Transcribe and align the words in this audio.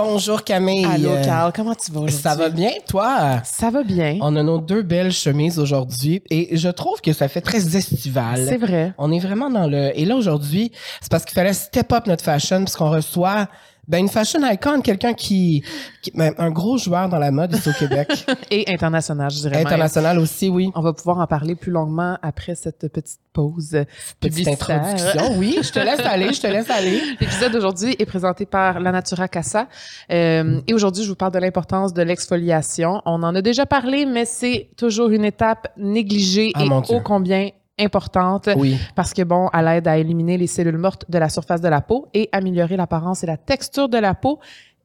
Bonjour 0.00 0.44
Camille. 0.44 0.84
Allô, 0.84 1.10
Carl, 1.24 1.52
comment 1.52 1.74
tu 1.74 1.90
vas 1.90 2.02
aujourd'hui? 2.02 2.22
Ça 2.22 2.36
va 2.36 2.50
bien, 2.50 2.70
toi? 2.88 3.42
Ça 3.42 3.68
va 3.68 3.82
bien. 3.82 4.16
On 4.20 4.36
a 4.36 4.44
nos 4.44 4.58
deux 4.60 4.82
belles 4.82 5.10
chemises 5.10 5.58
aujourd'hui 5.58 6.22
et 6.30 6.56
je 6.56 6.68
trouve 6.68 7.00
que 7.00 7.12
ça 7.12 7.26
fait 7.26 7.40
très 7.40 7.76
estival. 7.76 8.46
C'est 8.48 8.58
vrai. 8.58 8.94
On 8.96 9.10
est 9.10 9.18
vraiment 9.18 9.50
dans 9.50 9.66
le... 9.66 9.90
Et 9.98 10.04
là, 10.04 10.14
aujourd'hui, 10.14 10.70
c'est 11.00 11.10
parce 11.10 11.24
qu'il 11.24 11.34
fallait 11.34 11.52
step 11.52 11.92
up 11.92 12.06
notre 12.06 12.22
fashion 12.22 12.60
parce 12.60 12.76
qu'on 12.76 12.90
reçoit 12.90 13.48
ben, 13.88 13.98
une 13.98 14.08
fashion 14.08 14.40
icon, 14.48 14.80
quelqu'un 14.82 15.14
qui, 15.14 15.64
qui- 16.02 16.10
ben, 16.14 16.32
un 16.38 16.50
gros 16.50 16.76
joueur 16.78 17.08
dans 17.08 17.18
la 17.18 17.30
mode 17.30 17.54
ici 17.54 17.68
au 17.68 17.72
Québec. 17.72 18.08
Et 18.50 18.70
international, 18.72 19.30
je 19.30 19.38
dirais. 19.40 19.56
même. 19.56 19.66
International 19.66 20.18
aussi, 20.18 20.48
oui. 20.48 20.70
On 20.74 20.80
va 20.82 20.92
pouvoir 20.92 21.18
en 21.18 21.26
parler 21.26 21.54
plus 21.54 21.72
longuement 21.72 22.18
après 22.22 22.54
cette 22.54 22.86
petite 22.92 23.18
pause 23.32 23.76
Petite 24.20 24.48
introduction. 24.48 25.38
Oui, 25.38 25.58
je 25.62 25.72
te 25.72 25.78
laisse 25.78 26.00
aller, 26.00 26.32
je 26.32 26.40
te 26.40 26.46
laisse 26.46 26.70
aller. 26.70 27.00
L'épisode 27.20 27.52
d'aujourd'hui 27.52 27.96
est 27.98 28.06
présenté 28.06 28.46
par 28.46 28.78
La 28.80 28.92
Natura 28.92 29.26
Casa. 29.28 29.68
Euh, 30.10 30.60
et 30.66 30.74
aujourd'hui, 30.74 31.04
je 31.04 31.08
vous 31.08 31.16
parle 31.16 31.32
de 31.32 31.38
l'importance 31.38 31.92
de 31.94 32.02
l'exfoliation. 32.02 33.00
On 33.06 33.22
en 33.22 33.34
a 33.34 33.42
déjà 33.42 33.64
parlé, 33.66 34.04
mais 34.06 34.24
c'est 34.24 34.68
toujours 34.76 35.08
une 35.10 35.24
étape 35.24 35.68
négligée 35.76 36.50
Ah, 36.54 36.64
et 36.64 36.68
ô 36.94 37.00
combien 37.00 37.48
importante. 37.78 38.48
Oui. 38.56 38.78
Parce 38.94 39.12
que 39.14 39.22
bon, 39.22 39.48
elle 39.52 39.68
aide 39.68 39.88
à 39.88 39.96
éliminer 39.98 40.36
les 40.38 40.46
cellules 40.46 40.78
mortes 40.78 41.04
de 41.08 41.18
la 41.18 41.28
surface 41.28 41.60
de 41.60 41.68
la 41.68 41.80
peau 41.80 42.06
et 42.14 42.28
améliorer 42.32 42.76
l'apparence 42.76 43.22
et 43.22 43.26
la 43.26 43.36
texture 43.36 43.88
de 43.88 43.98
la 43.98 44.14
peau 44.14 44.38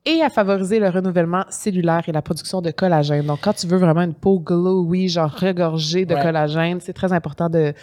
et 0.06 0.22
à 0.22 0.30
favoriser 0.30 0.80
le 0.80 0.90
renouvellement 0.90 1.46
cellulaire 1.50 2.02
et 2.08 2.12
la 2.12 2.22
production 2.22 2.62
de 2.62 2.72
collagène. 2.72 3.26
Donc, 3.26 3.40
quand 3.42 3.54
tu 3.54 3.68
veux 3.68 3.78
vraiment 3.78 4.02
une 4.02 4.14
peau 4.14 4.40
glowy, 4.40 5.08
genre 5.08 5.32
regorgée 5.32 6.06
de 6.06 6.14
Ouais. 6.14 6.22
collagène, 6.22 6.80
c'est 6.82 6.92
très 6.92 7.14
important 7.14 7.48
de, 7.50 7.74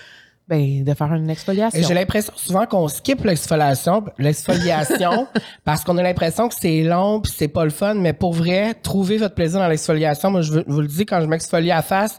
ben, 0.46 0.84
de 0.84 0.92
faire 0.94 1.14
une 1.14 1.30
exfoliation. 1.30 1.80
J'ai 1.82 1.94
l'impression 1.94 2.32
souvent 2.36 2.66
qu'on 2.66 2.88
skip 2.88 3.24
l'exfoliation, 3.24 4.04
l'exfoliation 4.18 5.28
parce 5.64 5.82
qu'on 5.82 5.96
a 5.96 6.02
l'impression 6.02 6.48
que 6.48 6.54
c'est 6.60 6.82
long 6.82 7.20
puis 7.22 7.32
c'est 7.34 7.48
pas 7.48 7.64
le 7.64 7.70
fun. 7.70 7.94
Mais 7.94 8.12
pour 8.12 8.34
vrai, 8.34 8.74
trouvez 8.74 9.16
votre 9.16 9.34
plaisir 9.34 9.60
dans 9.60 9.68
l'exfoliation. 9.68 10.30
Moi, 10.30 10.42
je 10.42 10.62
vous 10.66 10.80
le 10.82 10.88
dis, 10.88 11.06
quand 11.06 11.20
je 11.22 11.26
m'exfolie 11.26 11.70
à 11.72 11.80
face, 11.82 12.18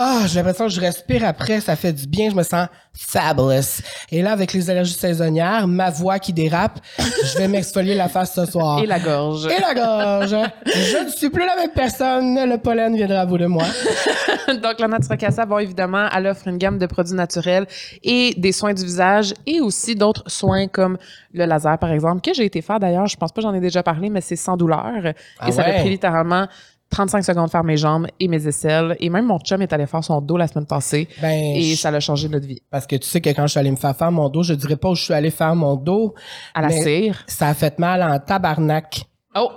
ah, 0.00 0.26
j'ai 0.28 0.36
l'impression 0.36 0.66
que 0.66 0.72
je 0.72 0.80
respire 0.80 1.24
après, 1.24 1.60
ça 1.60 1.74
fait 1.74 1.92
du 1.92 2.06
bien, 2.06 2.30
je 2.30 2.36
me 2.36 2.44
sens 2.44 2.68
fabulous. 2.94 3.82
Et 4.12 4.22
là, 4.22 4.30
avec 4.30 4.52
les 4.52 4.70
allergies 4.70 4.94
saisonnières, 4.94 5.66
ma 5.66 5.90
voix 5.90 6.20
qui 6.20 6.32
dérape, 6.32 6.78
je 6.98 7.36
vais 7.36 7.48
m'exfolier 7.48 7.96
la 7.96 8.08
face 8.08 8.32
ce 8.32 8.44
soir. 8.44 8.78
Et 8.78 8.86
la 8.86 9.00
gorge. 9.00 9.46
Et 9.46 9.60
la 9.60 9.74
gorge. 9.74 10.36
je 10.66 11.04
ne 11.04 11.10
suis 11.10 11.30
plus 11.30 11.44
la 11.44 11.56
même 11.56 11.72
personne. 11.74 12.48
Le 12.48 12.58
pollen 12.58 12.94
viendra 12.94 13.22
à 13.22 13.26
bout 13.26 13.38
de 13.38 13.46
moi. 13.46 13.64
Donc, 14.62 14.78
la 14.78 14.86
Natura 14.86 15.16
Casa, 15.16 15.44
bon, 15.44 15.58
évidemment, 15.58 16.08
elle 16.14 16.28
offre 16.28 16.46
une 16.46 16.58
gamme 16.58 16.78
de 16.78 16.86
produits 16.86 17.14
naturels 17.14 17.66
et 18.04 18.34
des 18.36 18.52
soins 18.52 18.74
du 18.74 18.84
visage 18.84 19.34
et 19.46 19.60
aussi 19.60 19.96
d'autres 19.96 20.30
soins 20.30 20.68
comme 20.68 20.96
le 21.32 21.44
laser, 21.44 21.76
par 21.78 21.90
exemple, 21.90 22.20
que 22.20 22.32
j'ai 22.32 22.44
été 22.44 22.62
faire 22.62 22.78
d'ailleurs. 22.78 23.06
Je 23.06 23.16
pense 23.16 23.32
pas 23.32 23.40
j'en 23.40 23.52
ai 23.52 23.60
déjà 23.60 23.82
parlé, 23.82 24.10
mais 24.10 24.20
c'est 24.20 24.36
sans 24.36 24.56
douleur. 24.56 25.12
Ah 25.40 25.48
et 25.48 25.52
ça 25.52 25.66
m'a 25.66 25.72
pris 25.72 25.90
littéralement 25.90 26.46
35 26.90 27.22
secondes 27.22 27.46
de 27.46 27.50
faire 27.50 27.64
mes 27.64 27.76
jambes 27.76 28.06
et 28.18 28.28
mes 28.28 28.46
aisselles. 28.46 28.96
Et 29.00 29.10
même 29.10 29.26
mon 29.26 29.38
chum 29.38 29.60
est 29.62 29.72
allé 29.72 29.86
faire 29.86 30.02
son 30.02 30.20
dos 30.20 30.36
la 30.36 30.48
semaine 30.48 30.66
passée. 30.66 31.08
Ben, 31.20 31.54
Et 31.56 31.76
ça 31.76 31.90
l'a 31.90 32.00
changé 32.00 32.28
notre 32.28 32.46
vie. 32.46 32.62
parce 32.70 32.86
que 32.86 32.96
tu 32.96 33.06
sais 33.08 33.20
que 33.20 33.28
quand 33.30 33.42
je 33.46 33.50
suis 33.52 33.60
allée 33.60 33.70
me 33.70 33.76
faire 33.76 33.96
faire 33.96 34.10
mon 34.10 34.28
dos, 34.28 34.42
je 34.42 34.54
dirais 34.54 34.76
pas 34.76 34.88
où 34.90 34.94
je 34.94 35.02
suis 35.04 35.14
allée 35.14 35.30
faire 35.30 35.54
mon 35.54 35.76
dos. 35.76 36.14
À 36.54 36.62
la 36.62 36.70
cire. 36.70 37.22
Ça 37.26 37.48
a 37.48 37.54
fait 37.54 37.78
mal 37.78 38.02
en 38.02 38.18
tabarnak. 38.18 39.04
Oh! 39.34 39.50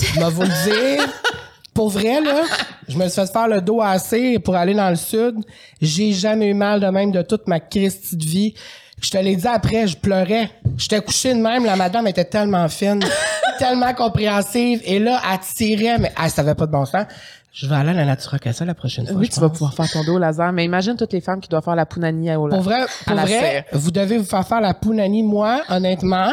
Je 0.00 0.20
vais 0.20 0.30
vous 0.30 0.42
le 0.42 0.96
dire. 0.96 1.08
Pour 1.74 1.90
vrai, 1.90 2.20
là, 2.20 2.42
je 2.88 2.96
me 2.98 3.06
suis 3.08 3.20
fait 3.20 3.32
faire 3.32 3.46
le 3.46 3.60
dos 3.60 3.80
assez 3.80 4.40
pour 4.40 4.56
aller 4.56 4.74
dans 4.74 4.90
le 4.90 4.96
sud. 4.96 5.36
J'ai 5.80 6.12
jamais 6.12 6.48
eu 6.48 6.54
mal 6.54 6.80
de 6.80 6.86
même 6.88 7.12
de 7.12 7.22
toute 7.22 7.46
ma 7.46 7.60
Christie 7.60 8.16
de 8.16 8.24
vie. 8.24 8.54
Je 9.00 9.10
te 9.10 9.18
l'ai 9.18 9.36
dit 9.36 9.46
après, 9.46 9.86
je 9.86 9.96
pleurais. 9.96 10.50
J'étais 10.76 11.00
couché 11.00 11.34
de 11.34 11.40
même. 11.40 11.64
La 11.64 11.76
madame 11.76 12.06
était 12.06 12.24
tellement 12.24 12.68
fine, 12.68 13.00
tellement 13.58 13.94
compréhensive. 13.94 14.80
Et 14.84 14.98
là, 14.98 15.20
elle 15.32 15.38
tirait, 15.40 15.98
mais 15.98 16.12
elle 16.22 16.30
savait 16.30 16.54
pas 16.54 16.66
de 16.66 16.72
bon 16.72 16.84
sens. 16.84 17.06
Je 17.52 17.66
vais 17.66 17.74
aller 17.74 17.90
à 17.90 17.94
la 17.94 18.04
Natura 18.04 18.38
Casa 18.38 18.64
la 18.64 18.74
prochaine 18.74 19.06
fois. 19.06 19.16
Oui, 19.16 19.28
tu 19.28 19.40
vas 19.40 19.48
pouvoir 19.48 19.74
faire 19.74 19.90
ton 19.90 20.04
dos 20.04 20.14
au 20.14 20.18
laser. 20.18 20.52
Mais 20.52 20.64
imagine 20.64 20.96
toutes 20.96 21.12
les 21.12 21.20
femmes 21.20 21.40
qui 21.40 21.48
doivent 21.48 21.64
faire 21.64 21.74
la 21.74 21.86
punani 21.86 22.34
au 22.36 22.48
Pour 22.48 22.60
vrai, 22.60 22.82
à 22.82 22.86
pour 23.04 23.14
la 23.14 23.24
vrai 23.24 23.66
vous 23.72 23.90
devez 23.90 24.18
vous 24.18 24.24
faire 24.24 24.46
faire 24.46 24.60
la 24.60 24.74
Pounani. 24.74 25.22
Moi, 25.22 25.62
honnêtement, 25.68 26.32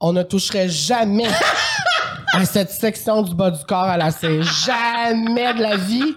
on 0.00 0.12
ne 0.12 0.22
toucherait 0.22 0.68
jamais 0.68 1.26
à 2.32 2.44
cette 2.44 2.70
section 2.70 3.22
du 3.22 3.34
bas 3.34 3.50
du 3.50 3.62
corps 3.64 3.84
à 3.84 3.96
la 3.96 4.10
serre. 4.10 4.42
Jamais 4.42 5.52
de 5.54 5.60
la 5.60 5.76
vie. 5.76 6.14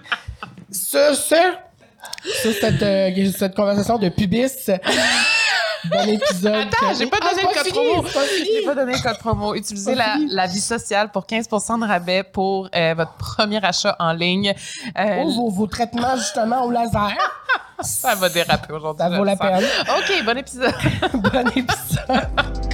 Sur 0.72 1.14
ce, 1.14 1.34
sur 2.40 2.52
cette, 2.52 2.82
euh, 2.82 3.32
cette 3.36 3.54
conversation 3.54 3.98
de 3.98 4.08
pubis, 4.08 4.70
bon 5.86 6.08
épisode. 6.08 6.54
Attends, 6.54 6.94
j'ai 6.98 7.06
pas 7.06 7.18
donné 7.20 7.42
le 7.42 7.54
code 7.54 7.66
fini, 7.66 7.92
promo. 7.92 8.08
J'ai 8.44 8.64
pas 8.64 8.74
donné 8.74 8.92
le 8.92 9.02
code 9.02 9.18
promo. 9.18 9.54
Utilisez 9.54 9.94
la, 9.94 10.16
la 10.28 10.46
vie 10.46 10.60
sociale 10.60 11.10
pour 11.10 11.26
15 11.26 11.48
de 11.48 11.86
rabais 11.86 12.22
pour 12.22 12.68
euh, 12.74 12.94
votre 12.96 13.14
premier 13.14 13.64
achat 13.64 13.96
en 13.98 14.12
ligne. 14.12 14.54
Euh, 14.98 15.22
Oh, 15.22 15.28
vos, 15.30 15.50
vos 15.50 15.66
traitements, 15.66 16.16
justement, 16.16 16.64
au 16.64 16.70
laser. 16.70 17.10
Ça 17.80 18.14
va 18.14 18.28
déraper 18.28 18.72
aujourd'hui. 18.72 19.06
Ça 19.08 19.16
vaut 19.16 19.24
la 19.24 19.36
peine. 19.36 19.64
OK, 19.98 20.24
bon 20.24 20.36
épisode. 20.38 20.74
bon 21.14 21.48
épisode. 21.48 22.69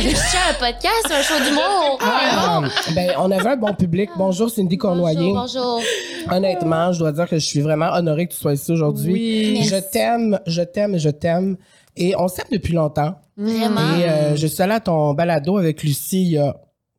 Suis 0.00 0.38
un 0.38 0.52
podcast, 0.58 1.06
un 1.10 1.22
show 1.22 1.42
d'humour. 1.42 1.98
Ah, 2.02 2.60
ben, 2.94 3.12
on 3.18 3.30
avait 3.30 3.48
un 3.48 3.56
bon 3.56 3.72
public. 3.72 4.10
Bonjour, 4.16 4.50
Cindy 4.50 4.76
Cournoyer. 4.76 5.32
Bonjour, 5.32 5.80
bonjour. 5.80 6.32
Honnêtement, 6.32 6.92
je 6.92 6.98
dois 6.98 7.12
dire 7.12 7.26
que 7.26 7.38
je 7.38 7.44
suis 7.46 7.60
vraiment 7.60 7.90
honorée 7.94 8.26
que 8.26 8.32
tu 8.34 8.38
sois 8.38 8.52
ici 8.52 8.72
aujourd'hui. 8.72 9.12
Oui. 9.14 9.62
Je 9.64 9.76
t'aime, 9.76 10.38
je 10.46 10.60
t'aime, 10.62 10.98
je 10.98 11.08
t'aime. 11.08 11.56
Et 11.96 12.14
on 12.18 12.28
s'aime 12.28 12.44
depuis 12.52 12.74
longtemps. 12.74 13.14
Vraiment. 13.38 13.96
Et 13.98 14.04
euh, 14.04 14.36
je 14.36 14.46
suis 14.46 14.62
allée 14.62 14.74
à 14.74 14.80
ton 14.80 15.14
balado 15.14 15.56
avec 15.56 15.82
Lucie 15.82 16.22
il 16.22 16.32
y 16.32 16.38
a... 16.38 16.54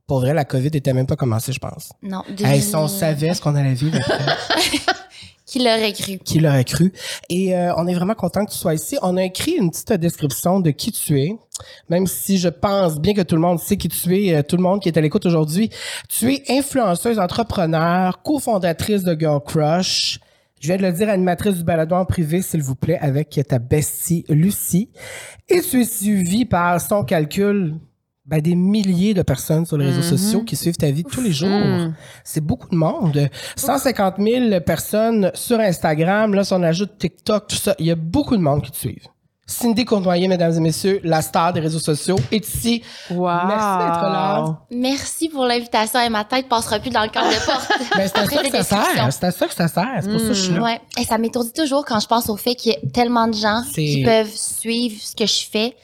Pour 0.07 0.21
vrai, 0.21 0.33
la 0.33 0.45
COVID 0.45 0.69
était 0.73 0.93
même 0.93 1.05
pas 1.05 1.17
commencée, 1.17 1.51
je 1.51 1.59
pense. 1.59 1.91
Non, 2.01 2.23
Hey, 2.39 2.61
si 2.61 2.75
on 2.75 2.87
savait 2.87 3.33
ce 3.33 3.41
qu'on 3.41 3.55
allait 3.55 3.73
vivre 3.73 3.99
après, 3.99 4.23
Qui 5.47 5.59
l'aurait 5.59 5.93
cru? 5.93 6.17
qui 6.17 6.39
l'aurait 6.39 6.65
cru? 6.65 6.91
Et 7.29 7.55
euh, 7.55 7.73
on 7.77 7.87
est 7.87 7.93
vraiment 7.93 8.15
content 8.15 8.45
que 8.45 8.51
tu 8.51 8.57
sois 8.57 8.73
ici. 8.73 8.97
On 9.01 9.15
a 9.15 9.23
écrit 9.23 9.53
une 9.53 9.71
petite 9.71 9.93
description 9.93 10.59
de 10.59 10.71
qui 10.71 10.91
tu 10.91 11.21
es, 11.21 11.37
même 11.89 12.05
si 12.05 12.37
je 12.37 12.49
pense 12.49 12.99
bien 12.99 13.13
que 13.13 13.21
tout 13.21 13.35
le 13.35 13.41
monde 13.41 13.57
sait 13.57 13.77
qui 13.77 13.87
tu 13.87 14.13
es, 14.13 14.35
euh, 14.35 14.43
tout 14.43 14.57
le 14.57 14.61
monde 14.61 14.81
qui 14.81 14.89
est 14.89 14.97
à 14.97 15.01
l'écoute 15.01 15.25
aujourd'hui. 15.25 15.69
Tu 16.09 16.33
es 16.33 16.43
influenceuse, 16.49 17.17
entrepreneur, 17.17 18.21
cofondatrice 18.23 19.03
de 19.03 19.17
Girl 19.17 19.41
Crush. 19.41 20.19
Je 20.59 20.67
viens 20.67 20.77
de 20.77 20.81
le 20.81 20.91
dire, 20.91 21.07
animatrice 21.07 21.55
du 21.55 21.63
balado 21.63 21.95
en 21.95 22.03
privé, 22.03 22.41
s'il 22.41 22.61
vous 22.61 22.75
plaît, 22.75 22.99
avec 22.99 23.39
ta 23.47 23.57
bestie 23.57 24.25
Lucie. 24.27 24.89
Et 25.47 25.61
tu 25.61 25.79
es 25.79 25.85
suivie 25.85 26.43
par 26.43 26.81
son 26.81 27.05
calcul 27.05 27.75
ben, 28.27 28.41
des 28.41 28.55
milliers 28.55 29.13
de 29.13 29.21
personnes 29.21 29.65
sur 29.65 29.77
les 29.77 29.85
réseaux 29.85 30.01
sociaux 30.01 30.43
qui 30.43 30.57
suivent 30.57 30.75
ta 30.75 30.91
vie 30.91 31.05
tous 31.05 31.21
les 31.21 31.31
jours. 31.31 31.47
Mm. 31.47 31.93
C'est 32.25 32.41
beaucoup 32.41 32.67
de 32.67 32.75
monde. 32.75 33.29
150 33.55 34.15
000 34.19 34.59
personnes 34.61 35.31
sur 35.33 35.59
Instagram. 35.59 36.33
Là, 36.33 36.43
si 36.43 36.53
on 36.53 36.61
ajoute 36.61 36.97
TikTok, 36.97 37.47
tout 37.47 37.55
ça, 37.55 37.73
il 37.79 37.85
y 37.85 37.91
a 37.91 37.95
beaucoup 37.95 38.35
de 38.35 38.41
monde 38.41 38.61
qui 38.61 38.71
te 38.71 38.77
suivent. 38.77 39.07
Cindy 39.49 39.85
Cournoyer, 39.85 40.27
mesdames 40.27 40.51
et 40.51 40.59
messieurs, 40.59 40.99
la 41.05 41.21
star 41.21 41.53
des 41.53 41.61
réseaux 41.61 41.79
sociaux, 41.79 42.17
est 42.33 42.45
ici. 42.45 42.83
Wow. 43.09 43.29
Merci 43.47 43.77
d'être 43.77 44.01
là. 44.01 44.59
Merci 44.71 45.29
pour 45.29 45.45
l'invitation 45.45 46.01
et 46.01 46.09
ma 46.09 46.25
tête 46.25 46.49
passera 46.49 46.79
plus 46.79 46.89
dans 46.89 47.03
le 47.03 47.09
cadre 47.09 47.29
de 47.29 47.45
porte. 47.45 47.71
Ben, 47.95 48.09
c'est 48.13 48.17
à 48.17 48.25
ça 48.25 48.43
que 48.43 48.51
ça 48.51 48.63
sert. 48.63 49.13
C'est 49.13 49.23
à 49.23 49.31
ça 49.31 49.47
que 49.47 49.53
ça 49.53 49.67
sert. 49.69 49.99
C'est 50.01 50.11
pour 50.11 50.19
ça 50.19 50.27
que 50.27 50.33
je 50.33 50.41
suis 50.41 50.53
là. 50.53 50.61
Ouais. 50.61 50.81
Et 50.99 51.05
ça 51.05 51.17
m'étourdit 51.17 51.53
toujours 51.53 51.85
quand 51.85 52.01
je 52.01 52.07
pense 52.07 52.29
au 52.29 52.35
fait 52.35 52.55
qu'il 52.55 52.73
y 52.73 52.75
a 52.75 52.79
tellement 52.93 53.27
de 53.27 53.35
gens 53.35 53.61
qui 53.73 54.03
peuvent 54.03 54.35
suivre 54.35 55.01
ce 55.01 55.15
que 55.15 55.25
je 55.25 55.47
fais. 55.49 55.77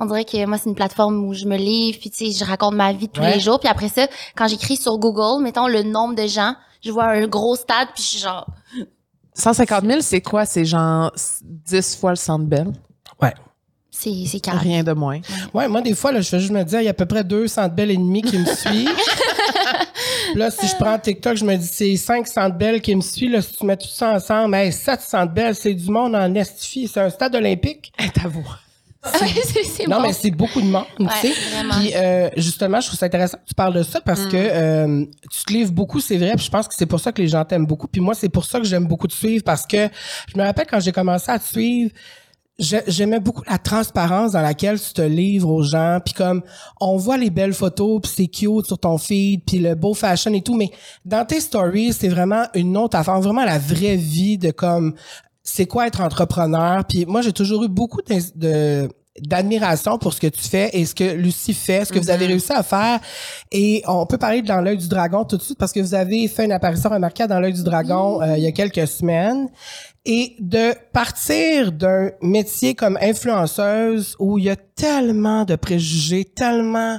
On 0.00 0.06
dirait 0.06 0.24
que 0.24 0.44
moi, 0.46 0.56
c'est 0.58 0.68
une 0.70 0.74
plateforme 0.74 1.24
où 1.26 1.34
je 1.34 1.44
me 1.44 1.56
livre, 1.56 1.98
puis 2.00 2.10
tu 2.10 2.32
sais, 2.32 2.38
je 2.38 2.44
raconte 2.48 2.74
ma 2.74 2.92
vie 2.92 3.08
tous 3.08 3.20
Ouais. 3.20 3.34
les 3.34 3.40
jours. 3.40 3.60
Puis 3.60 3.68
après 3.68 3.88
ça, 3.90 4.06
quand 4.34 4.48
j'écris 4.48 4.76
sur 4.76 4.96
Google, 4.98 5.42
mettons 5.42 5.68
le 5.68 5.82
nombre 5.82 6.14
de 6.14 6.26
gens, 6.26 6.54
je 6.82 6.90
vois 6.90 7.04
un 7.04 7.26
gros 7.26 7.54
stade, 7.54 7.88
puis 7.94 8.02
je 8.02 8.08
suis 8.08 8.18
genre, 8.18 8.46
150 9.34 9.84
000, 9.84 10.00
c'est 10.00 10.20
quoi? 10.22 10.46
C'est 10.46 10.64
genre 10.64 11.12
10 11.44 11.96
fois 11.96 12.10
le 12.10 12.16
centre 12.16 12.46
belle? 12.46 12.72
Ouais. 13.22 13.34
c'est 13.90 14.24
c'est 14.26 14.40
carré. 14.40 14.58
Rien 14.70 14.82
de 14.82 14.92
moins. 14.92 15.20
Ouais, 15.52 15.68
moi, 15.68 15.82
des 15.82 15.94
fois, 15.94 16.10
là, 16.12 16.20
je 16.22 16.28
fais 16.30 16.40
juste 16.40 16.52
me 16.52 16.62
dire, 16.64 16.80
il 16.80 16.84
y 16.84 16.88
a 16.88 16.92
à 16.92 16.94
peu 16.94 17.04
près 17.06 17.22
200 17.22 17.68
belles 17.68 17.90
ennemis 17.90 18.22
qui 18.22 18.38
me 18.38 18.44
suivent. 18.54 18.90
Puis 20.32 20.38
là, 20.38 20.50
si 20.50 20.66
je 20.66 20.76
prends 20.76 20.98
TikTok, 20.98 21.36
je 21.36 21.44
me 21.44 21.56
dis, 21.56 21.66
c'est 21.66 21.96
500 21.96 22.50
belles 22.50 22.80
qui 22.80 22.94
me 22.96 23.00
suivent. 23.02 23.32
Là, 23.32 23.42
si 23.42 23.52
tu 23.54 23.66
mets 23.66 23.76
tout 23.76 23.88
ça 23.88 24.12
ensemble, 24.12 24.54
hey, 24.54 24.72
700 24.72 25.26
belles, 25.26 25.54
c'est 25.54 25.74
du 25.74 25.90
monde 25.90 26.14
en 26.14 26.34
estifie. 26.34 26.88
C'est 26.88 27.00
un 27.00 27.10
stade 27.10 27.34
olympique. 27.34 27.92
Vous. 28.24 28.44
c'est 29.76 29.86
Non, 29.86 29.96
bon. 29.96 30.02
mais 30.02 30.12
c'est 30.12 30.30
beaucoup 30.30 30.60
de 30.60 30.66
monde, 30.66 30.84
tu 30.98 31.06
sais. 31.28 31.32
Puis 31.70 31.92
euh, 31.94 32.28
justement, 32.36 32.80
je 32.80 32.88
trouve 32.88 32.98
ça 32.98 33.06
intéressant 33.06 33.38
que 33.38 33.48
tu 33.48 33.54
parles 33.54 33.74
de 33.74 33.82
ça 33.82 34.00
parce 34.00 34.26
que 34.26 34.36
euh, 34.36 35.04
tu 35.30 35.44
te 35.44 35.52
livres 35.52 35.72
beaucoup, 35.72 36.00
c'est 36.00 36.18
vrai. 36.18 36.34
Puis 36.36 36.44
je 36.44 36.50
pense 36.50 36.68
que 36.68 36.74
c'est 36.76 36.86
pour 36.86 37.00
ça 37.00 37.10
que 37.12 37.22
les 37.22 37.28
gens 37.28 37.44
t'aiment 37.44 37.66
beaucoup. 37.66 37.86
Puis 37.88 38.00
moi, 38.00 38.14
c'est 38.14 38.28
pour 38.28 38.44
ça 38.44 38.58
que 38.58 38.66
j'aime 38.66 38.86
beaucoup 38.86 39.06
te 39.06 39.14
suivre 39.14 39.42
parce 39.42 39.66
que 39.66 39.88
je 40.32 40.38
me 40.38 40.44
rappelle 40.44 40.66
quand 40.68 40.80
j'ai 40.80 40.92
commencé 40.92 41.30
à 41.30 41.38
te 41.38 41.46
suivre, 41.46 41.90
j'ai- 42.58 42.82
j'aimais 42.88 43.20
beaucoup 43.20 43.42
la 43.48 43.56
transparence 43.56 44.32
dans 44.32 44.42
laquelle 44.42 44.78
tu 44.78 44.92
te 44.92 45.00
livres 45.00 45.48
aux 45.48 45.62
gens. 45.62 45.98
Puis 46.04 46.12
comme 46.12 46.42
on 46.78 46.98
voit 46.98 47.16
les 47.16 47.30
belles 47.30 47.54
photos, 47.54 48.00
puis 48.02 48.12
c'est 48.14 48.26
cute 48.26 48.66
sur 48.66 48.78
ton 48.78 48.98
feed, 48.98 49.40
puis 49.46 49.58
le 49.60 49.74
beau 49.74 49.94
fashion 49.94 50.34
et 50.34 50.42
tout, 50.42 50.54
mais 50.56 50.70
dans 51.06 51.24
tes 51.24 51.40
stories, 51.40 51.94
c'est 51.94 52.08
vraiment 52.08 52.44
une 52.54 52.76
autre 52.76 52.98
affaire, 52.98 53.18
vraiment 53.22 53.46
la 53.46 53.58
vraie 53.58 53.96
vie 53.96 54.36
de 54.36 54.50
comme 54.50 54.94
c'est 55.52 55.66
quoi 55.66 55.86
être 55.86 56.00
entrepreneur? 56.00 56.84
Puis 56.84 57.06
moi, 57.06 57.22
j'ai 57.22 57.32
toujours 57.32 57.64
eu 57.64 57.68
beaucoup 57.68 58.00
de 58.02 58.88
d'admiration 59.22 59.98
pour 59.98 60.14
ce 60.14 60.20
que 60.20 60.28
tu 60.28 60.40
fais 60.40 60.70
et 60.72 60.86
ce 60.86 60.94
que 60.94 61.04
Lucie 61.12 61.52
fait, 61.52 61.84
ce 61.84 61.92
que 61.92 61.98
vous 61.98 62.08
avez 62.10 62.24
Mhm. 62.24 62.30
réussi 62.30 62.52
à 62.52 62.62
faire. 62.62 63.00
Et 63.50 63.82
on 63.86 64.06
peut 64.06 64.16
parler 64.16 64.40
de 64.40 64.46
Dans 64.46 64.60
l'œil 64.62 64.78
du 64.78 64.88
dragon 64.88 65.24
tout 65.24 65.36
de 65.36 65.42
suite 65.42 65.58
parce 65.58 65.72
que 65.72 65.80
vous 65.80 65.94
avez 65.94 66.26
fait 66.28 66.44
une 66.44 66.52
apparition 66.52 66.88
remarquable 66.88 67.28
dans 67.30 67.40
l'œil 67.40 67.52
du 67.52 67.62
dragon 67.64 68.22
euh, 68.22 68.38
il 68.38 68.44
y 68.44 68.46
a 68.46 68.52
quelques 68.52 68.86
semaines. 68.86 69.48
Et 70.06 70.36
de 70.38 70.72
partir 70.92 71.72
d'un 71.72 72.10
métier 72.22 72.74
comme 72.74 72.96
influenceuse 73.02 74.16
où 74.20 74.38
il 74.38 74.44
y 74.44 74.50
a 74.50 74.56
tellement 74.56 75.44
de 75.44 75.56
préjugés, 75.56 76.24
tellement, 76.24 76.98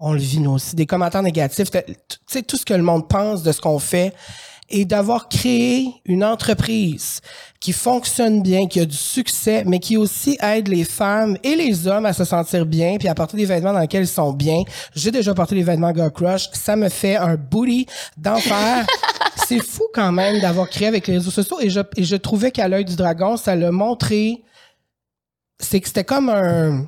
on 0.00 0.12
le 0.12 0.18
vit 0.18 0.40
nous 0.40 0.50
aussi, 0.52 0.74
des 0.76 0.86
commentaires 0.86 1.22
négatifs, 1.22 1.70
tu 1.70 1.78
sais, 2.26 2.42
tout 2.42 2.56
ce 2.58 2.64
que 2.66 2.74
le 2.74 2.82
monde 2.82 3.08
pense 3.08 3.42
de 3.42 3.52
ce 3.52 3.60
qu'on 3.60 3.78
fait, 3.78 4.12
et 4.68 4.84
d'avoir 4.84 5.28
créé 5.28 5.92
une 6.04 6.24
entreprise 6.24 7.20
qui 7.60 7.72
fonctionne 7.72 8.42
bien, 8.42 8.66
qui 8.66 8.80
a 8.80 8.84
du 8.84 8.96
succès, 8.96 9.62
mais 9.66 9.78
qui 9.78 9.96
aussi 9.96 10.36
aide 10.40 10.68
les 10.68 10.84
femmes 10.84 11.36
et 11.42 11.56
les 11.56 11.86
hommes 11.86 12.06
à 12.06 12.12
se 12.12 12.24
sentir 12.24 12.66
bien, 12.66 12.96
puis 12.98 13.08
à 13.08 13.14
porter 13.14 13.36
des 13.36 13.44
vêtements 13.44 13.72
dans 13.72 13.80
lesquels 13.80 14.04
ils 14.04 14.08
sont 14.08 14.32
bien. 14.32 14.62
J'ai 14.94 15.10
déjà 15.10 15.34
porté 15.34 15.54
les 15.54 15.62
vêtements 15.62 15.94
Girl 15.94 16.10
Crush, 16.10 16.48
ça 16.52 16.76
me 16.76 16.88
fait 16.88 17.16
un 17.16 17.36
booty 17.36 17.86
d'enfer. 18.16 18.86
C'est 19.46 19.62
fou 19.62 19.82
quand 19.92 20.12
même 20.12 20.40
d'avoir 20.40 20.68
créé 20.70 20.88
avec 20.88 21.06
les 21.06 21.14
réseaux 21.14 21.30
sociaux, 21.30 21.58
et 21.60 21.68
je, 21.68 21.80
et 21.96 22.04
je 22.04 22.16
trouvais 22.16 22.50
qu'à 22.50 22.68
l'œil 22.68 22.84
du 22.84 22.96
dragon, 22.96 23.36
ça 23.36 23.56
l'a 23.56 23.72
montré, 23.72 24.42
c'est 25.58 25.80
que 25.80 25.88
c'était 25.88 26.04
comme 26.04 26.28
un, 26.28 26.86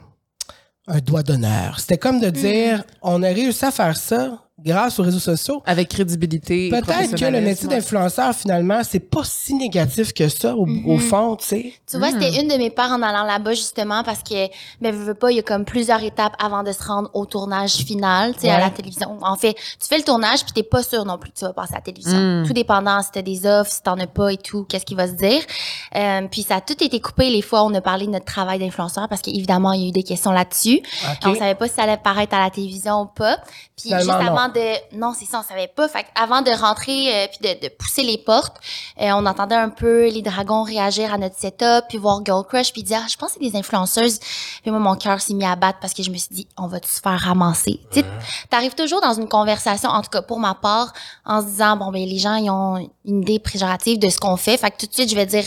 un 0.87 0.99
doigt 1.01 1.23
d'honneur. 1.23 1.81
C'était 1.81 1.99
comme 1.99 2.21
de 2.21 2.31
dire, 2.31 2.85
on 3.03 3.23
a 3.23 3.29
réussi 3.29 3.65
à 3.65 3.71
faire 3.71 3.97
ça 3.97 4.46
grâce 4.59 4.99
aux 4.99 5.03
réseaux 5.03 5.19
sociaux. 5.19 5.63
Avec 5.67 5.89
crédibilité. 5.89 6.71
Peut-être 6.71 7.15
que 7.15 7.25
le 7.25 7.41
métier 7.41 7.69
d'influenceur, 7.69 8.35
finalement, 8.35 8.81
c'est 8.83 9.01
pas 9.01 9.23
si 9.25 9.55
négatif 9.55 10.15
que 10.15 10.29
ça, 10.29 10.57
au, 10.57 10.67
au 10.87 10.99
fond, 10.99 11.37
tu 11.37 11.47
sais. 11.47 11.73
Tu 11.89 11.99
vois, 11.99 12.11
c'était 12.11 12.41
une 12.41 12.49
de 12.49 12.57
mes 12.57 12.71
peurs 12.71 12.91
en 12.91 13.03
allant 13.03 13.25
là-bas, 13.25 13.53
justement, 13.53 14.03
parce 14.03 14.23
que, 14.23 14.49
mais 14.81 14.93
veux, 14.93 15.05
veux 15.05 15.15
pas, 15.15 15.31
il 15.31 15.37
y 15.37 15.41
a 15.41 15.43
comme 15.43 15.65
plusieurs 15.65 16.03
étapes 16.03 16.35
avant 16.39 16.63
de 16.63 16.73
se 16.73 16.83
rendre 16.83 17.11
au 17.13 17.27
tournage 17.27 17.73
final, 17.73 18.35
tu 18.35 18.43
sais, 18.43 18.51
à 18.51 18.59
la 18.59 18.71
télévision. 18.71 19.19
En 19.21 19.37
fait, 19.37 19.55
tu 19.55 19.89
fais 19.89 19.99
le 19.99 20.05
tournage, 20.05 20.43
puis 20.45 20.53
t'es 20.53 20.63
pas 20.63 20.83
sûr 20.83 21.05
non 21.05 21.19
plus 21.19 21.31
que 21.31 21.39
tu 21.39 21.45
vas 21.45 21.53
passer 21.53 21.75
à 21.75 21.77
la 21.77 21.83
télévision. 21.83 22.19
Mm. 22.19 22.47
Tout 22.47 22.55
dépendant 22.55 23.03
si 23.03 23.11
t'as 23.13 23.23
des 23.23 23.47
offres, 23.47 23.71
si 23.71 23.83
t'en 23.83 23.99
as 23.99 24.07
pas 24.07 24.33
et 24.33 24.39
tout, 24.39 24.65
qu'est-ce 24.65 24.87
qu'il 24.87 24.97
va 24.97 25.07
se 25.07 25.13
dire. 25.13 25.43
Euh, 25.95 26.27
puis 26.31 26.43
ça 26.43 26.57
a 26.57 26.61
tout 26.63 26.83
été 26.83 26.99
coupé 27.01 27.29
les 27.29 27.43
fois 27.43 27.63
où 27.63 27.67
on 27.67 27.75
a 27.75 27.83
parlé 27.83 28.07
de 28.07 28.13
notre 28.13 28.25
travail 28.25 28.59
d'influenceur, 28.59 29.07
parce 29.09 29.21
qu'évidemment, 29.21 29.73
il 29.73 29.83
y 29.83 29.85
a 29.85 29.89
eu 29.89 29.93
des 29.93 30.03
questions 30.03 30.33
là-dessus. 30.33 30.79
OK. 30.79 31.27
On 31.27 31.35
savait 31.35 31.55
pas 31.55 31.69
si 31.69 31.75
ça 31.75 31.83
allait 31.83 31.99
paraître 31.99 32.35
à 32.35 32.41
la 32.41 32.51
télévision 32.51 33.03
ou 33.03 33.07
pas. 33.07 33.39
Puis 33.77 33.91
juste 33.91 34.07
non. 34.07 34.46
Avant 34.47 34.53
de... 34.53 34.97
Non, 34.97 35.13
c'est 35.19 35.25
ça, 35.25 35.41
on 35.41 35.43
savait 35.43 35.69
pas. 35.69 35.89
Fait 35.89 36.07
avant 36.15 36.43
de 36.43 36.51
rentrer 36.51 37.15
euh, 37.15 37.27
puis 37.29 37.55
de, 37.55 37.67
de 37.67 37.69
pousser 37.69 38.03
les 38.03 38.19
portes, 38.19 38.57
euh, 39.01 39.11
on 39.15 39.27
entendait 39.27 39.55
un 39.55 39.69
peu 39.69 40.09
les 40.09 40.23
dragons 40.23 40.63
réagir 40.63 41.13
à 41.13 41.19
notre 41.19 41.37
setup, 41.37 41.85
puis 41.89 41.99
voir 41.99 42.21
Girl 42.25 42.45
Crush, 42.45 42.73
puis 42.73 42.83
dire, 42.83 43.01
ah, 43.03 43.07
je 43.09 43.17
pense 43.17 43.33
que 43.33 43.39
c'est 43.41 43.51
des 43.51 43.57
influenceuses. 43.57 44.19
Puis 44.63 44.71
moi, 44.71 44.81
mon 44.81 44.97
cœur 44.97 45.21
s'est 45.21 45.35
mis 45.35 45.45
à 45.45 45.57
battre 45.57 45.79
parce 45.81 45.95
que 45.95 46.03
je 46.03 46.11
me 46.11 46.17
suis 46.17 46.35
dit, 46.35 46.49
on 46.57 46.67
va-tu 46.67 46.89
se 46.89 47.01
faire 47.01 47.19
ramasser? 47.19 47.81
Tu 47.91 48.01
sais, 48.01 48.07
t'arrives 48.51 48.75
toujours 48.75 49.01
dans 49.01 49.15
une 49.15 49.29
conversation, 49.29 49.91
en 49.91 50.03
tout 50.03 50.11
cas 50.11 50.23
pour 50.23 50.39
ma 50.39 50.55
part, 50.55 50.93
en 51.25 51.41
se 51.41 51.47
disant, 51.47 51.77
bon, 51.77 51.91
ben 51.91 52.05
les 52.07 52.19
gens, 52.19 52.37
ils 52.37 52.51
ont 52.51 52.89
une 53.05 53.23
idée 53.23 53.39
péjorative 53.39 53.99
de 53.99 54.09
ce 54.09 54.19
qu'on 54.19 54.37
fait. 54.37 54.57
Fait 54.57 54.71
que 54.71 54.77
tout 54.79 54.87
de 54.87 54.93
suite, 54.93 55.11
je 55.11 55.17
vais 55.17 55.27
dire, 55.27 55.45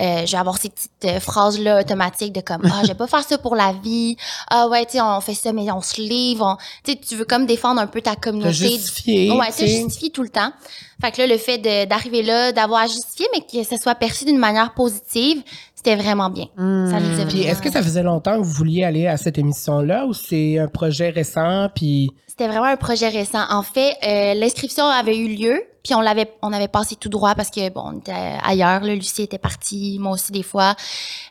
euh, 0.00 0.26
je 0.26 0.32
vais 0.32 0.38
avoir 0.38 0.58
ces 0.58 0.68
petites 0.68 0.90
euh, 1.04 1.20
phrases-là 1.20 1.80
automatiques 1.80 2.32
de 2.32 2.40
comme, 2.40 2.62
ah, 2.64 2.80
je 2.82 2.88
vais 2.88 2.94
pas 2.94 3.06
faire 3.06 3.22
ça 3.24 3.38
pour 3.38 3.56
la 3.56 3.72
vie. 3.72 4.16
Ah 4.50 4.68
ouais, 4.68 4.84
tu 4.84 4.92
sais, 4.92 5.00
on 5.00 5.20
fait 5.20 5.34
ça, 5.34 5.52
mais 5.52 5.70
on 5.70 5.80
se 5.80 6.00
livre. 6.00 6.58
Tu 6.84 6.92
sais, 6.92 6.98
tu 6.98 7.16
veux 7.16 7.24
comme 7.24 7.46
défendre 7.46 7.80
un 7.80 7.86
peu 7.86 8.00
ta 8.00 8.16
communauté. 8.16 8.52
justifier, 8.52 9.30
Ouais, 9.32 9.50
tu 9.56 9.66
justifies 9.66 10.10
tout 10.10 10.22
le 10.22 10.28
temps. 10.28 10.52
Fait 11.00 11.12
que 11.12 11.18
là, 11.20 11.26
le 11.26 11.36
fait 11.38 11.58
d'arriver 11.86 12.22
là, 12.22 12.52
d'avoir 12.52 12.82
à 12.82 12.86
justifier, 12.86 13.26
mais 13.34 13.40
que 13.40 13.68
ça 13.68 13.76
soit 13.76 13.94
perçu 13.94 14.24
d'une 14.24 14.38
manière 14.38 14.72
positive, 14.74 15.42
c'était 15.74 15.96
vraiment 15.96 16.30
bien. 16.30 16.46
Ça 16.56 17.00
nous 17.00 17.20
a 17.20 17.24
Puis 17.26 17.42
est-ce 17.42 17.62
que 17.62 17.70
ça 17.70 17.82
faisait 17.82 18.02
longtemps 18.02 18.38
que 18.38 18.42
vous 18.44 18.52
vouliez 18.52 18.82
aller 18.84 19.06
à 19.06 19.16
cette 19.16 19.38
émission-là 19.38 20.06
ou 20.06 20.14
c'est 20.14 20.58
un 20.58 20.68
projet 20.68 21.10
récent 21.10 21.68
puis 21.74 22.10
C'était 22.26 22.48
vraiment 22.48 22.64
un 22.66 22.76
projet 22.76 23.08
récent. 23.08 23.44
En 23.50 23.62
fait, 23.62 23.96
euh, 24.04 24.34
l'inscription 24.34 24.84
avait 24.86 25.16
eu 25.16 25.28
lieu, 25.28 25.62
puis 25.86 25.94
on 25.94 26.00
l'avait, 26.00 26.32
on 26.42 26.52
avait 26.52 26.66
passé 26.66 26.96
tout 26.96 27.08
droit 27.08 27.36
parce 27.36 27.48
que 27.48 27.68
bon, 27.68 27.82
on 27.84 27.98
était 27.98 28.12
ailleurs. 28.42 28.80
Là, 28.80 28.92
Lucie 28.92 29.22
était 29.22 29.38
partie, 29.38 29.98
moi 30.00 30.12
aussi 30.12 30.32
des 30.32 30.42
fois. 30.42 30.74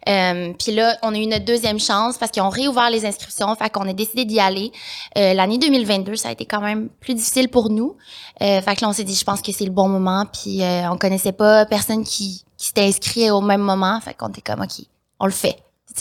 Euh, 0.08 0.54
puis 0.58 0.74
là, 0.74 0.98
on 1.04 1.14
a 1.14 1.18
eu 1.18 1.28
notre 1.28 1.44
deuxième 1.44 1.78
chance 1.78 2.18
parce 2.18 2.32
qu'ils 2.32 2.42
ont 2.42 2.50
réouvert 2.50 2.90
les 2.90 3.06
inscriptions, 3.06 3.54
fait 3.56 3.70
qu'on 3.70 3.86
a 3.90 3.92
décidé 3.92 4.24
d'y 4.24 4.40
aller. 4.40 4.72
Euh, 5.18 5.34
L'année 5.34 5.58
2022, 5.58 6.16
ça 6.16 6.30
a 6.30 6.32
été 6.32 6.46
quand 6.46 6.62
même 6.62 6.88
plus 7.02 7.16
difficile 7.16 7.50
pour 7.50 7.70
nous. 7.70 7.98
Euh, 8.42 8.62
fait 8.62 8.78
que 8.78 8.82
là, 8.82 8.88
on 8.88 8.94
s'est 8.94 9.04
dit, 9.04 9.16
je 9.16 9.26
pense 9.26 9.42
que 9.42 9.52
c'est 9.52 9.66
le 9.66 9.72
bon 9.72 9.90
moment. 9.90 10.26
Puis 10.32 10.64
euh, 10.64 10.90
on 10.90 10.98
connaissait 10.98 11.34
pas 11.34 11.66
personne 11.66 12.06
qui, 12.06 12.46
qui 12.56 12.68
s'était 12.68 12.86
inscrit 12.86 13.30
au 13.32 13.42
même 13.42 13.62
moment, 13.62 14.00
fait 14.00 14.14
qu'on 14.14 14.30
était 14.30 14.42
comme 14.42 14.62
ok, 14.62 14.86
on 15.20 15.26
le 15.26 15.34
fait. 15.34 15.58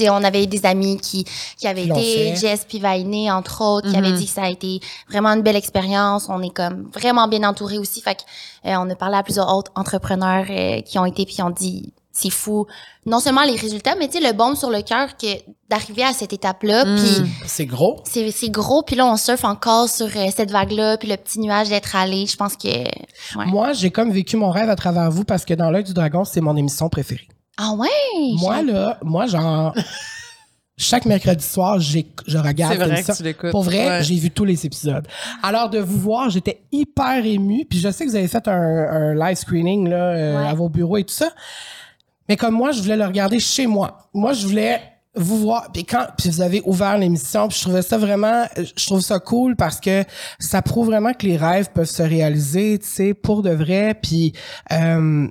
On 0.08 0.25
avait 0.25 0.46
des 0.46 0.67
amis 0.67 0.99
qui, 0.99 1.25
qui 1.56 1.67
avaient 1.67 1.87
été. 1.87 2.35
Jess 2.37 2.64
Pivainé, 2.64 3.31
entre 3.31 3.62
autres, 3.62 3.88
qui 3.91 3.96
Mhm. 3.96 4.05
avaient 4.05 4.17
dit 4.17 4.26
que 4.26 4.32
ça 4.32 4.43
a 4.44 4.50
été 4.50 4.81
vraiment 5.08 5.31
une 5.31 5.43
belle 5.43 5.56
expérience. 5.56 6.26
On 6.29 6.43
est 6.43 6.55
comme 6.55 6.91
vraiment 6.93 7.29
bien 7.29 7.44
entouré 7.49 7.79
aussi. 7.79 8.00
Fait 8.00 8.14
que, 8.17 8.20
euh, 8.69 8.75
on 8.79 8.88
a 8.91 8.94
parlé 8.94 9.17
à 9.17 9.23
plusieurs 9.23 9.55
autres 9.55 9.70
entrepreneurs 9.76 10.46
euh, 10.50 10.81
qui 10.82 10.99
ont 10.99 11.06
été 11.06 11.25
puis 11.25 11.35
qui 11.37 11.43
ont 11.43 11.50
dit 11.50 11.93
c'est 12.17 12.31
fou. 12.31 12.67
Non 13.06 13.19
seulement 13.19 13.43
les 13.43 13.56
résultats, 13.56 13.96
mais 13.99 14.06
tu 14.06 14.19
sais 14.20 14.25
le 14.26 14.32
baume 14.32 14.55
sur 14.55 14.70
le 14.70 14.82
cœur 14.82 15.17
que 15.17 15.26
d'arriver 15.69 16.05
à 16.05 16.12
cette 16.12 16.32
étape-là. 16.32 16.85
Mm. 16.85 16.96
Puis 16.96 17.31
c'est 17.46 17.67
gros? 17.67 18.00
c'est 18.05 18.31
c'est 18.31 18.50
gros. 18.50 18.82
Puis 18.82 18.94
là 18.94 19.05
on 19.06 19.17
surfe 19.17 19.44
encore 19.44 19.88
sur 19.88 20.06
euh, 20.06 20.29
cette 20.35 20.50
vague-là. 20.52 20.96
Puis 20.96 21.08
le 21.08 21.17
petit 21.17 21.41
nuage 21.41 21.69
d'être 21.70 21.96
allé. 21.96 22.26
Je 22.26 22.37
pense 22.37 22.56
que 22.56 22.69
ouais. 22.69 23.46
Moi, 23.46 23.73
j'ai 23.73 23.91
comme 23.91 24.12
vécu 24.12 24.37
mon 24.37 24.50
rêve 24.50 24.70
à 24.70 24.76
travers 24.76 25.11
vous 25.11 25.25
parce 25.25 25.44
que 25.44 25.55
dans 25.55 25.70
l'œil 25.70 25.85
du 25.85 25.93
dragon, 25.93 26.25
c'est 26.25 26.41
mon 26.41 26.56
émission 26.56 26.88
préférée. 26.88 27.26
Ah 27.56 27.72
ouais? 27.74 27.88
Moi 28.40 28.62
là, 28.62 28.98
moi 29.02 29.26
genre 29.26 29.74
chaque 30.76 31.04
mercredi 31.06 31.44
soir, 31.44 31.78
j'ai 31.78 32.06
je 32.26 32.36
regarde 32.36 32.72
C'est 32.76 32.84
vrai 32.84 33.02
que 33.02 33.16
tu 33.16 33.22
l'écoutes. 33.22 33.50
Pour 33.52 33.62
vrai, 33.62 33.86
Ouais. 33.88 34.02
j'ai 34.02 34.16
vu 34.16 34.30
tous 34.30 34.44
les 34.44 34.66
épisodes. 34.66 35.06
Alors 35.42 35.70
de 35.70 35.78
vous 35.78 35.98
voir, 36.00 36.30
j'étais 36.30 36.62
hyper 36.72 37.24
émue. 37.24 37.64
Puis 37.68 37.78
je 37.78 37.90
sais 37.90 38.04
que 38.04 38.10
vous 38.10 38.16
avez 38.16 38.26
fait 38.28 38.48
un, 38.48 38.52
un 38.52 39.14
live 39.14 39.36
screening 39.36 39.88
là, 39.88 39.96
euh, 40.08 40.38
Ouais. 40.42 40.48
à 40.48 40.54
vos 40.54 40.68
bureaux 40.68 40.96
et 40.96 41.04
tout 41.04 41.14
ça. 41.14 41.30
Mais 42.28 42.36
comme 42.36 42.54
moi, 42.54 42.72
je 42.72 42.82
voulais 42.82 42.96
le 42.96 43.04
regarder 43.04 43.38
chez 43.38 43.66
moi. 43.66 44.08
Moi, 44.14 44.32
je 44.32 44.46
voulais 44.46 44.80
vous 45.14 45.38
voir. 45.38 45.70
Puis 45.72 45.84
quand, 45.84 46.06
puis 46.18 46.28
vous 46.30 46.40
avez 46.40 46.60
ouvert 46.64 46.98
l'émission, 46.98 47.46
puis 47.46 47.56
je 47.58 47.62
trouvais 47.62 47.82
ça 47.82 47.96
vraiment, 47.98 48.44
je 48.56 48.86
trouve 48.86 49.00
ça 49.00 49.20
cool 49.20 49.54
parce 49.54 49.78
que 49.78 50.02
ça 50.40 50.60
prouve 50.60 50.86
vraiment 50.86 51.12
que 51.12 51.24
les 51.26 51.36
rêves 51.36 51.68
peuvent 51.72 51.84
se 51.88 52.02
réaliser, 52.02 52.80
tu 52.80 52.86
sais, 52.88 53.14
pour 53.14 53.42
de 53.42 53.50
vrai. 53.50 53.94
Puis 54.02 54.32
euh, 54.72 55.28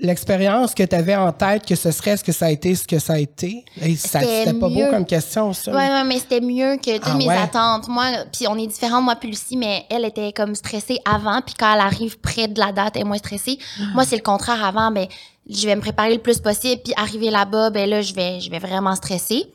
l'expérience 0.00 0.74
que 0.74 0.82
tu 0.82 0.96
avais 0.96 1.14
en 1.16 1.30
tête, 1.32 1.66
que 1.66 1.74
ce 1.74 1.90
serait 1.90 2.16
ce 2.16 2.24
que 2.24 2.32
ça 2.32 2.46
a 2.46 2.50
été, 2.50 2.74
ce 2.74 2.84
que 2.86 2.98
ça 2.98 3.14
a 3.14 3.18
été? 3.18 3.64
Et 3.80 3.96
ça- 3.96 4.20
C'était 4.20 4.54
pas 4.54 4.68
beau 4.68 4.86
comme 4.90 5.04
question, 5.06 5.52
ça. 5.52 5.70
Ouais, 5.72 5.76
ouais, 5.88 6.04
mais 6.04 6.18
c'était 6.18 6.40
mieux 6.40 6.76
que 6.76 6.96
toutes 6.96 7.02
Ah 7.06 7.14
mes 7.14 7.26
ouais? 7.28 7.36
attentes. 7.36 7.88
Moi, 7.88 8.06
puis 8.32 8.46
on 8.48 8.56
est 8.56 8.66
différents, 8.66 9.02
moi 9.02 9.16
puis 9.16 9.28
Lucie, 9.30 9.56
mais 9.56 9.84
elle 9.90 10.04
était 10.04 10.32
comme 10.32 10.54
stressée 10.54 10.98
avant, 11.04 11.40
puis 11.44 11.54
quand 11.58 11.72
elle 11.72 11.80
arrive 11.80 12.18
près 12.18 12.48
de 12.48 12.58
la 12.58 12.72
date, 12.72 12.92
elle 12.96 13.02
est 13.02 13.04
moins 13.04 13.18
stressée. 13.18 13.58
Moi, 13.94 14.04
c'est 14.04 14.16
le 14.16 14.22
contraire 14.22 14.64
avant, 14.64 14.90
ben 14.90 15.06
je 15.48 15.66
vais 15.66 15.74
me 15.74 15.80
préparer 15.80 16.12
le 16.14 16.20
plus 16.20 16.38
possible, 16.38 16.80
puis 16.84 16.92
arriver 16.96 17.30
là-bas, 17.30 17.70
ben 17.70 17.88
là, 17.88 18.02
je 18.02 18.14
vais, 18.14 18.40
je 18.40 18.50
vais 18.50 18.58
vraiment 18.60 18.94
stresser. 18.94 19.46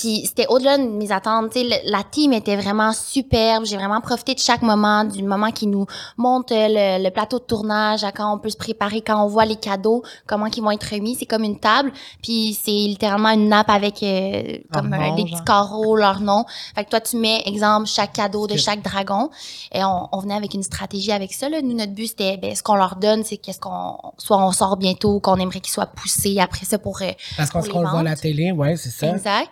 Puis 0.00 0.26
c'était 0.26 0.46
au-delà 0.48 0.78
de 0.78 0.84
mes 0.84 1.10
attentes. 1.10 1.50
Tu 1.50 1.60
sais, 1.60 1.64
le- 1.64 1.90
la 1.90 2.02
team 2.08 2.32
était 2.32 2.54
vraiment 2.56 2.92
superbe. 2.92 3.64
J'ai 3.66 3.76
vraiment 3.76 4.00
profité 4.00 4.34
de 4.34 4.38
chaque 4.38 4.62
moment, 4.62 5.02
du 5.04 5.22
moment 5.22 5.50
qui 5.50 5.66
nous 5.66 5.86
monte 6.16 6.52
euh, 6.52 6.66
le, 6.70 7.02
le 7.04 7.10
plateau 7.10 7.38
de 7.40 7.44
tournage, 7.44 8.04
à 8.04 8.12
quand 8.12 8.32
on 8.32 8.38
peut 8.38 8.50
se 8.50 8.56
préparer, 8.56 9.00
quand 9.00 9.22
on 9.24 9.26
voit 9.26 9.44
les 9.44 9.56
cadeaux, 9.56 10.02
comment 10.26 10.46
ils 10.46 10.62
vont 10.62 10.70
être 10.70 10.84
remis. 10.94 11.16
C'est 11.18 11.26
comme 11.26 11.42
une 11.42 11.58
table, 11.58 11.90
puis 12.22 12.56
c'est 12.62 12.70
littéralement 12.70 13.30
une 13.30 13.48
nappe 13.48 13.70
avec 13.70 14.02
euh, 14.02 14.58
comme 14.72 14.92
euh, 14.94 15.16
des 15.16 15.24
petits 15.24 15.44
carreaux, 15.44 15.96
leur 15.96 16.20
nom. 16.20 16.44
Fait 16.74 16.84
que 16.84 16.90
toi, 16.90 17.00
tu 17.00 17.16
mets, 17.16 17.42
exemple, 17.46 17.86
chaque 17.86 18.12
cadeau 18.12 18.46
de 18.46 18.56
chaque 18.56 18.82
dragon. 18.82 19.30
Et 19.72 19.82
on, 19.84 20.08
on 20.12 20.18
venait 20.20 20.34
avec 20.36 20.54
une 20.54 20.62
stratégie 20.62 21.10
avec 21.12 21.32
ça. 21.32 21.48
Là. 21.48 21.60
Nous, 21.60 21.74
notre 21.74 21.92
but, 21.92 22.06
c'était, 22.08 22.36
ben, 22.36 22.54
ce 22.54 22.62
qu'on 22.62 22.76
leur 22.76 22.96
donne, 22.96 23.24
c'est 23.24 23.36
qu'est-ce 23.38 23.58
qu'on, 23.58 23.96
soit 24.16 24.38
on 24.38 24.52
sort 24.52 24.76
bientôt, 24.76 25.18
qu'on 25.18 25.36
aimerait 25.36 25.60
qu'ils 25.60 25.72
soient 25.72 25.86
poussés 25.86 26.38
après 26.38 26.66
ça 26.66 26.78
pour 26.78 27.02
euh, 27.02 27.10
Parce 27.36 27.50
qu'on 27.50 27.60
voit 27.90 28.00
à 28.00 28.02
la 28.04 28.16
télé, 28.16 28.52
ouais, 28.52 28.76
c'est 28.76 28.90
ça. 28.90 29.08
Exact. 29.14 29.50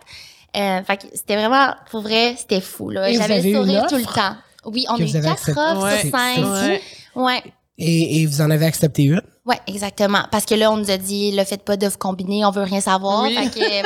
Euh, 0.57 0.83
fait 0.83 0.97
que 0.97 1.03
c'était 1.13 1.35
vraiment, 1.35 1.73
pour 1.91 2.01
vrai, 2.01 2.35
c'était 2.37 2.61
fou. 2.61 2.89
Là. 2.89 3.11
J'avais 3.13 3.41
le 3.41 3.53
sourire 3.55 3.85
tout 3.87 3.95
le 3.97 4.03
temps. 4.03 4.35
Oui, 4.65 4.85
on 4.89 4.95
a 4.95 4.99
eu 4.99 5.11
quatre 5.11 5.49
offres 5.51 5.83
Ouais, 5.83 6.01
sur 6.01 6.11
cinq. 6.11 6.35
fou. 6.35 6.51
Ouais. 6.51 6.81
Ouais, 7.15 7.43
Et, 7.77 8.21
et 8.21 8.25
vous 8.25 8.41
en 8.41 8.49
avez 8.49 8.65
accepté 8.65 9.03
une? 9.03 9.21
Ouais, 9.47 9.59
exactement. 9.67 10.23
Parce 10.31 10.45
que 10.45 10.55
là, 10.55 10.71
on 10.71 10.77
nous 10.77 10.91
a 10.91 10.97
dit, 10.97 11.31
le 11.31 11.43
faites 11.43 11.63
pas 11.63 11.77
d'offres 11.77 11.97
combinées, 11.97 12.45
on 12.45 12.51
veut 12.51 12.63
rien 12.63 12.81
savoir. 12.81 13.23
Oui. 13.23 13.35
Fait 13.35 13.49
que 13.49 13.63
euh, 13.63 13.83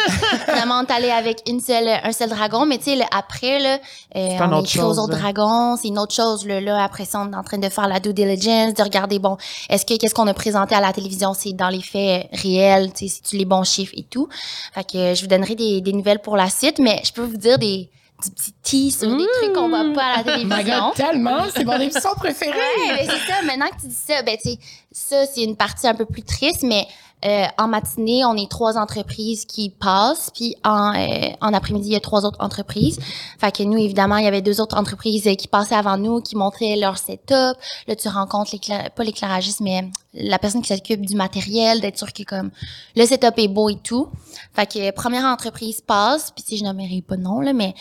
vraiment, 0.48 0.82
on 0.82 0.86
est 0.86 0.92
allé 0.92 1.10
avec 1.10 1.42
une 1.48 1.60
seule, 1.60 1.88
un 1.88 2.12
seul 2.12 2.30
dragon. 2.30 2.66
Mais 2.66 2.78
tu 2.78 2.86
sais, 2.86 3.00
après, 3.16 3.60
là, 3.60 3.80
euh, 4.16 4.38
pas 4.38 4.46
une 4.46 4.54
on 4.54 4.62
écrit 4.62 4.80
aux 4.82 4.98
autres 5.00 5.18
dragons. 5.18 5.78
C'est 5.78 5.88
une 5.90 6.00
autre 6.00 6.14
chose. 6.14 6.46
Là, 6.46 6.60
là, 6.60 6.84
après 6.84 7.06
ça, 7.06 7.22
on 7.22 7.32
est 7.32 7.36
en 7.36 7.44
train 7.44 7.60
de 7.60 7.70
faire 7.70 7.88
la 7.88 8.00
due 8.00 8.14
diligence, 8.14 8.74
de 8.74 8.84
regarder, 8.84 9.20
bon, 9.20 9.38
est-ce 9.70 9.86
que 9.86 9.98
qu'est-ce 9.98 10.16
qu'on 10.16 10.28
a 10.28 10.34
présenté 10.34 10.76
à 10.76 10.82
la 10.82 10.92
télévision, 10.94 11.34
c'est 11.34 11.54
dans 11.54 11.70
les 11.70 11.82
faits 11.82 12.28
réels, 12.34 12.92
tu 12.94 13.08
sais, 13.08 13.16
c'est-tu 13.16 13.38
les 13.38 13.46
bons 13.46 13.64
chiffres 13.64 13.94
et 13.96 14.04
tout? 14.04 14.28
Fait 14.74 14.84
que 14.84 14.98
euh, 14.98 15.16
je 15.16 15.22
vous 15.22 15.28
donnerai 15.28 15.56
des, 15.56 15.82
des 15.82 15.94
nouvelles 15.94 16.20
pour 16.20 16.36
la 16.38 16.50
suite, 16.50 16.80
mais 16.80 17.02
je 17.06 17.14
peux 17.14 17.24
vous 17.24 17.38
dire 17.38 17.58
des 17.58 17.90
petits 18.30 18.54
teas 18.64 19.00
sur 19.00 19.18
des 19.18 19.26
trucs 19.42 19.54
qu'on 19.54 19.70
voit 19.70 19.94
pas 19.94 20.04
à 20.04 20.18
la 20.18 20.24
télévision. 20.24 20.92
tellement, 20.96 21.46
c'est 21.54 21.66
mon 21.66 21.80
émission 21.80 22.12
préférée. 22.16 22.58
Ouais, 22.90 23.06
c'est 23.06 23.32
ça. 23.32 23.42
Maintenant 23.44 23.68
que 23.68 23.82
tu 23.82 23.88
dis 23.88 23.96
ça, 23.96 24.22
ben 24.22 24.38
tu 24.42 24.52
sais, 24.52 24.60
ça 24.92 25.26
c'est 25.26 25.44
une 25.44 25.56
partie 25.56 25.88
un 25.88 25.96
peu 25.96 26.06
plus 26.06 26.24
triste, 26.24 26.64
mais 26.64 26.88
euh, 27.24 27.46
en 27.60 27.68
matinée, 27.68 28.26
on 28.26 28.36
est 28.36 28.50
trois 28.50 28.78
entreprises 28.78 29.46
qui 29.46 29.70
passent, 29.70 30.32
puis 30.34 30.56
en, 30.64 30.96
euh, 30.96 31.30
en 31.40 31.54
après-midi, 31.54 31.90
il 31.90 31.94
y 31.94 31.96
a 31.96 32.00
trois 32.00 32.26
autres 32.26 32.40
entreprises. 32.42 33.00
Fait 33.40 33.56
que 33.56 33.62
nous, 33.62 33.78
évidemment, 33.78 34.18
il 34.18 34.26
y 34.26 34.28
avait 34.28 34.42
deux 34.42 34.60
autres 34.60 34.76
entreprises 34.76 35.28
euh, 35.28 35.36
qui 35.36 35.48
passaient 35.48 35.76
avant 35.76 35.98
nous, 35.98 36.22
qui 36.22 36.36
montraient 36.36 36.76
leur 36.78 36.98
setup. 36.98 37.58
Là, 37.88 37.96
tu 37.96 38.08
rencontres 38.08 38.56
pas 38.96 39.04
l'éclairagiste, 39.04 39.60
mais 39.62 39.92
la 40.14 40.38
personne 40.40 40.62
qui 40.62 40.74
s'occupe 40.74 41.06
du 41.06 41.16
matériel, 41.16 41.80
d'être 41.80 41.98
sûr 41.98 42.12
que 42.12 42.24
comme 42.24 42.52
le 42.96 43.06
setup 43.06 43.34
est 43.38 43.48
beau 43.48 43.70
et 43.70 43.78
tout. 43.78 44.10
Fait 44.54 44.66
que 44.66 44.92
première 44.92 45.24
entreprise 45.24 45.80
passe, 45.80 46.32
puis 46.32 46.44
si 46.46 46.58
je 46.58 46.64
nommerai 46.64 47.02
pas 47.02 47.16
de 47.16 47.22
nom 47.22 47.40
là, 47.40 47.54
mais 47.54 47.74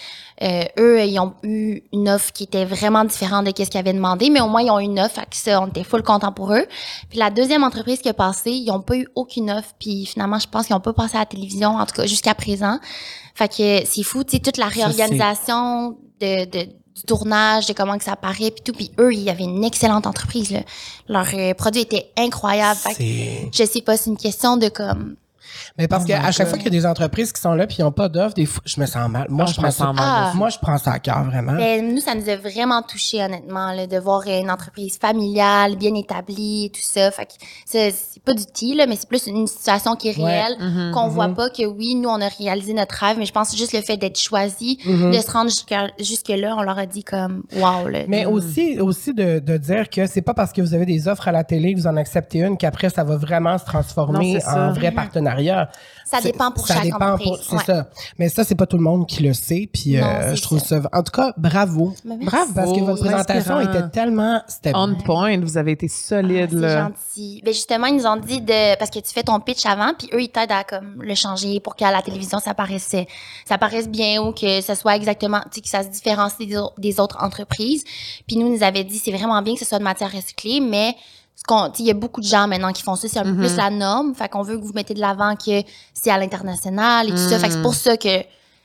euh, 0.42 0.64
eux, 0.78 1.04
ils 1.04 1.18
ont 1.18 1.34
eu 1.42 1.82
une 1.92 2.08
offre 2.08 2.32
qui 2.32 2.44
était 2.44 2.64
vraiment 2.64 3.04
différente 3.04 3.46
de 3.46 3.50
ce 3.50 3.68
qu'ils 3.68 3.78
avaient 3.78 3.92
demandé, 3.92 4.30
mais 4.30 4.40
au 4.40 4.48
moins 4.48 4.62
ils 4.62 4.70
ont 4.70 4.78
eu 4.78 4.84
une 4.84 5.00
offre, 5.00 5.16
fait 5.16 5.26
que 5.28 5.36
ça, 5.36 5.60
on 5.60 5.66
était 5.66 5.84
full 5.84 6.02
content 6.02 6.32
pour 6.32 6.52
eux. 6.52 6.66
Puis 7.08 7.18
la 7.18 7.30
deuxième 7.30 7.64
entreprise 7.64 8.00
qui 8.00 8.08
a 8.08 8.14
passé, 8.14 8.52
ils 8.52 8.70
ont 8.70 8.80
pas 8.80 8.96
eu 8.96 9.08
aucune 9.16 9.50
offre, 9.50 9.74
puis 9.78 10.06
finalement, 10.06 10.38
je 10.38 10.46
pense 10.46 10.66
qu'ils 10.66 10.76
ont 10.76 10.80
pas 10.80 10.92
passé 10.92 11.16
à 11.16 11.20
la 11.20 11.26
télévision, 11.26 11.70
en 11.70 11.86
tout 11.86 11.94
cas 11.94 12.06
jusqu'à 12.06 12.34
présent. 12.34 12.78
Fait 13.34 13.48
que 13.48 13.86
c'est 13.86 14.02
fou, 14.02 14.22
tu 14.22 14.36
sais, 14.36 14.38
toute 14.38 14.56
la 14.56 14.66
réorganisation 14.66 15.96
de, 16.20 16.44
de 16.44 16.68
du 17.00 17.06
tournage, 17.06 17.66
de 17.66 17.72
comment 17.72 17.96
que 17.98 18.04
ça 18.04 18.16
paraît, 18.16 18.50
puis 18.50 18.62
tout. 18.64 18.72
Puis 18.72 18.90
eux, 18.98 19.12
il 19.12 19.20
y 19.20 19.30
avait 19.30 19.44
une 19.44 19.64
excellente 19.64 20.06
entreprise. 20.06 20.50
Là. 20.50 20.60
Leur 21.08 21.26
euh, 21.34 21.54
produit 21.54 21.82
était 21.82 22.10
incroyable. 22.18 22.78
Fait 22.78 22.90
que 22.90 22.96
C'est- 22.96 23.48
je 23.52 23.64
sais 23.70 23.80
pas, 23.82 23.96
c'est 23.96 24.10
une 24.10 24.16
question 24.16 24.56
de 24.56 24.68
comme 24.68 25.16
Mais 25.80 25.88
parce 25.88 26.04
Oh 26.04 26.08
qu'à 26.08 26.30
chaque 26.30 26.48
fois 26.48 26.58
qu'il 26.58 26.66
y 26.72 26.76
a 26.76 26.78
des 26.80 26.86
entreprises 26.86 27.32
qui 27.32 27.40
sont 27.40 27.54
là 27.54 27.66
puis 27.66 27.76
ils 27.78 27.82
n'ont 27.82 27.90
pas 27.92 28.08
d'offre, 28.08 28.34
des 28.34 28.44
fois, 28.46 28.62
je 28.66 28.78
me 28.80 28.86
sens 28.86 29.08
mal. 29.10 29.26
Moi, 29.30 29.44
Ah, 29.48 29.50
je, 29.50 29.54
je 29.54 29.60
me 29.60 29.62
prends 29.62 29.70
sens 29.72 29.96
ça. 29.96 30.02
mal 30.04 30.28
aussi. 30.28 30.36
Moi, 30.36 30.48
je 30.50 30.58
prends 30.58 30.78
ça 30.78 30.92
à 30.92 30.98
cœur, 30.98 31.24
vraiment. 31.24 31.54
Ben, 31.56 31.94
nous, 31.94 32.00
ça 32.00 32.14
nous 32.14 32.28
a 32.28 32.36
vraiment 32.36 32.82
touché 32.82 33.22
honnêtement, 33.24 33.72
là, 33.72 33.86
de 33.86 33.98
voir 33.98 34.22
une 34.26 34.50
entreprise 34.50 34.98
familiale, 34.98 35.76
bien 35.76 35.94
établie, 35.94 36.66
et 36.66 36.70
tout 36.70 36.80
ça. 36.82 37.10
Fait 37.10 37.24
que 37.26 37.32
c'est 37.64 38.22
pas 38.24 38.34
du 38.34 38.44
tea, 38.46 38.74
là, 38.74 38.86
mais 38.86 38.96
c'est 38.96 39.08
plus 39.08 39.26
une 39.26 39.46
situation 39.46 39.96
qui 39.96 40.08
est 40.08 40.18
Ouais. 40.18 40.24
réelle, 40.24 40.56
Mhm. 40.60 40.90
qu'on 40.92 41.08
voit 41.08 41.28
pas 41.28 41.48
que 41.50 41.64
oui, 41.64 41.94
nous, 41.94 42.08
on 42.08 42.20
a 42.20 42.28
réalisé 42.28 42.74
notre 42.74 42.94
rêve, 42.96 43.16
mais 43.18 43.24
je 43.26 43.32
pense 43.32 43.50
que 43.50 43.56
juste 43.56 43.72
le 43.72 43.80
fait 43.80 43.96
d'être 43.96 44.18
choisi, 44.18 44.78
Mhm. 44.84 45.12
de 45.12 45.18
se 45.18 45.30
rendre 45.30 45.50
jusque-là, 45.98 46.54
on 46.58 46.62
leur 46.62 46.78
a 46.78 46.86
dit 46.86 47.04
comme, 47.04 47.42
wow, 47.56 47.88
là. 47.88 48.00
Mais 48.08 48.26
aussi, 48.26 48.78
aussi 48.80 49.14
de, 49.14 49.38
de 49.38 49.56
dire 49.56 49.88
que 49.88 50.06
c'est 50.06 50.20
pas 50.22 50.34
parce 50.34 50.52
que 50.52 50.60
vous 50.60 50.74
avez 50.74 50.86
des 50.86 51.08
offres 51.08 51.28
à 51.28 51.32
la 51.32 51.44
télé 51.44 51.74
que 51.74 51.80
vous 51.80 51.86
en 51.86 51.96
acceptez 51.96 52.40
une 52.40 52.56
qu'après 52.58 52.90
ça 52.90 53.04
va 53.04 53.16
vraiment 53.16 53.56
se 53.58 53.64
transformer 53.64 54.34
Non, 54.46 54.52
en 54.52 54.72
vrai 54.72 54.90
partenariat. 54.92 55.69
Ça 56.04 56.20
dépend 56.20 56.50
pour 56.50 56.66
ça 56.66 56.74
chaque 56.74 56.84
dépend 56.84 57.12
entreprise. 57.14 57.46
C'est 57.48 57.56
Ouais. 57.56 57.64
ça. 57.64 57.86
Mais 58.18 58.28
ça, 58.28 58.42
c'est 58.44 58.54
pas 58.56 58.66
tout 58.66 58.76
le 58.76 58.82
monde 58.82 59.06
qui 59.06 59.22
le 59.22 59.32
sait. 59.32 59.68
Puis 59.72 59.96
Non, 59.96 60.04
euh, 60.06 60.34
je 60.34 60.42
trouve 60.42 60.58
ça. 60.58 60.82
ça. 60.82 60.88
En 60.92 61.02
tout 61.04 61.12
cas, 61.12 61.32
bravo. 61.36 61.94
Mais 62.04 62.16
merci. 62.16 62.26
Bravo. 62.26 62.52
Parce 62.54 62.72
que 62.72 62.80
votre 62.84 63.00
présentation 63.04 63.56
inspirant. 63.56 63.78
était 63.78 63.88
tellement. 63.90 64.42
C'était 64.48 64.72
On 64.74 64.94
point, 64.96 65.38
vous 65.40 65.56
avez 65.56 65.72
été 65.72 65.86
solide, 65.88 66.48
Ah, 66.52 66.54
c'est 66.54 66.56
là. 66.60 66.80
gentil. 66.88 67.42
Ben 67.44 67.54
justement, 67.54 67.86
ils 67.86 67.96
nous 67.96 68.06
ont 68.06 68.16
dit 68.16 68.40
de 68.40 68.76
parce 68.78 68.90
que 68.90 68.98
tu 68.98 69.12
fais 69.12 69.22
ton 69.22 69.38
pitch 69.40 69.64
avant, 69.66 69.92
puis 69.96 70.08
eux 70.12 70.22
ils 70.22 70.28
t'aident 70.30 70.52
à 70.52 70.64
comme 70.64 71.00
le 71.02 71.14
changer 71.14 71.60
pour 71.60 71.76
qu'à 71.76 71.90
la 71.92 72.02
télévision 72.02 72.38
ça 72.40 72.54
paraisse 72.54 72.94
ça 73.44 73.58
paraisse 73.58 73.88
bien 73.88 74.20
ou 74.22 74.32
que 74.32 74.60
ça 74.60 74.74
soit 74.74 74.96
exactement, 74.96 75.40
tu 75.44 75.56
sais 75.56 75.60
que 75.60 75.68
ça 75.68 75.82
se 75.82 75.88
différencie 75.88 76.48
des, 76.48 76.56
au- 76.56 76.70
des 76.78 76.98
autres 76.98 77.18
entreprises. 77.22 77.84
Puis 78.26 78.36
nous 78.36 78.46
ils 78.48 78.54
nous 78.54 78.62
avait 78.62 78.84
dit 78.84 78.98
c'est 78.98 79.12
vraiment 79.12 79.40
bien 79.42 79.54
que 79.54 79.60
ce 79.60 79.66
soit 79.66 79.78
de 79.78 79.84
matière 79.84 80.10
recyclée, 80.12 80.60
mais 80.60 80.94
il 81.78 81.84
y 81.86 81.90
a 81.90 81.94
beaucoup 81.94 82.20
de 82.20 82.26
gens 82.26 82.46
maintenant 82.46 82.72
qui 82.72 82.82
font 82.82 82.94
ça, 82.96 83.08
c'est 83.08 83.18
un 83.18 83.24
peu 83.24 83.30
Mhm. 83.32 83.38
plus 83.38 83.56
la 83.56 83.70
norme. 83.70 84.14
Fait 84.14 84.28
qu'on 84.28 84.42
veut 84.42 84.58
que 84.58 84.64
vous 84.64 84.72
mettez 84.72 84.94
de 84.94 85.00
l'avant 85.00 85.34
que 85.36 85.62
c'est 85.94 86.10
à 86.10 86.18
l'international 86.18 87.08
et 87.08 87.10
tout 87.10 87.16
ça. 87.16 87.38
Fait 87.38 87.46
que 87.48 87.52
c'est 87.52 87.58
Mhm. 87.58 87.62
pour 87.62 87.74
ça 87.74 87.96
que 87.96 88.22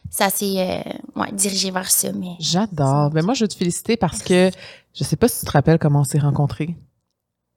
ça 0.09 0.29
s'est 0.29 0.55
euh, 0.57 1.19
ouais, 1.19 1.31
dirigé 1.31 1.71
vers 1.71 1.89
ça. 1.89 2.09
Mais 2.13 2.35
J'adore. 2.39 3.09
Ben 3.09 3.23
moi, 3.25 3.33
je 3.33 3.43
veux 3.43 3.47
te 3.47 3.55
féliciter 3.55 3.97
parce 3.97 4.21
que 4.21 4.51
je 4.93 5.03
sais 5.03 5.15
pas 5.15 5.27
si 5.27 5.39
tu 5.39 5.45
te 5.45 5.51
rappelles 5.51 5.79
comment 5.79 6.01
on 6.01 6.03
s'est 6.03 6.19
rencontrés. 6.19 6.75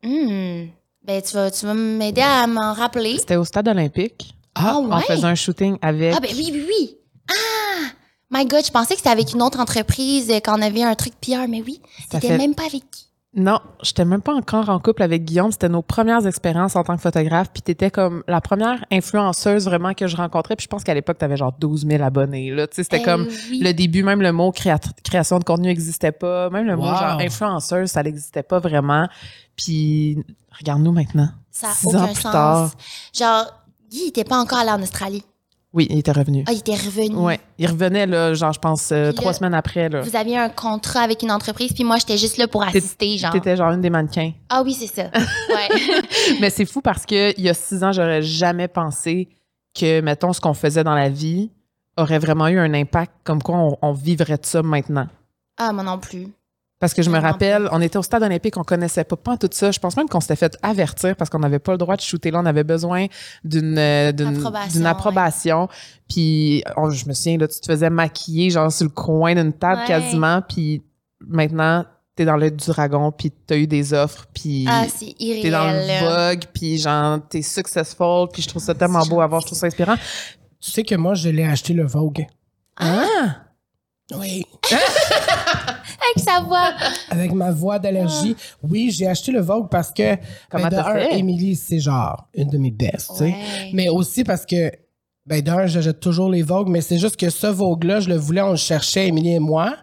Hmm. 0.03 0.67
ben 1.05 1.23
tu 1.23 1.35
vas 1.35 1.51
tu 1.51 1.67
vas 1.67 1.75
m'aider 1.75 2.21
à 2.23 2.47
m'en 2.47 2.73
rappeler. 2.73 3.17
C'était 3.19 3.37
au 3.37 3.45
stade 3.45 3.67
olympique. 3.69 4.35
Ah 4.55 4.77
On 4.79 4.95
ouais? 4.95 5.03
faisait 5.03 5.25
un 5.25 5.35
shooting 5.35 5.77
avec. 5.83 6.15
Ah 6.17 6.21
ben 6.21 6.31
oui, 6.37 6.51
oui, 6.53 6.65
oui. 6.69 6.97
Ah! 7.31 7.89
My 8.31 8.45
God, 8.47 8.65
je 8.65 8.71
pensais 8.71 8.95
que 8.95 8.99
c'était 8.99 9.09
avec 9.11 9.33
une 9.33 9.43
autre 9.43 9.59
entreprise, 9.59 10.31
euh, 10.31 10.41
qu'on 10.41 10.61
avait 10.63 10.83
un 10.83 10.95
truc 10.95 11.15
PR, 11.21 11.49
mais 11.49 11.63
oui, 11.63 11.81
c'était 12.11 12.29
fait- 12.29 12.39
même 12.39 12.55
pas 12.55 12.65
avec 12.67 12.83
qui. 12.91 13.08
Non, 13.35 13.61
j'étais 13.83 14.07
même 14.07 14.23
pas 14.23 14.35
encore 14.35 14.71
en 14.71 14.79
couple 14.81 15.03
avec 15.03 15.25
Guillaume. 15.25 15.53
C'était 15.53 15.69
nos 15.69 15.83
premières 15.83 16.27
expériences 16.27 16.77
en 16.77 16.83
tant 16.83 16.97
que 16.97 17.03
photographe. 17.03 17.49
Puis 17.53 17.61
t'étais 17.63 17.91
comme 17.91 18.25
la 18.27 18.41
première 18.41 18.85
influenceuse 18.91 19.67
vraiment 19.67 19.93
que 19.93 20.07
je 20.07 20.17
rencontrais. 20.17 20.57
Puis 20.57 20.65
je 20.65 20.69
pense 20.69 20.83
qu'à 20.83 20.95
l'époque, 20.95 21.19
t'avais 21.19 21.37
genre 21.37 21.53
12 21.61 21.87
000 21.87 22.03
abonnés. 22.03 22.51
Là, 22.51 22.67
tu 22.67 22.77
sais, 22.77 22.85
c'était 22.85 23.01
Eh 23.01 23.05
comme 23.05 23.29
oui. 23.51 23.61
le 23.63 23.73
début. 23.75 24.03
Même 24.03 24.23
le 24.23 24.33
mot 24.33 24.51
créat- 24.51 24.93
création 25.05 25.39
de 25.39 25.45
contenu 25.45 25.67
n'existait 25.69 26.11
pas. 26.11 26.49
Même 26.51 26.67
le 26.67 26.77
mot 26.77 26.85
genre 26.87 27.19
influenceuse, 27.21 27.91
ça 27.91 28.03
n'existait 28.03 28.43
pas 28.43 28.61
vraiment. 28.61 29.07
Puis 29.57 30.25
regarde-nous 30.59 30.93
maintenant. 30.93 31.29
Ça 31.51 31.69
a 31.69 31.73
Six 31.73 31.87
aucun 31.89 31.99
ans 32.05 32.07
plus 32.07 32.23
sens. 32.23 32.33
tard. 32.33 32.71
Genre, 33.15 33.45
Guy, 33.91 34.01
il 34.05 34.09
était 34.09 34.25
pas 34.25 34.39
encore 34.39 34.59
allé 34.59 34.71
en 34.71 34.83
Australie. 34.83 35.23
Oui, 35.75 35.87
il 35.91 35.99
était 35.99 36.13
revenu. 36.13 36.45
Ah, 36.47 36.53
il 36.53 36.59
était 36.61 36.75
revenu. 36.75 37.15
Ouais, 37.17 37.39
il 37.59 37.67
revenait 37.67 38.07
là, 38.07 38.33
genre 38.33 38.53
je 38.55 38.59
pense 38.59 38.91
euh, 38.91 39.07
là, 39.07 39.13
trois 39.13 39.35
semaines 39.35 39.53
après 39.53 39.89
là. 39.91 40.01
Vous 40.01 40.17
aviez 40.17 40.39
un 40.39 40.49
contrat 40.49 41.01
avec 41.01 41.23
une 41.23 41.31
entreprise, 41.31 41.73
puis 41.75 41.85
moi, 41.85 41.97
j'étais 41.99 42.17
juste 42.17 42.39
là 42.39 42.49
pour 42.49 42.63
assister, 42.63 43.19
genre. 43.19 43.33
T'étais 43.33 43.55
genre 43.57 43.73
une 43.73 43.83
des 43.83 43.91
mannequins. 43.91 44.33
Ah 44.49 44.63
oui, 44.65 44.73
c'est 44.73 44.87
ça. 44.87 45.11
Ouais. 45.15 45.69
Mais 46.41 46.49
c'est 46.49 46.65
fou 46.65 46.81
parce 46.81 47.05
que 47.05 47.35
il 47.39 47.45
y 47.45 47.49
a 47.51 47.55
six 47.55 47.85
ans, 47.85 47.93
j'aurais 47.93 48.23
jamais 48.23 48.67
pensé 48.69 49.29
que, 49.79 50.01
mettons, 50.01 50.33
ce 50.33 50.41
qu'on 50.41 50.55
faisait 50.55 50.85
dans 50.85 50.95
la 50.95 51.11
vie 51.11 51.51
aurait 51.99 52.19
vraiment 52.19 52.49
eu 52.49 52.59
un 52.59 52.73
impact 52.73 53.13
comme 53.25 53.43
quoi 53.43 53.57
on, 53.59 53.77
on 53.83 53.93
vivrait 53.93 54.39
de 54.39 54.47
ça 54.47 54.63
maintenant. 54.63 55.07
ah, 55.59 55.73
moi 55.73 55.83
non 55.85 55.99
plus. 55.99 56.29
Parce 56.81 56.95
que 56.95 57.03
je 57.03 57.11
me 57.11 57.19
rappelle, 57.19 57.69
on 57.73 57.81
était 57.81 57.99
au 57.99 58.03
stade 58.03 58.23
olympique, 58.23 58.57
on 58.57 58.63
connaissait 58.63 59.03
pas, 59.03 59.17
pas 59.17 59.37
tout 59.37 59.49
ça. 59.51 59.73
Je 59.73 59.81
pense 59.81 59.97
même 59.97 60.09
qu'on 60.09 60.21
s'était 60.21 60.37
fait 60.37 60.57
avertir 60.63 61.17
parce 61.17 61.29
qu'on 61.29 61.41
n'avait 61.41 61.59
pas 61.59 61.73
le 61.73 61.79
droit 61.79 61.97
de 61.97 62.01
shooter 62.01 62.31
là. 62.31 62.39
On 62.41 62.47
avait 62.47 62.63
besoin 62.63 63.07
d'une 63.43 63.77
euh, 63.79 64.13
d'une 64.13 64.37
Approbation, 64.37 64.73
d'une 64.79 64.87
approbation. 64.87 65.69
Puis 66.09 66.63
on- 66.77 66.91
je 66.91 67.07
me 67.09 67.15
souviens, 67.15 67.39
là, 67.39 67.49
tu 67.49 67.59
te 67.61 67.67
faisais 67.67 67.91
maquiller 67.91 68.51
genre 68.51 68.71
sur 68.71 68.85
le 68.85 68.91
coin 68.91 69.35
d'une 69.35 69.53
table 69.53 69.81
Ouais. 69.81 69.87
quasiment. 69.89 70.41
Puis 70.43 70.83
maintenant, 71.21 71.85
t'es 72.15 72.25
dans 72.25 72.37
le 72.37 72.49
du 72.51 72.67
dragon, 72.67 73.11
puis 73.11 73.33
t'as 73.33 73.57
eu 73.57 73.67
des 73.67 73.93
offres, 73.93 74.27
puis 74.33 74.65
Ah, 74.69 74.85
c'est 74.89 75.15
t'es 75.19 75.51
dans 75.51 75.71
le. 75.71 76.31
Vogue, 76.31 76.45
puis 76.55 76.79
genre, 76.79 77.19
t'es 77.29 77.43
successful, 77.43 78.29
puis 78.33 78.43
je 78.43 78.49
trouve 78.49 78.63
ça 78.63 78.75
tellement 78.75 79.05
beau 79.07 79.21
à 79.21 79.27
voir, 79.27 79.41
je 79.41 79.47
trouve 79.47 79.59
ça 79.59 79.67
inspirant. 79.67 79.97
Tu 80.61 80.71
sais 80.71 80.83
que 80.85 80.95
moi, 80.95 81.15
je 81.15 81.29
l'ai 81.29 81.45
acheté 81.45 81.73
le 81.75 81.87
Vogue. 81.87 82.25
Ah! 82.77 83.05
Oui. 84.17 84.45
Avec 86.01 86.25
sa 86.25 86.41
voix. 86.41 86.73
Avec 87.11 87.33
ma 87.33 87.51
voix 87.51 87.79
d'allergie. 87.79 88.37
Oui, 88.63 88.91
j'ai 88.91 89.07
acheté 89.07 89.33
le 89.33 89.41
Vogue 89.41 89.69
parce 89.71 89.91
que. 89.91 90.17
Comment 90.51 90.65
ben, 90.65 90.71
de 90.71 90.77
t'as 90.77 90.91
un, 90.91 90.95
fait? 90.95 91.19
Émilie, 91.19 91.57
c'est 91.57 91.81
genre 91.81 92.29
une 92.35 92.49
de 92.49 92.59
mes 92.59 92.71
bestes, 92.71 93.11
tu 93.13 93.19
sais. 93.19 93.25
Ouais. 93.25 93.71
Mais 93.73 93.89
aussi 93.89 94.25
parce 94.25 94.47
que, 94.47 94.71
ben, 95.27 95.43
d'un, 95.43 95.67
j'achète 95.67 96.01
toujours 96.01 96.29
les 96.29 96.43
Vogue, 96.43 96.69
mais 96.69 96.81
c'est 96.81 96.99
juste 96.99 97.17
que 97.17 97.31
ce 97.31 97.47
Vogue-là, 97.47 98.01
je 98.01 98.09
le 98.09 98.17
voulais, 98.17 98.43
on 98.43 98.51
le 98.51 98.57
cherchait, 98.57 99.09
Émilie 99.09 99.35
et 99.35 99.39
moi. 99.39 99.77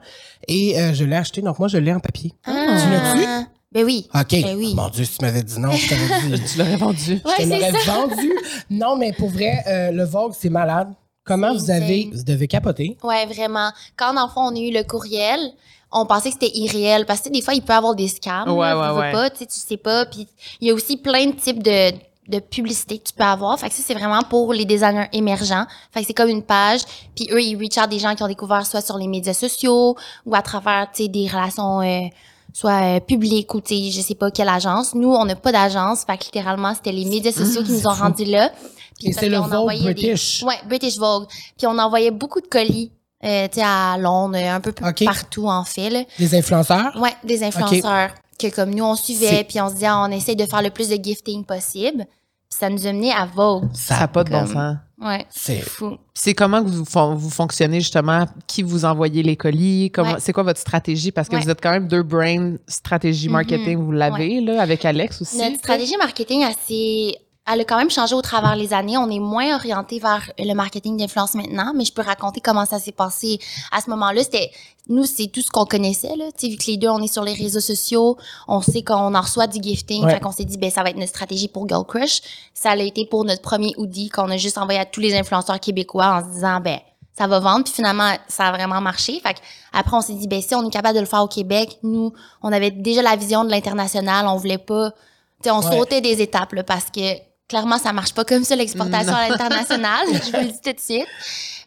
Et 0.48 0.80
euh, 0.80 0.94
je 0.94 1.04
l'ai 1.06 1.16
acheté, 1.16 1.42
donc 1.42 1.60
moi, 1.60 1.68
je 1.68 1.78
l'ai 1.78 1.94
en 1.94 2.00
papier. 2.00 2.34
Ah. 2.46 2.78
Tu 2.82 2.90
l'as-tu? 2.90 3.48
Ben 3.72 3.84
oui. 3.84 4.08
OK. 4.16 4.32
Ben 4.32 4.56
oui. 4.56 4.74
Mon 4.74 4.88
Dieu, 4.88 5.04
si 5.04 5.18
tu 5.18 5.26
m'avais 5.26 5.44
dit 5.44 5.60
non, 5.60 5.72
je 5.72 5.90
t'aurais 5.90 6.38
dit. 6.38 6.44
Tu 6.52 6.58
l'aurais 6.58 6.78
vendu. 6.78 7.14
Ouais, 7.26 7.32
je 7.42 7.50
l'aurais 7.50 7.72
vendu. 7.72 8.34
Non, 8.70 8.96
mais 8.96 9.12
pour 9.12 9.30
vrai, 9.30 9.64
euh, 9.68 9.92
le 9.92 10.06
Vogue, 10.06 10.34
c'est 10.38 10.50
malade. 10.50 10.94
Comment 11.26 11.54
vous 11.54 11.72
avez. 11.72 12.10
Vous 12.14 12.24
devez 12.24 12.48
capoter? 12.48 12.98
Ouais, 13.04 13.26
vraiment. 13.26 13.72
Quand, 13.98 14.14
dans 14.14 14.26
le 14.26 14.32
fond, 14.32 14.42
on 14.42 14.56
a 14.56 14.60
eu 14.60 14.72
le 14.72 14.84
courriel, 14.84 15.40
on 15.92 16.06
pensait 16.06 16.30
que 16.30 16.38
c'était 16.40 16.56
irréel. 16.56 17.06
Parce 17.06 17.22
que 17.22 17.30
des 17.30 17.42
fois, 17.42 17.54
il 17.54 17.62
peut 17.62 17.74
y 17.74 17.76
avoir 17.76 17.96
des 17.96 18.08
scams. 18.08 18.50
Ouais, 18.50 18.68
là, 18.68 18.94
ouais, 18.94 19.00
ouais. 19.00 19.12
pas, 19.12 19.30
tu 19.30 19.40
sais, 19.40 19.46
tu 19.48 19.60
sais 19.60 19.78
pas. 19.78 20.06
Puis 20.06 20.28
il 20.62 20.68
y 20.68 20.72
a 20.72 20.74
aussi 20.74 20.98
plein 20.98 21.26
de 21.28 21.36
types 21.36 21.64
de, 21.64 21.92
de 22.28 22.40
publicité 22.40 23.00
que 23.00 23.08
tu 23.08 23.14
peux 23.14 23.24
avoir. 23.24 23.60
Fait 23.60 23.70
que 23.70 23.76
ça, 23.76 23.82
c'est 23.86 23.96
vraiment 23.96 24.22
pour 24.22 24.54
les 24.54 24.66
designers 24.66 25.10
émergents. 25.14 25.66
Fait 25.92 26.02
que 26.02 26.08
c'est 26.08 26.14
comme 26.14 26.30
une 26.30 26.44
page. 26.44 26.82
Puis 27.16 27.28
eux, 27.32 27.42
ils 27.42 27.58
reach 27.58 27.78
out 27.78 27.90
des 27.90 28.00
gens 28.00 28.14
qui 28.14 28.22
ont 28.24 28.28
découvert 28.28 28.66
soit 28.66 28.82
sur 28.82 28.98
les 28.98 29.08
médias 29.08 29.34
sociaux 29.34 29.96
ou 30.26 30.36
à 30.36 30.42
travers, 30.42 30.90
tu 30.94 31.04
sais, 31.04 31.10
des 31.10 31.28
relations... 31.28 31.82
euh, 31.82 32.08
soit 32.54 32.96
euh, 32.96 33.00
publiques 33.02 33.54
ou, 33.54 33.60
tu 33.60 33.76
sais, 33.76 33.92
je 33.92 34.00
sais 34.00 34.16
pas 34.16 34.32
quelle 34.32 34.48
agence. 34.48 34.96
Nous, 34.96 35.14
on 35.14 35.26
n'a 35.26 35.36
pas 35.36 35.52
d'agence. 35.52 36.06
Fait 36.06 36.18
que 36.18 36.24
littéralement, 36.24 36.74
c'était 36.74 36.94
les 36.94 37.04
médias 37.04 37.34
sociaux 37.34 37.64
qui 37.64 37.72
nous 37.74 37.86
ont 37.86 37.94
rendus 37.94 38.24
là. 38.24 38.50
Puis 39.00 39.14
c'est 39.14 39.30
le 39.30 39.38
Vogue 39.38 39.72
des- 39.74 39.80
British. 39.84 40.44
Ouais, 40.44 40.56
British 40.68 40.98
Vogue. 40.98 41.26
Puis 41.58 41.68
on 41.68 41.78
envoyait 41.78 42.12
beaucoup 42.12 42.40
de 42.42 42.48
colis, 42.48 42.92
euh, 43.24 43.48
tu 43.48 43.60
sais, 43.60 43.66
à 43.66 43.98
Londres, 43.98 44.38
un 44.38 44.62
peu 44.62 44.72
partout 44.72 45.48
en 45.48 45.64
fait. 45.66 45.90
Là. 45.90 46.04
Des 46.18 46.36
influenceurs? 46.36 46.96
Ouais, 47.02 47.14
des 47.24 47.44
influenceurs 47.44 48.12
que 48.40 48.54
comme 48.54 48.72
nous 48.72 48.84
on 48.84 48.96
suivait, 48.96 49.44
puis 49.44 49.60
on 49.62 49.70
se 49.70 49.76
disait 49.76 49.90
on 49.92 50.08
essaie 50.08 50.36
de 50.36 50.46
faire 50.46 50.62
le 50.62 50.70
plus 50.70 50.90
de 50.90 50.98
gifting 51.02 51.44
possible. 51.46 52.06
Puis 52.50 52.60
ça 52.60 52.70
nous 52.70 52.86
a 52.86 52.94
mené 52.94 53.12
à 53.12 53.26
Vogue. 53.26 53.70
Ça 53.74 54.00
n'a 54.00 54.08
pas 54.08 54.24
de 54.24 54.30
bon 54.30 54.46
sens. 54.46 54.76
Ouais, 55.02 55.26
C'est. 55.30 55.60
fou. 55.60 55.90
Puis 55.90 55.98
C'est 56.14 56.34
comment 56.34 56.64
que 56.64 56.70
vous, 56.70 56.86
vous 57.18 57.30
fonctionnez 57.30 57.82
justement? 57.82 58.26
Qui 58.48 58.62
vous 58.64 58.86
envoyez 58.86 59.24
les 59.24 59.36
colis? 59.36 59.92
Comment, 59.94 60.14
Ouais. 60.14 60.20
C'est 60.20 60.32
quoi 60.32 60.44
votre 60.44 60.60
stratégie? 60.60 61.12
Parce 61.12 61.28
que 61.28 61.36
Ouais. 61.36 61.42
vous 61.42 61.50
êtes 61.50 61.60
quand 61.62 61.72
même 61.72 61.90
deux 61.90 62.04
brains 62.04 62.56
stratégie 62.68 63.28
Mhm. 63.28 63.34
marketing, 63.34 63.78
vous 63.84 63.92
l'avez 63.92 64.40
là 64.40 64.62
avec 64.62 64.86
Alex 64.86 65.22
aussi. 65.22 65.38
Notre 65.38 65.58
stratégie 65.58 65.98
marketing, 65.98 66.44
elle 66.48 66.56
s'est 66.66 67.18
elle 67.52 67.62
a 67.62 67.64
quand 67.64 67.78
même 67.78 67.92
changé 67.92 68.16
au 68.16 68.22
travers 68.22 68.56
les 68.56 68.74
années. 68.74 68.98
On 68.98 69.10
est 69.10 69.20
moins 69.20 69.56
orienté 69.56 70.00
vers 70.00 70.32
le 70.40 70.54
marketing 70.54 70.98
d'influence 70.98 71.36
maintenant, 71.36 71.74
mais 71.76 71.86
je 71.86 71.94
peux 71.94 72.02
raconter 72.02 72.42
comment 72.42 72.66
ça 72.66 72.80
s'est 72.80 72.92
passé 72.92 73.40
à 73.72 73.82
ce 73.82 73.90
moment-là. 73.92 74.24
C'était 74.24 74.52
nous, 74.88 75.06
c'est 75.06 75.28
tout 75.28 75.42
ce 75.42 75.50
qu'on 75.52 75.66
connaissait 75.66 76.16
là. 76.16 76.26
Tu 76.38 76.46
sais, 76.48 76.52
vu 76.52 76.58
que 76.58 76.66
les 76.66 76.78
deux, 76.78 76.90
on 76.90 77.00
est 77.02 77.12
sur 77.12 77.24
les 77.24 77.34
réseaux 77.34 77.60
sociaux, 77.60 78.18
on 78.48 78.62
sait 78.62 78.84
qu'on 78.84 79.14
en 79.14 79.22
reçoit 79.22 79.48
du 79.48 79.62
gifting. 79.62 80.04
Ouais. 80.06 80.14
Fait 80.14 80.20
qu'on 80.20 80.32
s'est 80.32 80.46
dit, 80.46 80.58
ben 80.58 80.72
ça 80.72 80.82
va 80.84 80.90
être 80.90 80.96
notre 80.98 81.10
stratégie 81.10 81.48
pour 81.48 81.68
Girl 81.68 81.86
Crush. 81.86 82.22
Ça 82.54 82.72
a 82.72 82.78
été 82.78 83.06
pour 83.06 83.26
notre 83.26 83.42
premier 83.42 83.74
hoodie 83.78 84.10
qu'on 84.10 84.30
a 84.32 84.38
juste 84.38 84.58
envoyé 84.58 84.80
à 84.80 84.86
tous 84.86 85.02
les 85.02 85.16
influenceurs 85.16 85.60
québécois 85.60 86.08
en 86.18 86.22
se 86.28 86.34
disant, 86.34 86.60
ben 86.62 86.80
ça 87.18 87.28
va 87.28 87.40
vendre. 87.40 87.64
Puis 87.64 87.74
finalement, 87.74 88.12
ça 88.28 88.48
a 88.48 88.52
vraiment 88.52 88.82
marché. 88.82 89.20
Fait 89.22 89.36
que 89.36 89.40
après, 89.72 89.96
on 89.96 90.02
s'est 90.02 90.14
dit, 90.14 90.28
ben 90.28 90.42
si 90.42 90.54
on 90.56 90.68
est 90.68 90.72
capable 90.72 90.96
de 90.96 91.02
le 91.02 91.06
faire 91.06 91.22
au 91.24 91.28
Québec, 91.28 91.78
nous, 91.84 92.12
on 92.42 92.52
avait 92.52 92.72
déjà 92.72 93.02
la 93.04 93.16
vision 93.16 93.44
de 93.46 93.52
l'international. 93.52 94.28
On 94.28 94.36
voulait 94.38 94.58
pas, 94.58 94.92
tu 94.92 94.96
sais, 95.44 95.52
on 95.52 95.60
Ouais. 95.60 95.78
sautait 95.78 96.02
des 96.02 96.22
étapes 96.24 96.54
là, 96.54 96.64
parce 96.64 96.86
que 96.86 97.02
clairement, 97.48 97.78
ça 97.78 97.94
marche 97.94 98.14
pas 98.14 98.26
comme 98.26 98.44
ça 98.44 98.56
l'exportation 98.56 99.14
à 99.14 99.30
l'international. 99.30 100.08
je 100.08 100.32
vous 100.32 100.44
le 100.44 100.52
dis 100.52 100.62
tout 100.64 100.74
de 100.74 100.80
suite. 100.80 101.08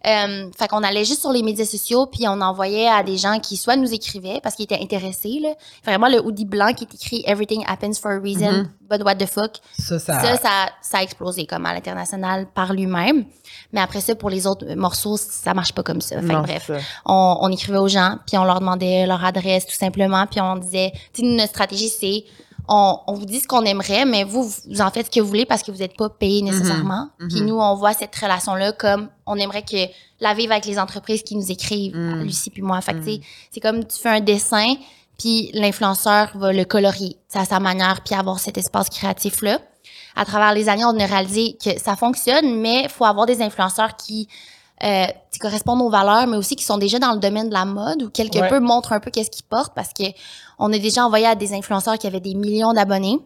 Euh, 0.07 0.49
fait 0.57 0.69
qu'on 0.69 0.85
allait 0.85 1.05
juste 1.05 1.23
sur 1.23 1.33
les 1.33 1.43
médias 1.43 1.65
sociaux 1.65 2.07
puis 2.07 2.29
on 2.29 2.41
envoyait 2.41 2.87
à 2.87 3.03
des 3.03 3.17
gens 3.17 3.41
qui 3.41 3.57
soit 3.57 3.75
nous 3.75 3.93
écrivaient 3.93 4.39
parce 4.41 4.55
qu'ils 4.55 4.63
étaient 4.63 4.81
intéressés 4.81 5.41
là. 5.43 5.55
Vraiment 5.85 6.09
le 6.09 6.25
hoodie 6.25 6.45
blanc 6.45 6.73
qui 6.73 6.85
est 6.85 6.95
écrit 6.95 7.25
Everything 7.27 7.65
happens 7.67 7.95
for 8.01 8.13
a 8.13 8.21
reason, 8.21 8.69
but 8.89 9.03
what 9.05 9.17
the 9.17 9.27
fuck. 9.27 9.57
Ça, 9.77 9.99
ça. 9.99 10.21
Ça, 10.21 10.37
ça, 10.37 10.69
ça 10.83 10.99
a 10.99 11.03
explosé 11.03 11.47
comme 11.47 11.67
à 11.67 11.75
l'international 11.75 12.47
par 12.55 12.73
lui-même. 12.73 13.25
Mais 13.73 13.81
après 13.81 14.01
ça, 14.01 14.15
pour 14.15 14.31
les 14.31 14.47
autres 14.47 14.73
morceaux, 14.75 15.17
ça 15.17 15.53
marche 15.53 15.73
pas 15.73 15.83
comme 15.83 16.01
ça. 16.01 16.21
Fait 16.21 16.29
que 16.29 16.43
bref, 16.43 16.71
on, 17.05 17.39
on 17.41 17.49
écrivait 17.51 17.79
aux 17.79 17.89
gens, 17.89 18.19
puis 18.25 18.39
on 18.39 18.45
leur 18.45 18.61
demandait 18.61 19.05
leur 19.05 19.25
adresse 19.25 19.67
tout 19.67 19.75
simplement, 19.75 20.27
puis 20.27 20.41
on 20.41 20.57
disait, 20.57 20.93
tu 21.13 21.25
notre 21.25 21.51
stratégie, 21.51 21.89
c'est 21.89 22.25
on, 22.69 23.01
on 23.07 23.15
vous 23.15 23.25
dit 23.25 23.41
ce 23.41 23.49
qu'on 23.49 23.63
aimerait, 23.63 24.05
mais 24.05 24.25
vous, 24.25 24.43
vous 24.43 24.81
en 24.81 24.91
faites 24.91 25.07
ce 25.07 25.11
que 25.11 25.21
vous 25.21 25.29
voulez 25.29 25.47
parce 25.47 25.63
que 25.63 25.71
vous 25.71 25.79
n'êtes 25.79 25.97
pas 25.97 26.09
payé 26.09 26.43
nécessairement. 26.43 27.09
Puis 27.29 27.41
nous, 27.41 27.59
on 27.59 27.75
voit 27.75 27.95
cette 27.95 28.15
relation-là 28.15 28.73
comme 28.73 29.09
on 29.27 29.37
aimerait 29.37 29.63
que 29.63 29.87
la 30.21 30.35
vivre 30.35 30.53
avec 30.53 30.67
les 30.67 30.79
entreprises 30.79 31.23
qui 31.23 31.37
nous 31.37 31.51
écrivent, 31.51 31.97
Lucie 31.97 32.51
puis 32.51 32.63
moi. 32.63 32.81
Fait 32.81 33.01
tu 33.01 33.21
c'est 33.51 33.61
comme 33.61 33.85
tu 33.85 33.99
fais 33.99 34.11
un 34.11 34.21
dessin, 34.21 34.75
puis 35.19 35.51
l'influenceur 35.55 36.31
va 36.37 36.53
le 36.53 36.65
colorier 36.65 37.17
à 37.35 37.45
sa 37.45 37.59
manière, 37.59 38.03
puis 38.05 38.15
avoir 38.15 38.39
cet 38.39 38.59
espace 38.59 38.89
créatif-là. 38.89 39.59
À 40.15 40.25
travers 40.25 40.53
les 40.53 40.69
années, 40.69 40.85
on 40.85 40.99
a 40.99 41.07
réalisé 41.07 41.57
que 41.63 41.79
ça 41.79 41.97
fonctionne, 41.97 42.61
mais 42.61 42.83
il 42.85 42.89
faut 42.89 43.05
avoir 43.05 43.27
des 43.27 43.41
influenceurs 43.41 43.97
qui 43.97 44.29
euh, 44.85 45.07
qui 45.31 45.39
correspondent 45.39 45.83
aux 45.83 45.91
valeurs, 45.91 46.27
mais 46.27 46.37
aussi 46.37 46.55
qui 46.57 46.65
sont 46.65 46.79
déjà 46.79 46.99
dans 46.99 47.13
le 47.13 47.19
domaine 47.19 47.49
de 47.49 47.55
la 47.55 47.65
mode 47.65 48.03
ou 48.05 48.11
quelque 48.11 48.39
Ouais. 48.39 48.49
peu 48.49 48.61
montrent 48.61 48.93
un 48.93 49.01
peu 49.01 49.11
qu'est-ce 49.11 49.31
qu'ils 49.31 49.45
portent 49.45 49.75
parce 49.75 49.93
que 49.93 50.05
on 50.59 50.73
a 50.73 50.79
déjà 50.79 51.05
envoyé 51.05 51.27
à 51.27 51.35
des 51.35 51.53
influenceurs 51.53 51.99
qui 51.99 52.07
avaient 52.07 52.21
des 52.21 52.35
millions 52.35 52.73
d'abonnés. 52.73 53.19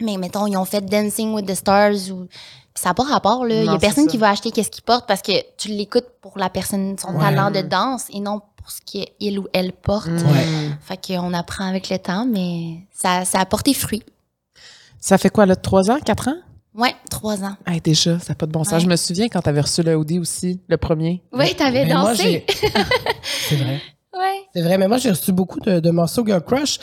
Mais 0.00 0.16
mettons, 0.18 0.46
ils 0.46 0.56
ont 0.56 0.64
fait 0.64 0.82
Dancing 0.84 1.32
with 1.34 1.46
the 1.46 1.54
Stars 1.54 2.10
ou 2.12 2.26
ça 2.74 2.90
n'a 2.90 2.94
pas 2.94 3.04
rapport 3.04 3.44
là. 3.46 3.62
Il 3.62 3.64
y 3.64 3.68
a 3.74 3.78
personne 3.78 4.06
qui 4.06 4.18
va 4.18 4.28
acheter 4.30 4.50
qu'est-ce 4.50 4.70
qu'il 4.70 4.82
porte 4.84 5.06
parce 5.08 5.22
que 5.22 5.32
tu 5.56 5.68
l'écoutes 5.68 6.08
pour 6.20 6.38
la 6.38 6.50
personne, 6.50 6.96
son 6.98 7.14
Ouais. 7.14 7.20
talent 7.20 7.50
de 7.50 7.62
danse 7.62 8.04
et 8.10 8.20
non 8.20 8.40
pour 8.56 8.70
ce 8.70 8.80
qu'il 8.82 9.38
ou 9.38 9.46
elle 9.54 9.72
porte. 9.72 10.06
Ouais. 10.08 10.70
Fait 10.82 10.98
qu'on 11.06 11.32
apprend 11.32 11.66
avec 11.66 11.88
le 11.88 11.98
temps, 11.98 12.26
mais 12.26 12.80
ça, 12.92 13.24
ça 13.24 13.40
a 13.40 13.46
porté 13.46 13.72
fruit. 13.74 14.02
Ça 15.00 15.18
fait 15.18 15.30
quoi, 15.30 15.46
là, 15.46 15.56
trois 15.56 15.90
ans, 15.90 15.98
quatre 16.04 16.28
ans? 16.28 16.36
Ouais, 16.76 16.94
trois 17.10 17.42
ans. 17.42 17.56
Ah, 17.64 17.72
déjà, 17.82 18.18
ça 18.18 18.30
n'a 18.30 18.34
pas 18.34 18.46
de 18.46 18.52
bon 18.52 18.62
sens. 18.64 18.74
Ouais. 18.74 18.80
Je 18.80 18.86
me 18.86 18.96
souviens 18.96 19.28
quand 19.28 19.40
tu 19.42 19.48
avais 19.48 19.60
reçu 19.62 19.82
le 19.82 19.96
Audi 19.96 20.18
aussi, 20.18 20.60
le 20.68 20.76
premier. 20.76 21.22
Oui, 21.32 21.54
t'avais 21.54 21.86
Mais 21.86 21.94
moi, 21.94 22.10
dansé. 22.12 22.44
c'est 23.48 23.56
vrai. 23.56 23.80
Ouais. 24.14 24.40
C'est 24.54 24.62
vrai, 24.62 24.78
mais 24.78 24.88
moi, 24.88 24.98
j'ai 24.98 25.10
reçu 25.10 25.32
beaucoup 25.32 25.60
de, 25.60 25.80
de 25.80 25.90
morceaux 25.90 26.24
Girl 26.26 26.42
Crush 26.42 26.78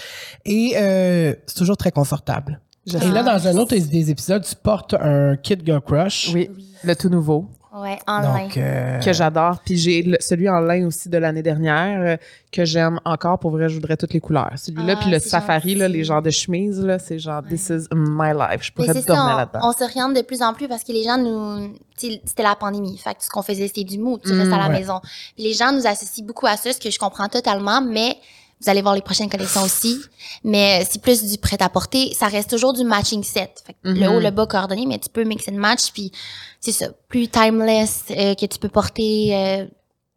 et 0.46 0.74
euh, 0.78 1.34
c'est 1.48 1.56
toujours 1.58 1.78
très 1.78 1.92
confortable. 1.92 2.60
Je 2.86 2.98
Et 2.98 3.00
sais. 3.00 3.10
là, 3.12 3.24
dans 3.24 3.48
un 3.48 3.56
autre 3.58 3.76
des 3.76 4.12
épisodes, 4.12 4.44
tu 4.44 4.56
portes 4.56 4.94
un 4.96 5.36
kit 5.38 5.58
Girl 5.66 5.82
Crush. 5.82 6.32
Oui, 6.34 6.50
Oui. 6.56 6.66
le 6.84 6.96
tout 6.96 7.10
nouveau. 7.10 7.48
Ouais, 7.74 7.98
en 8.06 8.20
lin. 8.20 8.50
Euh, 8.56 9.00
que 9.00 9.14
j'adore. 9.14 9.58
Puis 9.66 9.78
j'ai 9.78 10.16
celui 10.20 10.48
en 10.48 10.60
lin 10.60 10.86
aussi 10.86 11.10
de 11.10 11.18
l'année 11.18 11.42
dernière 11.42 12.02
euh, 12.02 12.18
que 12.52 12.66
j'aime 12.66 13.00
encore. 13.04 13.40
Pour 13.40 13.50
vrai, 13.50 13.68
je 13.68 13.74
voudrais 13.74 13.98
toutes 13.98 14.14
les 14.14 14.20
couleurs. 14.20 14.52
Celui-là, 14.58 14.94
Ah, 14.96 15.02
puis 15.02 15.10
le 15.10 15.18
safari, 15.18 15.74
là, 15.74 15.88
les 15.88 16.04
genres 16.04 16.22
de 16.22 16.30
chemises, 16.30 16.80
là, 16.80 17.00
c'est 17.00 17.18
genre 17.18 17.42
This 17.42 17.70
is 17.70 17.88
my 17.92 18.32
life. 18.32 18.62
Je 18.62 18.72
pourrais 18.72 18.94
dormir 18.94 19.34
on, 19.34 19.38
là-dedans. 19.38 19.60
on 19.64 19.72
s'oriente 19.72 20.16
de 20.16 20.22
plus 20.22 20.44
en 20.44 20.54
plus 20.54 20.68
parce 20.68 20.84
que 20.84 20.92
les 20.92 21.04
gens 21.04 21.18
nous... 21.18 21.74
C'était 21.98 22.44
la 22.44 22.56
pandémie. 22.56 22.98
Fait 22.98 23.16
que 23.16 23.24
ce 23.24 23.30
qu'on 23.30 23.42
faisait, 23.42 23.68
c'était 23.68 23.84
du 23.84 23.98
mou. 23.98 24.20
Tu 24.24 24.32
restes 24.32 24.52
à 24.52 24.58
la 24.58 24.68
ouais. 24.68 24.80
maison. 24.80 25.00
Puis 25.36 25.44
les 25.44 25.54
gens 25.54 25.72
nous 25.72 25.88
associent 25.88 26.26
beaucoup 26.26 26.46
à 26.46 26.58
ça, 26.58 26.74
ce 26.74 26.80
que 26.80 26.92
je 26.92 27.00
comprends 27.00 27.28
totalement, 27.28 27.82
mais 27.82 28.18
vous 28.64 28.70
allez 28.70 28.82
voir 28.82 28.96
les 28.96 29.02
prochaines 29.02 29.30
collections 29.30 29.64
aussi. 29.64 30.00
Mais 30.44 30.88
c'est 30.90 31.02
plus 31.02 31.24
du 31.24 31.38
prêt-à-porter. 31.38 32.14
Ça 32.14 32.28
reste 32.28 32.50
toujours 32.50 32.74
du 32.74 32.84
matching 32.84 33.24
set. 33.24 33.64
Fait 33.66 33.74
que 33.74 33.78
Le 33.90 34.08
Mhm. 34.08 34.16
haut, 34.16 34.20
le 34.20 34.32
bas 34.32 34.46
coordonné, 34.48 34.86
mais 34.86 35.00
tu 35.00 35.10
peux 35.10 35.24
mix 35.24 35.48
and 35.50 35.54
match. 35.56 35.92
Puis 35.94 36.12
c'est 36.60 36.72
ça, 36.72 36.88
plus 37.10 37.28
timeless, 37.28 38.04
euh, 38.12 38.36
que 38.36 38.46
tu 38.46 38.58
peux 38.60 38.70
porter 38.70 39.30
euh, 39.36 39.66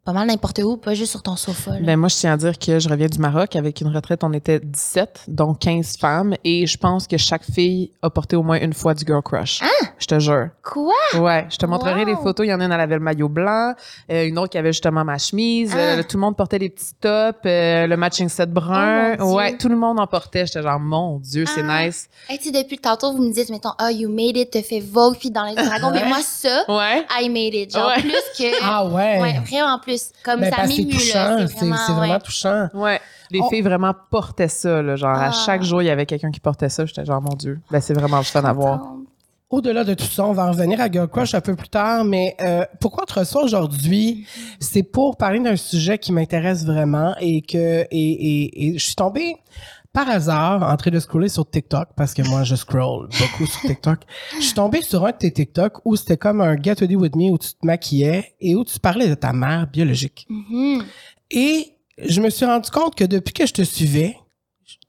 pas 0.07 0.13
mal 0.13 0.29
n'importe 0.29 0.61
où, 0.61 0.77
pas 0.77 0.95
juste 0.95 1.11
sur 1.11 1.23
ton 1.23 1.37
sofa. 1.37 1.73
là. 1.73 1.79
Ben 1.83 1.97
moi, 1.99 2.09
je 2.09 2.15
tiens 2.17 2.33
à 2.33 2.37
dire 2.37 2.59
que 2.59 2.79
je 2.79 2.89
reviens 2.89 3.09
du 3.09 3.19
Maroc 3.19 3.57
avec 3.57 3.81
une 3.81 3.89
retraite. 3.95 4.23
On 4.25 4.33
était 4.33 4.61
17, 4.61 5.25
donc 5.29 5.59
15 5.59 5.97
femmes. 5.99 6.35
Et 6.45 6.67
je 6.67 6.79
pense 6.79 7.07
que 7.09 7.17
chaque 7.17 7.45
fille 7.45 7.91
a 8.03 8.09
porté 8.09 8.37
au 8.37 8.43
moins 8.43 8.59
une 8.61 8.73
fois 8.73 8.95
du 8.95 9.05
Girl 9.05 9.21
Crush. 9.23 9.61
Ah! 9.63 9.87
Je 9.99 10.07
te 10.07 10.19
jure. 10.21 10.49
Quoi? 10.63 10.95
Ouais, 11.21 11.47
je 11.51 11.57
te 11.57 11.67
montrerai 11.67 12.01
Wow. 12.03 12.07
les 12.07 12.15
photos. 12.15 12.47
Il 12.47 12.51
y 12.51 12.55
en 12.55 12.61
a 12.61 12.65
une, 12.67 12.73
elle 12.73 12.81
avait 12.81 12.95
le 12.95 13.01
maillot 13.01 13.29
blanc. 13.29 13.75
euh, 14.11 14.27
une 14.27 14.39
autre 14.39 14.51
qui 14.51 14.59
avait 14.59 14.73
justement 14.73 15.05
ma 15.05 15.19
chemise. 15.19 15.73
euh, 15.75 15.97
Ah. 15.99 16.05
tout 16.05 16.17
le 16.17 16.21
monde 16.21 16.37
portait 16.37 16.59
les 16.59 16.69
petits 16.71 16.95
tops, 17.01 17.39
euh, 17.47 17.87
le 17.89 17.97
matching 17.97 18.29
set 18.29 18.51
brun. 18.53 19.17
Oh, 19.21 19.35
ouais, 19.35 19.57
tout 19.57 19.69
le 19.69 19.77
monde 19.77 19.99
en 19.99 20.07
portait. 20.07 20.47
J'étais 20.47 20.63
genre, 20.63 20.79
mon 20.79 21.19
Dieu, 21.19 21.45
c'est 21.47 21.63
Ah. 21.69 21.87
nice. 21.87 22.09
Hey, 22.29 22.39
tu 22.39 22.45
sais, 22.45 22.51
depuis 22.53 22.79
tantôt, 22.79 23.13
vous 23.13 23.23
me 23.23 23.33
dites, 23.33 23.51
mettons, 23.51 23.73
ah, 23.79 23.91
you 23.91 24.09
made 24.09 24.37
it, 24.37 24.51
te 24.53 24.63
fait 24.63 24.81
Vogue, 24.81 25.17
puis 25.19 25.31
dans 25.31 25.45
les 25.45 25.55
dragons. 25.81 25.91
mais 25.91 26.05
moi, 26.07 26.19
ça, 26.23 26.65
Ouais. 26.69 27.05
I 27.21 27.29
made 27.29 27.55
it. 27.55 27.73
Genre, 27.75 27.89
Ouais. 27.89 28.03
plus 28.03 28.13
que. 28.39 28.53
Ah 28.63 28.87
ouais. 28.87 29.21
Ouais, 29.21 29.41
vraiment 29.49 29.79
plus. 29.81 29.96
Comme 30.25 30.41
Ben, 30.41 30.51
ça 30.51 30.57
parce 30.57 30.75
c'est 30.75 30.85
touchant. 30.85 31.47
C'est 31.49 31.65
vraiment 31.93 32.15
ouais. 32.15 32.21
touchant. 32.21 32.69
Ouais. 32.75 33.01
Les 33.31 33.41
Oh. 33.43 33.49
filles 33.49 33.63
vraiment 33.63 33.95
portaient 34.11 34.49
ça, 34.49 34.83
là, 34.83 34.97
genre 34.97 35.11
à 35.17 35.29
Ah. 35.29 35.33
chaque 35.33 35.63
jour, 35.63 35.83
il 35.83 35.87
y 35.87 35.91
avait 35.91 36.07
quelqu'un 36.07 36.31
qui 36.31 36.41
portait 36.41 36.69
ça. 36.69 36.87
J'étais 36.87 37.05
genre, 37.05 37.21
mon 37.21 37.35
Dieu, 37.35 37.61
ben, 37.71 37.81
c'est 37.81 37.95
vraiment 37.95 38.19
le 38.19 38.23
fun 38.25 38.45
à 38.45 38.53
voir. 38.53 38.83
Au-delà 39.49 39.85
de 39.85 39.95
tout 39.95 40.05
ça, 40.07 40.25
on 40.27 40.33
va 40.33 40.47
en 40.47 40.51
revenir 40.51 40.81
à 40.81 40.91
Girl 40.91 41.07
Crush 41.07 41.33
un 41.37 41.41
peu 41.41 41.55
plus 41.55 41.69
tard, 41.69 42.05
mais 42.05 42.35
euh, 42.41 42.65
pourquoi 42.81 43.05
on 43.05 43.07
te 43.07 43.21
reçoit 43.21 43.45
aujourd'hui? 43.45 44.27
C'est 44.59 44.83
pour 44.83 45.17
parler 45.17 45.39
d'un 45.39 45.55
sujet 45.55 45.99
qui 45.99 46.13
m'intéresse 46.13 46.65
vraiment 46.67 47.15
et 47.21 47.43
que 47.43 47.83
et, 47.83 47.87
et, 47.93 48.67
et 48.75 48.79
je 48.79 48.85
suis 48.85 48.97
tombée 48.97 49.37
par 49.97 50.11
hasard 50.11 50.63
en 50.63 50.77
train 50.77 50.91
de 50.91 51.01
scroller 51.01 51.31
sur 51.31 51.49
TikTok 51.49 51.89
parce 51.97 52.13
que 52.13 52.21
moi 52.29 52.45
je 52.45 52.55
scroll 52.55 53.09
beaucoup 53.19 53.47
sur 53.47 53.63
TikTok. 53.63 54.01
Je 54.39 54.45
suis 54.45 54.53
tombée 54.53 54.83
sur 54.83 55.07
un 55.07 55.11
de 55.11 55.17
tes 55.17 55.33
TikTok 55.33 55.81
où 55.87 55.97
c'était 55.97 56.19
comme 56.19 56.43
un 56.43 56.55
Get 56.63 56.75
Ready 56.81 56.97
With 56.97 57.17
Me 57.17 57.31
où 57.31 57.39
tu 57.39 57.49
te 57.49 57.65
maquillais 57.65 58.35
et 58.39 58.55
où 58.55 58.63
tu 58.63 58.79
parlais 58.79 59.09
de 59.09 59.15
ta 59.15 59.33
mère 59.33 59.67
biologique. 59.67 60.27
Mhm. 60.29 60.85
Et 61.31 61.79
je 61.97 62.21
me 62.21 62.29
suis 62.29 62.45
rendu 62.45 62.71
compte 62.71 62.95
que 62.95 63.05
depuis 63.05 63.33
que 63.33 63.47
je 63.47 63.55
te 63.55 63.63
suivais, 63.63 64.19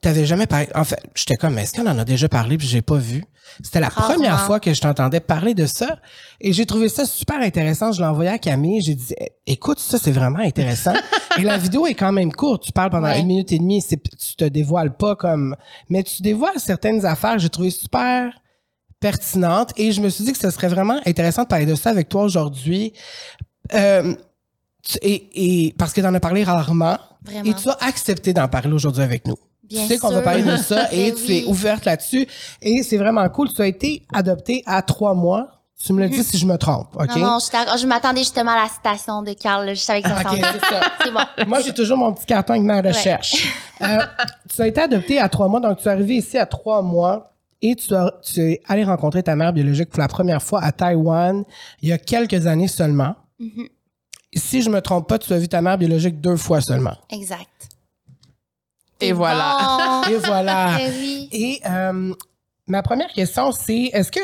t'avais 0.01 0.25
jamais 0.25 0.45
parlé. 0.47 0.67
En 0.75 0.83
fait, 0.83 0.99
j'étais 1.15 1.35
comme, 1.35 1.57
est-ce 1.57 1.73
qu'on 1.73 1.87
en 1.87 1.97
a 1.97 2.05
déjà 2.05 2.29
parlé 2.29 2.57
puis 2.57 2.67
j'ai 2.67 2.81
pas 2.81 2.97
vu? 2.97 3.23
C'était 3.63 3.79
la 3.79 3.87
Rarement. 3.89 4.13
première 4.15 4.45
fois 4.45 4.59
que 4.59 4.73
je 4.73 4.81
t'entendais 4.81 5.19
parler 5.21 5.53
de 5.53 5.65
ça. 5.65 5.97
Et 6.41 6.51
j'ai 6.53 6.65
trouvé 6.65 6.89
ça 6.89 7.05
super 7.05 7.39
intéressant. 7.39 7.91
Je 7.93 8.01
l'ai 8.01 8.07
envoyé 8.07 8.29
à 8.29 8.37
Camille. 8.37 8.81
J'ai 8.81 8.93
dit, 8.93 9.13
Eh, 9.19 9.31
écoute, 9.47 9.79
ça, 9.79 9.97
c'est 9.97 10.11
vraiment 10.11 10.39
intéressant. 10.39 10.93
et 11.37 11.41
la 11.41 11.57
vidéo 11.57 11.87
est 11.87 11.93
quand 11.95 12.11
même 12.11 12.31
courte. 12.33 12.63
Tu 12.63 12.71
parles 12.73 12.89
pendant 12.91 13.07
une 13.13 13.25
minute 13.25 13.51
et 13.53 13.57
demie. 13.59 13.81
C'est, 13.81 14.01
tu 14.03 14.35
te 14.35 14.43
dévoiles 14.43 14.95
pas 14.97 15.15
comme, 15.15 15.55
mais 15.89 16.03
tu 16.03 16.21
dévoiles 16.21 16.59
certaines 16.59 17.05
affaires 17.05 17.39
j'ai 17.39 17.49
trouvé 17.49 17.69
super 17.69 18.31
pertinentes. 18.99 19.71
Et 19.77 19.91
je 19.91 20.01
me 20.01 20.09
suis 20.09 20.23
dit 20.25 20.33
que 20.33 20.39
ce 20.39 20.49
serait 20.49 20.67
vraiment 20.67 20.99
intéressant 21.05 21.43
de 21.43 21.47
parler 21.47 21.65
de 21.65 21.75
ça 21.75 21.89
avec 21.89 22.09
toi 22.09 22.23
aujourd'hui. 22.23 22.93
Euh, 23.73 24.13
tu- 24.83 24.97
et, 25.01 25.67
et 25.67 25.73
parce 25.77 25.93
que 25.93 26.01
t'en 26.01 26.13
as 26.13 26.19
parlé 26.19 26.43
rarement. 26.43 26.97
Vraiment. 27.23 27.49
Et 27.49 27.53
tu 27.55 27.69
as 27.69 27.77
accepté 27.81 28.33
d'en 28.33 28.47
parler 28.47 28.71
aujourd'hui 28.73 29.03
avec 29.03 29.25
nous. 29.27 29.35
Bien 29.69 29.81
tu 29.83 29.87
sais 29.87 29.97
qu'on 29.97 30.09
va 30.11 30.21
parler 30.21 30.43
de 30.43 30.57
ça 30.57 30.91
et 30.91 31.11
Ben 31.11 31.15
tu 31.15 31.23
oui. 31.31 31.43
es 31.45 31.49
ouverte 31.49 31.85
là-dessus. 31.85 32.27
Et 32.61 32.83
c'est 32.83 32.97
vraiment 32.97 33.27
cool. 33.29 33.49
Tu 33.53 33.61
as 33.61 33.67
été 33.67 34.03
adoptée 34.13 34.63
à 34.65 34.81
trois 34.81 35.13
mois. 35.13 35.47
Tu 35.83 35.93
me 35.93 36.01
le 36.01 36.09
dis 36.09 36.23
si 36.23 36.39
je 36.39 36.45
me 36.47 36.57
trompe, 36.57 36.87
OK? 36.95 37.15
Non, 37.17 37.33
non, 37.33 37.37
je, 37.39 37.85
m'attendais 37.85 38.21
justement 38.21 38.51
à 38.51 38.63
la 38.63 38.67
citation 38.69 39.21
de 39.21 39.33
Carl. 39.33 39.69
Je 39.69 39.75
savais 39.79 40.01
que 40.01 40.09
ça 40.09 40.15
OK, 40.15 40.23
s'en 40.23 40.33
venait. 40.35 40.47
c'est 41.03 41.11
bon. 41.11 41.19
Moi, 41.47 41.59
j'ai 41.61 41.71
toujours 41.71 41.97
mon 41.99 42.11
petit 42.13 42.25
carton 42.25 42.53
avec 42.53 42.65
ma 42.65 42.81
recherche. 42.81 43.47
Euh, 43.79 43.99
tu 44.55 44.59
as 44.59 44.65
été 44.65 44.81
adoptée 44.81 45.19
à 45.19 45.29
trois 45.29 45.47
mois, 45.47 45.59
donc 45.59 45.77
tu 45.77 45.87
es 45.87 45.91
arrivé 45.91 46.15
ici 46.15 46.35
à 46.39 46.47
trois 46.47 46.81
mois 46.81 47.31
et 47.61 47.75
tu, 47.75 47.93
as- 47.93 48.11
tu 48.23 48.39
es 48.41 48.59
allé 48.67 48.83
rencontrer 48.83 49.21
ta 49.21 49.35
mère 49.35 49.53
biologique 49.53 49.91
pour 49.91 49.99
la 49.99 50.07
première 50.07 50.41
fois 50.41 50.63
à 50.63 50.71
Taïwan 50.71 51.43
il 51.83 51.89
y 51.89 51.91
a 51.91 51.99
quelques 51.99 52.47
années 52.47 52.67
seulement. 52.67 53.13
Mhm. 53.39 53.67
Si 54.35 54.63
je 54.63 54.71
me 54.71 54.81
trompe 54.81 55.07
pas, 55.07 55.19
tu 55.19 55.31
as 55.31 55.37
vu 55.37 55.47
ta 55.47 55.61
mère 55.61 55.77
biologique 55.77 56.19
deux 56.19 56.37
fois 56.37 56.59
seulement. 56.59 56.95
Exact. 57.11 57.45
Et 58.99 59.11
voilà. 59.11 60.01
bon. 60.05 60.09
Et 60.11 60.17
voilà. 60.17 60.77
Eh 60.81 60.89
oui. 60.99 61.29
Et 61.31 61.61
euh, 61.65 62.13
ma 62.67 62.81
première 62.83 63.11
question, 63.13 63.51
c'est 63.51 63.89
est-ce 63.93 64.11
que 64.11 64.19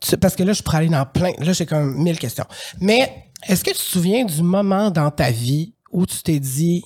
tu- 0.00 0.16
parce 0.18 0.36
que 0.36 0.42
là, 0.42 0.52
je 0.52 0.62
pourrais 0.62 0.78
aller 0.78 0.88
dans 0.88 1.06
plein. 1.06 1.32
Là, 1.38 1.52
j'ai 1.52 1.66
comme 1.66 1.94
mille 1.96 2.18
questions. 2.18 2.44
Mais 2.80 3.30
est-ce 3.46 3.62
que 3.64 3.70
tu 3.70 3.76
te 3.76 3.82
souviens 3.82 4.24
du 4.24 4.42
moment 4.42 4.90
dans 4.90 5.10
ta 5.10 5.30
vie 5.30 5.72
où 5.92 6.04
tu 6.06 6.22
t'es 6.22 6.40
dit 6.40 6.84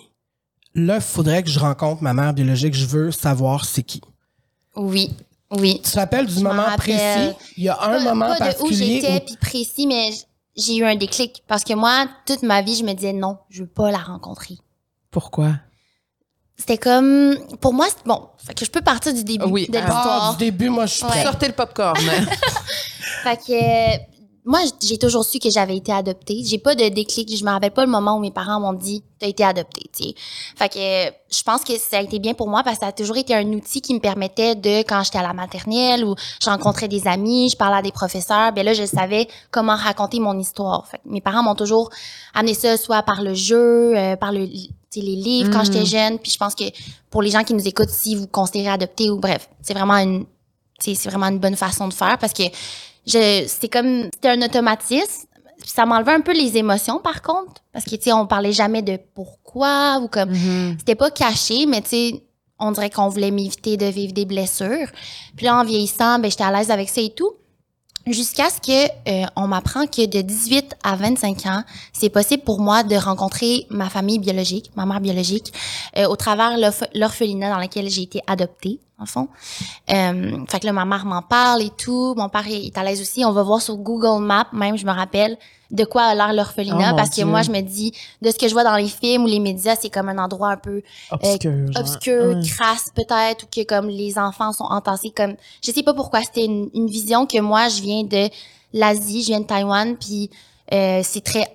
là, 0.75 0.97
il 0.97 1.01
faudrait 1.03 1.43
que 1.43 1.51
je 1.51 1.59
rencontre 1.59 2.03
ma 2.03 2.13
mère 2.15 2.33
biologique, 2.35 2.75
je 2.75 2.87
veux 2.87 3.11
savoir 3.11 3.65
c'est 3.65 3.83
qui? 3.83 4.01
Oui. 4.77 5.11
Oui. 5.51 5.81
Tu 5.83 5.91
te 5.91 5.97
rappelles 5.99 6.27
du 6.27 6.35
Je 6.35 6.41
moment 6.41 6.67
précis? 6.77 7.35
Il 7.57 7.65
y 7.65 7.69
a 7.71 7.83
un 7.83 7.99
Pas- 7.99 8.01
moment 8.05 8.27
pas 8.29 8.35
de 8.39 8.45
où 8.45 8.47
particulier 8.69 9.01
j'étais 9.01 9.17
où- 9.17 9.25
puis 9.27 9.37
précis, 9.41 9.87
mais 9.87 10.11
j'ai 10.57 10.77
eu 10.77 10.85
un 10.85 10.95
déclic 10.95 11.43
parce 11.49 11.65
que 11.65 11.73
moi, 11.73 12.07
toute 12.27 12.43
ma 12.43 12.61
vie, 12.63 12.77
je 12.77 12.85
me 12.85 12.93
disais 12.93 13.15
non, 13.15 13.39
je 13.49 13.63
veux 13.63 13.69
pas 13.69 13.91
la 13.91 13.99
rencontrer. 13.99 14.59
Pourquoi? 15.11 15.55
C'était 16.59 16.79
comme, 16.79 17.37
pour 17.61 17.73
moi, 17.73 17.87
c'est 17.89 18.05
bon. 18.05 18.29
Fait 18.45 18.53
que 18.53 18.65
je 18.65 18.71
peux 18.71 18.81
partir 18.81 19.15
du 19.15 19.23
début 19.23 19.45
Oui, 19.47 19.69
de 19.69 19.79
ah, 19.79 19.85
Ah, 19.89 20.33
du 20.33 20.45
début, 20.45 20.69
moi, 20.69 20.87
je 20.87 20.95
suis 20.95 21.05
Ouais. 21.05 21.11
prête. 21.11 21.25
Sortez 21.25 21.47
le 21.47 21.53
popcorn. 21.53 21.97
Fait 23.23 23.37
que 23.37 24.18
moi, 24.49 24.61
j'ai 24.83 24.97
toujours 24.97 25.27
su 25.27 25.39
que 25.39 25.51
j'avais 25.51 25.77
été 25.77 25.93
adoptée. 25.93 26.43
J'ai 26.43 26.57
pas 26.57 26.75
de 26.75 26.89
déclic. 26.89 27.37
Je 27.37 27.45
me 27.45 27.51
rappelle 27.51 27.71
pas 27.71 27.85
le 27.85 27.91
moment 27.91 28.17
où 28.17 28.19
mes 28.19 28.31
parents 28.31 28.59
m'ont 28.59 28.73
dit 28.73 29.05
t'as 29.19 29.27
été 29.27 29.45
adoptée. 29.45 29.91
Tu 29.95 30.05
sais. 30.05 30.15
Fait 30.57 30.71
que 30.71 31.15
je 31.37 31.43
pense 31.43 31.65
que 31.65 31.77
ça 31.77 31.99
a 31.99 32.01
été 32.03 32.19
bien 32.19 32.33
pour 32.33 32.49
moi 32.49 32.63
parce 32.63 32.79
que 32.79 32.85
ça 32.85 32.89
a 32.89 32.93
toujours 32.93 33.19
été 33.19 33.35
un 33.35 33.47
outil 33.53 33.83
qui 33.83 33.93
me 33.93 34.01
permettait 34.01 34.55
de 34.55 34.79
quand 34.89 35.05
j'étais 35.05 35.19
à 35.19 35.23
la 35.23 35.35
maternelle 35.35 36.03
ou 36.03 36.15
je 36.43 36.49
rencontrais 36.49 36.89
des 36.89 37.07
amis, 37.07 37.51
je 37.51 37.59
parlais 37.59 37.77
à 37.77 37.83
des 37.83 37.93
professeurs. 37.93 38.53
Ben 38.53 38.65
là, 38.65 38.73
je 38.73 38.87
savais 38.87 39.29
comment 39.51 39.77
raconter 39.77 40.19
mon 40.19 40.39
histoire. 40.39 40.87
Fait 40.89 40.97
que 40.97 41.03
mes 41.11 41.21
parents 41.21 41.43
m'ont 41.43 41.55
toujours 41.55 41.91
amené 42.33 42.55
ça 42.55 42.79
soit 42.79 43.03
par 43.03 43.23
le 43.23 43.35
jeu, 43.35 43.95
euh, 43.99 44.17
par 44.17 44.33
le 44.33 44.49
les 44.97 45.15
livres 45.15 45.51
quand 45.53 45.61
Mm. 45.61 45.65
j'étais 45.67 45.85
jeune. 45.87 46.19
Puis 46.19 46.33
je 46.33 46.39
pense 46.39 46.55
que 46.55 46.65
pour 47.11 47.21
les 47.21 47.31
gens 47.31 47.45
qui 47.45 47.53
nous 47.53 47.69
écoutent, 47.69 47.91
si 47.91 48.17
vous 48.17 48.27
considérez 48.27 48.71
adopter 48.71 49.11
ou 49.11 49.19
bref, 49.21 49.49
c'est 49.61 49.75
vraiment 49.75 49.99
une 49.99 50.25
c'est 50.81 50.95
vraiment 51.11 51.27
une 51.27 51.39
bonne 51.39 51.57
façon 51.57 51.89
de 51.89 51.93
faire 51.93 52.19
parce 52.19 52.33
que 52.33 52.45
je 53.09 53.45
c'était 53.49 53.69
comme 53.69 54.05
c'était 54.15 54.29
un 54.29 54.43
automatisme. 54.43 55.27
Puis 55.61 55.71
ça 55.71 55.87
m'enlevait 55.87 56.13
un 56.13 56.21
peu 56.21 56.33
les 56.33 56.57
émotions 56.57 57.01
par 57.01 57.21
contre 57.21 57.63
parce 57.73 57.85
que 57.85 57.97
tu 57.97 58.03
sais 58.03 58.13
on 58.13 58.27
parlait 58.29 58.53
jamais 58.53 58.83
de 58.83 58.97
pourquoi 59.15 59.99
ou 60.01 60.07
comme 60.07 60.31
Mhm. 60.31 60.77
c'était 60.79 60.95
pas 60.95 61.11
caché 61.11 61.67
mais 61.67 61.83
tu 61.83 61.89
sais 61.89 62.23
on 62.61 62.71
dirait 62.73 62.91
qu'on 62.91 63.09
voulait 63.09 63.31
m'éviter 63.33 63.77
de 63.77 63.87
vivre 63.87 64.13
des 64.13 64.25
blessures. 64.25 64.89
Puis 65.37 65.47
là 65.47 65.57
en 65.57 65.65
vieillissant 65.65 66.21
ben 66.21 66.31
j'étais 66.31 66.45
à 66.45 66.53
l'aise 66.53 66.71
avec 66.71 66.89
ça 66.89 67.01
et 67.01 67.11
tout. 67.11 67.33
Jusqu'à 68.07 68.49
ce 68.49 68.61
que 68.61 68.87
euh, 69.11 69.27
on 69.37 69.49
m'apprend 69.49 69.87
que 69.87 70.07
de 70.07 70.23
18 70.23 70.77
à 70.85 70.97
25 70.97 71.45
ans 71.47 71.63
c'est 71.93 72.09
possible 72.09 72.43
pour 72.45 72.61
moi 72.61 72.83
de 72.85 72.95
rencontrer 72.97 73.67
ma 73.69 73.91
famille 73.91 74.19
biologique 74.21 74.71
ma 74.77 74.87
mère 74.87 75.01
biologique 75.01 75.53
euh, 75.99 76.07
au 76.07 76.17
travers 76.17 76.57
l'orph- 76.57 76.89
l'orphelinat 76.95 77.51
dans 77.53 77.61
lequel 77.61 77.91
j'ai 77.91 78.03
été 78.03 78.21
adoptée 78.27 78.79
en 79.01 79.07
fond 79.07 79.29
euh, 79.91 80.45
fait 80.49 80.61
que 80.61 80.67
là, 80.67 80.73
ma 80.73 80.85
mère 80.85 81.05
m'en 81.07 81.23
parle 81.23 81.63
et 81.63 81.71
tout. 81.71 82.15
Mon 82.17 82.29
père 82.29 82.47
est, 82.49 82.67
est 82.67 82.77
à 82.79 82.83
l'aise 82.83 83.01
aussi. 83.01 83.25
On 83.25 83.33
va 83.33 83.43
voir 83.43 83.63
sur 83.63 83.77
Google 83.77 84.21
Maps, 84.23 84.49
même, 84.53 84.77
je 84.77 84.85
me 84.85 84.91
rappelle, 84.93 85.37
de 85.71 85.85
quoi 85.85 86.03
a 86.05 86.15
l'air 86.15 86.29
Oh, 86.31 86.35
l'orphelinat. 86.37 86.91
mon 86.91 86.97
parce 86.97 87.11
que 87.11 87.23
moi, 87.23 87.43
je 87.43 87.51
me 87.51 87.61
dis, 87.61 87.93
de 88.23 88.31
ce 88.31 88.37
que 88.39 88.49
je 88.49 88.53
vois 88.53 88.65
dans 88.65 88.75
les 88.77 88.89
films 88.89 89.25
ou 89.25 89.27
les 89.27 89.39
médias, 89.39 89.77
c'est 89.81 89.91
comme 89.91 90.09
un 90.09 90.19
endroit 90.19 90.51
un 90.51 90.57
peu 90.57 90.83
Obscur. 91.11 91.53
genre. 91.53 91.81
obscur, 91.81 92.25
Ouais. 92.37 92.43
crasse 92.49 92.91
peut-être, 92.95 93.45
ou 93.45 93.47
que 93.55 93.65
comme 93.65 93.89
les 93.89 94.19
enfants 94.19 94.53
sont 94.53 94.65
entassés 94.65 95.11
comme... 95.15 95.37
Je 95.65 95.71
sais 95.71 95.83
pas 95.83 95.95
pourquoi, 95.95 96.23
c'était 96.23 96.45
une, 96.47 96.69
une 96.75 96.89
vision 96.89 97.27
que 97.27 97.39
moi, 97.41 97.69
je 97.69 97.81
viens 97.83 98.03
de 98.03 98.29
l'Asie, 98.73 99.23
je 99.23 99.27
viens 99.29 99.41
de 99.41 99.47
Taïwan, 99.47 99.97
puis 99.97 100.31
euh, 100.73 101.01
c'est 101.05 101.23
très 101.25 101.47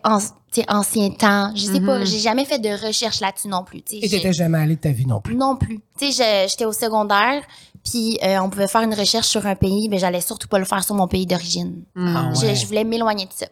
sais, 0.62 0.66
ancien 0.70 1.10
temps. 1.12 1.52
Je 1.56 1.64
sais 1.66 1.80
pas, 1.82 2.00
Mhm. 2.00 2.06
j'ai 2.06 2.20
jamais 2.20 2.46
fait 2.46 2.60
de 2.60 2.70
recherche 2.88 3.20
là-dessus 3.20 3.48
non 3.48 3.64
plus. 3.64 3.82
tu 3.82 4.00
sais. 4.00 4.06
Et 4.06 4.10
t'étais 4.10 4.34
jamais 4.34 4.58
allé 4.60 4.76
de 4.76 4.82
ta 4.82 4.92
vie 4.92 5.06
non 5.06 5.22
plus. 5.22 5.36
non 5.36 5.56
plus. 5.56 5.80
Tu 6.00 6.12
sais, 6.12 6.48
j'étais 6.50 6.66
au 6.66 6.74
secondaire, 6.74 7.44
puis 7.84 8.18
euh, 8.24 8.40
on 8.42 8.50
pouvait 8.50 8.68
faire 8.68 8.82
une 8.82 8.94
recherche 8.94 9.28
sur 9.28 9.46
un 9.46 9.56
pays, 9.56 9.88
mais 9.90 9.98
j'allais 10.00 10.22
surtout 10.22 10.48
pas 10.48 10.60
le 10.60 10.66
faire 10.66 10.84
sur 10.84 10.96
mon 10.96 11.08
pays 11.08 11.26
d'origine. 11.26 11.84
Mm. 11.96 12.16
Ah 12.16 12.32
Je- 12.34 12.46
ouais. 12.48 12.56
Je, 12.56 12.66
voulais 12.66 12.84
m'éloigner 12.84 13.26
de 13.26 13.34
ça. 13.34 13.48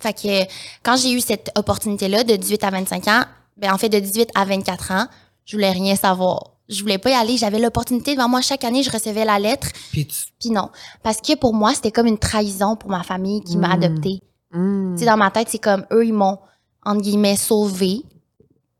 Fait 0.00 0.12
que 0.12 0.50
quand 0.82 0.96
j'ai 0.96 1.12
eu 1.12 1.20
cette 1.20 1.50
opportunité-là 1.56 2.24
de 2.24 2.34
18 2.36 2.64
à 2.64 2.70
25 2.70 3.06
ans, 3.08 3.24
ben 3.56 3.72
en 3.72 3.78
fait 3.78 3.88
de 3.88 3.98
18 4.00 4.28
à 4.34 4.44
24 4.44 4.90
ans, 4.90 5.06
je 5.44 5.56
voulais 5.56 5.70
rien 5.70 5.94
savoir. 5.94 6.50
Je 6.68 6.80
voulais 6.80 6.98
pas 6.98 7.10
y 7.10 7.12
aller. 7.14 7.36
J'avais 7.36 7.58
l'opportunité 7.58 8.14
devant 8.14 8.28
moi 8.28 8.40
chaque 8.40 8.64
année, 8.64 8.82
je 8.82 8.90
recevais 8.90 9.24
la 9.26 9.38
lettre, 9.38 9.68
Puis 9.92 10.06
tu- 10.06 10.16
puis 10.40 10.50
non. 10.50 10.70
Parce 11.02 11.18
que 11.20 11.36
pour 11.36 11.54
moi, 11.54 11.74
c'était 11.74 11.92
comme 11.92 12.06
une 12.06 12.18
trahison 12.18 12.74
pour 12.74 12.90
ma 12.90 13.02
famille 13.02 13.42
qui 13.42 13.56
m'a 13.58 13.68
Mm. 13.68 13.82
adoptée. 13.82 14.20
Mm. 14.54 14.94
Tu 14.94 15.00
sais, 15.00 15.06
dans 15.06 15.16
ma 15.16 15.30
tête, 15.30 15.48
c'est 15.50 15.58
comme 15.58 15.84
eux, 15.92 16.06
ils 16.06 16.12
m'ont, 16.14 16.38
entre 16.84 17.02
guillemets, 17.02 17.36
sauvée. 17.36 18.02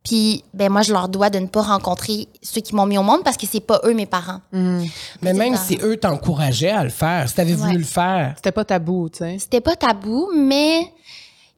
Puis, 0.03 0.45
ben 0.53 0.71
moi, 0.71 0.83
je 0.83 0.93
leur 0.93 1.09
dois 1.09 1.31
de 1.31 1.39
ne 1.39 1.47
pas 1.47 1.63
rencontrer 1.63 2.29
ceux 2.43 2.61
qui 2.61 2.75
m'ont 2.75 2.85
mis 2.85 2.99
au 2.99 3.03
monde 3.03 3.25
parce 3.25 3.39
que 3.39 3.47
c'est 3.47 3.61
pas 3.61 3.81
eux 3.85 3.95
mes 3.95 4.05
parents. 4.05 4.41
Mm. 4.53 4.85
Mais 5.23 5.33
même 5.33 5.57
ça. 5.57 5.63
si 5.63 5.79
eux 5.83 5.97
t'encourageaient 5.97 6.71
à 6.71 6.85
le 6.85 6.91
faire, 6.91 7.27
si 7.29 7.35
t'avais 7.35 7.55
voulu 7.55 7.73
Ouais. 7.73 7.79
le 7.79 7.85
faire. 7.85 8.35
C'était 8.37 8.53
pas 8.53 8.65
tabou, 8.67 9.09
tu 9.09 9.19
sais. 9.21 9.37
C'était 9.39 9.63
pas 9.63 9.77
tabou, 9.77 10.29
mais 10.37 10.93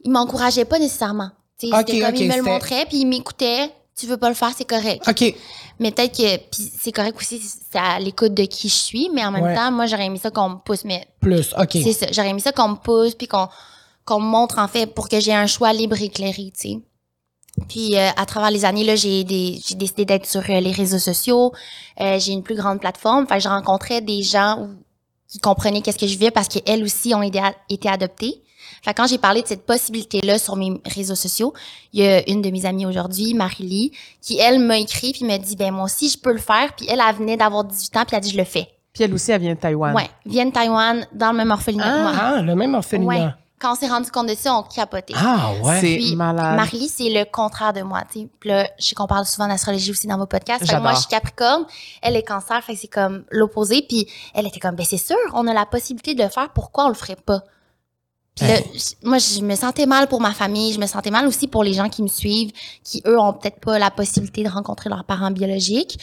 ils 0.04 0.10
m'encourageaient 0.12 0.64
pas 0.64 0.78
nécessairement. 0.78 1.30
Tu 1.58 1.68
sais, 1.68 1.74
Ok, 1.74 1.84
c'était 1.88 2.00
comme 2.00 2.14
ils 2.14 2.28
me 2.28 2.36
le 2.36 2.42
montraient, 2.42 2.86
puis 2.86 2.98
ils 2.98 3.06
m'écoutaient. 3.06 3.68
Tu 3.98 4.06
veux 4.06 4.18
pas 4.18 4.28
le 4.28 4.34
faire, 4.34 4.50
c'est 4.56 4.66
correct. 4.68 5.02
OK. 5.08 5.34
Mais 5.80 5.90
peut-être 5.90 6.16
que 6.16 6.36
puis 6.36 6.70
c'est 6.78 6.92
correct 6.92 7.16
aussi, 7.18 7.40
c'est 7.40 7.78
à 7.78 7.98
l'écoute 7.98 8.34
de 8.34 8.44
qui 8.44 8.68
je 8.68 8.74
suis, 8.74 9.10
mais 9.12 9.24
en 9.24 9.30
même 9.32 9.42
Ouais. 9.42 9.54
temps, 9.56 9.72
moi, 9.72 9.86
j'aurais 9.86 10.04
aimé 10.06 10.18
ça 10.22 10.30
qu'on 10.30 10.50
me 10.50 10.56
pousse. 10.56 10.84
Mais 10.84 11.04
Plus. 11.20 11.52
OK. 11.58 11.70
C'est 11.72 11.92
ça. 11.94 12.06
J'aurais 12.12 12.28
aimé 12.28 12.40
ça 12.40 12.52
qu'on 12.52 12.68
me 12.68 12.76
pousse 12.76 13.14
puis 13.14 13.26
qu'on 13.26 13.48
qu'on 14.06 14.20
me 14.20 14.26
montre 14.26 14.58
en 14.58 14.68
fait 14.68 14.86
pour 14.86 15.08
que 15.10 15.20
j'ai 15.20 15.34
un 15.34 15.46
choix 15.46 15.72
libre 15.74 16.00
et 16.00 16.04
éclairé, 16.06 16.52
tu 16.58 16.68
sais. 16.70 16.78
Puis 17.68 17.96
euh, 17.96 18.10
à 18.16 18.26
travers 18.26 18.50
les 18.50 18.64
années 18.64 18.84
là, 18.84 18.96
j'ai 18.96 19.24
des 19.24 19.58
j'ai 19.66 19.74
décidé 19.74 20.04
d'être 20.04 20.26
sur 20.26 20.42
euh, 20.48 20.60
les 20.60 20.72
réseaux 20.72 20.98
sociaux. 20.98 21.52
Euh, 22.00 22.18
j'ai 22.18 22.32
une 22.32 22.42
plus 22.42 22.54
grande 22.54 22.80
plateforme. 22.80 23.26
Fait 23.26 23.36
que 23.38 23.42
je 23.42 23.48
rencontrais 23.48 24.00
des 24.02 24.22
gens 24.22 24.58
où- 24.60 24.74
qui 25.28 25.38
comprenaient 25.38 25.80
qu'est-ce 25.80 25.98
que 25.98 26.06
je 26.06 26.12
vivais 26.18 26.30
parce 26.30 26.48
qu'elles 26.48 26.82
aussi 26.84 27.14
ont 27.14 27.22
été, 27.22 27.40
été 27.70 27.88
adoptées. 27.88 28.42
Fait 28.82 28.92
que 28.92 29.00
quand 29.00 29.06
j'ai 29.08 29.18
parlé 29.18 29.42
de 29.42 29.46
cette 29.48 29.64
possibilité-là 29.64 30.38
sur 30.38 30.54
mes 30.54 30.80
réseaux 30.84 31.14
sociaux, 31.14 31.54
il 31.92 32.04
y 32.04 32.06
a 32.06 32.28
une 32.30 32.42
de 32.42 32.50
mes 32.50 32.66
amies 32.66 32.84
aujourd'hui, 32.86 33.32
Marie-Lee, 33.34 33.90
qui, 34.20 34.38
elle, 34.38 34.58
m'a 34.60 34.78
écrit 34.78 35.12
puis 35.12 35.24
m'a 35.24 35.38
dit, 35.38 35.56
ben 35.56 35.72
moi 35.72 35.84
aussi, 35.84 36.08
je 36.10 36.18
peux 36.18 36.32
le 36.32 36.38
faire. 36.38 36.74
Puis 36.76 36.86
elle, 36.88 37.00
elle 37.06 37.14
venait 37.16 37.36
d'avoir 37.36 37.64
18 37.64 37.96
ans 37.96 38.04
puis 38.06 38.10
elle 38.12 38.16
a 38.18 38.20
dit, 38.20 38.30
je 38.30 38.36
le 38.36 38.44
fais. 38.44 38.68
Puis 38.92 39.02
elle 39.02 39.14
aussi, 39.14 39.32
elle 39.32 39.40
vient 39.40 39.54
de 39.54 39.58
Taïwan. 39.58 39.94
Ouais, 39.94 40.08
vienne 40.26 40.52
Taïwan, 40.52 41.06
dans 41.12 41.32
le 41.32 41.38
même 41.38 41.50
orphelinat 41.50 41.84
que 41.96 42.02
moi. 42.02 42.12
Ah, 42.18 42.42
le 42.42 42.54
même 42.54 42.74
Ouais. 42.74 43.28
Quand 43.58 43.72
on 43.72 43.74
s'est 43.74 43.88
rendu 43.88 44.10
compte 44.10 44.28
de 44.28 44.34
ça, 44.34 44.54
on 44.54 44.62
capotait. 44.62 45.14
Ah, 45.16 45.52
ouais. 45.62 45.80
C'est 45.80 46.14
malade. 46.14 46.56
Marie, 46.56 46.88
c'est 46.88 47.08
le 47.08 47.24
contraire 47.24 47.72
de 47.72 47.80
moi. 47.80 48.02
tu 48.12 48.20
sais. 48.20 48.28
Puis 48.38 48.50
là, 48.50 48.68
je 48.78 48.84
sais 48.84 48.94
qu'on 48.94 49.06
parle 49.06 49.24
souvent 49.24 49.48
d'astrologie 49.48 49.90
aussi 49.90 50.06
dans 50.06 50.18
vos 50.18 50.26
podcasts. 50.26 50.66
Fait 50.66 50.74
que 50.76 50.80
moi, 50.80 50.92
je 50.92 50.98
suis 50.98 51.08
Capricorne, 51.08 51.64
elle 52.02 52.16
est 52.16 52.22
Cancer, 52.22 52.62
fait 52.62 52.74
que 52.74 52.80
c'est 52.80 52.86
comme 52.88 53.24
l'opposé. 53.30 53.84
Puis 53.88 54.06
elle 54.34 54.46
était 54.46 54.60
comme, 54.60 54.74
ben 54.74 54.84
c'est 54.88 54.98
sûr, 54.98 55.16
on 55.32 55.46
a 55.46 55.54
la 55.54 55.64
possibilité 55.64 56.14
de 56.14 56.22
le 56.22 56.28
faire. 56.28 56.50
Pourquoi 56.50 56.84
on 56.84 56.88
le 56.88 56.94
ferait 56.94 57.16
pas? 57.16 57.40
Puis 58.36 58.46
là, 58.46 58.58
j- 58.74 58.94
moi, 59.02 59.16
je 59.18 59.40
me 59.40 59.54
sentais 59.56 59.86
mal 59.86 60.08
pour 60.08 60.20
ma 60.20 60.32
famille. 60.34 60.72
Je 60.72 60.78
me 60.78 60.86
sentais 60.86 61.10
mal 61.10 61.26
aussi 61.26 61.48
pour 61.48 61.64
les 61.64 61.72
gens 61.72 61.88
qui 61.88 62.02
me 62.02 62.08
suivent, 62.08 62.52
qui 62.84 63.02
eux 63.06 63.18
ont 63.18 63.32
peut-être 63.32 63.58
pas 63.60 63.78
la 63.78 63.90
possibilité 63.90 64.42
de 64.44 64.48
rencontrer 64.50 64.90
leurs 64.90 65.04
parents 65.04 65.30
biologiques. 65.30 65.98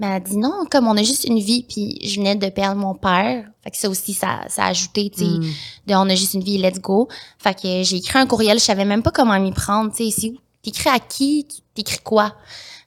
Mais 0.00 0.08
elle 0.08 0.12
a 0.14 0.20
dit 0.20 0.36
non, 0.36 0.64
comme 0.70 0.88
on 0.88 0.96
a 0.96 1.02
juste 1.04 1.24
une 1.24 1.38
vie. 1.38 1.62
Puis 1.62 1.98
je 2.02 2.16
venais 2.18 2.34
de 2.34 2.48
perdre 2.48 2.80
mon 2.80 2.94
père. 2.94 3.46
Fait 3.62 3.70
que 3.70 3.76
ça 3.76 3.88
aussi, 3.88 4.14
ça, 4.14 4.40
ça 4.48 4.64
a 4.64 4.68
ajouté, 4.68 5.10
tu 5.10 5.20
sais 5.20 5.24
Mm. 5.30 5.44
de 5.86 5.94
on 5.94 6.10
a 6.10 6.14
juste 6.16 6.34
une 6.34 6.42
vie, 6.42 6.58
let's 6.58 6.80
go. 6.80 7.08
Fait 7.38 7.54
que 7.54 7.82
j'ai 7.84 7.96
écrit 7.96 8.18
un 8.18 8.26
courriel, 8.26 8.58
je 8.58 8.64
savais 8.64 8.84
même 8.84 9.02
pas 9.02 9.12
comment 9.12 9.38
m'y 9.38 9.52
prendre, 9.52 9.90
tu 9.90 9.98
sais, 9.98 10.04
ici. 10.06 10.40
T'écris 10.62 10.90
à 10.90 10.98
qui? 10.98 11.46
Tu- 11.48 11.60
T'écris 11.74 11.98
quoi? 12.02 12.34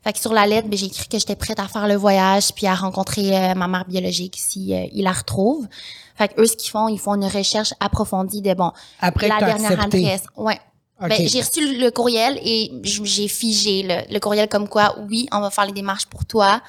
Fait 0.03 0.13
que 0.13 0.19
sur 0.19 0.33
la 0.33 0.47
lettre, 0.47 0.67
ben, 0.69 0.77
j'ai 0.77 0.85
écrit 0.85 1.07
que 1.09 1.19
j'étais 1.19 1.35
prête 1.35 1.59
à 1.59 1.67
faire 1.67 1.87
le 1.87 1.95
voyage 1.95 2.53
puis 2.53 2.67
à 2.67 2.75
rencontrer 2.75 3.35
euh, 3.35 3.53
ma 3.53 3.67
mère 3.67 3.85
biologique 3.85 4.35
si 4.37 4.73
euh, 4.73 4.85
il 4.93 5.03
la 5.03 5.11
retrouve. 5.11 5.67
Fait 6.15 6.29
que 6.29 6.41
eux, 6.41 6.45
ce 6.45 6.55
qu'ils 6.55 6.69
font, 6.69 6.87
ils 6.87 6.99
font 6.99 7.15
une 7.15 7.25
recherche 7.25 7.73
approfondie 7.79 8.41
de 8.41 8.53
bon, 8.53 8.71
Après 9.01 9.27
la 9.27 9.39
dernière 9.39 9.71
accepté. 9.71 10.05
adresse. 10.05 10.23
Ouais. 10.37 10.59
Ben, 11.01 11.27
j'ai 11.27 11.39
reçu 11.41 11.77
le 11.77 11.89
courriel 11.91 12.37
et 12.43 12.71
j'ai 12.83 13.29
figé 13.29 13.83
le, 13.83 14.13
le 14.13 14.19
courriel 14.19 14.49
comme 14.49 14.67
quoi, 14.67 14.95
oui, 15.09 15.27
on 15.31 15.39
va 15.39 15.49
faire 15.49 15.65
les 15.65 15.71
démarches 15.71 16.07
pour 16.07 16.25
toi. 16.25 16.61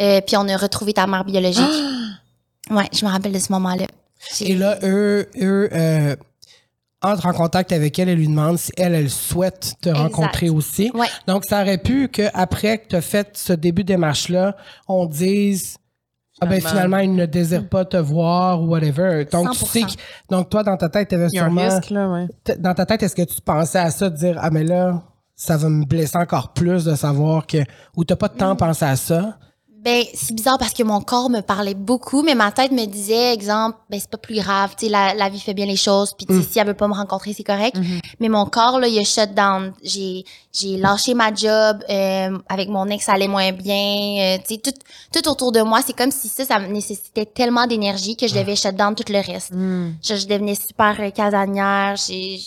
Euh, 0.00 0.20
puis 0.22 0.36
on 0.36 0.48
a 0.48 0.56
retrouvé 0.56 0.92
ta 0.94 1.06
mère 1.06 1.24
biologique. 1.24 1.62
ouais, 2.70 2.88
je 2.92 3.04
me 3.04 3.10
rappelle 3.10 3.32
de 3.32 3.38
ce 3.38 3.52
moment-là. 3.52 3.86
Et 4.40 4.54
là, 4.54 4.78
eux, 4.82 5.28
eux 5.36 5.68
entrent 7.02 7.26
en 7.26 7.32
contact 7.32 7.72
avec 7.72 7.98
elle 7.98 8.08
et 8.08 8.16
lui 8.16 8.26
demandent 8.28 8.58
si 8.58 8.72
elle, 8.76 8.94
elle 8.94 9.10
souhaite 9.10 9.74
te 9.82 9.88
Exact. 9.90 10.02
rencontrer 10.02 10.48
aussi. 10.50 10.90
Ouais. 10.94 11.06
Donc, 11.26 11.44
ça 11.44 11.62
aurait 11.62 11.78
pu 11.78 12.08
qu'après 12.08 12.78
que 12.78 12.88
tu 12.88 12.96
as 12.96 13.00
fait 13.02 13.30
ce 13.34 13.52
début 13.52 13.82
de 13.82 13.88
démarche-là, 13.88 14.56
on 14.88 15.06
dise 15.06 15.76
ah 16.40 16.46
ben 16.46 16.60
Finalement. 16.60 16.98
il 16.98 17.14
ne 17.14 17.24
désire 17.24 17.66
pas 17.66 17.84
te 17.86 17.96
voir 17.96 18.60
ou 18.62 18.66
whatever. 18.68 19.24
Donc, 19.32 19.52
tu 19.52 19.64
100%. 19.64 19.66
sais 19.66 19.80
que, 19.82 19.92
donc 20.30 20.50
toi, 20.50 20.62
dans 20.62 20.76
ta 20.76 20.88
tête, 20.90 21.08
tu 21.08 21.14
avais 21.14 21.28
Il 21.28 21.36
y 21.36 21.38
a 21.38 21.44
un 21.44 21.46
sûrement. 21.46 21.76
risque, 21.76 21.90
là, 21.90 22.08
ouais. 22.10 22.26
t- 22.44 22.56
Dans 22.56 22.74
ta 22.74 22.84
tête, 22.84 23.02
est-ce 23.02 23.16
que 23.16 23.22
tu 23.22 23.40
pensais 23.40 23.78
à 23.78 23.90
ça, 23.90 24.10
de 24.10 24.16
dire 24.16 24.36
Ah, 24.40 24.50
mais 24.50 24.62
là, 24.64 25.02
ça 25.34 25.56
va 25.56 25.68
me 25.70 25.84
blesser 25.86 26.16
encore 26.18 26.52
plus 26.52 26.84
de 26.84 26.94
savoir 26.94 27.46
que. 27.46 27.58
Ou 27.96 28.04
t'as 28.04 28.16
pas 28.16 28.28
de 28.28 28.34
Mm. 28.34 28.38
temps 28.38 28.56
pensé 28.56 28.84
à 28.84 28.96
ça? 28.96 29.38
Ben, 29.86 30.02
c'est 30.14 30.34
bizarre 30.34 30.58
parce 30.58 30.72
que 30.74 30.82
mon 30.82 31.00
corps 31.00 31.30
me 31.30 31.42
parlait 31.42 31.74
beaucoup, 31.74 32.22
mais 32.24 32.34
ma 32.34 32.50
tête 32.50 32.72
me 32.72 32.84
disait, 32.86 33.32
exemple, 33.32 33.78
ben, 33.88 34.00
c'est 34.00 34.10
pas 34.10 34.18
plus 34.18 34.34
grave, 34.34 34.74
tu 34.76 34.86
sais, 34.86 34.90
la, 34.90 35.14
la 35.14 35.28
vie 35.28 35.38
fait 35.38 35.54
bien 35.54 35.64
les 35.64 35.76
choses, 35.76 36.12
puis 36.12 36.26
Mm. 36.28 36.42
si 36.42 36.58
elle 36.58 36.66
veut 36.66 36.74
pas 36.74 36.88
me 36.88 36.92
rencontrer, 36.94 37.32
c'est 37.32 37.44
correct. 37.44 37.76
Mhm. 37.76 38.00
Mais 38.18 38.28
mon 38.28 38.46
corps, 38.46 38.80
là, 38.80 38.88
il 38.88 38.98
a 38.98 39.04
shut 39.04 39.32
down. 39.32 39.72
J'ai, 39.84 40.24
j'ai 40.52 40.76
lâché 40.76 41.14
ma 41.14 41.32
job, 41.32 41.84
euh, 41.88 42.36
avec 42.48 42.68
mon 42.68 42.88
ex, 42.88 43.04
ça 43.04 43.12
allait 43.12 43.28
moins 43.28 43.52
bien, 43.52 43.76
euh, 43.76 44.38
tu 44.38 44.54
sais, 44.56 44.60
tout, 44.60 44.72
tout 45.12 45.28
autour 45.28 45.52
de 45.52 45.60
moi, 45.62 45.78
c'est 45.86 45.92
comme 45.96 46.10
si 46.10 46.26
ça, 46.28 46.44
ça 46.44 46.58
me 46.58 46.66
nécessitait 46.66 47.24
tellement 47.26 47.68
d'énergie 47.68 48.16
que 48.16 48.26
je 48.26 48.34
devais 48.34 48.56
shut 48.56 48.74
down 48.74 48.96
tout 48.96 49.04
le 49.08 49.20
reste. 49.24 49.52
Mm. 49.52 49.94
Je, 50.02 50.16
je 50.16 50.26
devenais 50.26 50.56
super 50.56 50.96
euh, 50.98 51.10
casanière, 51.10 51.94
j'ai, 51.94 52.40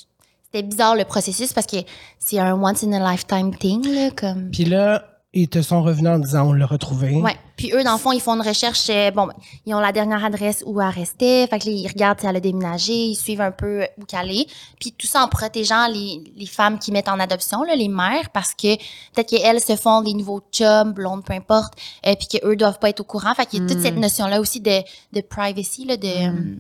c'était 0.52 0.68
bizarre 0.68 0.96
le 0.96 1.06
processus 1.06 1.54
parce 1.54 1.68
que 1.68 1.78
c'est 2.20 2.40
un 2.40 2.54
once 2.62 2.84
in 2.84 2.92
a 2.92 3.12
lifetime 3.12 3.56
thing, 3.56 3.88
là, 3.88 4.10
comme. 4.12 4.50
Puis 4.52 4.66
là, 4.66 5.06
ils 5.34 5.48
te 5.48 5.62
sont 5.62 5.84
revenus 5.84 6.10
en 6.10 6.20
disant 6.20 6.48
On 6.50 6.54
l'a 6.54 6.66
retrouvé. 6.66 7.16
Ouais. 7.16 7.36
Puis 7.56 7.72
eux, 7.74 7.84
dans 7.84 7.92
le 7.94 7.98
fond, 8.00 8.12
ils 8.12 8.22
font 8.22 8.34
une 8.36 8.48
recherche. 8.48 8.90
euh, 8.90 9.12
bon, 9.12 9.28
ben, 9.28 9.34
ils 9.66 9.74
ont 9.76 9.80
la 9.80 9.92
dernière 9.92 10.24
adresse 10.26 10.64
où 10.66 10.82
elle 10.82 10.88
restait. 10.90 11.46
Fait 11.48 11.60
que 11.60 11.66
là, 11.66 11.72
ils 11.72 11.88
regardent 11.88 12.20
si 12.20 12.26
elle 12.26 12.36
a 12.36 12.40
déménagé. 12.40 12.94
Ils 12.94 13.16
suivent 13.16 13.42
un 13.42 13.52
peu 13.52 13.86
où 13.98 14.06
qu'elle 14.06 14.32
est. 14.32 14.48
Puis 14.80 14.94
tout 14.98 15.06
ça 15.08 15.24
en 15.24 15.28
protégeant 15.28 15.88
les, 15.88 16.24
les 16.36 16.46
femmes 16.46 16.80
qui 16.80 16.92
mettent 16.92 17.10
en 17.10 17.20
adoption, 17.20 17.64
là, 17.64 17.76
les 17.76 17.90
mères, 17.90 18.30
parce 18.34 18.54
que 18.54 18.76
peut-être 19.14 19.30
qu'elles 19.30 19.60
se 19.62 19.76
font 19.76 20.02
des 20.02 20.14
nouveaux 20.14 20.42
chums, 20.52 20.94
blondes, 20.94 21.24
peu 21.24 21.34
importe, 21.34 21.74
euh, 22.08 22.16
puis 22.16 22.40
qu'eux 22.40 22.56
doivent 22.56 22.80
pas 22.80 22.90
être 22.90 23.02
au 23.02 23.06
courant. 23.06 23.34
Fait 23.36 23.46
qu'il 23.46 23.62
y 23.62 23.66
a 23.66 23.68
toute 23.70 23.82
cette 23.82 23.98
notion-là 23.98 24.40
aussi 24.40 24.62
de, 24.62 24.80
de 25.14 25.22
privacy, 25.22 25.86
là, 25.86 25.98
de... 25.98 26.08
euh, 26.08 26.56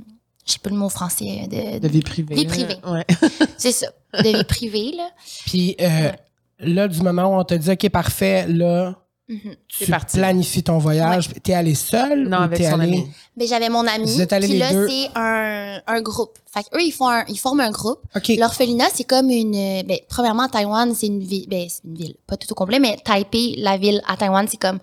je 0.45 0.53
sais 0.53 0.59
pas 0.59 0.69
le 0.71 0.75
mot 0.77 0.89
français. 0.89 1.47
De, 1.49 1.79
De 1.79 1.87
vie 1.87 2.01
privée. 2.01 2.35
Vie 2.35 2.45
privée. 2.45 2.77
Ouais. 2.87 3.05
C'est 3.57 3.71
ça. 3.71 3.87
De 4.21 4.37
vie 4.37 4.43
privée, 4.43 4.91
là. 4.97 5.09
Puis 5.45 5.75
euh, 5.79 6.11
là, 6.59 6.87
du 6.87 7.01
moment 7.01 7.23
où 7.35 7.39
on 7.39 7.43
te 7.43 7.53
dit, 7.55 7.71
OK, 7.71 7.89
parfait, 7.89 8.45
là, 8.47 8.95
Mhm. 9.27 9.55
tu 9.67 9.85
parti. 9.91 10.17
planifies 10.17 10.63
ton 10.63 10.79
voyage. 10.79 11.29
T'es 11.43 11.53
allé 11.53 11.75
seul 11.75 12.27
Non, 12.27 12.37
ou 12.39 12.41
avec 12.41 12.57
t'es 12.57 12.69
son 12.71 12.79
allé... 12.79 12.93
ami. 12.93 13.07
Ben, 13.37 13.47
j'avais 13.47 13.69
mon 13.69 13.85
ami. 13.85 14.05
Vous 14.11 14.21
êtes 14.21 14.33
allés 14.33 14.47
Puis 14.47 14.53
les 14.53 14.59
là, 14.59 14.71
deux? 14.73 14.87
c'est 14.89 15.09
un, 15.15 15.79
un 15.85 16.01
groupe. 16.01 16.39
Fait 16.51 16.63
que 16.63 16.75
eux, 16.75 16.81
ils 16.83 16.91
font 16.91 17.07
un- 17.09 17.23
ils 17.27 17.37
forment 17.37 17.59
un 17.59 17.69
groupe. 17.69 17.99
OK. 18.15 18.31
L'orphelinat, 18.39 18.87
c'est 18.91 19.03
comme 19.03 19.29
une. 19.29 19.53
euh, 19.55 19.83
Ben, 19.83 19.99
premièrement, 20.09 20.47
Taïwan, 20.47 20.95
c'est 20.95 21.05
une 21.07 21.19
ville. 21.23 21.45
Ben, 21.47 21.67
c'est 21.69 21.83
une 21.87 21.93
ville, 21.95 22.15
pas 22.25 22.37
tout 22.37 22.51
au 22.51 22.55
complet, 22.55 22.79
mais 22.79 22.97
Taipei, 23.05 23.53
la 23.59 23.77
ville 23.77 24.01
à 24.07 24.17
Taïwan, 24.17 24.47
c'est 24.49 24.57
comme 24.59 24.79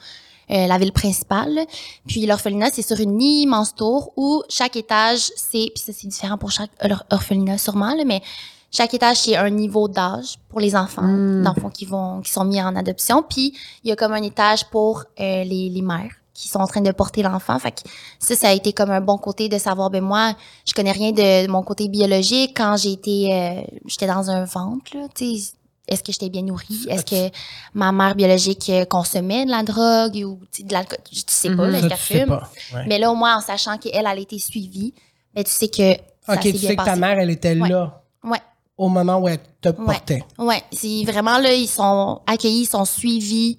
euh, 0.53 0.67
la 0.69 0.79
ville 0.79 0.93
principale. 0.93 1.59
Puis 2.07 2.25
l'orphelinat, 2.25 2.71
c'est 2.73 2.83
sur 2.87 3.01
une 3.01 3.21
immense 3.21 3.75
tour 3.75 4.13
où 4.17 4.45
chaque 4.49 4.77
étage, 4.77 5.33
c'est. 5.37 5.73
Puis 5.75 5.83
ça, 5.85 5.93
c'est 5.93 6.07
différent 6.07 6.39
pour 6.39 6.53
chaque 6.53 6.71
or- 6.85 7.03
orphelinat, 7.11 7.59
sûrement, 7.59 7.95
là, 7.97 8.05
mais 8.07 8.23
chaque 8.71 8.93
étage, 8.95 9.19
c'est 9.19 9.37
un 9.37 9.51
niveau 9.51 9.89
d'âge 9.89 10.37
pour 10.49 10.61
les 10.61 10.75
enfants, 10.77 11.03
Mm. 11.03 11.43
dans 11.43 11.53
le 11.55 11.61
fond, 11.61 11.71
qui, 11.71 11.87
vont, 11.87 12.21
qui 12.21 12.31
sont 12.31 12.45
mis 12.45 12.61
en 12.63 12.75
adoption. 12.77 13.23
Puis 13.23 13.55
il 13.85 13.89
y 13.89 13.93
a 13.93 13.97
comme 13.97 14.13
un 14.13 14.23
étage 14.23 14.65
pour 14.67 15.05
euh, 15.21 15.45
les, 15.45 15.71
les 15.71 15.83
mères 15.83 16.13
qui 16.35 16.49
sont 16.49 16.59
en 16.59 16.67
train 16.67 16.83
de 16.83 16.93
porter 16.93 17.23
l'enfant. 17.23 17.59
Fait 17.59 17.71
que 17.71 17.81
ça, 18.19 18.35
ça 18.37 18.49
a 18.49 18.53
été 18.53 18.75
comme 18.75 18.91
un 18.91 19.01
bon 19.01 19.17
côté 19.17 19.49
de 19.49 19.57
savoir, 19.57 19.89
ben 19.89 20.03
moi, 20.05 20.35
je 20.67 20.75
connais 20.75 20.93
rien 20.93 21.13
de, 21.13 21.49
mon 21.51 21.63
côté 21.63 21.89
biologique. 21.89 22.55
Quand 22.57 22.77
j'ai 22.77 22.93
été, 22.93 23.33
euh, 23.33 23.63
j'étais 23.87 24.07
dans 24.07 24.29
un 24.31 24.45
ventre, 24.45 24.95
là, 24.95 25.07
tu 25.15 25.37
sais, 25.39 25.53
est-ce 25.89 26.03
que 26.03 26.13
j'étais 26.13 26.29
bien 26.29 26.43
nourrie? 26.43 26.85
Est-ce 26.91 27.05
que 27.07 27.35
ma 27.73 27.93
mère 27.93 28.15
biologique 28.17 28.69
euh, 28.69 28.85
consommait 28.85 29.47
de 29.47 29.51
la 29.51 29.63
drogue 29.63 30.17
ou 30.27 30.41
tu 30.53 30.61
sais, 30.61 30.63
de 30.65 30.73
l'alcool? 30.75 30.99
Je 31.11 31.21
sais 31.27 31.49
pas, 31.57 31.65
Mhm. 31.69 31.71
là, 31.73 31.81
qu'elle 31.81 31.91
sais 31.97 32.19
fume? 32.21 32.29
pas. 32.29 32.51
Ouais. 32.75 32.85
Mais 32.87 32.99
là, 32.99 33.11
au 33.11 33.15
moins, 33.15 33.39
en 33.39 33.41
sachant 33.41 33.79
qu'elle, 33.79 33.93
elle 33.95 34.07
a 34.07 34.17
été 34.17 34.39
suivie, 34.39 34.93
ben, 35.35 35.43
tu 35.45 35.51
sais 35.51 35.69
que 35.69 35.93
OK, 35.95 36.41
tu 36.41 36.53
bien 36.53 36.69
sais 36.71 36.77
que 36.77 36.85
ta 36.85 36.97
mère, 36.97 37.19
elle 37.19 37.31
était 37.31 37.59
Ouais. 37.59 37.69
là 37.71 38.03
Ouais. 38.25 38.41
Au 38.79 38.89
moment 38.89 39.19
où 39.19 39.29
elle 39.29 39.39
te 39.61 39.69
Ouais. 39.71 39.75
portait. 39.85 40.25
Ouais, 40.39 40.63
c'est 40.73 41.05
vraiment 41.05 41.39
là, 41.39 41.53
ils 41.53 41.67
sont 41.69 42.21
accueillis, 42.27 42.63
ils 42.63 42.67
sont 42.67 42.85
suivis. 42.85 43.59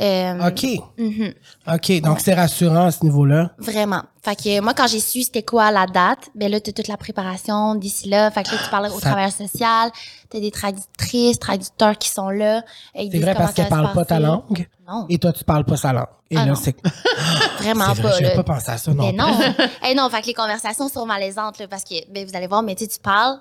Euh, 0.00 0.48
OK. 0.48 0.64
mhm. 0.96 1.34
OK. 1.74 2.00
Donc, 2.00 2.14
Ouais. 2.14 2.20
c'est 2.24 2.32
rassurant 2.32 2.86
à 2.86 2.90
ce 2.90 3.04
niveau-là. 3.04 3.50
Vraiment. 3.58 4.02
Fait 4.22 4.34
que 4.34 4.60
moi, 4.62 4.72
quand 4.72 4.86
j'ai 4.86 5.00
su 5.00 5.22
c'était 5.24 5.42
quoi 5.42 5.70
la 5.70 5.84
date, 5.86 6.30
ben 6.34 6.50
là, 6.50 6.58
t'as 6.58 6.72
toute 6.72 6.88
la 6.88 6.96
préparation 6.96 7.74
d'ici 7.74 8.08
là. 8.08 8.30
Fait 8.30 8.42
que 8.42 8.50
là, 8.50 8.56
tu 8.64 8.70
parles 8.70 8.86
au 8.86 8.98
Ça- 8.98 9.08
travailleur 9.10 9.32
social, 9.32 9.90
t'as 10.30 10.40
des 10.40 10.50
traductrices, 10.50 11.38
traducteurs 11.38 11.98
qui 11.98 12.08
sont 12.08 12.30
là. 12.30 12.62
et 12.94 13.10
C'est 13.10 13.18
vrai 13.18 13.34
parce 13.34 13.52
qu'elle 13.52 13.68
parle 13.68 13.92
pas 13.92 14.06
ta 14.06 14.18
langue 14.20 14.66
Non, 14.88 15.04
et 15.10 15.18
toi, 15.18 15.32
tu 15.34 15.44
parles 15.44 15.64
pas 15.66 15.76
sa 15.76 15.92
langue. 15.92 16.06
Et 16.30 16.36
Ah 16.38 16.46
là, 16.46 16.54
c'est 16.54 16.76
vraiment 17.58 17.92
vrai, 17.92 18.02
pas. 18.02 18.18
j'avais 18.18 18.34
pas 18.36 18.42
pensé 18.44 18.70
à 18.70 18.78
ça 18.78 18.94
non 18.94 19.04
Mais 19.04 19.10
plus. 19.12 19.18
non. 19.18 19.38
Eh 19.90 19.94
non, 19.94 20.08
fait 20.08 20.22
que 20.22 20.26
les 20.28 20.34
conversations 20.34 20.88
sont 20.88 21.04
malaisantes, 21.04 21.58
là, 21.58 21.66
parce 21.68 21.84
que, 21.84 21.94
ben, 22.10 22.26
vous 22.26 22.34
allez 22.36 22.46
voir, 22.46 22.62
mais 22.62 22.74
tu 22.74 22.86
tu 22.88 22.98
parles, 23.00 23.36
le 23.36 23.40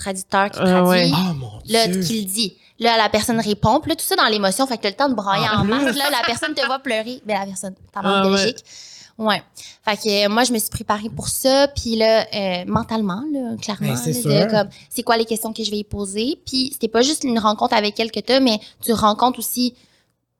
traducteur 0.00 0.50
qui 0.50 0.58
Ah 0.60 0.64
traduit, 0.64 0.88
ouais. 0.88 1.10
Ah, 1.14 1.32
mon 1.34 1.50
là, 1.68 1.86
Dieu. 1.86 2.02
qui 2.02 2.20
le 2.22 2.26
dit. 2.26 2.56
Là, 2.80 2.96
la 2.96 3.08
personne 3.10 3.38
répond, 3.38 3.78
puis 3.80 3.90
là, 3.90 3.94
tout 3.96 4.04
ça 4.04 4.16
dans 4.16 4.26
l'émotion, 4.26 4.66
fait 4.66 4.78
que 4.78 4.82
t'as 4.82 4.88
le 4.90 4.96
temps 4.96 5.08
de 5.10 5.14
brailler 5.14 5.46
Ah, 5.50 5.60
en 5.60 5.64
masse. 5.64 5.94
Là, 5.96 6.04
la 6.10 6.22
personne 6.26 6.54
te 6.54 6.64
voit 6.66 6.78
pleurer. 6.78 7.20
Ben, 7.26 7.38
la 7.38 7.46
personne, 7.46 7.74
ta 7.92 8.00
mère 8.02 8.10
Ah, 8.10 8.22
ouais. 8.22 8.28
biologique. 8.36 8.64
Ouais. 9.18 9.42
Fait 9.84 9.96
que 9.98 10.24
euh, 10.24 10.28
moi, 10.30 10.44
je 10.44 10.52
me 10.54 10.58
suis 10.58 10.70
préparée 10.70 11.10
pour 11.14 11.28
ça. 11.28 11.68
Puis 11.68 11.94
là, 11.96 12.24
euh, 12.34 12.64
mentalement, 12.66 13.22
là, 13.30 13.54
clairement, 13.60 13.88
Ben, 13.88 13.96
c'est 13.96 14.24
là, 14.24 14.64
quoi 15.04 15.18
les 15.18 15.26
questions 15.26 15.52
que 15.52 15.62
je 15.62 15.70
vais 15.70 15.76
y 15.78 15.84
poser? 15.84 16.38
Puis 16.46 16.70
c'était 16.72 16.88
pas 16.88 17.02
juste 17.02 17.24
une 17.24 17.38
rencontre 17.38 17.74
avec 17.74 18.00
elle 18.00 18.10
que 18.10 18.20
t'as, 18.20 18.40
mais 18.40 18.58
tu 18.82 18.94
rencontres 18.94 19.38
aussi 19.38 19.74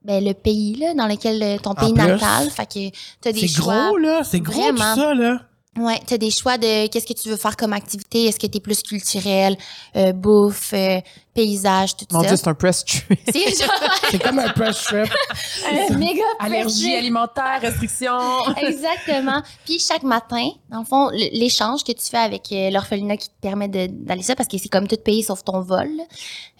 ben, 0.03 0.23
le 0.25 0.33
pays 0.33 0.77
là, 0.77 0.95
dans 0.95 1.05
lequel 1.05 1.43
euh, 1.43 1.57
ton 1.59 1.75
pays 1.75 1.93
natal. 1.93 2.49
Fait 2.49 2.65
que 2.65 2.89
t'as 3.21 3.31
des 3.31 3.47
C'est 3.47 3.59
gros, 3.61 3.97
là. 3.97 4.23
C'est 4.23 4.39
gros, 4.39 4.71
tout 4.71 4.77
ça, 4.77 5.13
là. 5.13 5.41
Ouais, 5.79 6.01
t'as 6.05 6.17
des 6.17 6.31
choix 6.31 6.57
de 6.57 6.87
qu'est-ce 6.87 7.05
que 7.07 7.13
tu 7.13 7.29
veux 7.29 7.37
faire 7.37 7.55
comme 7.55 7.71
activité. 7.71 8.25
Est-ce 8.25 8.37
que 8.37 8.45
t'es 8.45 8.59
plus 8.59 8.83
culturel, 8.83 9.55
euh, 9.95 10.11
bouffe, 10.11 10.73
euh, 10.73 10.99
paysage, 11.33 11.95
tout 11.95 12.05
Mon 12.11 12.21
ça? 12.23 12.27
Dieu, 12.27 12.35
c'est 12.35 12.47
un 12.49 12.53
press 12.53 12.83
trip. 12.83 13.03
C'est 13.31 13.57
genre 13.57 13.73
C'est 14.11 14.21
comme 14.21 14.39
un 14.39 14.49
press 14.49 14.83
trip. 14.83 15.07
un 15.91 15.97
méga 15.97 16.23
Allergie 16.39 16.93
alimentaire, 16.93 17.59
restrictions. 17.61 18.19
Exactement. 18.61 19.41
Puis 19.63 19.79
chaque 19.79 20.03
matin, 20.03 20.49
dans 20.69 20.79
le 20.79 20.85
fond, 20.85 21.09
l'échange 21.11 21.85
que 21.85 21.93
tu 21.93 22.05
fais 22.05 22.17
avec 22.17 22.51
euh, 22.51 22.69
l'orphelinat 22.69 23.15
qui 23.15 23.29
te 23.29 23.39
permet 23.41 23.69
de- 23.69 23.87
d'aller 23.89 24.23
ça, 24.23 24.35
parce 24.35 24.49
que 24.49 24.57
c'est 24.57 24.67
comme 24.69 24.89
tout 24.89 24.97
pays 24.97 25.23
sauf 25.23 25.41
ton 25.41 25.61
vol, 25.61 25.89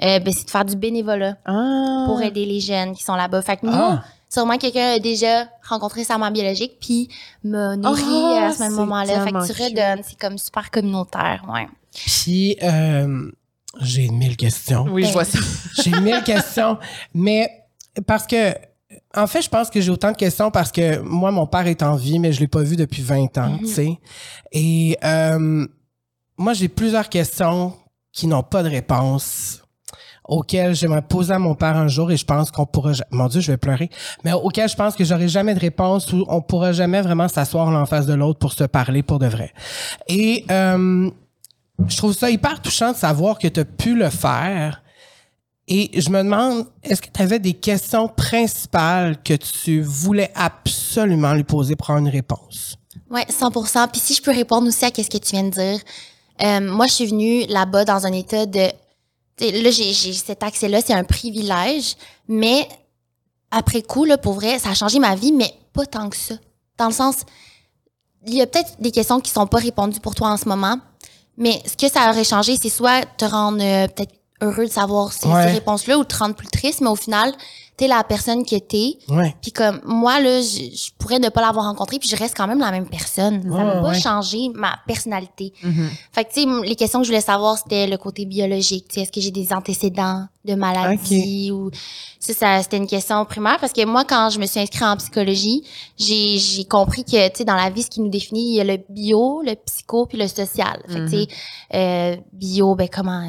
euh, 0.04 0.20
ben, 0.20 0.34
c'est 0.34 0.46
de 0.46 0.50
faire 0.52 0.64
du 0.64 0.78
bénévolat 0.78 1.36
Ah. 1.46 2.06
pour 2.08 2.22
aider 2.22 2.46
les 2.46 2.62
jeunes 2.62 2.96
qui 2.96 3.04
sont 3.04 3.16
là-bas. 3.16 3.42
Fait 3.42 3.58
que 3.58 3.66
nous, 3.66 3.74
Ah. 3.76 4.06
Sûrement 4.34 4.58
quelqu'un 4.58 4.94
a 4.94 5.00
déjà 5.00 5.48
rencontré 5.68 6.04
sa 6.04 6.18
mère 6.18 6.32
biologique 6.32 6.78
puis 6.80 7.10
m'a 7.44 7.76
nourri 7.76 8.02
Ah, 8.38 8.48
à 8.48 8.54
ce 8.54 8.60
même 8.64 8.74
moment-là. 8.74 9.24
Fait 9.26 9.32
que 9.32 9.46
tu 9.54 9.62
redonnes. 9.64 10.04
C'est 10.08 10.18
comme 10.20 10.38
super 10.38 10.72
communautaire, 10.72 11.44
ouais. 11.54 11.68
Puis, 11.94 12.56
euh, 12.64 13.30
j'ai 13.82 14.08
mille 14.10 14.38
questions. 14.38 14.86
Oui, 14.90 15.06
je 15.06 15.12
vois 15.12 15.26
ça. 15.26 15.40
J'ai 15.84 15.92
mille 16.00 16.24
questions. 16.24 16.78
Mais 17.14 17.50
parce 18.08 18.26
que, 18.26 18.54
en 19.16 19.28
fait, 19.28 19.42
je 19.42 19.50
pense 19.50 19.70
que 19.70 19.82
j'ai 19.82 19.92
autant 19.92 20.12
de 20.12 20.18
questions 20.18 20.52
parce 20.52 20.72
que 20.72 21.00
moi, 21.00 21.32
mon 21.32 21.48
père 21.48 21.68
est 21.68 21.84
en 21.84 21.96
vie, 21.96 22.18
mais 22.20 22.32
je 22.32 22.40
l'ai 22.40 22.48
pas 22.48 22.62
vu 22.62 22.76
depuis 22.78 23.02
20 23.02 23.38
ans, 23.38 23.50
Mhm. 23.50 23.60
tu 23.60 23.68
sais. 23.68 24.00
Et 24.54 24.98
euh, 25.04 25.66
moi, 26.38 26.54
j'ai 26.54 26.68
plusieurs 26.70 27.10
questions 27.10 27.74
qui 28.14 28.28
n'ont 28.28 28.44
pas 28.44 28.64
de 28.64 28.70
réponse 28.70 29.61
auxquelles 30.26 30.76
j'aimerais 30.76 31.02
poser 31.02 31.34
à 31.34 31.40
mon 31.40 31.56
père 31.56 31.76
un 31.78 31.88
jour 31.88 32.12
et 32.12 32.18
je 32.18 32.26
pense 32.26 32.52
qu'on 32.52 32.66
pourra 32.66 32.94
ja- 32.94 33.06
mon 33.12 33.28
dieu 33.28 33.42
je 33.42 33.52
vais 33.52 33.58
pleurer 33.58 33.90
mais 34.24 34.34
auxquelles 34.34 34.70
je 34.70 34.76
pense 34.76 34.96
que 34.96 35.04
j'aurai 35.04 35.28
jamais 35.28 35.54
de 35.56 35.60
réponse 35.60 36.12
ou 36.14 36.26
on 36.30 36.42
pourra 36.42 36.72
jamais 36.74 37.02
vraiment 37.02 37.28
s'asseoir 37.28 37.72
l'un 37.72 37.82
en 37.82 37.86
face 37.86 38.06
de 38.06 38.14
l'autre 38.14 38.40
pour 38.40 38.54
se 38.54 38.64
parler 38.64 39.02
pour 39.04 39.20
de 39.20 39.28
vrai 39.28 39.52
et 40.08 40.46
euh, 40.52 41.10
je 41.88 41.98
trouve 41.98 42.14
ça 42.14 42.30
hyper 42.30 42.62
touchant 42.62 42.92
de 42.92 42.98
savoir 42.98 43.40
que 43.40 43.48
tu 43.48 43.60
as 43.60 43.66
pu 43.66 43.96
le 43.96 44.10
faire 44.10 44.82
et 45.68 45.90
je 46.02 46.10
me 46.10 46.18
demande, 46.18 46.66
est-ce 46.84 47.02
que 47.02 47.08
tu 47.14 47.22
avais 47.22 47.40
des 47.40 47.54
questions 47.54 48.10
principales 48.10 49.22
que 49.24 49.36
tu 49.36 49.82
voulais 49.82 50.30
absolument 50.36 51.34
lui 51.34 51.44
poser 51.46 51.76
pour 51.78 51.92
avoir 51.92 52.06
une 52.06 52.12
réponse? 52.12 52.76
Ouais, 53.10 53.26
100%. 53.30 53.88
Puis 53.90 54.02
si 54.02 54.14
je 54.16 54.22
peux 54.22 54.32
répondre 54.32 54.68
aussi 54.68 54.84
à 54.84 54.92
qu'est-ce 54.92 55.10
que 55.10 55.18
tu 55.18 55.32
viens 55.34 55.44
de 55.46 55.50
dire, 55.52 55.80
euh, 56.44 56.60
moi 56.60 56.88
je 56.88 56.94
suis 56.94 57.06
venue 57.06 57.46
là-bas 57.48 57.86
dans 57.86 58.06
un 58.06 58.12
état 58.12 58.46
de, 58.46 58.68
là 59.42 59.72
j'ai 59.72 59.94
cet 59.94 60.44
accès-là, 60.44 60.82
c'est 60.86 60.94
un 60.94 61.04
privilège, 61.04 61.96
mais 62.28 62.68
après 63.50 63.82
coup 63.82 64.06
là, 64.06 64.18
pour 64.18 64.34
vrai, 64.34 64.60
ça 64.60 64.70
a 64.70 64.74
changé 64.74 65.00
ma 65.00 65.16
vie, 65.16 65.32
mais 65.32 65.52
pas 65.74 65.86
tant 65.86 66.10
que 66.10 66.18
ça. 66.18 66.36
Dans 66.78 66.88
le 66.88 66.94
sens, 66.94 67.16
il 68.28 68.36
y 68.36 68.42
a 68.42 68.48
peut-être 68.48 68.80
des 68.80 68.92
questions 68.92 69.20
qui 69.20 69.32
sont 69.32 69.48
pas 69.48 69.58
répondues 69.60 70.00
pour 70.00 70.16
toi 70.16 70.30
en 70.30 70.38
ce 70.38 70.48
moment, 70.48 70.78
mais 71.38 71.62
ce 71.66 71.76
que 71.76 71.92
ça 71.92 72.10
aurait 72.10 72.24
changé, 72.24 72.56
c'est 72.62 72.70
soit 72.70 73.06
te 73.18 73.26
rendre 73.26 73.62
euh, 73.64 73.88
peut-être 73.88 74.14
heureux 74.42 74.66
de 74.66 74.72
savoir 74.72 75.12
ces, 75.14 75.28
Ouais. 75.28 75.48
ces 75.48 75.54
réponses-là 75.54 75.98
ou 75.98 76.04
te 76.04 76.16
rendre 76.16 76.36
plus 76.36 76.48
triste, 76.48 76.82
mais 76.82 76.90
au 76.90 76.96
final, 76.96 77.34
t'es 77.82 77.88
la 77.88 78.04
personne 78.04 78.46
que 78.46 78.58
t'es. 78.58 79.00
Ouais. 79.10 79.36
Puis 79.42 79.52
comme 79.52 79.82
moi 79.84 80.20
là, 80.20 80.40
je, 80.40 80.70
je 80.76 80.92
pourrais 81.00 81.18
ne 81.18 81.30
pas 81.30 81.42
l'avoir 81.42 81.66
rencontré, 81.66 81.98
puis 81.98 82.08
je 82.08 82.16
reste 82.16 82.38
quand 82.38 82.46
même 82.46 82.60
la 82.60 82.70
même 82.70 82.88
personne. 82.88 83.42
Ça 83.42 83.64
n'a 83.64 83.82
pas 83.82 83.90
ouais. 83.90 84.00
changé 84.00 84.50
ma 84.54 84.78
personnalité. 84.86 85.52
Mhm. 85.64 85.90
Fait 86.12 86.26
que 86.26 86.32
tu 86.32 86.44
sais, 86.44 86.64
les 86.64 86.76
questions 86.76 87.00
que 87.00 87.06
je 87.06 87.10
voulais 87.10 87.22
savoir, 87.22 87.58
c'était 87.58 87.88
le 87.88 87.98
côté 87.98 88.26
biologique. 88.26 88.88
Tu 88.88 88.94
sais, 88.94 89.02
est-ce 89.02 89.12
que 89.12 89.20
j'ai 89.20 89.32
des 89.32 89.52
antécédents 89.52 90.28
de 90.46 90.54
maladie 90.54 91.50
ou 91.52 91.72
ça, 92.20 92.34
ça 92.34 92.62
c'était 92.62 92.78
une 92.78 92.88
question 92.88 93.26
primaire 93.26 93.58
parce 93.60 93.74
que 93.74 93.84
moi, 93.84 94.06
quand 94.06 94.30
je 94.30 94.38
me 94.38 94.46
suis 94.46 94.60
inscrite 94.60 94.84
en 94.84 94.98
psychologie, 94.98 95.64
j'ai 95.98 96.38
j'ai 96.38 96.66
compris 96.66 97.04
que 97.04 97.30
tu 97.30 97.38
sais, 97.38 97.46
dans 97.46 97.56
la 97.56 97.72
vie, 97.72 97.82
ce 97.82 97.90
qui 97.90 98.02
nous 98.02 98.10
définit, 98.10 98.52
il 98.52 98.56
y 98.58 98.62
a 98.62 98.64
le 98.64 98.78
bio, 98.90 99.42
le 99.44 99.56
psycho 99.56 100.06
puis 100.06 100.20
le 100.20 100.28
social. 100.28 100.84
Fait 100.88 101.00
que 101.00 101.10
tu 101.10 101.18
sais, 101.22 101.28
euh, 101.74 102.16
bio, 102.32 102.76
ben 102.76 102.88
comment 102.94 103.28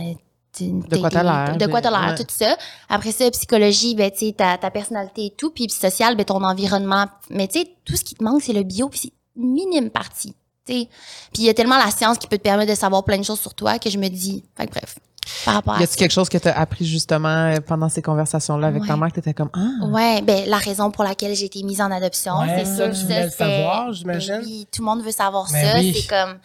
De 0.61 0.97
quoi 0.99 1.09
t'as 1.11 1.23
l'air, 1.23 1.57
de 1.57 1.67
quoi 1.67 1.81
t'as 1.81 1.91
l'air, 1.91 2.11
ouais. 2.11 2.15
tout 2.25 2.27
ça. 2.29 2.57
Après 2.88 3.11
ça, 3.12 3.31
psychologie, 3.31 3.95
ben, 3.95 4.11
tu 4.11 4.27
sais, 4.27 4.33
ta, 4.33 4.59
ta 4.59 4.71
personnalité 4.71 5.27
et 5.27 5.31
tout. 5.31 5.51
Puis 5.51 5.69
social, 5.71 6.15
ben, 6.17 6.25
ton 6.25 6.43
environnement. 6.45 7.07
Mais 7.31 7.49
tu 7.49 7.61
sais, 7.61 7.69
tout 7.85 7.97
ce 7.97 8.05
qui 8.05 8.15
te 8.15 8.23
manque, 8.23 8.43
c'est 8.43 8.53
le 8.53 8.62
bio. 8.62 8.88
Puis 8.88 8.99
c'est 9.05 9.12
une 9.37 9.53
minime 9.53 9.88
partie. 9.91 10.35
tu 10.67 10.73
sais. 10.75 10.88
Puis 11.33 11.43
il 11.43 11.45
y 11.45 11.49
a 11.49 11.55
tellement 11.55 11.79
la 11.79 11.91
science 11.91 12.19
qui 12.19 12.27
peut 12.27 12.37
te 12.37 12.43
permettre 12.43 12.71
de 12.71 12.77
savoir 12.77 13.03
plein 13.05 13.19
de 13.19 13.25
choses 13.25 13.41
sur 13.41 13.55
toi 13.55 13.79
que 13.79 13.88
je 13.88 13.97
me 13.97 14.09
dis. 14.09 14.45
Fait 14.57 14.67
que 14.67 14.73
bref, 14.73 14.99
par 15.47 15.55
rapport 15.55 15.81
Y 15.81 15.85
a-tu 15.85 15.97
quelque 15.97 16.11
chose 16.12 16.29
que 16.29 16.37
tu 16.37 16.49
as 16.49 16.59
appris 16.59 16.85
justement 16.85 17.29
euh, 17.29 17.61
pendant 17.67 17.88
ces 17.88 18.03
conversations-là 18.03 18.67
avec 18.67 18.85
ta 18.87 18.93
Ouais. 18.93 19.01
mère 19.01 19.09
que 19.09 19.15
t'étais 19.15 19.33
comme 19.35 19.51
ah 19.55 19.87
Ouais, 19.87 20.21
ben 20.21 20.47
la 20.49 20.59
raison 20.59 20.91
pour 20.91 21.05
laquelle 21.05 21.35
j'ai 21.35 21.47
été 21.47 21.62
mise 21.62 21.81
en 21.81 21.91
adoption, 21.91 22.38
Ouais, 22.41 22.57
c'est 22.59 22.65
ça, 22.67 22.77
sûr 22.77 22.85
tu 22.87 22.91
que 22.91 23.03
voulais 23.05 23.25
le 23.25 23.31
c'est- 23.31 23.37
savoir, 23.38 23.93
j'imagine. 23.95 24.35
Ben 24.35 24.43
oui, 24.45 24.67
tout 24.71 24.83
le 24.83 24.87
monde 24.87 25.03
veut 25.03 25.12
savoir 25.12 25.49
Ben 25.51 25.65
ça. 25.73 25.79
oui. 25.79 25.95
C'est 25.97 26.09
comme. 26.09 26.37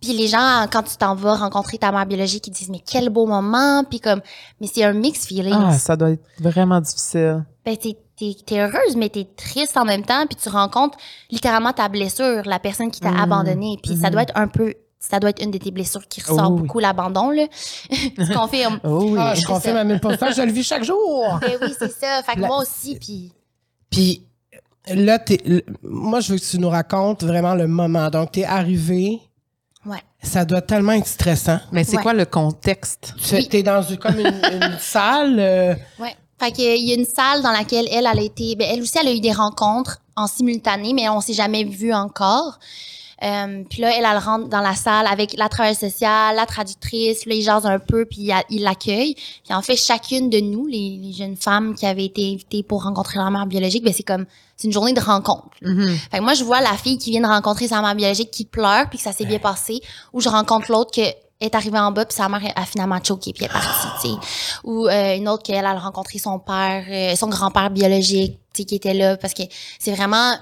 Puis 0.00 0.12
les 0.14 0.28
gens, 0.28 0.66
quand 0.72 0.82
tu 0.82 0.96
t'en 0.96 1.14
vas 1.14 1.34
rencontrer 1.36 1.76
ta 1.78 1.92
mère 1.92 2.06
biologique, 2.06 2.46
ils 2.46 2.52
disent 2.52 2.70
mais 2.70 2.80
quel 2.84 3.10
beau 3.10 3.26
moment, 3.26 3.84
puis 3.84 4.00
comme, 4.00 4.20
mais 4.60 4.66
c'est 4.72 4.82
un 4.84 4.92
mix 4.94 5.26
feeling. 5.26 5.54
ah 5.54 5.78
ça 5.78 5.96
doit 5.96 6.10
être 6.12 6.24
vraiment 6.40 6.80
difficile. 6.80 7.44
Ben 7.64 7.76
t'es 7.76 7.96
t'es 8.16 8.34
es 8.54 8.60
heureuse, 8.60 8.96
mais 8.96 9.08
t'es 9.08 9.26
triste 9.36 9.76
en 9.76 9.84
même 9.84 10.02
temps, 10.04 10.26
puis 10.26 10.36
tu 10.36 10.48
rencontres 10.50 10.96
littéralement 11.30 11.72
ta 11.72 11.88
blessure, 11.88 12.42
la 12.44 12.58
personne 12.58 12.90
qui 12.90 13.00
t'a 13.00 13.10
Mhm. 13.10 13.20
abandonné, 13.20 13.78
puis 13.82 13.96
ça 13.96 14.06
Mhm. 14.08 14.12
doit 14.12 14.22
être 14.22 14.36
un 14.36 14.48
peu, 14.48 14.74
ça 14.98 15.18
doit 15.20 15.30
être 15.30 15.42
une 15.42 15.50
de 15.50 15.56
tes 15.58 15.70
blessures 15.70 16.06
qui 16.08 16.20
ressort 16.20 16.48
Oh 16.50 16.54
oui. 16.54 16.62
beaucoup, 16.62 16.78
l'abandon, 16.80 17.30
là. 17.30 17.44
tu 17.90 18.34
confirmes. 18.34 18.78
Oh 18.84 19.04
oui. 19.10 19.18
Ah, 19.18 19.34
je 19.34 19.44
confirme 19.46 19.76
ça. 19.76 19.80
à 19.80 19.84
1000%, 19.84 20.32
je 20.36 20.42
le 20.42 20.52
vis 20.52 20.64
chaque 20.64 20.84
jour. 20.84 21.38
Ben 21.40 21.58
oui, 21.62 21.72
c'est 21.78 21.90
ça. 21.92 22.22
Fait 22.22 22.34
que 22.36 22.40
La- 22.40 22.46
moi 22.48 22.58
aussi, 22.62 22.96
puis 22.98 23.32
Puis 23.90 24.22
là, 24.86 25.18
t'es, 25.18 25.40
l- 25.44 25.62
moi, 25.82 26.20
je 26.20 26.32
veux 26.32 26.38
que 26.38 26.44
tu 26.44 26.58
nous 26.58 26.68
racontes 26.70 27.22
vraiment 27.24 27.54
le 27.54 27.66
moment. 27.66 28.08
Donc, 28.10 28.32
t'es 28.32 28.44
arrivé, 28.44 29.12
ouais. 29.12 29.20
Ça 30.22 30.44
doit 30.44 30.60
tellement 30.62 30.92
être 30.92 31.06
stressant. 31.06 31.58
Mais 31.72 31.84
c'est 31.84 31.96
Ouais. 31.96 32.02
quoi 32.02 32.12
le 32.12 32.24
contexte? 32.26 33.14
Tu 33.22 33.34
Oui. 33.36 33.48
es 33.52 33.62
dans 33.62 33.82
une, 33.82 33.96
comme 33.98 34.18
une, 34.20 34.26
une 34.26 34.76
salle. 34.80 35.36
euh, 35.38 35.74
Ouais. 35.98 36.14
Fait 36.38 36.52
que, 36.52 36.60
il 36.78 36.88
y 36.88 36.92
a 36.92 36.94
une 36.94 37.04
salle 37.04 37.42
dans 37.42 37.50
laquelle 37.52 37.86
elle, 37.90 38.06
elle 38.10 38.18
a 38.18 38.22
été, 38.22 38.56
ben, 38.56 38.66
elle 38.72 38.80
aussi, 38.80 38.96
elle 38.98 39.08
a 39.08 39.12
eu 39.12 39.20
des 39.20 39.32
rencontres 39.32 39.98
en 40.16 40.26
simultané, 40.26 40.92
mais 40.94 41.08
on 41.10 41.20
s'est 41.20 41.34
jamais 41.34 41.64
vu 41.64 41.92
encore. 41.92 42.58
Euh, 43.22 43.62
puis 43.68 43.80
là, 43.82 43.90
elle, 43.96 44.04
elle 44.10 44.18
rentre 44.18 44.48
dans 44.48 44.60
la 44.60 44.74
salle 44.74 45.06
avec 45.06 45.36
la 45.36 45.48
travailleuse 45.48 45.78
sociale, 45.78 46.36
la 46.36 46.46
traductrice, 46.46 47.26
là, 47.26 47.34
ils 47.34 47.42
jasent 47.42 47.66
un 47.66 47.78
peu, 47.78 48.04
puis 48.06 48.22
il- 48.22 48.34
ils 48.50 48.62
l'accueillent. 48.62 49.14
Puis 49.44 49.52
en 49.54 49.60
fait, 49.62 49.76
chacune 49.76 50.30
de 50.30 50.40
nous, 50.40 50.66
les, 50.66 50.98
les 51.02 51.12
jeunes 51.12 51.36
femmes 51.36 51.74
qui 51.74 51.84
avaient 51.86 52.06
été 52.06 52.32
invitées 52.32 52.62
pour 52.62 52.84
rencontrer 52.84 53.18
leur 53.18 53.30
mère 53.30 53.46
biologique, 53.46 53.84
ben 53.84 53.92
c'est 53.92 54.02
comme, 54.02 54.24
c'est 54.56 54.66
une 54.68 54.72
journée 54.72 54.92
de 54.94 55.00
rencontre. 55.00 55.48
Mhm. 55.62 55.96
Fait 56.10 56.18
que 56.18 56.22
moi, 56.22 56.34
je 56.34 56.44
vois 56.44 56.60
la 56.60 56.74
fille 56.76 56.98
qui 56.98 57.10
vient 57.10 57.20
de 57.22 57.26
rencontrer 57.26 57.68
sa 57.68 57.80
mère 57.82 57.94
biologique 57.94 58.30
qui 58.30 58.44
pleure 58.44 58.88
puis 58.88 58.98
que 58.98 59.04
ça 59.04 59.12
s'est 59.12 59.24
bien 59.26 59.38
passé. 59.38 59.80
Ou 60.12 60.20
je 60.20 60.28
rencontre 60.28 60.70
l'autre 60.70 60.90
qui 60.90 61.02
est 61.02 61.54
arrivée 61.54 61.78
en 61.78 61.90
bas 61.90 62.04
puis 62.04 62.14
sa 62.14 62.28
mère 62.28 62.42
a 62.56 62.64
finalement 62.66 62.98
choqué 63.02 63.32
puis 63.32 63.44
elle 63.44 63.50
est 63.50 63.52
partie, 63.52 63.88
tu 64.02 64.08
sais. 64.08 64.14
Ou 64.64 64.86
euh, 64.88 65.16
une 65.16 65.28
autre 65.28 65.42
qu'elle 65.42 65.64
a 65.64 65.74
rencontré 65.78 66.18
son 66.18 66.38
père, 66.38 66.84
euh, 66.90 67.16
son 67.16 67.28
grand-père 67.28 67.70
biologique, 67.70 68.38
tu 68.52 68.62
sais, 68.62 68.64
qui 68.66 68.74
était 68.74 68.92
là 68.94 69.16
parce 69.16 69.32
que 69.34 69.42
c'est 69.78 69.92
vraiment 69.94 70.34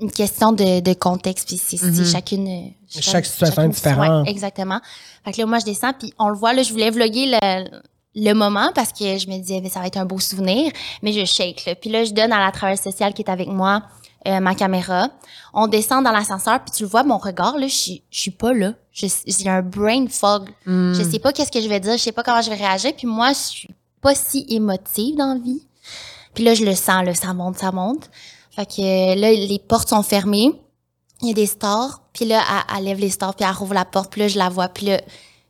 une 0.00 0.10
question 0.10 0.52
de, 0.52 0.80
de 0.80 0.92
contexte 0.94 1.46
puis 1.48 1.56
c'est 1.58 1.82
Mhm. 1.82 2.04
chacune 2.04 2.72
Chaque 2.88 3.26
situation 3.26 3.62
est 3.62 3.68
différente. 3.68 4.24
ouais, 4.26 4.30
exactement. 4.30 4.80
Fait 5.24 5.32
que 5.32 5.40
là, 5.40 5.46
moi, 5.46 5.58
je 5.58 5.64
descends 5.64 5.92
puis 5.92 6.12
on 6.18 6.28
le 6.28 6.36
voit 6.36 6.52
là, 6.52 6.62
je 6.62 6.70
voulais 6.72 6.90
vlogger 6.90 7.26
le 7.26 7.80
le 8.14 8.32
moment 8.32 8.70
parce 8.74 8.92
que 8.92 9.18
je 9.18 9.28
me 9.28 9.38
disais 9.38 9.60
mais 9.60 9.68
ça 9.68 9.80
va 9.80 9.86
être 9.86 9.98
un 9.98 10.06
beau 10.06 10.18
souvenir 10.18 10.72
mais 11.02 11.12
je 11.12 11.24
shake 11.24 11.66
là. 11.66 11.74
puis 11.76 11.88
là 11.90 12.02
je 12.04 12.12
donne 12.12 12.32
à 12.32 12.44
la 12.44 12.50
travailleuse 12.50 12.80
sociale 12.80 13.12
qui 13.14 13.22
est 13.22 13.30
avec 13.30 13.46
moi 13.48 13.82
euh, 14.26 14.40
ma 14.40 14.56
caméra. 14.56 15.08
On 15.54 15.68
descend 15.68 16.02
dans 16.04 16.10
l'ascenseur, 16.10 16.58
puis 16.64 16.72
tu 16.76 16.82
le 16.82 16.88
vois, 16.88 17.04
mon 17.04 17.18
regard, 17.18 17.56
là, 17.56 17.68
je 17.68 17.72
suis- 17.74 18.02
je 18.10 18.20
suis 18.20 18.30
pas 18.32 18.52
là. 18.52 18.72
J'ai 18.92 19.08
un 19.48 19.62
brain 19.62 20.06
fog. 20.08 20.50
Mm. 20.66 20.92
Je 20.94 21.02
sais 21.04 21.20
pas 21.20 21.32
qu'est-ce 21.32 21.52
que 21.52 21.60
je 21.60 21.68
vais 21.68 21.78
dire, 21.78 21.92
je 21.92 22.02
sais 22.02 22.10
pas 22.12 22.24
comment 22.24 22.42
je 22.42 22.50
vais 22.50 22.56
réagir, 22.56 22.92
puis 22.96 23.06
moi, 23.06 23.28
je 23.32 23.38
suis 23.38 23.70
pas 24.02 24.16
si 24.16 24.44
émotive 24.48 25.14
dans 25.16 25.34
la 25.34 25.38
vie. 25.40 25.62
Puis 26.34 26.42
là, 26.42 26.54
je 26.54 26.64
le 26.64 26.74
sens, 26.74 27.04
là, 27.06 27.14
ça 27.14 27.32
monte, 27.32 27.58
ça 27.58 27.70
monte. 27.70 28.10
Fait 28.58 28.66
que 28.66 28.80
euh, 28.82 29.14
là, 29.14 29.30
les 29.30 29.58
portes 29.60 29.88
sont 29.88 30.02
fermées. 30.02 30.50
Il 31.22 31.28
y 31.28 31.30
a 31.30 31.34
des 31.34 31.46
stores, 31.46 32.02
puis 32.12 32.24
là, 32.24 32.42
elle, 32.68 32.78
elle 32.78 32.84
lève 32.84 32.98
les 32.98 33.10
stores, 33.10 33.34
puis 33.36 33.46
elle 33.48 33.54
rouvre 33.54 33.74
la 33.74 33.84
porte, 33.84 34.10
puis 34.10 34.20
là, 34.22 34.28
je 34.28 34.36
la 34.38 34.48
vois, 34.48 34.66
puis 34.68 34.86
là, 34.86 35.00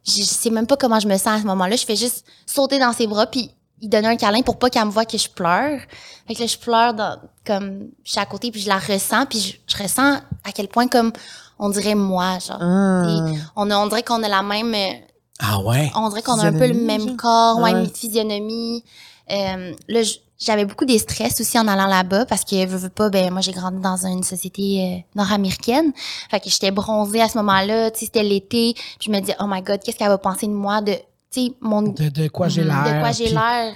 je, 0.06 0.12
je 0.12 0.22
sais 0.24 0.50
même 0.50 0.66
pas 0.66 0.76
comment 0.76 1.00
je 1.00 1.08
me 1.08 1.16
sens 1.16 1.26
à 1.26 1.40
ce 1.40 1.46
moment-là. 1.46 1.76
Je 1.76 1.84
fais 1.86 1.96
juste 1.96 2.24
sauter 2.46 2.78
dans 2.78 2.92
ses 2.92 3.06
bras, 3.06 3.26
puis 3.26 3.50
il 3.80 3.88
donne 3.88 4.04
un 4.06 4.16
câlin 4.16 4.42
pour 4.42 4.58
pas 4.58 4.68
qu'elle 4.70 4.84
me 4.86 4.90
voie 4.90 5.04
que 5.06 5.16
je 5.16 5.28
pleure. 5.28 5.80
Fait 6.26 6.34
que 6.34 6.40
là, 6.40 6.46
je 6.46 6.58
pleure 6.58 6.92
dans, 6.94 7.18
comme, 7.46 7.88
je 8.04 8.10
suis 8.12 8.20
à 8.20 8.26
côté, 8.26 8.50
puis 8.50 8.60
je 8.60 8.68
la 8.68 8.78
ressens, 8.78 9.24
puis 9.26 9.38
je, 9.40 9.76
je 9.76 9.82
ressens 9.82 10.16
à 10.44 10.52
quel 10.54 10.68
point, 10.68 10.88
comme, 10.88 11.12
on 11.58 11.68
dirait 11.70 11.94
moi, 11.94 12.38
genre. 12.38 12.58
Ah. 12.60 13.26
On, 13.56 13.70
a, 13.70 13.76
on 13.78 13.86
dirait 13.88 14.02
qu'on 14.02 14.22
a 14.22 14.28
la 14.28 14.42
même, 14.42 14.74
euh, 14.74 14.92
Ah 15.38 15.60
ouais? 15.60 15.90
on 15.94 16.08
dirait 16.10 16.22
qu'on 16.22 16.38
a 16.40 16.46
un 16.46 16.52
peu 16.52 16.66
le 16.66 16.74
même 16.74 17.16
corps, 17.16 17.58
ouais, 17.58 17.72
Ouais. 17.72 17.80
une 17.84 17.90
physionomie. 17.90 18.84
Euh, 19.30 19.74
là, 19.88 20.02
j- 20.02 20.20
j'avais 20.38 20.64
beaucoup 20.64 20.84
des 20.84 20.98
stress 20.98 21.40
aussi 21.40 21.58
en 21.58 21.66
allant 21.68 21.86
là-bas 21.88 22.24
parce 22.26 22.44
que 22.44 22.64
veux, 22.66 22.76
veux 22.78 22.88
pas, 22.88 23.10
ben 23.10 23.30
moi 23.32 23.40
j'ai 23.40 23.52
grandi 23.52 23.80
dans 23.80 24.06
une 24.06 24.22
société 24.22 24.62
euh, 24.82 25.18
nord-américaine. 25.18 25.92
Fait 26.30 26.40
que 26.40 26.48
j'étais 26.48 26.70
bronzée 26.70 27.20
à 27.20 27.28
ce 27.28 27.36
moment-là, 27.38 27.90
tu 27.90 28.00
sais, 28.00 28.04
c'était 28.06 28.22
l'été. 28.22 28.74
Je 29.00 29.10
me 29.10 29.20
dis 29.20 29.32
oh 29.40 29.44
my 29.48 29.62
god, 29.62 29.80
qu'est-ce 29.82 29.96
qu'elle 29.96 30.08
va 30.08 30.18
penser 30.18 30.46
de 30.46 30.52
moi? 30.52 30.80
De 30.80 30.92
tu 31.30 31.46
sais 31.46 31.52
mon 31.60 31.82
De, 31.82 32.08
de 32.08 32.28
quoi 32.28 32.48
j'ai 32.48 32.62
Mhm. 32.62 32.68
l'air. 32.68 32.94
de 32.94 33.00
quoi 33.00 33.12
j'ai 33.12 33.24
puis- 33.24 33.34
l'air. 33.34 33.74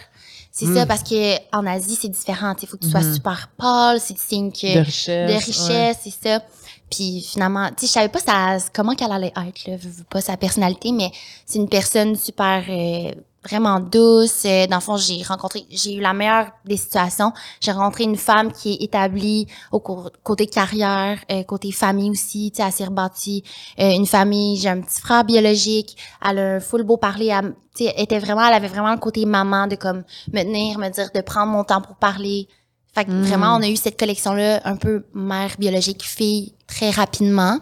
C'est 0.54 0.66
ça 0.66 0.84
parce 0.84 1.02
que 1.02 1.36
en 1.56 1.66
Asie, 1.66 1.96
c'est 1.98 2.10
différent, 2.10 2.54
il 2.60 2.68
faut 2.68 2.76
que 2.76 2.82
tu 2.84 2.90
sois 2.90 3.00
Mhm. 3.00 3.14
super 3.14 3.48
pâle, 3.56 3.98
c'est 4.00 4.18
signe 4.18 4.52
que 4.52 4.74
De 4.74 4.80
richesse. 4.80 5.28
de 5.30 5.32
ouais. 5.34 5.38
richesse, 5.38 5.96
c'est 6.04 6.28
ça. 6.28 6.42
Puis 6.90 7.22
finalement, 7.26 7.68
tu 7.70 7.74
sais, 7.80 7.86
je 7.86 7.92
savais 7.92 8.08
pas 8.10 8.18
ça, 8.18 8.58
comment 8.74 8.94
qu'elle 8.94 9.12
allait 9.12 9.32
être, 9.34 9.66
là, 9.66 9.76
veux, 9.78 9.88
veux 9.90 10.04
pas 10.04 10.20
sa 10.20 10.36
personnalité, 10.36 10.92
mais 10.92 11.10
c'est 11.46 11.58
une 11.58 11.70
personne 11.70 12.16
super, 12.16 12.64
euh, 12.68 13.12
vraiment 13.44 13.80
douce. 13.80 14.42
Euh, 14.44 14.66
dans 14.66 14.76
le 14.76 14.82
fond, 14.82 14.96
j'ai 14.96 15.22
rencontré, 15.22 15.64
j'ai 15.70 15.94
eu 15.94 16.00
la 16.00 16.12
meilleure 16.12 16.50
des 16.64 16.76
situations. 16.76 17.32
J'ai 17.60 17.72
rencontré 17.72 18.04
une 18.04 18.16
femme 18.16 18.52
qui 18.52 18.72
est 18.74 18.84
établie 18.84 19.46
au 19.72 19.80
côté 19.80 20.46
carrière, 20.46 21.18
euh, 21.30 21.42
côté 21.42 21.72
famille 21.72 22.10
aussi, 22.10 22.50
tu 22.50 22.58
sais, 22.62 22.66
elle 22.66 22.72
s'est 22.72 22.84
rebâtie 22.84 23.42
euh, 23.80 23.90
une 23.90 24.06
famille. 24.06 24.56
J'ai 24.58 24.68
un 24.68 24.80
petit 24.80 25.00
frère 25.00 25.24
biologique. 25.24 25.96
Elle 26.24 26.38
a 26.38 26.54
un 26.56 26.60
full 26.60 26.82
beau 26.84 26.96
parler. 26.96 27.26
Elle, 27.26 27.54
tu 27.74 27.84
sais, 27.84 27.92
elle 27.96 28.04
était 28.04 28.18
vraiment, 28.18 28.46
elle 28.46 28.54
avait 28.54 28.68
vraiment 28.68 28.92
le 28.92 28.98
côté 29.00 29.24
maman 29.26 29.66
de 29.66 29.76
comme 29.76 30.04
me 30.32 30.42
tenir, 30.42 30.78
me 30.78 30.88
dire 30.90 31.08
de 31.14 31.20
prendre 31.20 31.50
mon 31.52 31.64
temps 31.64 31.80
pour 31.80 31.96
parler. 31.96 32.48
Fait 32.94 33.06
que 33.06 33.10
Mm. 33.10 33.22
vraiment, 33.22 33.54
on 33.56 33.62
a 33.62 33.68
eu 33.68 33.76
cette 33.76 33.98
collection-là, 33.98 34.60
un 34.64 34.76
peu 34.76 35.06
mère 35.14 35.52
biologique, 35.58 36.02
fille, 36.04 36.52
très 36.66 36.90
rapidement. 36.90 37.58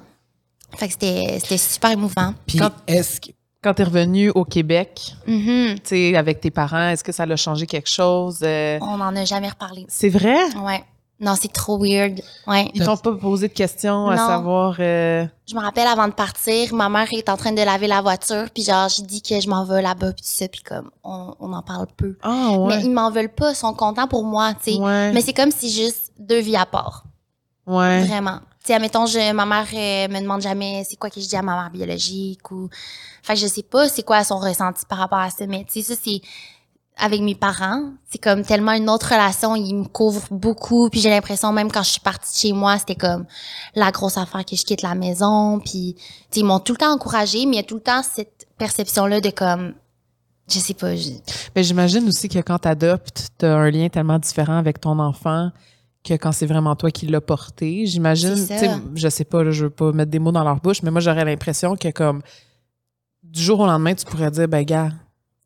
Fait 0.76 0.86
que 0.88 0.92
c'était, 0.94 1.38
c'était 1.40 1.58
super 1.58 1.90
émouvant. 1.92 2.34
Puis 2.46 2.58
Quand- 2.58 2.72
est-ce 2.86 3.20
que. 3.20 3.30
Quand 3.62 3.74
t'es 3.74 3.84
revenu 3.84 4.30
au 4.30 4.44
Québec, 4.44 5.14
tu 5.26 5.76
sais, 5.84 6.16
avec 6.16 6.40
tes 6.40 6.50
parents, 6.50 6.88
est-ce 6.88 7.04
que 7.04 7.12
ça 7.12 7.26
l'a 7.26 7.36
changé 7.36 7.66
quelque 7.66 7.90
chose? 7.90 8.38
Euh, 8.42 8.78
On 8.80 8.96
n'en 8.96 9.14
a 9.14 9.24
jamais 9.26 9.48
reparlé. 9.50 9.84
C'est 9.88 10.08
vrai? 10.08 10.38
Ouais. 10.56 10.82
Non, 11.22 11.34
c'est 11.38 11.52
trop 11.52 11.76
weird. 11.78 12.22
Ouais. 12.46 12.70
Ils 12.72 12.82
t'ont 12.82 12.96
pas 12.96 13.12
posé 13.12 13.48
de 13.48 13.52
questions 13.52 14.06
à 14.08 14.16
savoir... 14.16 14.76
euh, 14.80 15.26
Je 15.46 15.54
me 15.54 15.60
rappelle 15.60 15.86
avant 15.86 16.08
de 16.08 16.14
partir, 16.14 16.72
ma 16.72 16.88
mère 16.88 17.06
est 17.12 17.28
en 17.28 17.36
train 17.36 17.52
de 17.52 17.60
laver 17.60 17.86
la 17.88 18.00
voiture, 18.00 18.46
puis 18.54 18.62
genre, 18.64 18.88
je 18.88 19.02
dis 19.02 19.20
que 19.20 19.38
je 19.38 19.46
m'en 19.50 19.66
vais 19.66 19.82
là-bas, 19.82 20.14
puis 20.14 20.22
tout 20.22 20.30
ça, 20.30 20.48
puis 20.48 20.62
comme, 20.62 20.90
on, 21.04 21.34
on 21.38 21.52
en 21.52 21.60
parle 21.60 21.88
peu. 21.94 22.16
Ah 22.22 22.52
ouais. 22.52 22.78
Mais 22.78 22.84
ils 22.84 22.90
m'en 22.90 23.10
veulent 23.10 23.28
pas, 23.34 23.50
ils 23.50 23.54
sont 23.56 23.74
contents 23.74 24.08
pour 24.08 24.24
moi, 24.24 24.54
tu 24.54 24.72
sais. 24.72 24.78
ouais. 24.78 25.12
Mais 25.12 25.20
c'est 25.20 25.34
comme 25.34 25.50
si 25.50 25.70
juste 25.70 26.10
deux 26.18 26.40
vies 26.40 26.56
à 26.56 26.64
part. 26.64 27.04
ouais. 27.66 28.04
Vraiment. 28.06 28.38
Sais, 28.64 28.74
admettons, 28.74 29.06
je, 29.06 29.32
ma 29.32 29.46
mère 29.46 29.66
euh, 29.72 30.08
me 30.08 30.20
demande 30.20 30.42
jamais 30.42 30.84
c'est 30.88 30.96
quoi 30.96 31.08
que 31.10 31.20
je 31.20 31.26
dis 31.26 31.36
à 31.36 31.42
ma 31.42 31.54
mère 31.56 31.70
biologique 31.70 32.50
ou. 32.50 32.68
Fait 33.22 33.34
que 33.34 33.40
je 33.40 33.46
sais 33.46 33.62
pas 33.62 33.88
c'est 33.88 34.02
quoi 34.02 34.22
son 34.24 34.38
ressenti 34.38 34.84
par 34.88 34.98
rapport 34.98 35.18
à 35.18 35.30
ça, 35.30 35.46
mais 35.46 35.64
tu 35.64 35.82
sais, 35.82 35.94
ça, 35.94 36.00
c'est 36.02 36.20
avec 36.98 37.22
mes 37.22 37.34
parents. 37.34 37.84
C'est 38.10 38.18
comme 38.18 38.42
tellement 38.44 38.72
une 38.72 38.90
autre 38.90 39.06
relation. 39.08 39.56
Ils 39.56 39.74
me 39.74 39.84
couvrent 39.86 40.28
beaucoup. 40.30 40.90
Puis 40.90 41.00
j'ai 41.00 41.08
l'impression, 41.08 41.50
même 41.52 41.72
quand 41.72 41.82
je 41.82 41.92
suis 41.92 42.00
partie 42.00 42.30
de 42.34 42.38
chez 42.38 42.52
moi, 42.52 42.78
c'était 42.78 42.94
comme 42.96 43.24
la 43.74 43.90
grosse 43.90 44.18
affaire 44.18 44.44
que 44.44 44.54
je 44.54 44.64
quitte 44.64 44.82
la 44.82 44.94
maison. 44.94 45.60
Puis, 45.60 45.96
tu 46.30 46.40
ils 46.40 46.44
m'ont 46.44 46.58
tout 46.58 46.72
le 46.72 46.78
temps 46.78 46.92
encouragée, 46.92 47.46
mais 47.46 47.52
il 47.52 47.56
y 47.56 47.60
a 47.60 47.62
tout 47.62 47.76
le 47.76 47.80
temps 47.80 48.02
cette 48.02 48.46
perception-là 48.58 49.20
de 49.22 49.30
comme. 49.30 49.72
Je 50.52 50.58
sais 50.58 50.74
pas. 50.74 50.94
je- 50.96 51.12
j'imagine 51.56 52.06
aussi 52.08 52.28
que 52.28 52.40
quand 52.40 52.58
t'adoptes, 52.58 53.28
t'as 53.38 53.54
un 53.56 53.70
lien 53.70 53.88
tellement 53.88 54.18
différent 54.18 54.58
avec 54.58 54.80
ton 54.80 54.98
enfant 54.98 55.50
que 56.02 56.14
quand 56.14 56.32
c'est 56.32 56.46
vraiment 56.46 56.74
toi 56.76 56.90
qui 56.90 57.06
l'as 57.06 57.20
porté. 57.20 57.84
J'imagine, 57.86 58.34
je 58.94 59.08
sais 59.08 59.24
pas, 59.24 59.42
là, 59.44 59.50
je 59.50 59.64
veux 59.64 59.70
pas 59.70 59.92
mettre 59.92 60.10
des 60.10 60.18
mots 60.18 60.32
dans 60.32 60.44
leur 60.44 60.56
bouche, 60.60 60.82
mais 60.82 60.90
moi 60.90 61.00
j'aurais 61.00 61.24
l'impression 61.24 61.76
que 61.76 61.88
comme 61.90 62.22
du 63.22 63.42
jour 63.42 63.60
au 63.60 63.66
lendemain, 63.66 63.94
tu 63.94 64.06
pourrais 64.06 64.30
dire, 64.30 64.48
ben 64.48 64.64
gars, 64.64 64.90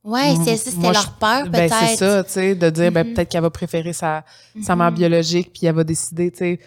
Ouais, 0.04 0.34
c'est 0.44 0.56
ça, 0.58 0.70
c'était 0.70 0.92
leur 0.92 1.12
peur, 1.14 1.44
ben 1.48 1.68
peut-être. 1.68 1.74
c'est 1.88 1.96
ça, 1.96 2.22
tu 2.24 2.30
sais, 2.32 2.54
de 2.54 2.68
dire, 2.70 2.92
ben 2.92 3.06
Mhm. 3.06 3.14
peut-être 3.14 3.30
qu'elle 3.30 3.40
va 3.40 3.48
préférer 3.50 3.94
sa, 3.94 4.22
sa 4.62 4.76
mère 4.76 4.90
Mhm. 4.90 4.96
biologique, 4.98 5.50
puis 5.52 5.66
elle 5.66 5.74
va 5.74 5.82
décider, 5.82 6.30
tu 6.30 6.38
sais. 6.38 6.60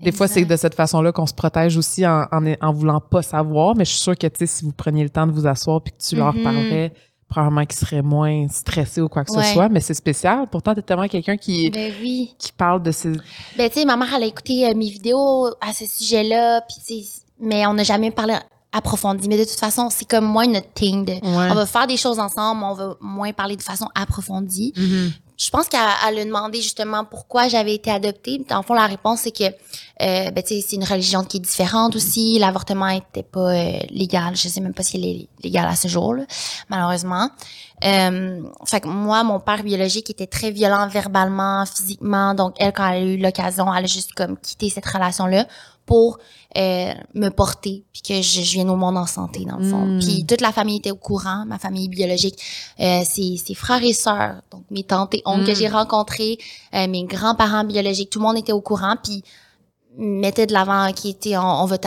Des 0.00 0.10
fois, 0.12 0.26
c'est 0.28 0.44
de 0.44 0.56
cette 0.56 0.74
façon-là 0.76 1.10
qu'on 1.12 1.26
se 1.26 1.34
protège 1.34 1.76
aussi 1.76 2.06
en, 2.06 2.24
en, 2.32 2.54
en 2.60 2.72
voulant 2.72 3.00
pas 3.00 3.20
savoir, 3.20 3.74
mais 3.76 3.84
je 3.84 3.90
suis 3.90 4.00
sûre 4.00 4.16
que, 4.16 4.26
tu 4.28 4.38
sais, 4.38 4.46
si 4.46 4.64
vous 4.64 4.72
preniez 4.72 5.02
le 5.02 5.10
temps 5.10 5.26
de 5.26 5.32
vous 5.32 5.46
asseoir 5.46 5.82
puis 5.82 5.92
que 5.92 5.98
tu 6.02 6.16
leur 6.16 6.34
Mhm. 6.34 6.42
Probablement 7.28 7.64
qu'ils 7.66 7.78
seraient 7.78 8.02
moins 8.02 8.48
stressés 8.48 9.00
ou 9.00 9.08
quoi 9.08 9.24
que 9.24 9.30
ce 9.32 9.42
soit, 9.52 9.68
mais 9.68 9.80
c'est 9.80 9.94
spécial. 9.94 10.46
Pourtant, 10.50 10.74
t'es 10.74 10.82
tellement 10.82 11.08
quelqu'un 11.08 11.36
qui, 11.36 11.68
Ben 11.70 11.92
oui. 12.00 12.34
qui 12.38 12.52
parle 12.52 12.82
de 12.82 12.90
ces... 12.90 13.12
Ben, 13.56 13.68
tu 13.68 13.80
sais, 13.80 13.84
ma 13.84 13.96
mère, 13.96 14.08
elle 14.16 14.22
a 14.22 14.26
écouté 14.26 14.66
euh, 14.66 14.74
mes 14.74 14.88
vidéos 14.88 15.46
à 15.60 15.74
ce 15.74 15.84
sujet-là, 15.86 16.62
puis 16.62 17.06
mais 17.40 17.66
on 17.66 17.74
n'a 17.74 17.84
jamais 17.84 18.10
parlé 18.10 18.34
approfondi. 18.72 19.28
Mais 19.28 19.38
de 19.38 19.44
toute 19.44 19.58
façon, 19.58 19.88
c'est 19.90 20.06
comme 20.08 20.24
moins 20.24 20.46
notre 20.46 20.72
thing. 20.72 21.04
de- 21.04 21.12
Ouais. 21.12 21.48
On 21.50 21.54
va 21.54 21.66
faire 21.66 21.86
des 21.86 21.96
choses 21.96 22.18
ensemble, 22.18 22.60
mais 22.60 22.66
on 22.66 22.74
va 22.74 22.96
moins 23.00 23.32
parler 23.32 23.56
de 23.56 23.62
façon 23.62 23.88
approfondie. 23.94 24.72
Mhm. 24.76 25.12
Je 25.38 25.50
pense 25.50 25.68
qu'elle 25.68 25.80
elle 26.08 26.18
a 26.18 26.24
demandé 26.24 26.60
justement 26.60 27.04
pourquoi 27.04 27.46
j'avais 27.46 27.74
été 27.74 27.92
adoptée. 27.92 28.44
Dans 28.48 28.56
le 28.56 28.62
fond, 28.64 28.74
la 28.74 28.86
réponse, 28.86 29.20
c'est 29.20 29.30
que 29.30 29.44
euh, 29.44 30.30
ben, 30.32 30.42
c'est 30.44 30.72
une 30.72 30.82
religion 30.82 31.22
qui 31.22 31.36
est 31.36 31.40
différente 31.40 31.94
aussi. 31.94 32.40
L'avortement 32.40 32.88
était 32.88 33.22
pas 33.22 33.54
euh, 33.54 33.78
légal. 33.90 34.34
Je 34.34 34.48
sais 34.48 34.60
même 34.60 34.74
pas 34.74 34.82
s'il 34.82 35.06
est 35.06 35.28
légal 35.44 35.68
à 35.68 35.76
ce 35.76 35.86
jour, 35.86 36.14
là, 36.14 36.24
malheureusement. 36.68 37.30
Euh, 37.84 38.42
fait 38.66 38.80
que 38.80 38.88
moi, 38.88 39.22
mon 39.24 39.40
père 39.40 39.62
biologique 39.62 40.10
était 40.10 40.26
très 40.26 40.50
violent 40.50 40.88
verbalement, 40.88 41.64
physiquement. 41.66 42.34
Donc, 42.34 42.54
elle, 42.58 42.72
quand 42.72 42.88
elle 42.88 43.02
a 43.02 43.06
eu 43.06 43.16
l'occasion, 43.16 43.72
elle 43.72 43.84
a 43.84 43.86
juste 43.86 44.12
comme 44.14 44.36
quitté 44.36 44.70
cette 44.70 44.86
relation-là 44.86 45.46
pour 45.88 46.18
euh, 46.56 46.92
me 47.14 47.30
porter 47.30 47.84
puis 47.92 48.02
que 48.02 48.22
je, 48.22 48.42
je 48.42 48.52
vienne 48.52 48.68
au 48.68 48.76
monde 48.76 48.98
en 48.98 49.06
santé 49.06 49.46
dans 49.46 49.56
le 49.56 49.68
fond. 49.68 49.86
Mm. 49.86 49.98
Puis 50.00 50.26
toute 50.26 50.42
la 50.42 50.52
famille 50.52 50.76
était 50.76 50.90
au 50.90 50.96
courant, 50.96 51.44
ma 51.46 51.58
famille 51.58 51.88
biologique, 51.88 52.38
euh, 52.78 53.00
ses, 53.08 53.38
ses 53.38 53.54
frères 53.54 53.82
et 53.82 53.94
sœurs, 53.94 54.42
donc 54.50 54.64
mes 54.70 54.84
tantes 54.84 55.14
et 55.14 55.22
oncles 55.24 55.46
que 55.46 55.54
j'ai 55.54 55.68
rencontrés, 55.68 56.38
euh, 56.74 56.86
mes 56.88 57.04
grands-parents 57.04 57.64
biologiques, 57.64 58.10
tout 58.10 58.18
le 58.18 58.26
monde 58.26 58.36
était 58.36 58.52
au 58.52 58.60
courant, 58.60 58.96
puis 59.02 59.24
mettait 59.96 60.46
de 60.46 60.52
l'avant 60.52 60.92
qui 60.92 61.08
était 61.08 61.38
on, 61.38 61.62
on 61.62 61.64
va 61.64 61.78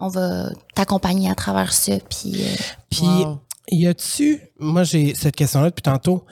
on 0.00 0.08
va 0.08 0.50
t'accompagner 0.74 1.28
à 1.28 1.34
travers 1.34 1.72
ça, 1.72 1.94
puis 2.08 2.34
euh, 2.36 2.56
Puis, 2.90 3.02
Wow. 3.02 3.40
Y 3.70 3.86
a-tu, 3.86 4.40
moi 4.58 4.84
j'ai 4.84 5.14
cette 5.14 5.36
question-là 5.36 5.70
depuis 5.70 5.82
tantôt, 5.82 6.24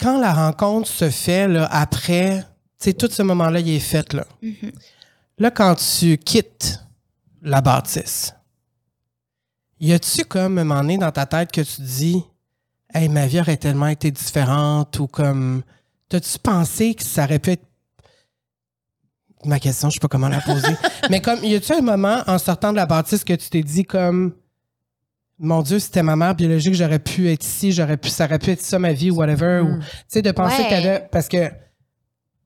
quand 0.00 0.20
la 0.20 0.32
rencontre 0.32 0.88
se 0.88 1.10
fait 1.10 1.48
là, 1.48 1.66
après, 1.70 2.40
tu 2.78 2.90
sais, 2.90 2.92
tout 2.92 3.08
ce 3.10 3.22
moment-là, 3.22 3.60
il 3.60 3.70
est 3.70 3.80
fait 3.80 4.12
là. 4.12 4.24
mhm. 4.42 4.72
Là, 5.38 5.50
quand 5.50 5.74
tu 5.76 6.18
quittes 6.18 6.80
la 7.40 7.60
bâtisse, 7.60 8.34
y 9.80 9.92
a-tu 9.92 10.24
comme 10.24 10.58
un 10.58 10.64
moment 10.64 10.80
donné 10.82 10.98
dans 10.98 11.10
ta 11.10 11.26
tête 11.26 11.50
que 11.50 11.60
tu 11.60 11.82
dis, 11.82 12.22
hey, 12.94 13.08
ma 13.08 13.26
vie 13.26 13.40
aurait 13.40 13.56
tellement 13.56 13.88
été 13.88 14.10
différente 14.10 14.98
ou 15.00 15.06
comme, 15.06 15.62
t'as-tu 16.08 16.38
pensé 16.38 16.94
que 16.94 17.02
ça 17.02 17.24
aurait 17.24 17.38
pu 17.38 17.50
être 17.52 17.64
ma 19.44 19.58
question, 19.58 19.90
je 19.90 19.94
sais 19.94 20.00
pas 20.00 20.08
comment 20.08 20.28
la 20.28 20.40
poser. 20.40 20.76
Mais 21.10 21.20
comme, 21.20 21.42
y 21.42 21.54
a-tu 21.54 21.72
un 21.72 21.80
moment 21.80 22.22
en 22.26 22.38
sortant 22.38 22.70
de 22.70 22.76
la 22.76 22.86
bâtisse 22.86 23.24
que 23.24 23.32
tu 23.32 23.48
t'es 23.50 23.62
dit 23.62 23.84
comme, 23.84 24.34
mon 25.38 25.62
Dieu, 25.62 25.78
c'était 25.78 26.02
ma 26.02 26.14
mère 26.16 26.34
biologique, 26.34 26.74
j'aurais 26.74 26.98
pu 26.98 27.30
être 27.30 27.44
ici, 27.44 27.72
j'aurais 27.72 27.96
pu, 27.96 28.08
ça 28.08 28.24
aurait 28.26 28.38
pu 28.38 28.50
être 28.50 28.60
ça 28.60 28.78
ma 28.78 28.92
vie 28.92 29.10
ou 29.10 29.16
whatever. 29.16 29.60
Ou, 29.60 29.76
Mm. 29.76 29.80
tu 29.80 29.86
sais, 30.08 30.22
de 30.22 30.30
penser 30.32 30.58
Ouais. 30.62 30.64
que 30.64 30.70
t'avais, 30.70 31.08
parce 31.10 31.28
que, 31.28 31.50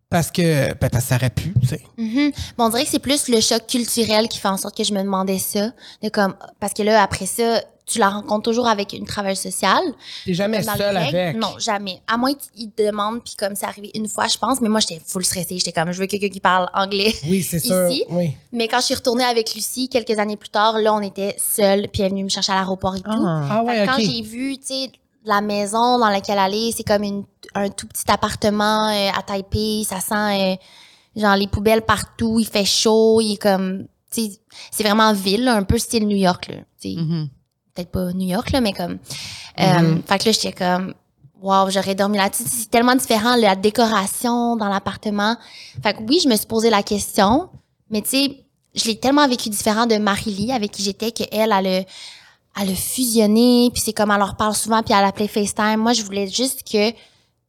parce 0.09 0.31
que, 0.31 0.69
ben, 0.75 0.89
parce 0.91 1.05
que 1.05 1.09
ça 1.11 1.17
aurait 1.17 1.31
pu, 1.31 1.53
tu 1.61 1.67
sais. 1.67 1.83
Mhm. 1.99 2.31
Mais 2.33 2.33
on 2.59 2.69
dirait 2.71 2.85
que 2.85 2.91
c'est 2.91 2.99
plus 3.01 3.29
le 3.29 3.41
choc 3.41 3.67
culturel 3.67 4.29
qui 4.29 4.39
fait 4.39 4.49
en 4.49 4.57
sorte 4.57 4.77
que 4.77 4.85
je 4.85 4.95
me 4.95 5.03
demandais 5.03 5.39
ça. 5.39 5.73
De 6.03 6.09
comme, 6.09 6.35
parce 6.61 6.73
que 6.75 6.83
là, 6.85 7.03
après 7.03 7.27
ça, 7.27 7.61
tu 7.87 8.01
la 8.01 8.09
rencontres 8.11 8.43
toujours 8.51 8.67
avec 8.67 8.93
une 8.93 9.07
travailleuse 9.07 9.39
sociale. 9.39 9.83
T'es 10.25 10.35
jamais 10.35 10.61
Dans 10.63 10.73
le 10.73 10.79
seul 10.79 10.97
règle, 10.97 11.17
avec? 11.17 11.37
Non, 11.37 11.57
jamais. 11.59 12.03
À 12.09 12.17
moins 12.17 12.35
qu'ils 12.35 12.71
te 12.73 12.85
demandent, 12.85 13.23
puis 13.23 13.35
comme 13.39 13.55
c'est 13.55 13.65
arrivé 13.67 13.93
une 13.95 14.09
fois, 14.09 14.27
je 14.27 14.37
pense, 14.39 14.61
mais 14.61 14.69
moi, 14.69 14.81
j'étais 14.81 15.01
full 15.07 15.25
stressée. 15.25 15.57
J'étais 15.59 15.71
comme, 15.73 15.93
je 15.93 16.01
veux 16.01 16.07
quelqu'un 16.07 16.29
qui 16.29 16.41
parle 16.41 16.69
anglais. 16.75 17.15
Oui, 17.29 17.43
c'est 17.45 17.61
sûr. 17.61 17.89
Oui. 18.11 18.33
Mais 18.53 18.67
quand 18.67 18.81
je 18.81 18.87
suis 18.87 18.95
retournée 18.97 19.25
avec 19.25 19.55
Lucie, 19.55 19.89
quelques 19.89 20.19
années 20.19 20.37
plus 20.37 20.49
tard, 20.49 20.79
là, 20.79 20.93
on 20.95 21.01
était 21.01 21.37
seuls, 21.39 21.87
puis 21.93 22.03
elle 22.03 22.07
est 22.07 22.11
venue 22.11 22.25
me 22.25 22.29
chercher 22.29 22.53
à 22.53 22.57
l'aéroport 22.57 22.97
et 22.97 23.01
tout. 23.01 23.11
Ah. 23.11 23.47
Ah 23.51 23.63
ouais, 23.63 23.87
quand 23.87 23.99
j'ai 24.01 24.21
vu, 24.23 24.59
tu 24.59 24.67
sais, 24.67 24.91
la 25.25 25.41
maison 25.41 25.99
dans 26.01 26.09
laquelle 26.09 26.39
elle 26.45 26.55
est, 26.55 26.73
c'est 26.73 26.83
comme 26.85 27.05
une, 27.05 27.25
un 27.55 27.69
tout 27.69 27.87
petit 27.87 28.05
appartement 28.11 28.89
euh, 28.89 29.11
à 29.17 29.23
Taipei. 29.23 29.85
Ça 29.89 30.01
sent, 30.01 30.15
euh, 30.15 31.21
genre, 31.21 31.37
les 31.37 31.47
poubelles 31.47 31.83
partout. 31.83 32.39
Il 32.41 32.47
fait 32.47 32.65
chaud. 32.65 33.21
Il 33.21 33.35
est 33.35 33.37
comme, 33.43 33.87
tu 34.13 34.23
sais, 34.23 34.39
c'est 34.73 34.83
vraiment 34.83 35.13
ville, 35.13 35.45
là, 35.45 35.55
un 35.55 35.63
peu 35.63 35.79
style 35.79 36.07
New 36.07 36.17
York, 36.17 36.49
là. 36.49 36.57
Tu 36.81 36.95
sais, 36.95 36.97
Mhm. 37.01 37.29
Peut-être 37.77 37.91
pas 37.91 38.13
New 38.13 38.27
York, 38.29 38.51
là, 38.51 38.61
mais 38.61 38.73
comme. 38.73 38.99
Euh, 39.61 39.81
Mhm. 39.81 40.03
Fait 40.07 40.19
que 40.19 40.25
là, 40.27 40.33
j'étais 40.33 40.53
comme, 40.53 40.95
wow, 41.41 41.71
j'aurais 41.71 41.95
dormi 41.95 42.19
là. 42.19 42.31
Tu 42.31 42.43
sais, 42.43 42.49
C'est 42.49 42.71
tellement 42.71 42.95
différent, 42.97 43.37
la 43.37 43.55
décoration 43.57 44.57
dans 44.57 44.69
l'appartement. 44.69 45.37
Fait 45.83 45.95
que 45.95 46.03
oui, 46.09 46.21
je 46.23 46.29
me 46.29 46.37
suis 46.37 46.47
posé 46.47 46.71
la 46.71 46.83
question, 46.83 47.49
mais 47.91 48.03
tu 48.03 48.09
sais, 48.11 48.45
je 48.75 48.85
l'ai 48.87 48.99
tellement 48.99 49.27
vécu 49.29 49.49
différent 49.49 49.87
de 49.87 49.97
Marie-Lie, 49.97 50.53
avec 50.53 50.71
qui 50.73 50.83
j'étais, 50.83 51.11
qu'elle, 51.13 51.29
elle 51.33 51.53
a, 51.53 51.61
elle 52.61 52.71
a 52.71 52.75
fusionné, 52.75 53.71
puis 53.73 53.83
c'est 53.85 53.93
comme 53.93 54.11
elle 54.11 54.19
leur 54.19 54.37
parle 54.37 54.55
souvent, 54.55 54.83
puis 54.83 54.95
elle 54.97 55.05
appelait 55.05 55.29
FaceTime. 55.29 55.77
Moi, 55.79 55.93
je 55.93 56.03
voulais 56.03 56.27
juste 56.27 56.63
que, 56.71 56.93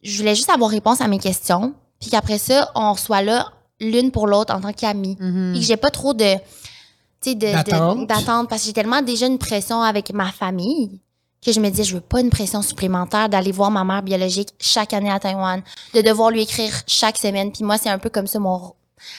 je 0.04 0.18
voulais 0.18 0.36
juste 0.36 0.50
avoir 0.50 0.70
réponse 0.70 1.02
à 1.02 1.08
mes 1.08 1.20
questions, 1.20 1.74
puis 2.00 2.10
qu'après 2.10 2.38
ça, 2.38 2.72
on 2.76 2.96
soit 2.96 3.22
là 3.22 3.48
l'une 3.80 4.12
pour 4.12 4.26
l'autre 4.28 4.54
en 4.56 4.62
tant 4.62 4.74
qu'amis. 4.74 5.18
Mhm. 5.20 5.52
Puis 5.52 5.62
que 5.62 5.66
j'ai 5.68 5.78
pas 5.78 5.90
trop 5.90 6.14
de, 6.14 6.36
d'attente 7.36 8.50
parce 8.50 8.62
que 8.62 8.68
j'ai 8.68 8.74
tellement 8.74 9.02
déjà 9.02 9.26
une 9.28 9.38
pression 9.38 9.82
avec 9.82 10.14
ma 10.14 10.32
famille 10.32 11.00
que 11.46 11.52
je 11.52 11.60
me 11.60 11.70
dis, 11.70 11.84
je 11.84 11.96
veux 11.96 12.02
pas 12.02 12.20
une 12.22 12.30
pression 12.30 12.62
supplémentaire 12.62 13.30
d'aller 13.30 13.52
voir 13.52 13.70
ma 13.72 13.84
mère 13.84 14.02
biologique 14.02 14.50
chaque 14.60 14.94
année 14.94 15.12
à 15.12 15.20
Taïwan, 15.20 15.62
de 15.94 16.02
devoir 16.02 16.32
lui 16.32 16.42
écrire 16.42 16.74
chaque 16.88 17.18
semaine. 17.18 17.52
Puis 17.52 17.64
moi, 17.64 17.78
c'est 17.78 17.90
un 17.90 18.00
peu 18.00 18.10
comme 18.10 18.28
ça 18.28 18.40
mon 18.40 18.74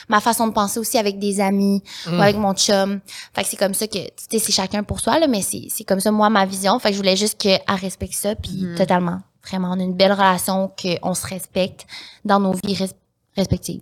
ma 0.09 0.19
façon 0.19 0.45
de 0.47 0.51
penser 0.51 0.77
aussi 0.79 0.97
avec 0.97 1.17
des 1.19 1.39
amis 1.39 1.81
Mm. 2.05 2.17
ou 2.17 2.21
avec 2.21 2.35
mon 2.35 2.53
chum. 2.53 2.99
Fait 3.33 3.43
que 3.43 3.47
c'est 3.49 3.55
comme 3.57 3.73
ça 3.73 3.87
que, 3.87 3.97
tu 3.97 4.11
sais, 4.29 4.39
c'est 4.39 4.51
chacun 4.51 4.83
pour 4.83 4.99
soi, 4.99 5.17
là, 5.19 5.27
mais 5.27 5.41
c'est, 5.41 5.67
c'est 5.69 5.85
comme 5.85 6.01
ça, 6.01 6.11
moi, 6.11 6.29
ma 6.29 6.45
vision. 6.45 6.77
Fait 6.79 6.89
que 6.89 6.93
je 6.95 6.99
voulais 6.99 7.15
juste 7.15 7.37
qu'elle 7.39 7.61
respecte 7.67 8.13
ça, 8.13 8.35
puis 8.35 8.63
Mhm. 8.65 8.75
totalement. 8.75 9.19
Vraiment, 9.47 9.69
on 9.71 9.79
a 9.79 9.83
une 9.83 9.95
belle 9.95 10.11
relation, 10.11 10.69
qu'on 10.79 11.13
se 11.13 11.25
respecte 11.25 11.87
dans 12.25 12.41
nos 12.41 12.51
vies 12.63 12.75
res- 12.75 12.91
respectives. 13.37 13.81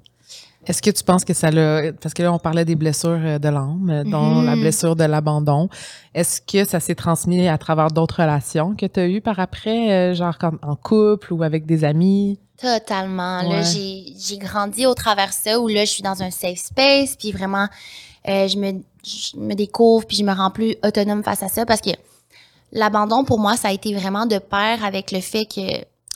Est-ce 0.67 0.81
que 0.81 0.89
tu 0.89 1.03
penses 1.03 1.23
que 1.25 1.33
ça 1.33 1.49
l'a. 1.49 1.93
Parce 1.93 2.13
que 2.13 2.21
là, 2.23 2.31
on 2.33 2.39
parlait 2.39 2.65
des 2.65 2.75
blessures 2.75 3.19
euh, 3.23 3.39
de 3.39 3.47
l'âme, 3.49 3.89
euh, 3.89 4.03
dont 4.03 4.35
Mhm. 4.41 4.45
la 4.45 4.55
blessure 4.55 4.95
de 4.95 5.05
l'abandon. 5.05 5.69
Est-ce 6.13 6.41
que 6.41 6.65
ça 6.65 6.79
s'est 6.79 6.95
transmis 6.95 7.47
à 7.47 7.57
travers 7.57 7.87
d'autres 7.89 8.21
relations 8.21 8.75
que 8.75 8.85
tu 8.85 8.99
as 8.99 9.07
eues 9.07 9.21
par 9.21 9.39
après, 9.39 9.91
euh, 9.91 10.13
genre 10.13 10.37
comme 10.37 10.59
en 10.61 10.75
couple 10.75 11.33
ou 11.33 11.41
avec 11.43 11.65
des 11.65 11.83
amis? 11.83 12.37
Totalement. 12.61 13.43
Là, 13.43 13.61
j'ai, 13.61 14.13
j'ai 14.19 14.37
grandi 14.37 14.85
au 14.85 14.93
travers 14.93 15.27
de 15.29 15.33
ça 15.33 15.59
où 15.59 15.67
là, 15.67 15.85
je 15.85 15.89
suis 15.91 16.03
dans 16.03 16.21
un 16.21 16.31
safe 16.31 16.57
space, 16.57 17.15
puis 17.15 17.31
vraiment, 17.31 17.67
euh, 18.27 18.47
je, 18.47 18.57
me, 18.57 18.71
je 19.05 19.37
me 19.37 19.53
découvre, 19.53 20.05
puis 20.05 20.17
je 20.17 20.23
me 20.23 20.33
rends 20.33 20.51
plus 20.51 20.75
autonome 20.83 21.23
face 21.23 21.43
à 21.43 21.49
ça 21.49 21.65
parce 21.65 21.81
que 21.81 21.91
l'abandon, 22.71 23.23
pour 23.23 23.39
moi, 23.39 23.55
ça 23.57 23.69
a 23.69 23.71
été 23.71 23.93
vraiment 23.93 24.25
de 24.25 24.39
pair 24.39 24.83
avec 24.83 25.11
le 25.11 25.21
fait 25.21 25.45
que, 25.45 25.61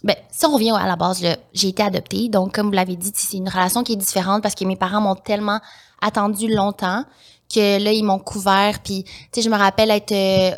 ben, 0.03 0.15
si 0.31 0.45
on 0.45 0.53
revient 0.53 0.71
à 0.71 0.87
la 0.87 0.95
base, 0.95 1.23
j'ai 1.53 1.67
été 1.67 1.83
adoptée. 1.83 2.29
Donc, 2.29 2.53
comme 2.55 2.67
vous 2.67 2.71
l'avez 2.73 2.95
dit, 2.95 3.11
c'est 3.13 3.37
une 3.37 3.49
relation 3.49 3.83
qui 3.83 3.93
est 3.93 3.97
différente 3.97 4.41
parce 4.41 4.55
que 4.55 4.65
mes 4.65 4.75
parents 4.75 5.01
m'ont 5.01 5.15
tellement 5.15 5.59
attendu 6.01 6.47
longtemps 6.53 7.03
que 7.53 7.83
là, 7.83 7.91
ils 7.91 8.03
m'ont 8.03 8.19
couvert. 8.19 8.79
Puis, 8.83 9.03
tu 9.03 9.11
sais, 9.33 9.41
je 9.41 9.49
me 9.49 9.57
rappelle 9.57 9.91
être 9.91 10.11
euh, 10.13 10.51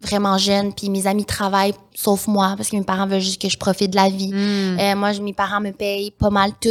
vraiment 0.00 0.38
jeune, 0.38 0.72
puis 0.72 0.88
mes 0.90 1.06
amis 1.06 1.24
travaillent, 1.24 1.74
sauf 1.94 2.26
moi, 2.28 2.54
parce 2.56 2.70
que 2.70 2.76
mes 2.76 2.84
parents 2.84 3.06
veulent 3.06 3.20
juste 3.20 3.42
que 3.42 3.48
je 3.48 3.58
profite 3.58 3.90
de 3.90 3.96
la 3.96 4.08
vie. 4.08 4.32
Mm. 4.32 4.78
Euh, 4.80 4.96
moi, 4.96 5.12
je- 5.12 5.20
mes 5.20 5.32
parents 5.34 5.60
me 5.60 5.72
payent 5.72 6.12
pas 6.12 6.30
mal 6.30 6.52
tout. 6.60 6.68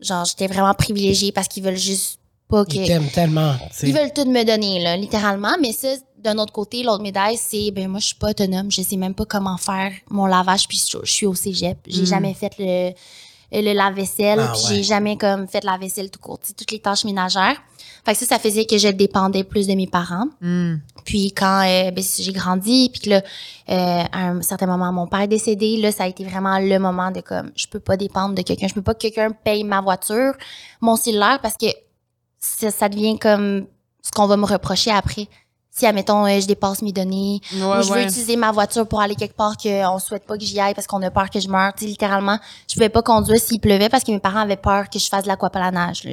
Genre, 0.00 0.24
j'étais 0.24 0.46
vraiment 0.48 0.74
privilégiée 0.74 1.30
parce 1.32 1.48
qu'ils 1.48 1.62
veulent 1.62 1.76
juste 1.76 2.18
pas 2.48 2.64
que. 2.64 2.74
Ils 2.74 2.86
t'aiment 2.86 3.08
tellement. 3.10 3.54
tu 3.54 3.60
sais. 3.72 3.88
Ils 3.88 3.94
veulent 3.94 4.12
tout 4.12 4.24
me 4.24 4.42
donner, 4.44 4.82
là, 4.82 4.96
littéralement. 4.96 5.52
Mais 5.60 5.72
ça, 5.72 5.88
d'un 6.24 6.38
autre 6.38 6.52
côté, 6.52 6.82
l'autre 6.82 7.02
médaille, 7.02 7.36
c'est, 7.36 7.70
ben, 7.70 7.86
moi, 7.88 8.00
je 8.00 8.06
suis 8.06 8.14
pas 8.16 8.30
autonome. 8.30 8.70
Je 8.70 8.82
sais 8.82 8.96
même 8.96 9.14
pas 9.14 9.24
comment 9.26 9.56
faire 9.58 9.92
mon 10.10 10.26
lavage, 10.26 10.66
puis 10.66 10.78
je, 10.90 10.98
je 11.02 11.10
suis 11.10 11.26
au 11.26 11.34
cégep. 11.34 11.78
J'ai 11.86 12.02
Mm. 12.02 12.06
jamais 12.06 12.34
fait 12.34 12.52
le, 12.58 12.92
le 13.52 13.72
lave-vaisselle, 13.72 14.40
Ah, 14.40 14.52
puis 14.52 14.62
ouais. 14.62 14.76
j'ai 14.76 14.82
jamais, 14.82 15.16
comme, 15.16 15.46
fait 15.46 15.62
la 15.62 15.76
vaisselle 15.76 16.10
tout 16.10 16.18
court. 16.20 16.38
Toutes 16.56 16.70
les 16.72 16.78
tâches 16.80 17.04
ménagères. 17.04 17.56
Fait 18.04 18.12
que 18.12 18.18
ça, 18.18 18.26
ça 18.26 18.38
faisait 18.38 18.66
que 18.66 18.76
je 18.76 18.88
dépendais 18.88 19.44
plus 19.44 19.66
de 19.66 19.74
mes 19.74 19.86
parents. 19.86 20.26
Mm. 20.40 20.74
Puis 21.04 21.32
quand 21.32 21.62
euh, 21.66 21.90
ben, 21.90 22.02
j'ai 22.18 22.32
grandi, 22.32 22.90
puis 22.92 23.00
que 23.02 23.10
là, 23.10 23.22
euh, 23.70 24.02
à 24.12 24.28
un 24.30 24.42
certain 24.42 24.66
moment, 24.66 24.92
mon 24.92 25.06
père 25.06 25.20
est 25.20 25.28
décédé, 25.28 25.76
là, 25.78 25.92
ça 25.92 26.04
a 26.04 26.06
été 26.08 26.24
vraiment 26.24 26.58
le 26.58 26.78
moment 26.78 27.10
de 27.10 27.20
comme, 27.20 27.50
je 27.56 27.66
peux 27.66 27.80
pas 27.80 27.96
dépendre 27.96 28.34
de 28.34 28.42
quelqu'un, 28.42 28.68
je 28.68 28.74
peux 28.74 28.82
pas 28.82 28.94
que 28.94 29.00
quelqu'un 29.00 29.30
paye 29.30 29.64
ma 29.64 29.80
voiture, 29.80 30.32
mon 30.80 30.96
cellulaire, 30.96 31.38
parce 31.42 31.56
que 31.56 31.66
ça, 32.38 32.70
ça 32.70 32.88
devient 32.88 33.18
comme 33.18 33.66
ce 34.02 34.10
qu'on 34.12 34.26
va 34.26 34.36
me 34.36 34.44
reprocher 34.46 34.90
après. 34.90 35.28
Si, 35.76 35.86
admettons, 35.86 36.24
euh, 36.24 36.40
je 36.40 36.46
dépasse 36.46 36.82
mes 36.82 36.92
données, 36.92 37.40
Ouais, 37.52 37.58
ou 37.60 37.82
je 37.82 37.88
veux 37.88 37.94
ouais. 37.94 38.04
utiliser 38.04 38.36
ma 38.36 38.52
voiture 38.52 38.86
pour 38.86 39.00
aller 39.00 39.16
quelque 39.16 39.34
part 39.34 39.56
qu'on 39.56 39.98
souhaite 39.98 40.24
pas 40.24 40.38
que 40.38 40.44
j'y 40.44 40.60
aille 40.60 40.72
parce 40.74 40.86
qu'on 40.86 41.02
a 41.02 41.10
peur 41.10 41.28
que 41.30 41.40
je 41.40 41.48
meure. 41.48 41.72
Tu 41.76 41.84
sais, 41.84 41.90
littéralement, 41.90 42.38
je 42.68 42.74
pouvais 42.74 42.88
pas 42.88 43.02
conduire 43.02 43.40
s'il 43.40 43.58
pleuvait 43.60 43.88
parce 43.88 44.04
que 44.04 44.12
mes 44.12 44.20
parents 44.20 44.40
avaient 44.40 44.56
peur 44.56 44.88
que 44.88 45.00
je 45.00 45.08
fasse 45.08 45.24
de 45.24 45.28
l'aquapalanage. 45.28 46.04
là. 46.04 46.12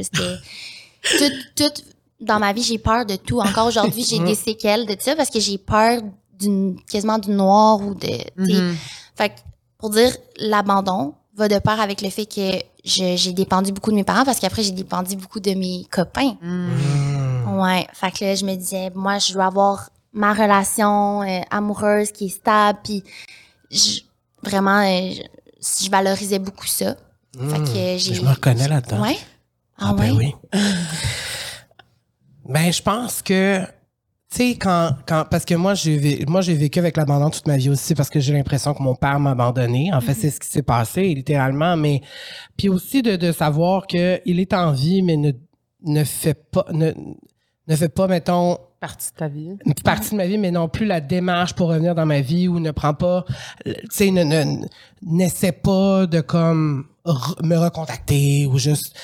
C'était 1.03 1.29
tout, 1.55 1.63
tout 1.69 1.81
dans 2.19 2.39
ma 2.39 2.53
vie, 2.53 2.63
j'ai 2.63 2.79
peur 2.79 3.05
de 3.05 3.15
tout. 3.17 3.39
Encore 3.39 3.67
aujourd'hui, 3.67 4.03
j'ai 4.03 4.19
des 4.19 4.35
séquelles 4.35 4.85
de 4.87 4.95
ça 4.99 5.15
parce 5.15 5.29
que 5.29 5.39
j'ai 5.39 5.57
peur 5.59 6.01
d'une 6.39 6.75
quasiment 6.89 7.19
du 7.19 7.29
noir 7.29 7.79
ou 7.81 7.93
de. 7.93 8.17
Mhm. 8.37 8.75
Fait 9.15 9.29
que, 9.29 9.35
pour 9.77 9.91
dire 9.91 10.15
l'abandon 10.39 11.13
va 11.35 11.47
de 11.47 11.59
pair 11.59 11.79
avec 11.79 12.01
le 12.01 12.09
fait 12.09 12.25
que 12.25 12.63
j'ai 12.83 13.33
dépendu 13.33 13.71
beaucoup 13.71 13.91
de 13.91 13.95
mes 13.95 14.03
parents 14.03 14.25
parce 14.25 14.39
qu'après 14.39 14.63
j'ai 14.63 14.71
dépendu 14.71 15.15
beaucoup 15.15 15.39
de 15.39 15.51
mes 15.51 15.85
copains. 15.91 16.35
Mm. 16.41 17.10
Mm. 17.45 17.59
Ouais, 17.59 17.87
fait 17.93 18.11
que 18.11 18.25
là, 18.25 18.35
je 18.35 18.45
me 18.45 18.55
disais, 18.55 18.91
moi, 18.95 19.17
je 19.19 19.33
dois 19.33 19.45
avoir 19.45 19.89
ma 20.13 20.33
relation 20.33 21.21
euh, 21.23 21.41
amoureuse 21.49 22.11
qui 22.11 22.25
est 22.25 22.29
stable, 22.29 22.79
puis 22.83 23.03
je- 23.71 24.01
vraiment, 24.43 24.79
euh, 24.81 25.11
je, 25.11 25.85
je 25.85 25.89
valorisais 25.91 26.39
beaucoup 26.39 26.67
ça. 26.67 26.95
Fait 27.33 27.59
Mm. 27.59 27.63
que 27.63 27.77
euh, 27.77 27.97
j'ai... 27.97 28.13
Je 28.15 28.21
me 28.21 28.29
reconnais 28.29 28.67
là-dedans. 28.67 29.01
Ouais? 29.01 29.17
Ah, 29.77 29.87
Ah, 29.89 29.93
ben 29.93 30.11
ouais? 30.15 30.35
oui. 30.53 30.59
ben, 32.45 32.71
je 32.71 32.81
pense 32.81 33.21
que, 33.21 33.59
tu 33.61 33.67
sais, 34.29 34.49
quand, 34.57 34.95
quand, 35.07 35.25
parce 35.29 35.45
que 35.45 35.55
moi, 35.55 35.73
j'ai, 35.73 36.25
moi, 36.27 36.41
j'ai 36.41 36.53
vécu 36.55 36.79
avec 36.79 36.97
l'abandon 36.97 37.29
toute 37.29 37.47
ma 37.47 37.57
vie 37.57 37.69
aussi 37.69 37.95
parce 37.95 38.09
que 38.09 38.19
j'ai 38.19 38.33
l'impression 38.33 38.73
que 38.73 38.81
mon 38.83 38.95
père 38.95 39.19
m'a 39.19 39.31
abandonné. 39.31 39.93
En 39.93 40.01
fait, 40.01 40.13
c'est 40.13 40.29
ce 40.29 40.39
qui 40.39 40.47
s'est 40.49 40.61
passé, 40.63 41.01
littéralement. 41.13 41.75
Mais, 41.77 42.01
puis 42.57 42.69
aussi 42.69 43.01
de, 43.01 43.15
de 43.15 43.31
savoir 43.31 43.87
que 43.87 44.21
il 44.25 44.39
est 44.39 44.53
en 44.53 44.71
vie, 44.71 45.01
mais 45.01 45.17
ne, 45.17 45.31
ne 45.85 46.03
fait 46.03 46.33
pas, 46.51 46.65
ne, 46.71 46.91
ne 47.67 47.75
fait 47.75 47.89
pas, 47.89 48.07
mettons, 48.07 48.57
Partie 48.79 49.11
de 49.11 49.17
ta 49.17 49.27
vie. 49.27 49.51
une 49.65 49.73
partie 49.75 50.09
de 50.11 50.15
ma 50.15 50.25
vie, 50.25 50.39
mais 50.39 50.49
non 50.49 50.67
plus 50.67 50.85
la 50.87 51.01
démarche 51.01 51.53
pour 51.53 51.67
revenir 51.69 51.93
dans 51.93 52.05
ma 52.07 52.21
vie 52.21 52.47
ou 52.47 52.59
ne 52.59 52.71
prend 52.71 52.95
pas, 52.95 53.25
tu 53.63 53.73
sais, 53.91 54.09
ne, 54.09 54.23
ne- 54.23 54.65
n'essaie 55.03 55.51
pas 55.51 56.07
de 56.07 56.19
comme 56.21 56.87
re- 57.05 57.45
me 57.45 57.55
recontacter 57.57 58.47
ou 58.47 58.57
juste. 58.57 58.95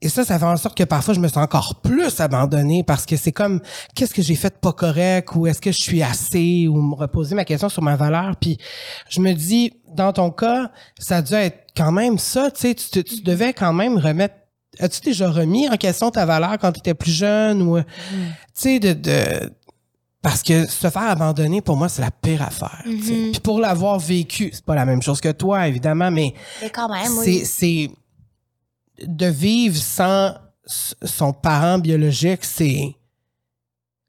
et 0.00 0.08
ça, 0.08 0.24
ça 0.24 0.38
fait 0.38 0.44
en 0.46 0.56
sorte 0.56 0.74
que 0.78 0.84
parfois 0.84 1.12
je 1.12 1.20
me 1.20 1.28
sens 1.28 1.36
encore 1.44 1.82
plus 1.82 2.18
abandonnée 2.20 2.82
parce 2.82 3.04
que 3.04 3.16
c'est 3.16 3.32
comme 3.32 3.60
qu'est-ce 3.94 4.14
que 4.14 4.22
j'ai 4.22 4.34
fait 4.36 4.48
de 4.54 4.58
pas 4.58 4.72
correct 4.72 5.34
ou 5.36 5.46
est-ce 5.46 5.60
que 5.60 5.70
je 5.70 5.78
suis 5.82 6.02
assez 6.02 6.66
ou 6.66 6.80
me 6.80 6.94
reposer 6.94 7.34
ma 7.34 7.44
question 7.44 7.68
sur 7.68 7.82
ma 7.82 7.96
valeur? 7.96 8.36
Puis 8.40 8.56
je 9.10 9.20
me 9.20 9.34
dis, 9.34 9.74
dans 9.94 10.14
ton 10.14 10.30
cas, 10.30 10.70
ça 10.98 11.18
a 11.18 11.22
dû 11.22 11.34
être 11.34 11.66
quand 11.76 11.92
même 11.92 12.16
ça, 12.16 12.50
tu 12.50 12.60
sais, 12.62 12.74
tu, 12.74 13.04
tu 13.04 13.20
devais 13.22 13.52
quand 13.52 13.74
même 13.74 13.98
remettre. 13.98 14.36
As-tu 14.80 15.00
déjà 15.02 15.30
remis 15.30 15.68
en 15.68 15.76
question 15.76 16.10
ta 16.10 16.24
valeur 16.26 16.56
quand 16.58 16.72
tu 16.72 16.78
étais 16.80 16.94
plus 16.94 17.12
jeune 17.12 17.62
ou, 17.62 17.78
tu 17.80 17.84
sais, 18.54 18.78
de, 18.80 18.92
de 18.94 19.52
parce 20.22 20.42
que 20.42 20.66
se 20.66 20.90
faire 20.90 21.02
abandonner, 21.02 21.62
pour 21.62 21.76
moi, 21.76 21.88
c'est 21.88 22.02
la 22.02 22.10
pire 22.10 22.42
affaire. 22.42 22.82
tu. 22.84 22.90
Mhm. 22.90 23.30
Puis 23.32 23.40
pour 23.42 23.58
l'avoir 23.60 23.98
vécu, 23.98 24.50
c'est 24.52 24.64
pas 24.64 24.74
la 24.74 24.84
même 24.84 25.00
chose 25.02 25.20
que 25.20 25.32
toi, 25.32 25.66
évidemment, 25.66 26.10
mais 26.10 26.34
Mais 26.60 26.70
quand 26.70 26.88
même, 26.88 27.10
c'est 27.24 27.40
oui. 27.40 27.44
c'est 27.46 27.90
de 29.06 29.26
vivre 29.26 29.76
sans 29.76 30.34
son 30.66 31.32
parent 31.32 31.78
biologique, 31.78 32.44
c'est 32.44 32.94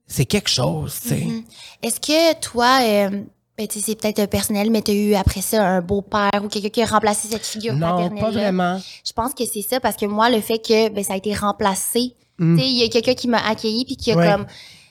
c'est 0.05 0.25
quelque 0.25 0.49
chose, 0.49 0.97
tu 1.01 1.07
sais. 1.09 1.23
Mhm. 1.25 1.43
Est-ce 1.81 1.99
que 2.01 2.39
toi, 2.41 2.79
euh, 2.81 3.23
ben, 3.57 3.67
tu 3.67 3.79
sais, 3.79 3.85
c'est 3.87 3.95
peut-être 3.95 4.25
personnel, 4.29 4.71
mais 4.71 4.81
tu 4.81 4.91
as 4.91 4.93
eu 4.93 5.13
après 5.15 5.41
ça 5.41 5.63
un 5.65 5.81
beau-père 5.81 6.29
ou 6.43 6.47
quelqu'un 6.47 6.69
qui 6.69 6.81
a 6.81 6.85
remplacé 6.85 7.27
cette 7.27 7.45
figure 7.45 7.73
Non, 7.73 7.97
paternelle 7.97 8.19
pas 8.23 8.31
vraiment. 8.31 8.81
Je 9.05 9.11
pense 9.13 9.33
que 9.33 9.43
c'est 9.45 9.61
ça 9.61 9.79
parce 9.79 9.95
que 9.97 10.05
moi, 10.05 10.29
le 10.29 10.41
fait 10.41 10.57
que 10.59 10.89
ben, 10.89 11.03
ça 11.03 11.13
a 11.13 11.17
été 11.17 11.33
remplacé, 11.33 12.15
Mm. 12.39 12.55
tu 12.57 12.63
sais, 12.63 12.69
il 12.69 12.77
y 12.79 12.83
a 12.83 12.87
quelqu'un 12.87 13.13
qui 13.13 13.27
m'a 13.27 13.45
accueilli 13.45 13.85
puis 13.85 13.95
qui 13.97 14.11
a 14.11 14.15
Ouais. 14.17 14.27
comme 14.31 14.45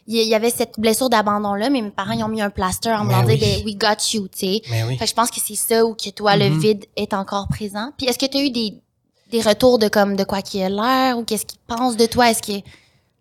il 0.06 0.22
y- 0.22 0.34
avait 0.34 0.50
cette 0.50 0.78
blessure 0.78 1.08
d'abandon 1.08 1.54
là, 1.54 1.68
mais 1.70 1.80
mes 1.82 1.90
parents 1.90 2.12
ils 2.12 2.22
ont 2.24 2.28
mis 2.28 2.42
un 2.42 2.50
plaster 2.50 2.90
en 2.90 3.04
me 3.04 3.08
Mais 3.14 3.36
disant 3.36 3.46
oui. 3.46 3.62
ben, 3.62 3.66
we 3.66 3.76
got 3.76 4.02
you, 4.12 4.28
tu 4.28 4.38
sais. 4.38 4.62
Mais 4.70 4.84
oui. 4.84 4.96
Fait 4.98 5.04
que 5.04 5.11
je 5.11 5.14
pense 5.14 5.30
que 5.30 5.40
c'est 5.44 5.54
ça 5.56 5.84
où 5.84 5.94
que 5.94 6.11
toi 6.11 6.36
le 6.36 6.50
Mhm. 6.50 6.58
vide 6.61 6.84
est 6.96 7.12
encore 7.14 7.48
présent. 7.48 7.90
Puis 7.96 8.06
est-ce 8.06 8.18
que 8.18 8.26
tu 8.26 8.36
as 8.38 8.42
eu 8.44 8.50
des 8.50 8.74
des 9.32 9.40
retours 9.42 9.78
de 9.78 9.86
comme 9.88 10.16
de 10.16 10.24
quoi 10.24 10.42
qu'il 10.42 10.61
a 10.62 10.68
l'air 10.68 11.16
ou 11.16 11.22
qu'est-ce 11.24 11.46
qu'il 11.46 11.61
pense 11.68 11.96
de 11.96 12.06
toi? 12.06 12.30
Est-ce 12.30 12.42
que 12.42 12.58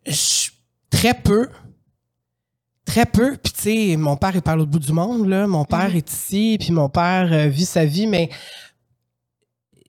Je- 0.08 0.50
très 0.90 1.14
peu. 1.14 1.48
Très 2.90 3.06
peu. 3.06 3.38
Puis 3.38 3.54
tu 3.54 3.62
sais, 3.62 3.98
mon 3.98 4.18
père 4.18 4.36
est 4.36 4.42
par 4.42 4.58
l'autre 4.58 4.72
bout 4.72 4.80
du 4.80 4.92
monde, 4.92 5.28
là. 5.28 5.46
Mon 5.46 5.64
père 5.64 5.90
Mhm. 5.92 5.96
est 5.98 6.12
ici, 6.12 6.58
puis 6.60 6.72
mon 6.72 6.90
père 6.90 7.30
euh, 7.32 7.48
vit 7.48 7.66
sa 7.66 7.86
vie, 7.86 8.08
mais 8.08 8.30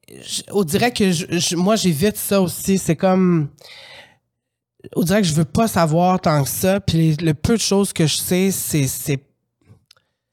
je- 0.09 0.43
on 0.53 0.65
dirait 0.65 0.93
que 0.93 1.11
je- 1.11 1.27
je- 1.39 1.57
moi, 1.57 1.77
j'évite 1.77 2.17
ça 2.17 2.41
aussi. 2.43 2.77
C'est 2.79 2.97
comme... 2.97 3.49
On 4.97 5.03
dirait 5.03 5.23
que 5.23 5.27
je 5.29 5.33
veux 5.35 5.45
pas 5.45 5.67
savoir 5.69 6.21
tant 6.21 6.43
que 6.43 6.49
ça. 6.49 6.81
Puis 6.81 7.17
le 7.17 7.33
peu 7.35 7.55
de 7.57 7.61
choses 7.61 7.93
que 7.93 8.07
je 8.07 8.17
sais, 8.17 8.51
c'est 8.51 8.87
c'est 8.87 9.25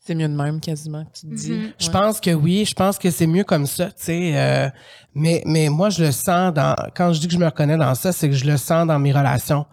C'est 0.05 0.15
mieux 0.15 0.30
de 0.30 0.34
même, 0.36 0.61
quasiment, 0.61 1.03
que 1.03 1.20
tu 1.20 1.28
te 1.28 1.34
dis. 1.36 1.51
Mhm. 1.51 1.72
Je 1.80 1.86
Ouais. 1.88 1.91
pense 1.91 2.20
que 2.22 2.32
oui, 2.32 2.63
je 2.65 2.74
pense 2.74 2.97
que 2.97 3.11
c'est 3.11 3.28
mieux 3.28 3.43
comme 3.43 3.65
ça, 3.68 3.88
tu 3.88 3.93
sais. 3.97 4.32
euh, 4.38 4.70
mais, 5.13 5.41
mais 5.45 5.68
moi, 5.68 5.89
je 5.89 6.03
le 6.05 6.11
sens 6.13 6.53
dans. 6.53 6.76
Quand 6.95 7.11
je 7.11 7.20
dis 7.20 7.28
que 7.28 7.34
je 7.34 7.38
me 7.39 7.45
reconnais 7.45 7.76
dans 7.78 7.93
ça, 7.93 8.11
c'est 8.13 8.30
que 8.30 8.36
je 8.36 8.45
le 8.45 8.55
sens 8.57 8.88
dans 8.88 8.99
mes 8.99 9.11
relations. 9.11 9.65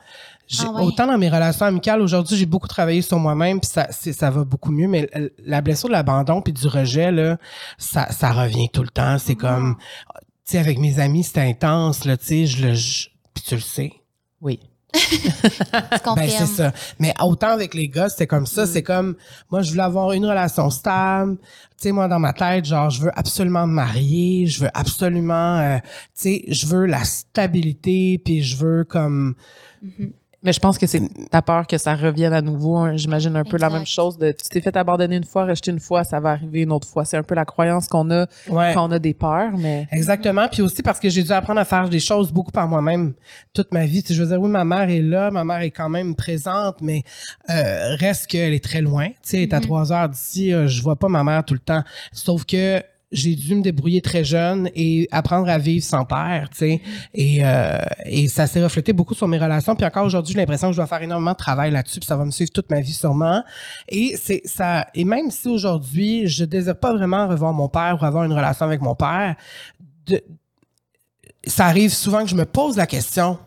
J'ai- 0.47 0.65
Ah 0.67 0.73
ouais? 0.73 0.83
Autant 0.83 1.07
dans 1.07 1.17
mes 1.19 1.29
relations 1.29 1.67
amicales, 1.67 2.01
aujourd'hui, 2.03 2.37
j'ai 2.37 2.47
beaucoup 2.47 2.69
travaillé 2.69 3.01
sur 3.03 3.19
moi-même, 3.19 3.61
puis 3.61 3.71
ça, 3.73 3.87
c'est- 3.91 4.13
ça 4.13 4.31
va 4.31 4.45
beaucoup 4.45 4.71
mieux. 4.71 4.89
Mais 4.89 5.09
la 5.45 5.61
blessure 5.61 5.89
de 5.89 5.95
l'abandon 5.95 6.43
puis 6.43 6.53
du 6.53 6.67
rejet, 6.69 7.11
là, 7.11 7.39
ça, 7.79 8.11
ça 8.13 8.31
revient 8.33 8.69
tout 8.73 8.83
le 8.83 8.89
temps. 8.91 9.17
C'est 9.19 9.35
comme, 9.37 9.77
tu 10.19 10.23
sais, 10.45 10.59
avec 10.59 10.79
mes 10.79 10.99
amis, 11.01 11.25
c'est 11.25 11.41
intense, 11.41 12.05
là, 12.05 12.17
tu 12.17 12.27
sais, 12.27 12.47
je 12.47 12.67
le, 12.67 12.75
puis 13.33 13.45
tu 13.47 13.55
le 13.55 13.61
sais. 13.61 13.93
Oui. 14.41 14.61
Ben, 16.15 16.29
c'est 16.29 16.47
ça. 16.47 16.73
Mais 17.01 17.13
autant 17.21 17.49
avec 17.49 17.75
les 17.75 17.89
gars, 17.89 18.09
c'était 18.09 18.27
comme 18.29 18.47
ça. 18.47 18.65
C'est 18.67 18.83
comme, 18.85 19.17
moi, 19.51 19.63
je 19.63 19.71
voulais 19.71 19.83
avoir 19.83 20.13
une 20.13 20.25
relation 20.25 20.71
stable. 20.71 21.37
Tu 21.39 21.45
sais, 21.79 21.93
moi, 21.93 22.07
dans 22.07 22.21
ma 22.21 22.33
tête, 22.33 22.65
genre, 22.65 22.91
je 22.91 23.01
veux 23.03 23.11
absolument 23.19 23.67
me 23.67 23.73
marier. 23.73 24.47
Je 24.47 24.61
veux 24.63 24.71
absolument, 24.73 25.59
euh, 25.59 25.79
tu 25.79 25.85
sais, 26.15 26.45
je 26.49 26.67
veux 26.67 26.87
la 26.87 27.03
stabilité. 27.05 28.21
Puis 28.25 28.43
je 28.43 28.57
veux 28.57 28.85
comme, 28.85 29.35
Mais 30.45 30.53
je 30.53 30.61
pense 30.61 30.77
que 30.79 30.87
c'est 30.87 31.03
ta 31.31 31.43
peur 31.43 31.67
que 31.67 31.79
ça 31.79 31.95
revienne 31.95 32.33
à 32.35 32.43
nouveau. 32.43 32.77
hein. 32.77 32.97
J'imagine 32.97 33.35
un 33.35 33.45
peu 33.45 33.57
la 33.57 33.71
même 33.71 33.87
chose. 33.87 34.19
De, 34.19 34.31
tu 34.31 34.49
t'es 34.51 34.61
fait 34.61 34.77
abandonner 34.77 35.17
une 35.17 35.25
fois, 35.25 35.47
rejeter 35.47 35.71
une 35.71 35.81
fois, 35.81 36.05
ça 36.05 36.21
va 36.21 36.31
arriver 36.33 36.61
une 36.63 36.73
autre 36.73 36.87
fois. 36.87 37.05
C'est 37.05 37.17
un 37.17 37.23
peu 37.23 37.35
la 37.35 37.45
croyance 37.45 37.89
qu'on 37.89 38.11
a 38.11 38.27
ouais. 38.49 38.73
quand 38.75 38.89
on 38.89 38.93
a 38.93 38.99
des 38.99 39.15
peurs, 39.15 39.57
mais 39.57 39.89
Exactement. 39.91 40.47
Puis 40.53 40.63
aussi 40.63 40.83
parce 40.83 41.01
que 41.01 41.09
j'ai 41.09 41.23
dû 41.23 41.33
apprendre 41.33 41.61
à 41.61 41.65
faire 41.65 41.89
des 41.89 42.01
choses 42.01 42.31
beaucoup 42.31 42.53
par 42.53 42.69
moi-même 42.69 43.15
toute 43.55 43.73
ma 43.73 43.87
vie. 43.87 44.03
Tu 44.03 44.09
sais, 44.09 44.15
je 44.15 44.23
veux 44.23 44.29
dire, 44.29 44.41
oui, 44.41 44.51
ma 44.51 44.65
mère 44.65 44.91
est 44.91 45.01
là, 45.03 45.31
ma 45.31 45.45
mère 45.45 45.61
est 45.61 45.71
quand 45.71 45.89
même 45.89 46.15
présente, 46.15 46.77
mais 46.83 47.03
euh, 47.51 47.97
reste 47.97 48.27
qu'elle 48.27 48.53
est 48.53 48.63
très 48.63 48.81
loin. 48.83 49.09
Tu 49.09 49.15
sais, 49.23 49.37
elle 49.39 49.43
est 49.45 49.55
à 49.55 49.61
trois 49.61 49.93
heures 49.93 50.09
d'ici, 50.09 50.53
euh, 50.53 50.67
je 50.67 50.83
vois 50.83 50.97
pas 50.97 51.09
ma 51.09 51.25
mère 51.25 51.45
tout 51.45 51.55
le 51.55 51.61
temps. 51.61 51.83
Sauf 52.13 52.45
que 52.45 52.83
j'ai 53.15 53.35
dû 53.35 53.55
me 53.55 53.63
débrouiller 53.63 54.03
très 54.03 54.25
jeune 54.25 54.69
et 54.75 55.09
apprendre 55.11 55.49
à 55.49 55.57
vivre 55.59 55.85
sans 55.85 56.05
père, 56.05 56.49
tu 56.51 56.59
sais. 56.59 56.81
Et, 57.15 57.39
euh, 57.45 57.79
et 58.05 58.29
ça 58.29 58.47
s'est 58.47 58.63
reflété 58.63 58.93
beaucoup 58.93 59.15
sur 59.15 59.29
mes 59.29 59.39
relations. 59.39 59.75
Puis 59.75 59.87
encore 59.87 60.05
aujourd'hui, 60.05 60.35
j'ai 60.35 60.41
l'impression 60.41 60.69
que 60.69 60.73
je 60.75 60.79
dois 60.79 60.87
faire 60.87 61.03
énormément 61.03 61.33
de 61.33 61.37
travail 61.37 61.71
là-dessus, 61.71 62.01
puis 62.01 62.07
ça 62.07 62.17
va 62.17 62.25
me 62.25 62.31
suivre 62.31 62.51
toute 62.51 62.71
ma 62.71 62.81
vie 62.81 62.93
sûrement. 62.93 63.43
Et 63.89 64.17
c'est 64.23 64.43
ça. 64.45 64.87
Et 64.95 65.05
même 65.05 65.31
si 65.31 65.49
aujourd'hui, 65.49 66.27
je 66.27 66.45
désire 66.45 66.77
pas 66.79 66.93
vraiment 66.93 67.27
revoir 67.29 67.53
mon 67.53 67.69
père 67.69 67.99
ou 68.01 68.05
avoir 68.05 68.25
une 68.25 68.33
relation 68.33 68.67
avec 68.67 68.81
mon 68.83 68.95
père, 68.95 69.37
de- 70.07 70.23
ça 71.47 71.67
arrive 71.67 71.93
souvent 71.93 72.23
que 72.25 72.29
je 72.31 72.37
me 72.37 72.45
pose 72.45 72.77
la 72.77 72.87
question 72.87 73.39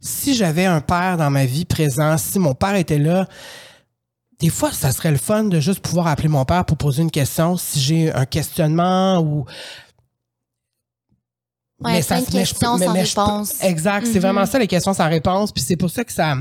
si 0.00 0.34
j'avais 0.34 0.64
un 0.64 0.80
père 0.80 1.16
dans 1.18 1.30
ma 1.30 1.44
vie 1.44 1.66
présent, 1.66 2.16
si 2.16 2.38
mon 2.38 2.54
père 2.54 2.74
était 2.74 2.98
là, 2.98 3.26
des 4.40 4.48
fois, 4.48 4.72
ça 4.72 4.90
serait 4.90 5.10
le 5.10 5.18
fun 5.18 5.44
de 5.44 5.60
juste 5.60 5.80
pouvoir 5.80 6.06
appeler 6.06 6.28
mon 6.28 6.44
père 6.44 6.64
pour 6.64 6.76
poser 6.78 7.02
une 7.02 7.10
question 7.10 7.56
si 7.56 7.78
j'ai 7.78 8.12
un 8.12 8.24
questionnement 8.24 9.20
ou. 9.20 9.44
Ouais, 11.82 11.92
mais 11.94 12.02
je 12.02 12.30
questions 12.30 12.76
mais- 12.76 12.86
sans 12.86 12.92
mais 12.92 13.04
je 13.04 13.16
réponse. 13.20 13.62
exact. 13.64 14.06
C'est 14.06 14.18
vraiment 14.18 14.44
ça, 14.46 14.58
les 14.58 14.66
questions 14.66 14.92
sans 14.92 15.08
réponse. 15.08 15.52
Puis 15.52 15.62
c'est 15.62 15.76
pour 15.76 15.90
ça 15.90 16.04
que 16.04 16.12
ça. 16.12 16.36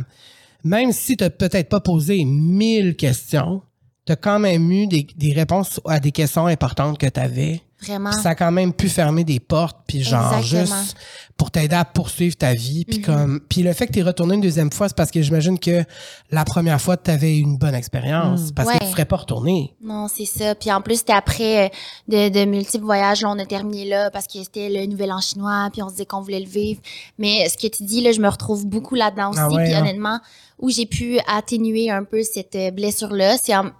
Même 0.63 0.91
si 0.91 1.15
tu 1.15 1.29
peut-être 1.29 1.69
pas 1.69 1.79
posé 1.79 2.25
mille 2.25 2.95
questions, 2.97 3.61
tu 4.05 4.11
as 4.13 4.17
quand 4.17 4.39
même 4.39 4.69
eu 4.71 4.87
des, 4.87 5.07
des 5.15 5.33
réponses 5.33 5.79
à 5.85 5.99
des 5.99 6.11
questions 6.11 6.47
importantes 6.47 6.97
que 6.97 7.07
tu 7.07 7.19
avais. 7.19 7.61
Vraiment 7.81 8.11
ça 8.11 8.29
a 8.29 8.35
quand 8.35 8.51
même 8.51 8.73
pu 8.73 8.89
fermer 8.89 9.23
des 9.23 9.39
portes, 9.39 9.77
puis 9.87 10.03
genre 10.03 10.33
Exactement. 10.37 10.81
juste 10.81 10.95
pour 11.37 11.51
t'aider 11.51 11.75
à 11.75 11.85
poursuivre 11.85 12.35
ta 12.35 12.53
vie. 12.53 12.83
Puis 12.85 12.97
Mhm. 12.99 13.05
comme, 13.05 13.39
puis 13.47 13.63
le 13.63 13.71
fait 13.73 13.87
que 13.87 13.93
tu 13.93 13.99
es 13.99 14.03
retourné 14.03 14.35
une 14.35 14.41
deuxième 14.41 14.71
fois, 14.71 14.89
c'est 14.89 14.97
parce 14.97 15.09
que 15.11 15.21
j'imagine 15.21 15.57
que 15.57 15.85
la 16.31 16.43
première 16.43 16.81
fois, 16.81 16.97
tu 16.97 17.09
avais 17.11 17.37
une 17.37 17.57
bonne 17.57 17.75
expérience. 17.75 18.51
Mm. 18.51 18.53
Parce 18.55 18.71
que 18.73 18.83
tu 18.83 18.91
serais 18.91 19.05
pas 19.05 19.15
retourné. 19.17 19.73
Non, 19.81 20.07
c'est 20.07 20.25
ça. 20.25 20.53
Puis 20.55 20.69
en 20.71 20.81
plus, 20.81 20.97
c'était 20.97 21.13
après 21.13 21.67
euh, 21.67 21.69
de, 22.09 22.29
de 22.39 22.45
multiples 22.45 22.83
voyages. 22.83 23.21
Là, 23.21 23.29
on 23.29 23.39
a 23.39 23.45
terminé 23.45 23.85
là 23.87 24.11
parce 24.11 24.27
que 24.27 24.43
c'était 24.43 24.69
le 24.69 24.85
nouvel 24.85 25.11
an 25.13 25.21
chinois, 25.21 25.69
puis 25.71 25.81
on 25.81 25.87
se 25.87 25.93
disait 25.93 26.05
qu'on 26.05 26.21
voulait 26.21 26.41
le 26.41 26.49
vivre. 26.49 26.81
Mais 27.17 27.47
ce 27.47 27.55
que 27.57 27.73
tu 27.73 27.83
dis, 27.83 28.01
là, 28.01 28.11
je 28.11 28.19
me 28.19 28.27
retrouve 28.27 28.65
beaucoup 28.67 28.95
là-dedans 28.95 29.29
aussi. 29.29 29.39
Ah 29.41 29.49
ouais, 29.49 29.63
puis 29.63 29.73
hein? 29.73 29.81
honnêtement, 29.81 30.19
où 30.59 30.69
j'ai 30.69 30.85
pu 30.85 31.19
atténuer 31.25 31.89
un 31.89 32.03
peu 32.03 32.21
cette 32.23 32.55
euh, 32.55 32.71
blessure-là, 32.71 33.37
c'est 33.41 33.55
en- 33.55 33.71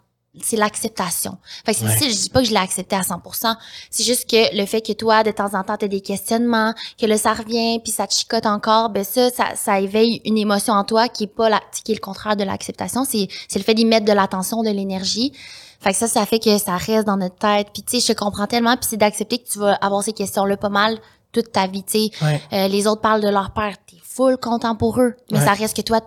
c'est 0.42 0.58
l'acceptation. 0.58 1.38
Fait 1.66 1.74
que 1.74 1.80
c'est 1.80 1.86
Ouais. 1.86 1.92
difficile, 1.92 2.14
je 2.16 2.22
dis 2.24 2.30
pas 2.30 2.40
que 2.42 2.46
je 2.46 2.52
l'ai 2.52 2.58
accepté 2.60 2.96
à 2.96 3.02
100%. 3.02 3.56
C'est 3.90 4.04
juste 4.04 4.30
que 4.30 4.56
le 4.56 4.66
fait 4.66 4.82
que 4.82 4.94
toi, 4.94 5.24
de 5.24 5.32
temps 5.32 5.54
en 5.58 5.64
temps, 5.64 5.76
t'as 5.78 5.88
des 5.88 6.02
questionnements, 6.02 6.74
que 7.00 7.06
là, 7.06 7.18
ça 7.18 7.34
revient, 7.34 7.80
puis 7.84 7.92
ça 7.92 8.06
te 8.08 8.14
chicote 8.14 8.46
encore, 8.46 8.90
ben 8.90 9.04
ça, 9.04 9.30
ça, 9.32 9.56
ça 9.56 9.80
éveille 9.80 10.22
une 10.26 10.38
émotion 10.38 10.74
en 10.74 10.84
toi 10.84 11.08
qui 11.10 11.24
est 11.26 11.28
pas 11.28 11.50
la, 11.50 11.60
qui 11.84 11.92
est 11.92 11.96
le 11.96 12.00
contraire 12.02 12.36
de 12.36 12.44
l'acceptation. 12.44 13.04
C'est, 13.06 13.28
c'est 13.48 13.60
le 13.60 13.66
fait 13.66 13.74
d'y 13.74 13.86
mettre 13.86 14.06
de 14.06 14.14
l'attention, 14.14 14.62
de 14.64 14.70
l'énergie. 14.70 15.34
Fait 15.82 15.92
que 15.92 15.98
ça, 15.98 16.08
ça 16.08 16.26
fait 16.26 16.40
que 16.40 16.58
ça 16.58 16.78
reste 16.78 17.08
dans 17.08 17.18
notre 17.18 17.38
tête. 17.38 17.70
Puis 17.74 17.84
tu 17.84 18.00
sais, 18.00 18.08
je 18.08 18.14
te 18.14 18.18
comprends 18.20 18.48
tellement, 18.48 18.76
puis 18.78 18.86
c'est 18.90 18.98
d'accepter 18.98 19.40
que 19.40 19.48
tu 19.50 19.60
vas 19.60 19.74
avoir 19.76 20.04
ces 20.04 20.14
questions-là 20.14 20.58
pas 20.58 20.70
mal 20.70 21.00
toute 21.32 21.52
ta 21.52 21.68
vie, 21.68 21.84
tu 21.84 22.08
sais. 22.10 22.26
Ouais. 22.26 22.42
Euh, 22.54 22.68
les 22.68 22.88
autres 22.88 23.02
parlent 23.02 23.22
de 23.22 23.30
leur 23.30 23.52
père, 23.52 23.76
t'es 23.88 23.98
full 24.04 24.38
content 24.38 24.76
pour 24.76 25.00
eux. 25.00 25.16
Mais 25.32 25.38
Ouais. 25.40 25.46
ça 25.46 25.54
reste 25.54 25.76
que 25.78 25.82
toi, 25.82 26.02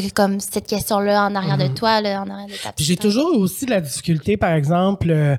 t'as 0.00 0.10
comme 0.10 0.40
cette 0.40 0.66
question-là 0.66 1.26
en 1.26 1.34
arrière 1.34 1.58
de 1.58 1.64
Mhm. 1.64 1.74
toi, 1.74 2.00
là, 2.00 2.22
en 2.22 2.30
arrière 2.30 2.46
de 2.48 2.62
ta 2.62 2.72
j'ai 2.76 2.96
toujours 2.96 3.36
aussi 3.38 3.66
de 3.66 3.70
la 3.70 3.80
difficulté, 3.80 4.36
par 4.36 4.52
exemple, 4.52 5.10
euh, 5.10 5.36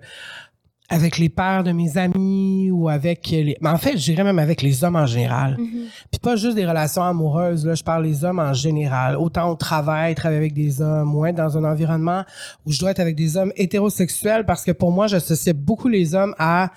avec 0.89 1.17
les 1.17 1.27
pères 1.27 1.63
de 1.63 1.73
mes 1.73 1.97
amis 1.97 2.69
ou 2.71 2.87
avec 2.87 3.27
les. 3.27 3.57
Mais 3.59 3.69
en 3.69 3.77
fait, 3.77 3.97
je 3.97 4.03
dirais 4.03 4.23
même 4.23 4.39
avec 4.39 4.61
les 4.61 4.83
hommes 4.85 4.95
en 4.95 5.05
général. 5.05 5.57
Mhm. 5.57 5.87
Puis 6.11 6.19
pas 6.21 6.35
juste 6.37 6.55
des 6.55 6.65
relations 6.65 7.03
amoureuses, 7.03 7.65
là, 7.65 7.75
je 7.75 7.83
parle 7.83 8.03
des 8.03 8.23
hommes 8.23 8.39
en 8.39 8.53
général. 8.53 9.17
Autant 9.17 9.49
au 9.49 9.55
travail, 9.55 10.15
travailler 10.15 10.37
avec 10.39 10.53
des 10.53 10.81
hommes, 10.81 11.13
ou 11.13 11.25
être 11.25 11.35
dans 11.35 11.57
un 11.57 11.65
environnement 11.65 12.23
où 12.65 12.71
je 12.71 12.79
dois 12.79 12.91
être 12.91 13.01
avec 13.01 13.15
des 13.15 13.35
hommes 13.35 13.51
hétérosexuels, 13.57 14.45
parce 14.45 14.63
que 14.63 14.71
pour 14.71 14.91
moi, 14.91 15.07
j'associais 15.07 15.53
beaucoup 15.53 15.89
les 15.89 16.15
hommes 16.15 16.33
à 16.39 16.71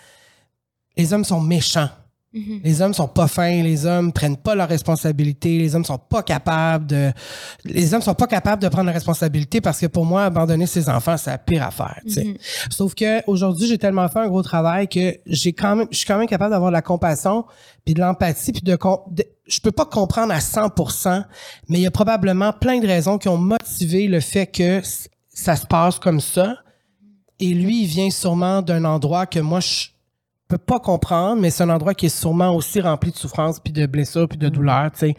les 0.97 1.13
hommes 1.15 1.25
sont 1.25 1.41
méchants. 1.41 1.89
Mhm. 2.33 2.61
Les 2.63 2.81
hommes 2.81 2.95
sont 2.95 3.09
pas 3.09 3.27
fins, 3.27 3.61
les 3.63 3.87
hommes 3.87 4.13
prennent 4.13 4.37
pas 4.37 4.55
leurs 4.55 4.69
responsabilités, 4.69 5.59
les 5.59 5.75
hommes 5.75 5.85
sont 5.85 5.99
pas 5.99 6.23
capables 6.23 6.87
de 6.87 7.11
les 7.65 7.93
hommes 7.93 8.03
sont 8.03 8.15
pas 8.15 8.29
capables 8.29 8.63
de 8.63 8.69
prendre 8.69 8.87
la 8.87 8.93
responsabilité 8.93 9.61
parce 9.61 9.81
que 9.81 9.87
pour 9.87 10.05
moi 10.07 10.25
abandonner 10.27 10.67
ses 10.67 10.89
enfants 10.89 11.17
c'est 11.17 11.31
la 11.31 11.39
pire 11.39 11.65
affaire. 11.65 11.99
Mhm. 12.07 12.37
Sauf 12.71 12.95
que 12.95 13.29
aujourd'hui, 13.29 13.67
j'ai 13.67 13.79
tellement 13.79 14.09
fait 14.09 14.21
un 14.21 14.29
gros 14.29 14.43
travail 14.45 14.87
que 14.87 15.17
j'ai 15.27 15.53
quand 15.53 15.75
même 15.75 15.89
je 15.91 15.97
suis 15.97 16.07
quand 16.07 16.19
même 16.19 16.29
capable 16.29 16.53
d'avoir 16.53 16.71
de 16.71 16.77
la 16.77 16.83
compassion 16.83 17.45
puis 17.85 17.95
de 17.95 18.01
l'empathie 18.01 18.53
puis 18.53 18.63
de, 18.63 18.79
de- 19.11 19.25
je 19.49 19.61
peux 19.61 19.73
pas 19.73 19.87
comprendre 19.87 20.33
à 20.33 20.39
100%, 20.39 21.25
mais 21.69 21.79
il 21.79 21.83
y 21.83 21.87
a 21.87 21.91
probablement 21.91 22.53
plein 22.53 22.79
de 22.79 22.87
raisons 22.87 23.19
qui 23.19 23.29
ont 23.29 23.39
motivé 23.39 24.07
le 24.07 24.21
fait 24.21 24.47
que 24.47 24.81
ça 25.35 25.57
se 25.57 25.67
passe 25.67 25.99
comme 25.99 26.21
ça. 26.21 26.59
Et 27.41 27.55
lui, 27.55 27.83
il 27.83 27.87
vient 27.87 28.11
sûrement 28.11 28.63
d'un 28.63 28.85
endroit 28.85 29.27
que 29.27 29.41
moi 29.41 29.59
je 29.59 29.87
peut 30.51 30.59
pas 30.59 30.79
comprendre, 30.81 31.41
mais 31.41 31.51
c'est 31.51 31.63
un 31.63 31.71
endroit 31.71 31.95
qui 31.95 32.07
est 32.07 32.09
sûrement 32.21 32.55
aussi 32.55 32.81
rempli 32.81 33.11
de 33.11 33.17
souffrance, 33.17 33.61
puis 33.61 33.73
de 33.73 33.87
blessures, 33.87 34.29
puis 34.29 34.39
de 34.39 34.47
Mm. 34.49 34.51
douleurs, 34.51 34.91
tu 34.93 34.99
sais. 34.99 35.15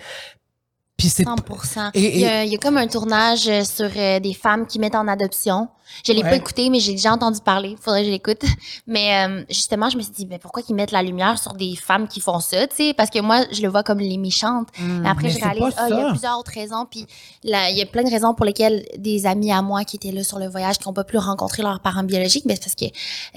Puis 0.97 1.09
c'est 1.09 1.23
100%. 1.23 1.89
Et- 1.95 2.15
il, 2.15 2.19
y 2.19 2.25
a, 2.25 2.43
il 2.43 2.51
y 2.51 2.55
a 2.55 2.57
comme 2.59 2.77
un 2.77 2.87
tournage 2.87 3.47
euh, 3.47 3.63
sur 3.63 3.89
euh, 3.95 4.19
des 4.19 4.33
femmes 4.33 4.67
qui 4.67 4.77
mettent 4.77 4.93
en 4.95 5.07
adoption. 5.07 5.67
Je 6.05 6.11
l'ai 6.13 6.23
Ouais. 6.23 6.29
pas 6.29 6.35
écouté, 6.35 6.69
mais 6.69 6.79
j'ai 6.79 6.91
déjà 6.93 7.11
entendu 7.13 7.39
parler. 7.41 7.75
Faudrait 7.81 8.01
que 8.01 8.07
je 8.07 8.11
l'écoute. 8.11 8.41
Mais 8.87 9.25
euh, 9.27 9.43
justement, 9.49 9.89
je 9.89 9.97
me 9.97 10.01
suis 10.01 10.11
dit, 10.11 10.25
mais 10.25 10.39
pourquoi 10.39 10.61
qu'ils 10.63 10.75
mettent 10.75 10.91
la 10.91 11.03
lumière 11.03 11.37
sur 11.39 11.53
des 11.53 11.75
femmes 11.75 12.07
qui 12.07 12.19
font 12.21 12.39
ça, 12.39 12.67
tu 12.67 12.75
sais? 12.75 12.93
Parce 12.93 13.09
que 13.09 13.19
moi, 13.19 13.43
je 13.51 13.61
le 13.61 13.69
vois 13.69 13.83
comme 13.83 13.99
les 13.99 14.17
méchantes. 14.17 14.67
Mais 14.79 15.09
après, 15.09 15.29
je 15.29 15.39
réalise, 15.39 15.73
ah, 15.77 15.87
il 15.89 15.95
y 15.95 15.99
a 15.99 16.09
plusieurs 16.09 16.39
autres 16.39 16.51
raisons. 16.53 16.85
Puis 16.89 17.05
là, 17.43 17.69
il 17.69 17.77
y 17.77 17.81
a 17.81 17.85
plein 17.85 18.03
de 18.03 18.09
raisons 18.09 18.33
pour 18.33 18.45
lesquelles 18.45 18.85
des 18.97 19.25
amis 19.25 19.51
à 19.51 19.61
moi 19.61 19.83
qui 19.83 19.95
étaient 19.97 20.11
là 20.11 20.23
sur 20.23 20.39
le 20.39 20.47
voyage, 20.47 20.77
qui 20.77 20.87
n'ont 20.87 20.93
pas 20.93 21.03
pu 21.03 21.17
rencontrer 21.17 21.63
leurs 21.63 21.79
parents 21.79 22.03
biologiques, 22.03 22.45
mais 22.45 22.55
c'est 22.55 22.63
parce 22.63 22.75
que 22.75 22.85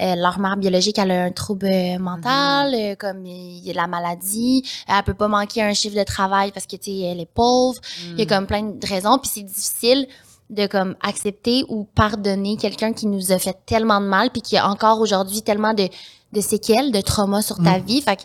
euh, 0.03 0.15
leur 0.15 0.39
mère 0.39 0.57
biologique, 0.57 0.97
elle 0.99 1.11
a 1.11 1.23
un 1.23 1.31
trouble 1.31 1.65
euh, 1.67 1.97
mental, 1.99 2.73
euh, 2.73 2.95
comme 2.95 3.25
il 3.25 3.59
y 3.65 3.71
a 3.71 3.73
la 3.73 3.87
maladie. 3.87 4.63
Elle 4.87 5.03
peut 5.03 5.13
pas 5.13 5.27
manquer 5.27 5.61
un 5.61 5.73
chiffre 5.73 5.97
de 5.97 6.03
travail 6.03 6.51
parce 6.51 6.65
que, 6.65 6.75
tu 6.75 6.91
sais, 6.91 6.99
elle 7.01 7.19
est 7.19 7.25
pauvre. 7.31 7.79
Il 8.11 8.19
y 8.19 8.21
a 8.21 8.25
comme 8.25 8.47
plein 8.47 8.63
de 8.63 8.87
raisons. 8.87 9.17
Puis 9.19 9.31
c'est 9.33 9.43
difficile 9.43 10.07
de 10.49 10.67
comme 10.67 10.95
accepter 11.01 11.65
ou 11.69 11.85
pardonner 11.95 12.57
quelqu'un 12.57 12.93
qui 12.93 13.07
nous 13.07 13.31
a 13.31 13.39
fait 13.39 13.57
tellement 13.65 13.99
de 13.99 14.05
mal 14.05 14.29
puis 14.29 14.41
qui 14.41 14.57
a 14.57 14.69
encore 14.69 14.99
aujourd'hui 15.01 15.41
tellement 15.41 15.73
de, 15.73 15.89
de 16.33 16.41
séquelles, 16.41 16.91
de 16.91 17.01
traumas 17.01 17.41
sur 17.41 17.57
ta 17.63 17.79
vie. 17.79 18.01
Fait 18.01 18.17
que 18.17 18.21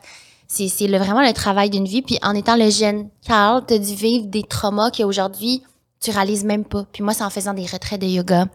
c'est, 0.46 0.68
c'est 0.68 0.86
le, 0.86 0.98
vraiment 0.98 1.22
le 1.22 1.32
travail 1.32 1.70
d'une 1.70 1.86
vie. 1.86 2.02
Puis 2.02 2.18
en 2.22 2.34
étant 2.34 2.56
le 2.56 2.70
jeune 2.70 3.08
Carl, 3.26 3.64
t'as 3.66 3.78
dû 3.78 3.94
vivre 3.94 4.26
des 4.26 4.42
traumas 4.42 4.90
qu'aujourd'hui, 4.90 5.62
tu 6.00 6.10
réalises 6.10 6.44
même 6.44 6.64
pas. 6.64 6.84
Puis 6.92 7.02
moi, 7.02 7.14
c'est 7.14 7.24
en 7.24 7.30
faisant 7.30 7.54
des 7.54 7.66
retraits 7.66 8.00
de 8.00 8.06
yoga, 8.06 8.46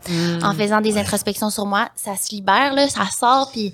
en 0.41 0.53
faisant 0.53 0.82
des 0.82 0.97
introspections 0.97 1.49
sur 1.49 1.66
moi, 1.66 1.89
ça 1.95 2.16
se 2.16 2.34
libère, 2.34 2.74
là, 2.74 2.88
ça 2.89 3.05
sort, 3.05 3.51
puis 3.51 3.74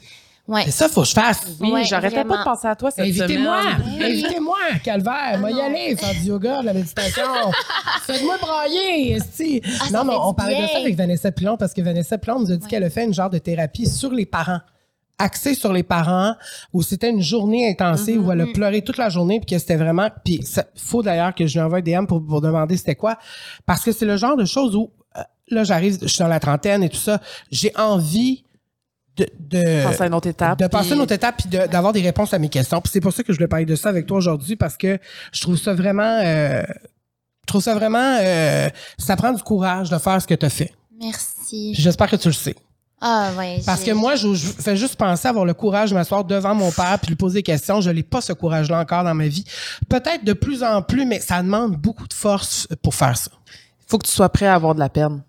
ouais. 0.51 0.63
Mais 0.65 0.71
ça, 0.71 0.87
faut 0.89 1.01
que 1.01 1.07
je 1.07 1.13
fasse. 1.13 1.41
Oui, 1.59 1.71
Ouais, 1.71 1.83
j'arrêtais 1.83 2.23
pas 2.23 2.37
de 2.37 2.43
penser 2.43 2.67
à 2.67 2.75
toi 2.75 2.91
cette 2.91 3.05
Invitez-moi! 3.05 3.61
semaine. 3.61 4.03
Invitez-moi, 4.11 4.57
calvaire! 4.83 5.37
Moi, 5.39 5.51
y 5.51 5.59
aller, 5.61 5.95
faire 5.95 6.13
du 6.13 6.27
yoga, 6.27 6.61
de 6.61 6.65
la 6.67 6.73
méditation. 6.73 7.23
Faites-moi 8.03 8.37
brailler, 8.39 9.13
esti. 9.13 9.61
Ah, 9.81 9.85
non, 9.91 10.03
mais 10.05 10.13
on 10.19 10.33
parlait 10.33 10.61
de 10.61 10.67
ça 10.67 10.77
avec 10.79 10.95
Vanessa 10.95 11.31
Pilon 11.31 11.57
parce 11.57 11.73
que 11.73 11.81
Vanessa 11.81 12.17
Pilon 12.17 12.39
nous 12.41 12.51
a 12.51 12.55
dit 12.55 12.63
Ouais. 12.63 12.69
qu'elle 12.69 12.83
a 12.83 12.89
fait 12.89 13.05
une 13.05 13.13
genre 13.13 13.29
de 13.29 13.37
thérapie 13.39 13.87
sur 13.87 14.11
les 14.11 14.25
parents 14.25 14.59
axée 15.17 15.53
sur 15.53 15.71
les 15.71 15.83
parents 15.83 16.33
où 16.73 16.81
c'était 16.81 17.11
une 17.11 17.21
journée 17.21 17.69
intensive 17.69 18.19
Mm-hmm. 18.21 18.25
où 18.25 18.31
elle 18.31 18.41
a 18.41 18.45
pleuré 18.47 18.81
toute 18.81 18.97
la 18.97 19.09
journée 19.09 19.39
puis 19.39 19.53
que 19.55 19.59
c'était 19.59 19.75
vraiment 19.75 20.07
puis 20.25 20.41
ça 20.41 20.65
faut 20.75 21.03
d'ailleurs 21.03 21.35
que 21.35 21.45
je 21.45 21.53
lui 21.59 21.61
envoie 21.63 21.77
un 21.77 21.81
DM 21.81 22.07
pour, 22.07 22.25
pour 22.25 22.41
demander 22.41 22.75
c'était 22.75 22.95
quoi 22.95 23.17
parce 23.67 23.83
que 23.83 23.91
c'est 23.91 24.05
le 24.07 24.17
genre 24.17 24.35
de 24.35 24.45
choses 24.45 24.75
où 24.75 24.89
euh, 25.17 25.21
là 25.49 25.63
j'arrive 25.63 25.99
je 26.01 26.07
suis 26.07 26.17
dans 26.23 26.27
la 26.27 26.39
trentaine 26.39 26.81
et 26.81 26.89
tout 26.89 26.97
ça 26.97 27.21
j'ai 27.51 27.71
envie 27.77 28.45
de, 29.17 29.27
de 29.39 29.83
Passer 29.83 30.03
à 30.03 30.07
une 30.07 30.13
autre 30.13 30.27
étape. 30.27 30.57
de 30.59 30.67
passer 30.67 30.87
puis- 30.89 30.95
une 30.95 31.01
autre 31.01 31.11
étape 31.13 31.35
puis 31.37 31.49
de- 31.49 31.67
d'avoir 31.67 31.91
des 31.93 32.01
réponses 32.01 32.33
à 32.33 32.39
mes 32.39 32.49
questions. 32.49 32.79
Puis 32.81 32.91
c'est 32.93 33.01
pour 33.01 33.11
ça 33.13 33.23
que 33.23 33.33
je 33.33 33.37
voulais 33.37 33.47
parler 33.47 33.65
de 33.65 33.75
ça 33.75 33.89
avec 33.89 34.05
toi 34.07 34.17
aujourd'hui 34.17 34.55
parce 34.55 34.77
que 34.77 34.97
je 35.33 35.41
trouve 35.41 35.57
ça 35.57 35.73
vraiment 35.73 36.19
euh, 36.23 36.63
je 36.63 37.45
trouve 37.47 37.61
ça 37.61 37.75
vraiment 37.75 38.17
euh, 38.21 38.69
ça 38.97 39.15
prend 39.17 39.33
du 39.33 39.41
courage 39.43 39.89
de 39.89 39.97
faire 39.97 40.21
ce 40.21 40.27
que 40.27 40.33
tu 40.35 40.45
as 40.45 40.49
fait. 40.49 40.73
Merci. 40.99 41.73
J'espère 41.75 42.09
que 42.09 42.15
tu 42.15 42.29
le 42.29 42.33
sais. 42.33 42.55
Ah, 43.01 43.31
ouais. 43.37 43.59
Parce 43.65 43.83
que 43.83 43.91
moi 43.91 44.15
je, 44.15 44.33
je 44.35 44.45
fais 44.47 44.77
juste 44.77 44.95
penser 44.95 45.27
avoir 45.27 45.43
le 45.43 45.53
courage 45.55 45.89
de 45.89 45.95
m'asseoir 45.95 46.23
devant 46.23 46.53
mon 46.55 46.71
père 46.71 46.97
puis 46.99 47.09
lui 47.09 47.15
poser 47.15 47.39
des 47.39 47.43
questions, 47.43 47.81
je 47.81 47.89
n'ai 47.89 48.03
pas 48.03 48.21
ce 48.21 48.31
courage 48.31 48.69
là 48.69 48.79
encore 48.79 49.03
dans 49.03 49.15
ma 49.15 49.27
vie. 49.27 49.43
Peut-être 49.89 50.23
de 50.23 50.33
plus 50.33 50.63
en 50.63 50.81
plus 50.83 51.05
mais 51.05 51.19
ça 51.19 51.41
demande 51.41 51.75
beaucoup 51.75 52.07
de 52.07 52.13
force 52.13 52.67
pour 52.83 52.93
faire 52.95 53.17
ça. 53.17 53.31
faut 53.87 53.97
que 53.97 54.05
tu 54.07 54.13
sois 54.13 54.29
prêt 54.29 54.45
à 54.45 54.53
avoir 54.53 54.73
de 54.75 54.79
la 54.79 54.89
peine. 54.89 55.21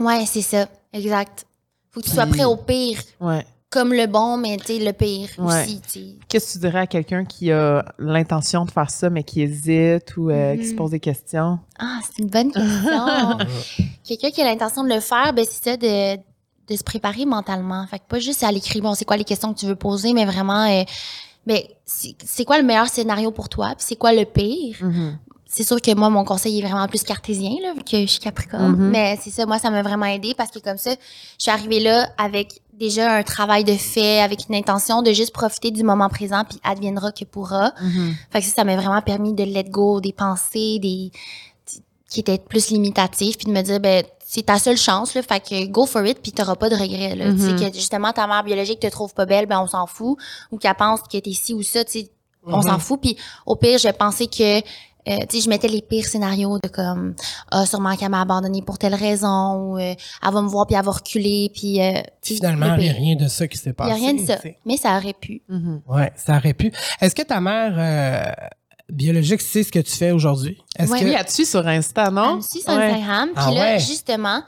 Ouais, 0.00 0.24
c'est 0.26 0.42
ça. 0.42 0.66
Exact. 0.92 1.46
Faut 1.90 2.00
que 2.00 2.06
tu 2.06 2.12
sois 2.12 2.26
prêt 2.26 2.44
au 2.44 2.56
pire. 2.56 2.98
Ouais. 3.20 3.44
Comme 3.68 3.92
le 3.92 4.06
bon, 4.06 4.36
mais 4.36 4.56
tu 4.56 4.66
sais, 4.66 4.78
le 4.80 4.92
pire 4.92 5.28
Ouais. 5.38 5.62
aussi. 5.64 6.18
Qu'est-ce 6.28 6.46
que 6.48 6.52
tu 6.54 6.58
dirais 6.58 6.80
à 6.80 6.86
quelqu'un 6.88 7.24
qui 7.24 7.52
a 7.52 7.84
l'intention 8.00 8.64
de 8.64 8.70
faire 8.72 8.90
ça, 8.90 9.10
mais 9.10 9.22
qui 9.22 9.42
hésite 9.42 10.16
ou 10.16 10.28
euh, 10.30 10.56
qui 10.56 10.64
se 10.66 10.70
Mhm. 10.72 10.76
pose 10.76 10.90
des 10.90 10.98
questions? 11.00 11.60
Ah, 11.78 11.98
c'est 12.04 12.20
une 12.22 12.28
bonne 12.30 12.50
question. 12.50 13.38
Quelqu'un 14.04 14.30
qui 14.30 14.40
a 14.42 14.44
l'intention 14.44 14.82
de 14.82 14.88
le 14.88 14.98
faire, 15.00 15.32
ben 15.32 15.44
c'est 15.48 15.62
ça, 15.70 15.76
de, 15.76 16.16
de 16.16 16.76
se 16.76 16.82
préparer 16.82 17.24
mentalement. 17.26 17.86
Fait 17.86 18.00
que 18.00 18.04
pas 18.08 18.18
juste 18.18 18.42
à 18.42 18.50
l'écrit, 18.50 18.80
bon, 18.80 18.94
c'est 18.94 19.04
quoi 19.04 19.16
les 19.16 19.24
questions 19.24 19.54
que 19.54 19.58
tu 19.60 19.66
veux 19.66 19.76
poser, 19.76 20.12
mais 20.14 20.24
vraiment, 20.24 20.64
euh, 20.68 20.82
ben, 21.46 21.60
c'est 21.84 22.44
quoi 22.44 22.58
le 22.58 22.64
meilleur 22.64 22.88
scénario 22.88 23.30
pour 23.30 23.48
toi, 23.48 23.68
puis 23.76 23.84
c'est 23.86 23.96
quoi 23.96 24.12
le 24.12 24.24
pire? 24.24 24.76
Mhm. 24.80 25.18
C'est 25.52 25.64
sûr 25.64 25.80
que 25.82 25.92
moi, 25.96 26.10
mon 26.10 26.24
conseil 26.24 26.60
est 26.60 26.62
vraiment 26.62 26.86
plus 26.86 27.02
cartésien, 27.02 27.50
là, 27.60 27.74
vu 27.74 27.82
que 27.82 28.00
je 28.02 28.06
suis 28.06 28.20
Capricorne. 28.20 28.76
Mhm. 28.76 28.90
Mais 28.90 29.18
c'est 29.20 29.30
ça, 29.30 29.46
moi, 29.46 29.58
ça 29.58 29.68
m'a 29.70 29.82
vraiment 29.82 30.06
aidé 30.06 30.32
parce 30.36 30.50
que 30.52 30.60
comme 30.60 30.78
ça, 30.78 30.92
je 30.92 30.96
suis 31.42 31.50
arrivée 31.50 31.80
là 31.80 32.08
avec 32.18 32.60
déjà 32.72 33.12
un 33.12 33.22
travail 33.24 33.64
de 33.64 33.74
fait, 33.74 34.20
avec 34.20 34.48
une 34.48 34.54
intention 34.54 35.02
de 35.02 35.12
juste 35.12 35.32
profiter 35.32 35.72
du 35.72 35.82
moment 35.82 36.08
présent, 36.08 36.44
puis 36.48 36.60
adviendra 36.62 37.10
que 37.10 37.24
pourra. 37.24 37.72
Mhm. 37.82 38.14
Fait 38.30 38.40
que 38.40 38.46
ça, 38.46 38.52
ça 38.56 38.64
m'a 38.64 38.76
vraiment 38.76 39.02
permis 39.02 39.34
de 39.34 39.42
let 39.42 39.64
go 39.64 40.00
des 40.00 40.12
pensées, 40.12 40.78
des 40.78 41.10
qui 42.08 42.20
étaient 42.20 42.38
plus 42.38 42.70
limitatives, 42.70 43.36
puis 43.36 43.46
de 43.46 43.52
me 43.52 43.62
dire, 43.62 43.78
ben, 43.78 44.04
c'est 44.24 44.46
ta 44.46 44.58
seule 44.58 44.76
chance, 44.76 45.14
là, 45.14 45.22
fait 45.22 45.40
que 45.40 45.66
go 45.66 45.86
for 45.86 46.04
it, 46.06 46.18
puis 46.20 46.32
t'auras 46.32 46.56
pas 46.56 46.68
de 46.68 46.74
regrets, 46.74 47.14
là. 47.14 47.32
Tu 47.32 47.38
sais, 47.40 47.52
Mhm. 47.52 47.70
que 47.70 47.74
justement, 47.76 48.12
ta 48.12 48.26
mère 48.26 48.42
biologique 48.44 48.80
te 48.80 48.86
trouve 48.88 49.14
pas 49.14 49.26
belle, 49.26 49.46
ben, 49.46 49.60
on 49.60 49.66
s'en 49.68 49.86
fout, 49.86 50.16
ou 50.50 50.58
qu'elle 50.58 50.74
pense 50.74 51.02
que 51.02 51.18
t'es 51.18 51.32
ci 51.32 51.54
ou 51.54 51.62
ça, 51.62 51.84
tu 51.84 51.92
sais, 52.00 52.10
on 52.46 52.62
s'en 52.62 52.78
fout, 52.78 53.00
puis 53.00 53.16
au 53.46 53.54
pire, 53.54 53.78
je 53.78 53.88
pensais 53.90 54.26
que, 54.26 54.60
euh, 55.10 55.16
je 55.32 55.48
mettais 55.48 55.68
les 55.68 55.82
pires 55.82 56.06
scénarios 56.06 56.58
de 56.62 56.68
comme, 56.68 57.14
ah, 57.50 57.66
sûrement 57.66 57.96
qu'elle 57.96 58.10
m'a 58.10 58.20
abandonné 58.22 58.62
pour 58.62 58.78
telle 58.78 58.94
raison, 58.94 59.54
ou 59.54 59.78
euh, 59.78 59.94
elle 60.26 60.32
va 60.32 60.42
me 60.42 60.48
voir, 60.48 60.66
puis 60.66 60.76
elle 60.76 60.84
va 60.84 60.90
reculer, 60.92 61.50
puis... 61.54 61.80
Euh, 61.80 62.00
Finalement, 62.22 62.76
le 62.76 62.82
il 62.82 62.84
n'y 62.84 62.90
a 62.90 62.92
rien 62.94 63.16
de 63.16 63.28
ça 63.28 63.48
qui 63.48 63.58
s'est 63.58 63.70
Il 63.70 63.74
passé. 63.74 63.90
y 63.90 63.92
a 63.92 63.96
rien 63.96 64.14
de 64.14 64.26
ça, 64.26 64.38
mais 64.64 64.76
ça 64.76 64.96
aurait 64.96 65.14
pu. 65.14 65.42
Mhm. 65.48 65.82
Ouais, 65.88 66.12
ça 66.16 66.36
aurait 66.36 66.54
pu. 66.54 66.72
Est-ce 67.00 67.14
que 67.14 67.22
ta 67.22 67.40
mère 67.40 67.74
euh, 67.76 68.46
biologique 68.92 69.40
sait 69.40 69.62
ce 69.62 69.72
que 69.72 69.78
tu 69.78 69.92
fais 69.92 70.10
aujourd'hui? 70.12 70.58
Est-ce 70.78 70.90
Ouais. 70.92 71.00
que 71.00 71.04
Oui, 71.04 71.12
là-dessus 71.12 71.44
sur 71.44 71.66
Insta, 71.66 72.04
Elle 72.08 72.14
non? 72.14 72.36
me 72.36 72.40
suit 72.40 72.60
sur 72.60 72.70
Ouais. 72.72 72.84
Instagram. 72.90 73.28
Puis 73.34 73.44
Ah 73.46 73.50
là, 73.52 73.60
ouais? 73.60 73.78
justement, 73.80 74.42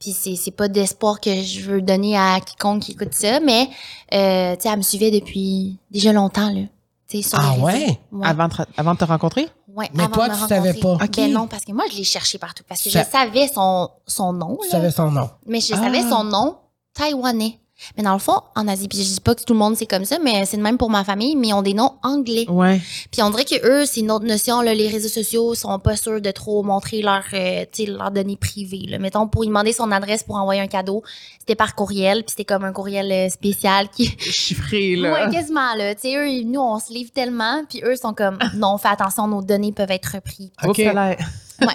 puis 0.00 0.12
c'est, 0.12 0.36
c'est 0.36 0.50
pas 0.52 0.68
d'espoir 0.68 1.20
que 1.20 1.42
je 1.42 1.60
veux 1.70 1.82
donner 1.82 2.16
à 2.16 2.38
quiconque 2.40 2.82
qui 2.82 2.92
écoute 2.92 3.12
ça, 3.14 3.40
mais 3.40 3.68
euh, 4.14 4.54
tu 4.56 4.62
sais, 4.62 4.68
elle 4.70 4.76
me 4.78 4.82
suivait 4.82 5.10
depuis 5.10 5.76
déjà 5.90 6.12
longtemps, 6.12 6.50
là. 6.50 6.62
Tu 7.08 7.22
sais, 7.22 7.28
sur 7.30 7.38
Ah 7.40 7.54
ouais? 7.58 7.98
Ouais. 8.12 8.26
Avant, 8.26 8.48
te- 8.48 8.62
avant 8.76 8.92
de 8.94 8.98
te 8.98 9.04
rencontrer? 9.04 9.48
Ouais, 9.68 9.90
Mais 9.94 10.04
avant 10.04 10.12
toi, 10.14 10.28
de 10.28 10.32
me 10.34 10.38
tu 10.38 10.46
savais 10.48 10.70
rencontrer. 10.72 10.98
pas. 10.98 11.04
Ok. 11.04 11.16
Ben 11.16 11.32
non, 11.32 11.46
parce 11.46 11.64
que 11.64 11.72
moi, 11.72 11.84
je 11.90 11.96
l'ai 11.98 12.04
cherché 12.04 12.38
partout. 12.38 12.64
Parce 12.66 12.82
que 12.82 12.88
Ça- 12.90 13.04
je 13.04 13.10
savais 13.10 13.48
son, 13.48 13.90
son 14.06 14.32
nom, 14.32 14.56
tu 14.62 14.66
là. 14.66 14.70
savais 14.72 14.90
son 14.90 15.10
nom? 15.10 15.28
Mais 15.46 15.60
je 15.60 15.74
Ah. 15.74 15.76
savais 15.76 16.02
son 16.02 16.24
nom 16.24 16.56
taïwanais. 16.94 17.60
Mais 17.96 18.02
dans 18.02 18.12
le 18.12 18.18
fond, 18.18 18.40
en 18.54 18.68
Asie, 18.68 18.88
puis 18.88 18.98
je 18.98 19.14
dis 19.14 19.20
pas 19.20 19.34
que 19.34 19.42
tout 19.42 19.52
le 19.52 19.58
monde 19.58 19.76
c'est 19.76 19.86
comme 19.86 20.04
ça, 20.04 20.18
mais 20.18 20.44
c'est 20.44 20.56
de 20.56 20.62
même 20.62 20.78
pour 20.78 20.90
ma 20.90 21.04
famille, 21.04 21.36
mais 21.36 21.48
ils 21.48 21.54
ont 21.54 21.62
des 21.62 21.74
noms 21.74 21.94
anglais. 22.02 22.46
Ouais. 22.48 22.80
Puis 23.10 23.22
on 23.22 23.30
dirait 23.30 23.44
que 23.44 23.66
eux, 23.66 23.86
c'est 23.86 24.00
une 24.00 24.10
autre 24.10 24.24
notion. 24.24 24.60
Là, 24.60 24.74
les 24.74 24.88
réseaux 24.88 25.08
sociaux 25.08 25.54
sont 25.54 25.78
pas 25.78 25.96
sûrs 25.96 26.20
de 26.20 26.30
trop 26.30 26.62
montrer 26.62 27.02
leurs 27.02 27.24
euh, 27.32 27.64
tu 27.72 27.84
sais, 27.84 27.90
leurs 27.90 28.10
données 28.10 28.36
privées. 28.36 28.86
Là. 28.88 28.98
Mettons, 28.98 29.28
pour 29.28 29.42
lui 29.42 29.48
demander 29.48 29.72
son 29.72 29.90
adresse 29.92 30.22
pour 30.22 30.36
envoyer 30.36 30.60
un 30.60 30.66
cadeau, 30.66 31.02
c'était 31.38 31.54
par 31.54 31.74
courriel, 31.74 32.24
puis 32.24 32.30
c'était 32.30 32.44
comme 32.44 32.64
un 32.64 32.72
courriel 32.72 33.10
euh, 33.10 33.28
spécial 33.30 33.88
qui... 33.88 34.06
Chiffré, 34.18 34.96
là. 34.96 35.12
Ouais, 35.12 35.32
quasiment, 35.32 35.74
là. 35.74 35.94
Tu 35.94 36.02
sais, 36.02 36.16
eux, 36.16 36.44
nous, 36.44 36.60
on 36.60 36.78
se 36.78 36.92
livre 36.92 37.10
tellement, 37.12 37.64
puis 37.68 37.82
eux 37.84 37.96
sont 37.96 38.14
comme, 38.14 38.38
non, 38.56 38.76
fais 38.78 38.88
attention, 38.88 39.26
nos 39.28 39.42
données 39.42 39.72
peuvent 39.72 39.90
être 39.90 40.14
reprises. 40.14 40.50
Ok. 40.64 40.78
là. 40.78 41.16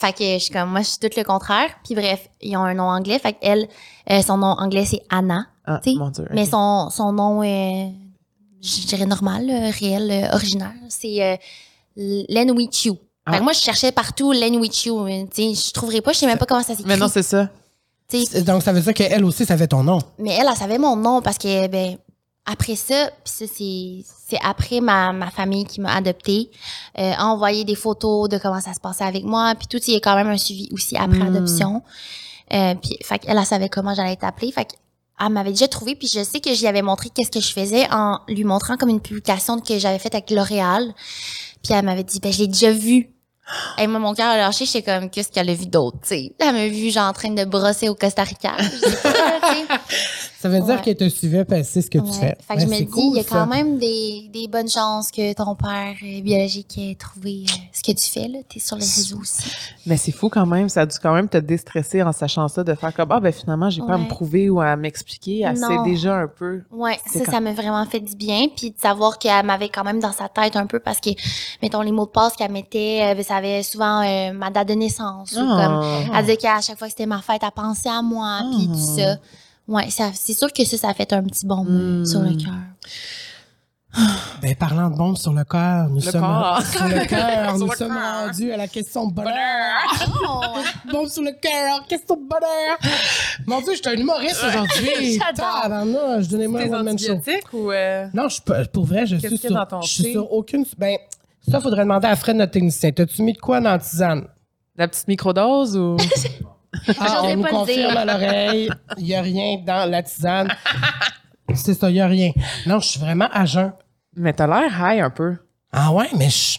Fait 0.00 0.12
que 0.14 0.24
je 0.24 0.38
suis 0.38 0.52
comme, 0.52 0.70
moi, 0.70 0.80
je 0.80 0.86
suis 0.86 0.98
tout 0.98 1.10
le 1.14 1.24
contraire. 1.24 1.68
Puis 1.84 1.94
bref, 1.94 2.28
ils 2.40 2.56
ont 2.56 2.64
un 2.64 2.74
nom 2.74 2.84
anglais. 2.84 3.18
Fait 3.18 3.34
qu'elle, 3.34 3.68
euh, 4.10 4.22
son 4.22 4.38
nom 4.38 4.46
anglais, 4.58 4.86
c'est 4.86 5.02
Anna. 5.10 5.46
Ah, 5.66 5.80
mon 5.86 6.08
Dieu. 6.08 6.24
Mais 6.32 6.44
ok. 6.44 6.48
son, 6.50 6.88
son 6.90 7.12
nom, 7.12 7.42
euh, 7.42 7.88
je 8.62 8.86
dirais 8.86 9.06
normal, 9.06 9.46
là, 9.46 9.70
réel, 9.70 10.10
euh, 10.10 10.34
originaire, 10.34 10.72
c'est 10.88 11.22
euh, 11.22 11.36
Len 11.96 12.50
Wichu. 12.52 12.92
Ah. 13.26 13.32
Fait 13.32 13.38
que 13.38 13.44
moi, 13.44 13.52
je 13.52 13.60
cherchais 13.60 13.92
partout 13.92 14.32
Len 14.32 14.56
Wichu. 14.56 14.92
mais, 15.04 15.26
Tu 15.32 15.54
sais, 15.54 15.68
je 15.68 15.72
trouverais 15.72 16.00
pas, 16.00 16.12
je 16.12 16.18
sais 16.18 16.26
même 16.26 16.38
pas 16.38 16.46
comment 16.46 16.62
ça 16.62 16.74
s'écrit. 16.74 16.86
Mais 16.86 16.96
non, 16.96 17.08
c'est 17.08 17.22
ça. 17.22 17.48
Donc, 18.44 18.62
ça 18.62 18.72
veut 18.72 18.80
dire 18.80 18.94
qu'elle 18.94 19.24
aussi 19.24 19.44
savait 19.44 19.68
ton 19.68 19.84
nom. 19.84 19.98
mais 20.18 20.30
elle, 20.30 20.46
elle 20.50 20.56
savait 20.56 20.78
mon 20.78 20.96
nom 20.96 21.22
parce 21.22 21.38
que, 21.38 21.68
ben, 21.68 21.96
après 22.46 22.74
ça, 22.76 23.10
puis 23.24 23.32
ça, 23.32 23.44
c'est, 23.46 24.04
c'est 24.28 24.38
après 24.42 24.80
ma, 24.80 25.12
ma 25.12 25.30
famille 25.30 25.64
qui 25.66 25.80
m'a 25.80 25.94
adoptée, 25.94 26.50
euh, 26.98 27.12
a 27.16 27.26
envoyé 27.26 27.64
des 27.64 27.74
photos 27.76 28.28
de 28.28 28.38
comment 28.38 28.60
ça 28.60 28.74
se 28.74 28.80
passait 28.80 29.04
avec 29.04 29.24
moi, 29.24 29.54
puis 29.56 29.66
tout, 29.68 29.78
il 29.86 29.94
y 29.94 29.96
a 29.96 30.00
quand 30.00 30.16
même 30.16 30.28
un 30.28 30.38
suivi 30.38 30.68
aussi 30.72 30.96
après 30.96 31.18
Mm. 31.18 31.36
adoption. 31.36 31.82
Euh, 32.52 32.74
puis, 32.74 32.96
fait 33.02 33.18
qu'elle, 33.20 33.38
elle 33.38 33.46
savait 33.46 33.68
comment 33.68 33.94
j'allais 33.94 34.14
être 34.14 34.24
appelée, 34.24 34.50
fait 34.50 34.64
qu'elle 34.66 35.28
m'avait 35.32 35.50
déjà 35.50 35.68
trouvé, 35.68 35.94
puis 35.94 36.08
je 36.12 36.24
sais 36.24 36.40
que 36.40 36.52
j'y 36.54 36.66
avais 36.66 36.82
montré 36.82 37.10
qu'est-ce 37.10 37.30
que 37.30 37.40
je 37.40 37.52
faisais 37.52 37.86
en 37.92 38.18
lui 38.26 38.42
montrant 38.44 38.76
comme 38.76 38.88
une 38.88 39.00
publication 39.00 39.60
que 39.60 39.78
j'avais 39.78 39.98
faite 40.00 40.14
avec 40.14 40.30
L'Oréal. 40.30 40.92
Puis 41.62 41.74
elle 41.74 41.84
m'avait 41.84 42.04
dit, 42.04 42.20
ben, 42.20 42.32
je 42.32 42.38
l'ai 42.38 42.46
déjà 42.48 42.72
vu. 42.72 43.10
Et 43.78 43.86
moi, 43.86 43.98
mon 44.00 44.14
cœur 44.14 44.28
a 44.28 44.36
lâché, 44.36 44.64
j'étais 44.64 44.82
comme, 44.82 45.10
qu'est-ce 45.10 45.30
qu'elle 45.30 45.50
a 45.50 45.54
vu 45.54 45.66
d'autre, 45.66 45.98
tu 46.02 46.08
sais? 46.08 46.32
Elle 46.38 46.52
m'a 46.54 46.68
vu, 46.68 46.90
genre, 46.90 47.08
en 47.08 47.12
train 47.12 47.30
de 47.30 47.44
brosser 47.44 47.88
au 47.88 47.94
Costa 47.94 48.22
Rica. 48.22 48.56
Tu. 50.40 50.42
Ça 50.42 50.48
veut 50.48 50.60
dire 50.60 50.76
Ouais. 50.76 50.80
qu'elle 50.82 50.96
te 50.96 51.08
suivait, 51.08 51.44
sait 51.64 51.82
ce 51.82 51.90
que 51.90 51.98
tu 51.98 52.12
fais. 52.12 52.36
Fait 52.46 52.54
que 52.54 52.60
Ouais, 52.60 52.60
je 52.60 52.66
me 52.66 52.74
c'est 52.74 52.80
dis, 52.84 52.86
cool, 52.90 53.02
il 53.14 53.16
y 53.16 53.20
a 53.20 53.22
ça. 53.24 53.28
quand 53.30 53.46
même 53.46 53.78
des, 53.78 54.28
des 54.32 54.48
bonnes 54.48 54.68
chances 54.68 55.10
que 55.10 55.32
ton 55.34 55.54
père 55.54 55.94
euh, 56.02 56.20
biologique 56.22 56.78
ait 56.78 56.94
trouvé 56.94 57.44
euh, 57.48 57.52
ce 57.72 57.82
que 57.82 57.92
tu 57.92 58.06
fais. 58.10 58.28
là. 58.28 58.38
T'es 58.48 58.58
sur 58.60 58.76
les 58.76 58.84
réseaux 58.84 59.18
aussi. 59.18 59.50
Mais 59.86 59.96
c'est 59.96 60.12
fou 60.12 60.28
quand 60.28 60.46
même. 60.46 60.68
Ça 60.68 60.82
a 60.82 60.86
dû 60.86 60.96
quand 61.02 61.12
même 61.12 61.28
te 61.28 61.36
déstresser 61.38 62.02
en 62.02 62.12
sachant 62.12 62.48
ça, 62.48 62.64
de 62.64 62.74
faire 62.74 62.94
comme, 62.94 63.10
ah, 63.12 63.20
ben 63.20 63.32
finalement, 63.32 63.68
j'ai 63.70 63.82
pas 63.82 63.94
à 63.94 63.98
me 63.98 64.08
prouver 64.08 64.48
ou 64.50 64.60
à 64.60 64.76
m'expliquer. 64.76 65.40
Elle 65.40 65.56
sait 65.56 65.68
Non. 65.76 65.82
déjà 65.84 66.16
un 66.16 66.26
peu. 66.28 66.62
Ouais, 66.70 66.98
C'est 67.06 67.18
ça, 67.20 67.24
quand- 67.26 67.32
ça 67.32 67.40
m'a 67.40 67.52
vraiment 67.52 67.84
fait 67.86 68.00
du 68.00 68.14
bien. 68.16 68.46
Puis 68.56 68.70
de 68.70 68.78
savoir 68.80 69.18
qu'elle 69.18 69.44
m'avait 69.44 69.68
quand 69.68 69.84
même 69.84 70.00
dans 70.00 70.12
sa 70.12 70.28
tête 70.28 70.56
un 70.56 70.66
peu 70.66 70.80
parce 70.80 71.00
que, 71.00 71.10
mettons, 71.62 71.82
les 71.82 71.92
mots 71.92 72.06
de 72.06 72.10
passe 72.10 72.34
qu'elle 72.34 72.50
mettait, 72.52 73.14
euh, 73.14 73.22
ça 73.22 73.36
avait 73.36 73.62
souvent 73.62 74.02
euh, 74.02 74.32
ma 74.32 74.50
date 74.50 74.68
de 74.68 74.74
naissance. 74.74 75.32
Ou 75.32 75.36
comme, 75.36 75.48
Ah. 75.50 75.98
elle 76.14 76.20
disait 76.24 76.36
qu'à 76.38 76.60
chaque 76.60 76.78
fois 76.78 76.86
que 76.86 76.92
c'était 76.92 77.06
ma 77.06 77.20
fête, 77.20 77.42
elle 77.42 77.50
pensait 77.54 77.88
à 77.90 78.00
moi, 78.02 78.40
puis 78.50 78.68
Ah. 78.70 78.72
tout 78.74 78.96
ça. 78.96 79.16
Ouais, 79.70 79.88
c'est 79.88 80.32
sûr 80.34 80.52
que 80.52 80.64
ça, 80.64 80.76
ça 80.76 80.88
a 80.88 80.94
fait 80.94 81.12
un 81.12 81.22
petit 81.22 81.46
bombe 81.46 81.68
Mm. 81.68 82.04
sur 82.04 82.20
le 82.20 82.30
cœur. 82.36 82.52
Ben, 84.40 84.54
parlant 84.54 84.88
de 84.88 84.96
bombe 84.96 85.16
sur 85.16 85.32
le 85.32 85.42
cœur, 85.44 85.88
nous 85.88 85.96
Le 85.96 86.00
sommes 86.00 86.20
corps. 86.20 86.62
sur 86.62 86.84
le 86.86 87.04
cœur, 87.06 87.56
nous 87.58 87.66
le 87.68 87.76
sommes 87.76 87.96
rendus 87.96 88.52
à 88.52 88.56
la 88.56 88.68
question 88.68 89.08
de 89.08 89.12
bonheur. 89.12 89.34
Oh, 90.28 90.40
bombe 90.92 91.08
sur 91.08 91.22
le 91.22 91.32
cœur, 91.32 91.84
question 91.88 92.16
bonheur. 92.16 92.78
Mon 93.46 93.60
Dieu, 93.62 93.72
je 93.74 93.78
suis 93.78 93.88
un 93.88 94.00
humoriste 94.00 94.42
aujourd'hui. 94.44 95.18
J'adore. 95.36 95.64
Un 95.64 96.20
ou. 97.52 97.72
euh, 97.72 98.06
Non, 98.14 98.28
je 98.28 98.34
suis 98.34 98.42
pas- 98.42 98.64
pour 98.66 98.84
vrai, 98.84 99.06
je 99.06 99.16
suis 99.16 99.38
sur, 99.38 99.66
je 99.82 99.88
suis 99.88 100.12
sur 100.12 100.32
aucune. 100.32 100.64
Ben, 100.78 100.96
ça, 101.48 101.60
faudrait 101.60 101.82
demander 101.82 102.06
à 102.06 102.14
Fred, 102.16 102.36
notre 102.36 102.52
technicien. 102.52 102.92
T'as-tu 102.92 103.22
mis 103.22 103.32
de 103.32 103.38
quoi 103.38 103.60
dans 103.60 103.70
la 103.70 103.78
tisane? 103.78 104.24
La 104.76 104.86
petite 104.88 105.08
microdose 105.08 105.76
ou? 105.76 105.96
Ah, 106.98 107.22
on 107.24 107.36
nous 107.36 107.42
pas 107.42 107.48
confirme 107.50 107.96
à 107.96 108.04
l'oreille, 108.04 108.70
il 108.98 109.04
n'y 109.04 109.14
a 109.14 109.22
rien 109.22 109.58
dans 109.64 109.90
la 109.90 110.02
tisane. 110.02 110.52
C'est 111.54 111.74
ça, 111.74 111.90
il 111.90 111.94
n'y 111.94 112.00
a 112.00 112.06
rien. 112.06 112.30
Non, 112.66 112.78
je 112.80 112.88
suis 112.88 113.00
vraiment 113.00 113.28
à 113.32 113.44
jeun. 113.44 113.72
Mais 114.16 114.32
t'as 114.32 114.46
l'air 114.46 114.70
high 114.78 115.00
un 115.00 115.10
peu. 115.10 115.36
Ah 115.72 115.92
ouais, 115.92 116.08
mais 116.16 116.30
je... 116.30 116.58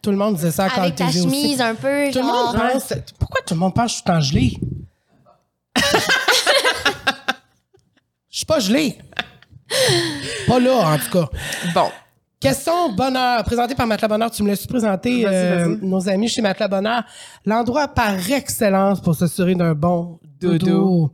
Tout 0.00 0.10
le 0.10 0.16
monde 0.16 0.36
disait 0.36 0.50
ça 0.52 0.68
quand 0.70 0.82
Avec 0.82 0.94
ta 0.94 1.06
aussi. 1.06 1.22
chemise 1.22 1.60
un 1.60 1.74
peu, 1.74 2.10
Tout 2.12 2.20
le 2.20 2.24
monde 2.24 2.56
pense... 2.56 2.94
Pourquoi 3.18 3.40
tout 3.46 3.54
le 3.54 3.60
monde 3.60 3.74
pense 3.74 3.92
que 3.92 3.98
je 3.98 4.02
suis 4.02 4.10
en 4.12 4.20
gelé? 4.20 4.58
Je 8.30 8.38
suis 8.38 8.46
pas 8.46 8.58
gelé. 8.58 8.98
Pas 10.48 10.58
là, 10.58 10.72
en 10.72 10.98
tout 10.98 11.10
cas. 11.10 11.28
Bon. 11.72 11.88
Question 12.44 12.92
bonheur, 12.92 13.42
présenté 13.44 13.74
par 13.74 13.86
Matelas 13.86 14.06
Bonheur. 14.06 14.30
Tu 14.30 14.42
me 14.42 14.50
l'as 14.50 14.66
présenté, 14.66 15.24
euh, 15.26 15.78
nos 15.80 16.10
amis 16.10 16.28
chez 16.28 16.42
Matelas 16.42 16.68
Bonheur. 16.68 17.02
L'endroit 17.46 17.88
par 17.88 18.30
excellence 18.30 19.00
pour 19.00 19.14
s'assurer 19.14 19.54
d'un 19.54 19.72
bon 19.72 20.20
dodo. 20.40 20.58
Dodo. 20.58 21.10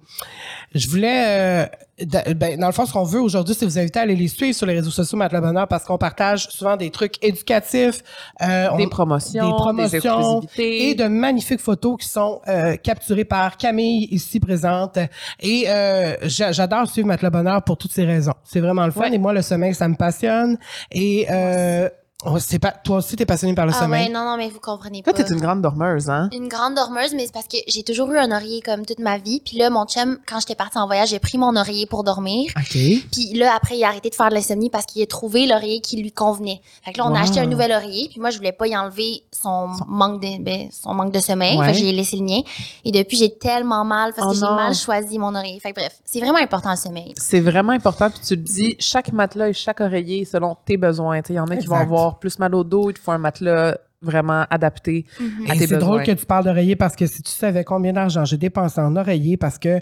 Je 0.74 0.88
voulais, 0.88 1.24
euh, 1.26 1.66
da- 2.04 2.22
ben, 2.34 2.58
dans 2.58 2.66
le 2.68 2.72
fond, 2.72 2.86
ce 2.86 2.92
qu'on 2.92 3.02
veut 3.04 3.20
aujourd'hui, 3.20 3.54
c'est 3.58 3.66
vous 3.66 3.78
inviter 3.78 3.98
à 3.98 4.02
aller 4.02 4.14
les 4.14 4.28
suivre 4.28 4.54
sur 4.54 4.66
les 4.66 4.74
réseaux 4.74 4.90
sociaux 4.90 5.18
Matelas 5.18 5.40
Bonheur 5.40 5.66
parce 5.66 5.84
qu'on 5.84 5.98
partage 5.98 6.46
souvent 6.48 6.76
des 6.76 6.90
trucs 6.90 7.22
éducatifs, 7.24 8.02
euh, 8.42 8.76
Des 8.76 8.86
on- 8.86 8.88
promotions, 8.88 9.46
des 9.46 9.52
promotions 9.54 10.40
et 10.58 10.94
de 10.94 11.04
magnifiques 11.08 11.60
photos 11.60 11.96
qui 12.00 12.08
sont 12.08 12.40
euh, 12.46 12.76
capturées 12.76 13.24
par 13.24 13.56
Camille 13.56 14.06
ici 14.12 14.38
présente. 14.38 14.98
Et 15.40 15.64
euh, 15.68 16.14
j'a- 16.22 16.52
j'adore 16.52 16.88
suivre 16.88 17.08
Matelas 17.08 17.30
Bonheur 17.30 17.62
pour 17.64 17.76
toutes 17.76 17.92
ces 17.92 18.04
raisons. 18.04 18.34
C'est 18.44 18.60
vraiment 18.60 18.86
le 18.86 18.92
fun. 18.92 19.00
Ouais. 19.02 19.14
Et 19.14 19.18
moi, 19.18 19.32
le 19.32 19.42
sommeil, 19.42 19.74
ça 19.74 19.88
me 19.88 19.96
passionne. 19.96 20.56
Et 20.92 21.26
euh, 21.30 21.88
oh, 22.26 22.38
c'est 22.38 22.58
pas, 22.58 22.70
toi 22.72 22.98
aussi, 22.98 23.16
t'es 23.16 23.26
passionné 23.26 23.54
par 23.54 23.66
le 23.66 23.72
Ah 23.74 23.80
sommeil? 23.80 24.06
ouais, 24.06 24.12
non, 24.12 24.24
non, 24.24 24.36
mais 24.36 24.48
vous 24.48 24.60
comprenez 24.60 25.02
pas. 25.02 25.12
Toi, 25.12 25.24
t'es 25.24 25.32
une 25.32 25.40
grande 25.40 25.62
dormeuse, 25.62 26.08
hein? 26.10 26.28
Une 26.32 26.48
grande 26.48 26.74
dormeuse, 26.74 27.14
mais 27.14 27.26
c'est 27.26 27.32
parce 27.32 27.46
que 27.48 27.56
j'ai 27.66 27.82
toujours 27.82 28.10
eu 28.12 28.18
un 28.18 28.30
oreiller 28.30 28.60
comme 28.60 28.84
toute 28.86 28.98
ma 28.98 29.18
vie. 29.18 29.40
Puis 29.44 29.56
là, 29.58 29.70
mon 29.70 29.86
chum, 29.86 30.18
quand 30.26 30.40
j'étais 30.40 30.54
partie 30.54 30.78
en 30.78 30.86
voyage, 30.86 31.08
j'ai 31.10 31.18
pris 31.18 31.38
mon 31.38 31.56
oreiller 31.56 31.86
pour 31.86 32.04
dormir. 32.04 32.50
OK. 32.56 32.72
Puis 33.12 33.32
là, 33.34 33.54
après, 33.56 33.76
il 33.78 33.84
a 33.84 33.88
arrêté 33.88 34.10
de 34.10 34.14
faire 34.14 34.28
de 34.28 34.34
l'insomnie 34.34 34.70
parce 34.70 34.86
qu'il 34.86 35.02
a 35.02 35.06
trouvé 35.06 35.46
l'oreiller 35.46 35.80
qui 35.80 35.96
lui 36.02 36.12
convenait. 36.12 36.60
Fait 36.84 36.92
que 36.92 36.98
là, 36.98 37.06
on 37.06 37.10
Wow. 37.10 37.16
a 37.16 37.20
acheté 37.20 37.40
un 37.40 37.46
nouvel 37.46 37.72
oreiller. 37.72 38.08
Puis 38.10 38.20
moi, 38.20 38.30
je 38.30 38.36
voulais 38.38 38.52
pas 38.52 38.66
y 38.66 38.76
enlever 38.76 39.22
son, 39.32 39.68
manque 39.88 40.20
de, 40.22 40.42
ben, 40.42 40.68
son 40.70 40.94
manque 40.94 41.12
de 41.12 41.20
sommeil. 41.20 41.56
Ouais. 41.58 41.66
Fait 41.66 41.72
que 41.72 41.78
j'ai 41.78 41.92
laissé 41.92 42.16
le 42.16 42.24
mien. 42.24 42.40
Et 42.84 42.92
depuis, 42.92 43.16
j'ai 43.16 43.34
tellement 43.36 43.84
mal 43.84 44.12
parce 44.14 44.26
Oh 44.28 44.30
que 44.32 44.36
j'ai 44.36 44.54
mal 44.54 44.74
choisi 44.74 45.18
mon 45.18 45.34
oreiller. 45.34 45.58
Fait 45.60 45.72
que 45.72 45.80
bref, 45.80 45.98
c'est 46.04 46.20
vraiment 46.20 46.38
important 46.38 46.70
le 46.70 46.76
sommeil. 46.76 47.14
C'est 47.16 47.40
vraiment 47.40 47.72
important. 47.72 48.10
Puis 48.10 48.20
tu 48.26 48.36
le 48.36 48.42
dis, 48.42 48.76
chaque 48.78 49.12
matelas 49.12 49.48
et 49.48 49.52
chaque 49.52 49.80
oreiller 49.80 50.24
selon 50.24 50.56
tes 50.64 50.76
besoins. 50.76 51.20
Il 51.28 51.34
y 51.34 51.40
en 51.40 51.46
a 51.48 51.56
qui 51.56 51.66
vont 51.66 51.76
Exact. 51.76 51.90
Avoir 52.10 52.18
plus 52.18 52.38
mal 52.38 52.54
au 52.54 52.64
dos, 52.64 52.90
il 52.90 52.94
te 52.94 52.98
faut 53.00 53.12
un 53.12 53.18
matelas 53.18 53.76
vraiment 54.02 54.46
adapté 54.50 55.04
à 55.48 55.54
Et 55.54 55.58
tes 55.58 55.66
c'est 55.66 55.76
drôle 55.78 56.02
que 56.04 56.12
tu 56.12 56.24
parles 56.26 56.44
d'oreiller 56.44 56.74
parce 56.76 56.96
que 56.96 57.06
si 57.06 57.22
tu 57.22 57.30
savais 57.30 57.64
combien 57.64 57.92
d'argent 57.92 58.24
j'ai 58.24 58.38
dépensé 58.38 58.80
en 58.80 58.96
oreiller 58.96 59.36
parce 59.36 59.58
que 59.58 59.78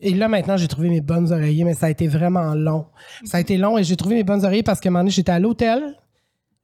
et 0.00 0.12
là 0.14 0.28
maintenant 0.28 0.58
j'ai 0.58 0.68
trouvé 0.68 0.90
mes 0.90 1.00
bonnes 1.00 1.32
oreillers 1.32 1.64
mais 1.64 1.72
ça 1.74 1.86
a 1.86 1.90
été 1.90 2.08
vraiment 2.08 2.54
long. 2.54 2.84
Ça 3.24 3.38
a 3.38 3.40
été 3.40 3.56
long 3.56 3.78
et 3.78 3.84
j'ai 3.84 3.96
trouvé 3.96 4.16
mes 4.16 4.22
bonnes 4.24 4.44
oreillers 4.44 4.62
parce 4.62 4.80
qu'à 4.80 4.88
un 4.88 4.92
moment 4.92 5.00
donné 5.00 5.10
j'étais 5.12 5.32
à 5.32 5.38
l'hôtel, 5.38 5.94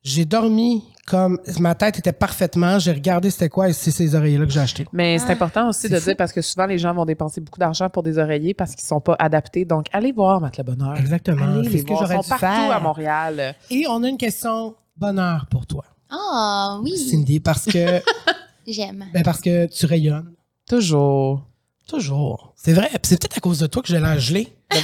j'ai 0.03 0.26
dormi 0.26 0.84
comme 1.07 1.38
ma 1.59 1.74
tête 1.74 1.99
était 1.99 2.12
parfaitement, 2.12 2.78
j'ai 2.78 2.92
regardé 2.92 3.30
c'était 3.30 3.49
quoi 3.49 3.70
et 3.70 3.72
c'est 3.72 3.90
ces 3.90 4.14
oreillers 4.14 4.36
là 4.38 4.45
que 4.45 4.53
j'ai 4.53 4.61
acheté. 4.61 4.86
Mais 4.92 5.18
c'est 5.18 5.30
Ah, 5.30 5.32
important 5.32 5.68
aussi 5.70 5.88
de 5.88 5.97
fou. 5.99 6.05
dire 6.05 6.16
parce 6.18 6.32
que 6.34 6.42
souvent 6.42 6.66
les 6.66 6.76
gens 6.78 6.92
vont 6.92 7.07
dépenser 7.07 7.40
beaucoup 7.40 7.59
d'argent 7.61 7.88
pour 7.88 8.03
des 8.03 8.18
oreillers 8.18 8.53
parce 8.55 8.74
qu'ils 8.74 8.84
sont 8.86 9.01
pas 9.01 9.16
adaptés. 9.18 9.64
Donc 9.64 9.86
allez 9.92 10.12
voir 10.12 10.40
Matelas 10.42 10.64
Bonheur. 10.64 10.97
Exactement, 10.99 11.62
c'est 11.64 11.70
les 11.70 11.78
ce 11.78 11.82
que 11.84 11.88
voir. 11.88 12.01
j'aurais 12.03 12.16
Ils 12.16 12.20
dû 12.20 12.24
sont 12.24 12.28
partout 12.38 12.47
faire. 12.47 12.76
à 12.76 12.80
Montréal. 12.80 13.55
Et 13.70 13.84
on 13.88 14.03
a 14.03 14.09
une 14.09 14.18
question 14.18 14.74
bonheur 14.97 15.47
pour 15.51 15.66
toi, 15.66 15.84
Ah, 16.11 16.78
oui. 16.82 16.97
Cindy 16.97 17.40
parce 17.40 17.64
que 17.66 18.03
J'aime. 18.66 19.07
ben 19.12 19.22
parce 19.22 19.40
que 19.40 19.66
tu 19.66 19.86
rayonnes 19.86 20.32
Toujours. 20.68 21.42
toujours. 21.86 22.55
C'est 22.57 22.72
vrai, 22.72 22.88
Puis 22.88 23.01
c'est 23.05 23.20
peut-être 23.20 23.36
à 23.38 23.40
cause 23.40 23.59
de 23.59 23.66
toi 23.66 23.82
que 23.82 23.88
j'ai 23.88 24.01
l'air 24.01 24.18
gelé. 24.18 24.57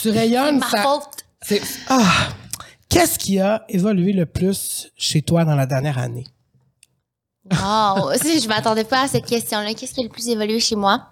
tu 0.00 0.10
rayonnes 0.10 0.58
Ma 0.58 0.68
ça 0.70 0.82
faute. 0.82 1.08
C'est 1.42 1.62
ah, 1.88 2.28
qu'est-ce 2.88 3.18
qui 3.18 3.38
a 3.38 3.64
évolué 3.68 4.12
le 4.12 4.26
plus 4.26 4.90
chez 4.96 5.22
toi 5.22 5.44
dans 5.44 5.54
la 5.54 5.66
dernière 5.66 5.98
année? 5.98 6.26
Wow. 7.50 8.12
Si, 8.22 8.40
je 8.40 8.48
m'attendais 8.48 8.84
pas 8.84 9.02
à 9.02 9.08
cette 9.08 9.26
question-là. 9.26 9.74
Qu'est-ce 9.74 9.92
qui 9.94 10.00
a 10.00 10.04
le 10.04 10.08
plus 10.08 10.28
évolué 10.28 10.58
chez 10.60 10.76
moi? 10.76 11.08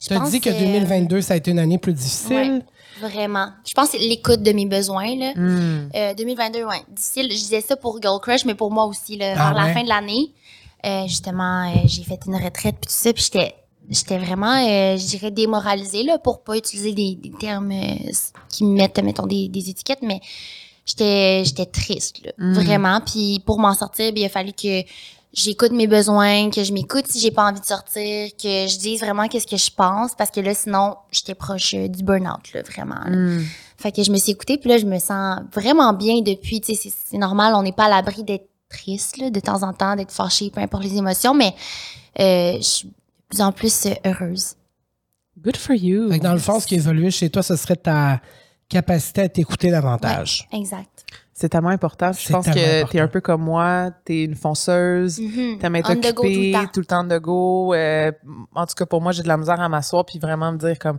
Je 0.00 0.08
Tu 0.08 0.12
as 0.14 0.18
pense 0.20 0.30
dit 0.30 0.40
que 0.40 0.50
2022 0.50 1.22
ça 1.22 1.34
a 1.34 1.36
été 1.36 1.50
une 1.52 1.58
année 1.58 1.78
plus 1.78 1.94
difficile. 1.94 2.62
Vraiment. 3.00 3.48
Je 3.66 3.74
pense 3.74 3.90
que 3.90 3.98
c'est 3.98 4.04
l'écoute 4.04 4.42
de 4.42 4.52
mes 4.52 4.66
besoins, 4.66 5.14
là. 5.16 5.32
Hmm. 5.34 5.88
Euh, 5.94 6.14
2022, 6.14 6.64
ouais. 6.64 6.82
Difficile. 6.88 7.26
Je 7.30 7.36
disais 7.36 7.60
ça 7.60 7.76
pour 7.76 8.00
Girl 8.00 8.20
Crush, 8.20 8.44
mais 8.44 8.54
pour 8.54 8.70
moi 8.70 8.84
aussi, 8.86 9.16
là, 9.16 9.34
Ah 9.36 9.52
vers 9.52 9.62
ouais? 9.62 9.68
la 9.68 9.74
fin 9.74 9.82
de 9.82 9.88
l'année. 9.88 10.32
euh, 10.84 11.06
justement, 11.06 11.68
euh, 11.70 11.78
j'ai 11.86 12.04
fait 12.04 12.20
une 12.26 12.36
retraite 12.36 12.76
puis 12.80 12.86
tout 12.88 12.92
ça, 12.94 13.12
puis 13.12 13.22
j'étais 13.22 13.54
j'étais 13.88 14.18
vraiment, 14.18 14.56
je 14.96 15.06
dirais, 15.06 15.30
démoralisée, 15.30 16.02
là, 16.02 16.18
pour 16.18 16.42
pas 16.42 16.56
utiliser 16.56 16.92
des, 16.92 17.14
des 17.14 17.30
termes 17.30 17.72
qui 18.48 18.64
me 18.64 18.76
mettent, 18.76 18.98
mettons, 18.98 19.26
des, 19.26 19.48
des 19.48 19.70
étiquettes, 19.70 20.02
mais 20.02 20.20
j'étais 20.84 21.42
j'étais 21.44 21.66
triste, 21.66 22.24
là, 22.24 22.32
Mm. 22.38 22.52
vraiment. 22.54 23.00
Puis 23.00 23.40
pour 23.46 23.58
m'en 23.60 23.74
sortir, 23.74 24.12
bien, 24.12 24.24
il 24.24 24.26
a 24.26 24.28
fallu 24.30 24.52
que 24.52 24.82
j'écoute 25.36 25.70
mes 25.72 25.86
besoins, 25.86 26.50
que 26.50 26.64
je 26.64 26.72
m'écoute 26.72 27.06
si 27.08 27.20
j'ai 27.20 27.30
pas 27.30 27.44
envie 27.48 27.60
de 27.60 27.64
sortir, 27.66 28.30
que 28.32 28.66
je 28.66 28.78
dise 28.78 29.00
vraiment 29.00 29.28
qu'est-ce 29.28 29.46
que 29.46 29.56
je 29.56 29.70
pense, 29.70 30.14
parce 30.16 30.30
que 30.30 30.40
là, 30.40 30.54
sinon, 30.54 30.96
j'étais 31.12 31.34
proche 31.34 31.74
euh, 31.74 31.86
du 31.88 32.02
burn-out, 32.02 32.52
là, 32.54 32.62
vraiment. 32.62 32.98
là. 33.04 33.10
Hmm. 33.10 33.44
Fait 33.76 33.92
que 33.92 34.02
je 34.02 34.10
me 34.10 34.16
suis 34.16 34.32
écoutée, 34.32 34.56
puis 34.58 34.70
là, 34.70 34.78
je 34.78 34.86
me 34.86 34.98
sens 34.98 35.40
vraiment 35.52 35.92
bien 35.92 36.22
depuis. 36.22 36.60
Tu 36.62 36.74
sais, 36.74 36.90
c'est- 36.90 37.18
normal, 37.18 37.54
on 37.54 37.62
n'est 37.62 37.72
pas 37.72 37.84
à 37.84 37.88
l'abri 37.90 38.24
d'être 38.24 38.48
triste, 38.70 39.18
là, 39.18 39.30
de 39.30 39.38
temps 39.40 39.62
en 39.62 39.72
temps, 39.74 39.94
d'être 39.94 40.10
fâché, 40.10 40.50
peu 40.50 40.60
importe 40.60 40.82
les 40.84 40.96
émotions, 40.96 41.34
mais 41.34 41.54
euh, 42.18 42.56
je 42.56 42.62
suis 42.62 42.88
de 42.88 42.94
plus 43.28 43.40
en 43.42 43.52
plus 43.52 43.86
euh, 43.86 43.90
heureuse. 44.06 44.54
Good 45.38 45.58
for 45.58 45.76
you. 45.76 46.10
Fait 46.10 46.18
que 46.18 46.24
dans 46.24 46.32
le 46.32 46.38
fond, 46.38 46.58
ce 46.58 46.66
qui 46.66 46.74
a 46.74 46.78
évolué 46.78 47.10
chez 47.10 47.28
toi, 47.28 47.42
ce 47.42 47.56
serait 47.56 47.76
ta 47.76 48.20
capacité 48.70 49.20
à 49.20 49.28
t'écouter 49.28 49.70
davantage. 49.70 50.48
Exact. 50.50 50.95
C'est 51.38 51.50
tellement 51.50 51.68
important. 51.68 52.12
Je 52.14 52.32
pense 52.32 52.46
que 52.46 52.50
important. 52.80 52.88
t'es 52.92 52.98
un 53.00 53.08
peu 53.08 53.20
comme 53.20 53.42
moi. 53.42 53.90
T'es 54.06 54.24
une 54.24 54.34
fonceuse. 54.34 55.20
Être 55.20 55.90
On 55.90 55.94
the 56.00 56.14
go 56.14 56.22
tout 56.22 56.22
le 56.22 56.28
occupée, 56.30 56.52
temps. 56.52 56.66
tout 56.72 56.80
le 56.80 56.86
temps 56.86 57.04
de 57.04 57.18
go. 57.18 57.74
Euh, 57.74 58.10
en 58.54 58.64
tout 58.66 58.74
cas, 58.74 58.86
pour 58.86 59.02
moi, 59.02 59.12
j'ai 59.12 59.22
de 59.22 59.28
la 59.28 59.36
misère 59.36 59.60
à 59.60 59.68
m'asseoir 59.68 60.06
puis 60.06 60.18
vraiment 60.18 60.50
me 60.50 60.56
dire 60.56 60.78
comme, 60.78 60.98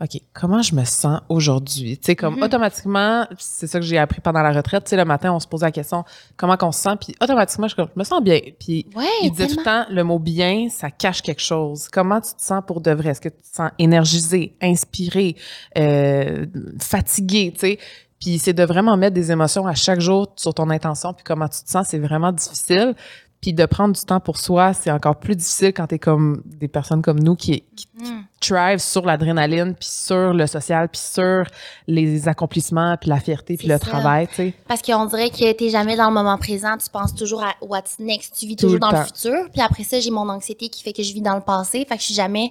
OK, 0.00 0.20
comment 0.32 0.62
je 0.62 0.74
me 0.74 0.84
sens 0.84 1.20
aujourd'hui? 1.28 1.98
Tu 1.98 2.06
sais, 2.06 2.16
comme 2.16 2.36
Mhm. 2.36 2.42
automatiquement, 2.44 3.26
c'est 3.38 3.66
ça 3.66 3.78
que 3.78 3.84
j'ai 3.84 3.98
appris 3.98 4.20
pendant 4.22 4.40
la 4.42 4.52
retraite. 4.52 4.84
Tu 4.84 4.90
sais, 4.90 4.96
le 4.96 5.04
matin, 5.04 5.32
on 5.32 5.38
se 5.38 5.46
pose 5.46 5.60
la 5.60 5.70
question, 5.70 6.02
comment 6.38 6.56
qu'on 6.56 6.72
se 6.72 6.80
sent? 6.80 6.96
Puis 7.00 7.14
automatiquement, 7.20 7.68
je, 7.68 7.74
je 7.76 7.82
me 7.94 8.04
sens 8.04 8.22
bien. 8.22 8.40
Puis 8.58 8.86
Ouais, 8.96 9.04
il 9.22 9.30
disait 9.32 9.46
tout 9.48 9.58
le 9.58 9.64
temps, 9.64 9.84
le 9.90 10.02
mot 10.02 10.18
bien, 10.18 10.68
ça 10.70 10.90
cache 10.90 11.20
quelque 11.22 11.42
chose. 11.42 11.88
Comment 11.92 12.20
tu 12.22 12.32
te 12.34 12.42
sens 12.42 12.62
pour 12.66 12.80
de 12.80 12.90
vrai? 12.90 13.10
Est-ce 13.10 13.20
que 13.20 13.28
tu 13.28 13.36
te 13.42 13.54
sens 13.54 13.70
énergisé, 13.78 14.56
inspiré, 14.62 15.36
euh, 15.78 16.46
fatigué, 16.80 17.52
tu 17.52 17.60
sais? 17.60 17.78
Puis 18.24 18.38
c'est 18.38 18.54
de 18.54 18.64
vraiment 18.64 18.96
mettre 18.96 19.12
des 19.14 19.30
émotions 19.30 19.66
à 19.66 19.74
chaque 19.74 20.00
jour 20.00 20.28
sur 20.36 20.54
ton 20.54 20.70
intention, 20.70 21.12
puis 21.12 21.24
comment 21.24 21.46
tu 21.46 21.62
te 21.62 21.68
sens, 21.70 21.88
c'est 21.90 21.98
vraiment 21.98 22.32
difficile. 22.32 22.94
Puis 23.42 23.52
de 23.52 23.66
prendre 23.66 23.94
du 23.94 24.00
temps 24.00 24.20
pour 24.20 24.38
soi, 24.38 24.72
c'est 24.72 24.90
encore 24.90 25.16
plus 25.16 25.36
difficile 25.36 25.74
quand 25.74 25.86
t'es 25.88 25.98
comme 25.98 26.40
des 26.46 26.66
personnes 26.68 27.02
comme 27.02 27.18
nous 27.20 27.36
qui, 27.36 27.62
qui 27.76 27.86
Mhm. 28.00 28.24
thrive 28.40 28.78
sur 28.78 29.04
l'adrénaline, 29.04 29.74
puis 29.74 29.86
sur 29.86 30.32
le 30.32 30.46
social, 30.46 30.88
puis 30.88 30.98
sur 31.02 31.44
les 31.86 32.26
accomplissements, 32.26 32.96
puis 32.96 33.10
la 33.10 33.20
fierté, 33.20 33.58
puis 33.58 33.68
le 33.68 33.74
ça. 33.74 33.78
travail, 33.80 34.26
tu 34.28 34.34
sais. 34.36 34.54
Parce 34.66 34.80
qu'on 34.80 35.04
dirait 35.04 35.28
que 35.28 35.52
t'es 35.52 35.68
jamais 35.68 35.94
dans 35.94 36.08
le 36.08 36.14
moment 36.14 36.38
présent, 36.38 36.78
tu 36.82 36.88
penses 36.88 37.14
toujours 37.14 37.42
à 37.44 37.52
what's 37.60 37.98
next, 37.98 38.34
tu 38.38 38.46
vis 38.46 38.56
Tout 38.56 38.62
toujours 38.68 38.76
le 38.76 38.80
dans 38.80 38.98
le 38.98 39.04
futur. 39.04 39.50
Puis 39.52 39.60
après 39.60 39.84
ça, 39.84 40.00
j'ai 40.00 40.10
mon 40.10 40.26
anxiété 40.30 40.70
qui 40.70 40.82
fait 40.82 40.94
que 40.94 41.02
je 41.02 41.12
vis 41.12 41.20
dans 41.20 41.34
le 41.36 41.42
passé, 41.42 41.84
fait 41.86 41.96
que 41.96 42.00
je 42.00 42.06
suis 42.06 42.14
jamais 42.14 42.50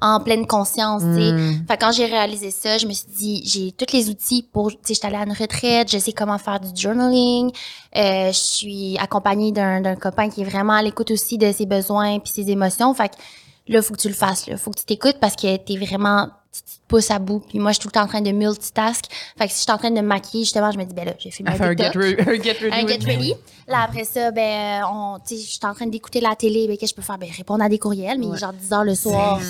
en 0.00 0.20
pleine 0.20 0.46
conscience. 0.46 1.02
Mm. 1.02 1.66
Fait 1.68 1.76
quand 1.76 1.92
j'ai 1.92 2.06
réalisé 2.06 2.50
ça, 2.50 2.78
je 2.78 2.86
me 2.86 2.92
suis 2.92 3.06
dit, 3.16 3.42
j'ai 3.46 3.72
tous 3.72 3.92
les 3.94 4.08
outils 4.10 4.42
pour, 4.42 4.70
tu 4.70 4.76
sais, 4.82 4.94
j'étais 4.94 5.06
allée 5.06 5.16
à 5.16 5.22
une 5.24 5.32
retraite, 5.32 5.90
je 5.90 5.98
sais 5.98 6.12
comment 6.12 6.38
faire 6.38 6.60
du 6.60 6.68
journaling, 6.80 7.50
euh, 7.96 8.28
je 8.28 8.38
suis 8.38 8.98
accompagnée 8.98 9.52
d'un 9.52 9.80
d'un 9.80 9.96
copain 9.96 10.28
qui 10.30 10.42
est 10.42 10.44
vraiment 10.44 10.72
à 10.74 10.82
l'écoute 10.82 11.10
aussi 11.10 11.38
de 11.38 11.50
ses 11.52 11.66
besoins 11.66 12.18
puis 12.18 12.32
ses 12.34 12.50
émotions. 12.50 12.92
Fait 12.94 13.08
que 13.08 13.14
là, 13.68 13.82
faut 13.82 13.94
que 13.94 14.00
tu 14.00 14.08
le 14.08 14.14
fasses, 14.14 14.46
là. 14.46 14.56
Faut 14.56 14.70
que 14.70 14.78
tu 14.78 14.84
t'écoutes 14.84 15.18
parce 15.20 15.36
que 15.36 15.56
t'es 15.56 15.76
vraiment, 15.76 16.28
tu 16.52 16.60
te 16.60 16.68
pousses 16.88 17.10
à 17.10 17.18
bout. 17.18 17.40
Puis 17.48 17.58
moi, 17.58 17.70
je 17.70 17.74
suis 17.76 17.82
tout 17.82 17.88
le 17.88 17.92
temps 17.92 18.02
en 18.02 18.06
train 18.08 18.20
de 18.20 18.30
multitask. 18.30 19.04
Fait 19.38 19.46
que 19.46 19.52
si 19.52 19.58
je 19.58 19.62
suis 19.62 19.72
en 19.72 19.78
train 19.78 19.90
de 19.90 19.96
me 19.96 20.02
maquiller, 20.06 20.44
justement, 20.44 20.70
je 20.70 20.78
me 20.78 20.84
dis, 20.84 20.94
ben 20.94 21.04
là, 21.06 21.12
j'ai 21.18 21.30
fait 21.30 21.44
un 21.48 21.52
get, 21.52 21.76
TikTok 21.76 21.94
re- 21.94 22.20
un 22.28 22.42
get 22.42 22.52
ready. 22.60 22.72
un 22.76 22.86
get 22.86 22.98
ready. 23.06 23.34
Là, 23.66 23.82
après 23.84 24.04
ça, 24.04 24.30
ben, 24.30 24.82
on, 24.92 25.18
tu 25.26 25.34
sais, 25.36 25.42
je 25.42 25.48
suis 25.50 25.58
en 25.64 25.72
train 25.74 25.86
d'écouter 25.86 26.20
la 26.20 26.36
télé, 26.36 26.66
ben, 26.68 26.76
qu'est-ce 26.76 26.92
que 26.92 27.00
je 27.00 27.06
peux 27.06 27.06
faire? 27.06 27.18
Ben, 27.18 27.30
répondre 27.34 27.64
à 27.64 27.68
des 27.70 27.78
courriels, 27.78 28.18
mais 28.18 28.26
Ouais. 28.26 28.38
genre 28.38 28.52
10 28.52 28.72
heures 28.72 28.84
le 28.84 28.94
soir. 28.94 29.40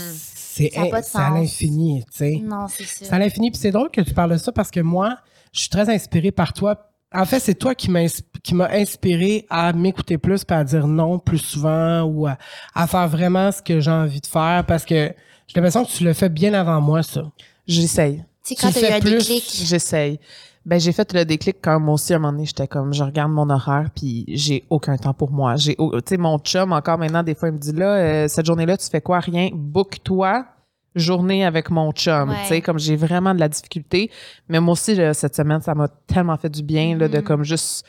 C'est 0.57 0.71
à 1.15 1.31
l'infini, 1.31 2.05
tu 2.13 2.19
sais. 2.19 2.41
Non, 2.43 2.69
c'est 2.69 2.85
ça. 2.85 3.05
C'est 3.07 3.13
à 3.13 3.19
l'infini. 3.19 3.51
Puis 3.51 3.61
c'est 3.61 3.71
drôle 3.73 3.91
que 3.91 4.01
tu 4.01 4.15
parles 4.15 4.31
de 4.33 4.37
ça 4.37 4.53
parce 4.53 4.71
que 4.71 4.81
moi, 4.81 5.17
je 5.53 5.61
suis 5.61 5.69
très 5.69 5.89
inspirée 5.93 6.31
par 6.31 6.53
toi. 6.53 6.91
En 7.13 7.25
fait, 7.25 7.41
c'est 7.41 7.55
toi 7.55 7.75
qui 7.75 7.91
m'as 7.91 8.69
inspiré 8.71 9.47
à 9.51 9.73
m'écouter 9.73 10.19
plus, 10.19 10.45
puis 10.45 10.57
à 10.57 10.65
dire 10.65 10.87
non 10.87 11.19
plus 11.19 11.39
souvent 11.39 12.03
ou 12.03 12.27
à, 12.27 12.39
à 12.75 12.87
faire 12.87 13.09
vraiment 13.09 13.51
ce 13.53 13.63
que 13.63 13.81
j'ai 13.81 13.91
envie 13.91 14.21
de 14.21 14.27
faire 14.27 14.65
parce 14.67 14.85
que 14.85 15.13
j'ai 15.47 15.55
l'impression 15.57 15.85
que 15.85 15.91
tu 15.91 16.05
le 16.05 16.13
fais 16.13 16.29
bien 16.29 16.55
avant 16.55 16.81
moi, 16.81 17.03
ça. 17.03 17.23
J'essaye. 17.67 18.25
Tu 18.45 18.55
sais, 18.55 18.61
quand 18.61 18.69
Tu 18.69 18.75
t'as 18.75 18.81
eu 18.81 18.85
fais 18.85 18.93
un 18.93 18.99
déclic. 19.17 19.45
J'essaye. 19.65 20.21
Ben 20.67 20.81
j'ai 20.81 20.93
fait 20.93 21.12
le 21.12 21.25
déclic 21.27 21.59
quand 21.61 21.79
moi 21.79 21.95
aussi 21.95 22.15
à 22.15 22.17
un 22.17 22.19
moment 22.21 22.33
donné 22.33 22.47
j'étais 22.47 22.67
comme 22.67 22.95
je 22.95 23.05
regarde 23.05 23.31
mon 23.31 23.51
horaire 23.51 23.91
puis 23.95 24.25
j'ai 24.29 24.65
aucun 24.71 24.97
temps 24.97 25.12
pour 25.12 25.31
moi. 25.31 25.57
J'ai 25.57 25.75
tu 25.77 25.85
sais 26.07 26.17
mon 26.17 26.39
chum 26.39 26.73
encore 26.73 26.97
maintenant 26.99 27.23
des 27.23 27.35
fois 27.35 27.49
il 27.51 27.53
me 27.53 27.59
dit 27.59 27.73
là 27.73 27.97
euh, 27.97 28.29
cette 28.29 28.47
journée-là 28.47 28.77
tu 28.79 28.89
fais 28.89 29.03
quoi? 29.03 29.21
Rien 29.21 29.51
book-toi 29.53 30.47
journée 30.95 31.45
avec 31.45 31.71
mon 31.71 31.93
chum. 31.93 32.31
Ouais. 32.31 32.37
Tu 32.45 32.49
sais 32.49 32.61
comme 32.62 32.79
j'ai 32.79 32.97
vraiment 32.97 33.35
de 33.35 33.41
la 33.41 33.49
difficulté 33.49 34.11
mais 34.49 34.59
moi 34.61 34.73
aussi 34.73 34.95
là, 34.95 35.12
cette 35.12 35.37
semaine 35.37 35.61
ça 35.61 35.75
m'a 35.75 35.89
tellement 36.07 36.37
fait 36.39 36.49
du 36.51 36.62
bien 36.62 36.97
là, 36.97 37.09
de 37.09 37.19
Mhm. 37.19 37.25
comme 37.25 37.45
juste 37.45 37.85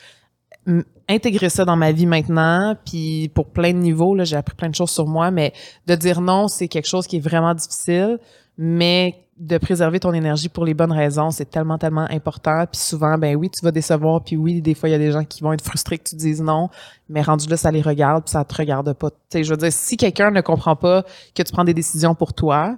intégrer 1.08 1.48
ça 1.48 1.64
dans 1.64 1.76
ma 1.76 1.92
vie 1.92 2.06
maintenant 2.06 2.76
puis 2.84 3.30
pour 3.34 3.46
plein 3.46 3.72
de 3.72 3.78
niveaux 3.78 4.14
là 4.14 4.24
j'ai 4.24 4.36
appris 4.36 4.56
plein 4.56 4.68
de 4.68 4.74
choses 4.74 4.90
sur 4.90 5.06
moi 5.06 5.30
mais 5.30 5.52
de 5.86 5.94
dire 5.94 6.20
non 6.20 6.48
c'est 6.48 6.66
quelque 6.68 6.88
chose 6.88 7.06
qui 7.06 7.16
est 7.18 7.20
vraiment 7.20 7.54
difficile 7.54 8.18
mais 8.58 9.26
de 9.38 9.58
préserver 9.58 10.00
ton 10.00 10.14
énergie 10.14 10.48
pour 10.48 10.64
les 10.64 10.72
bonnes 10.72 10.92
raisons, 10.92 11.30
c'est 11.30 11.50
tellement, 11.50 11.76
tellement 11.76 12.06
important. 12.10 12.64
Puis 12.70 12.80
souvent, 12.80 13.18
ben 13.18 13.36
oui, 13.36 13.50
tu 13.50 13.62
vas 13.64 13.70
décevoir. 13.70 14.22
Puis 14.22 14.36
oui, 14.36 14.62
des 14.62 14.74
fois, 14.74 14.88
il 14.88 14.92
y 14.92 14.94
a 14.94 14.98
des 14.98 15.12
gens 15.12 15.24
qui 15.24 15.42
vont 15.42 15.52
être 15.52 15.64
frustrés 15.64 15.98
que 15.98 16.08
tu 16.08 16.16
dises 16.16 16.40
non. 16.40 16.70
Mais 17.08 17.20
rendu 17.20 17.46
là, 17.48 17.56
ça 17.56 17.70
les 17.70 17.82
regarde, 17.82 18.24
puis 18.24 18.32
ça 18.32 18.44
te 18.44 18.54
regarde 18.54 18.92
pas. 18.94 19.10
Tu 19.30 19.44
je 19.44 19.50
veux 19.50 19.56
dire, 19.58 19.72
si 19.72 19.96
quelqu'un 19.96 20.30
ne 20.30 20.40
comprend 20.40 20.74
pas 20.74 21.04
que 21.34 21.42
tu 21.42 21.52
prends 21.52 21.64
des 21.64 21.74
décisions 21.74 22.14
pour 22.14 22.32
toi, 22.32 22.76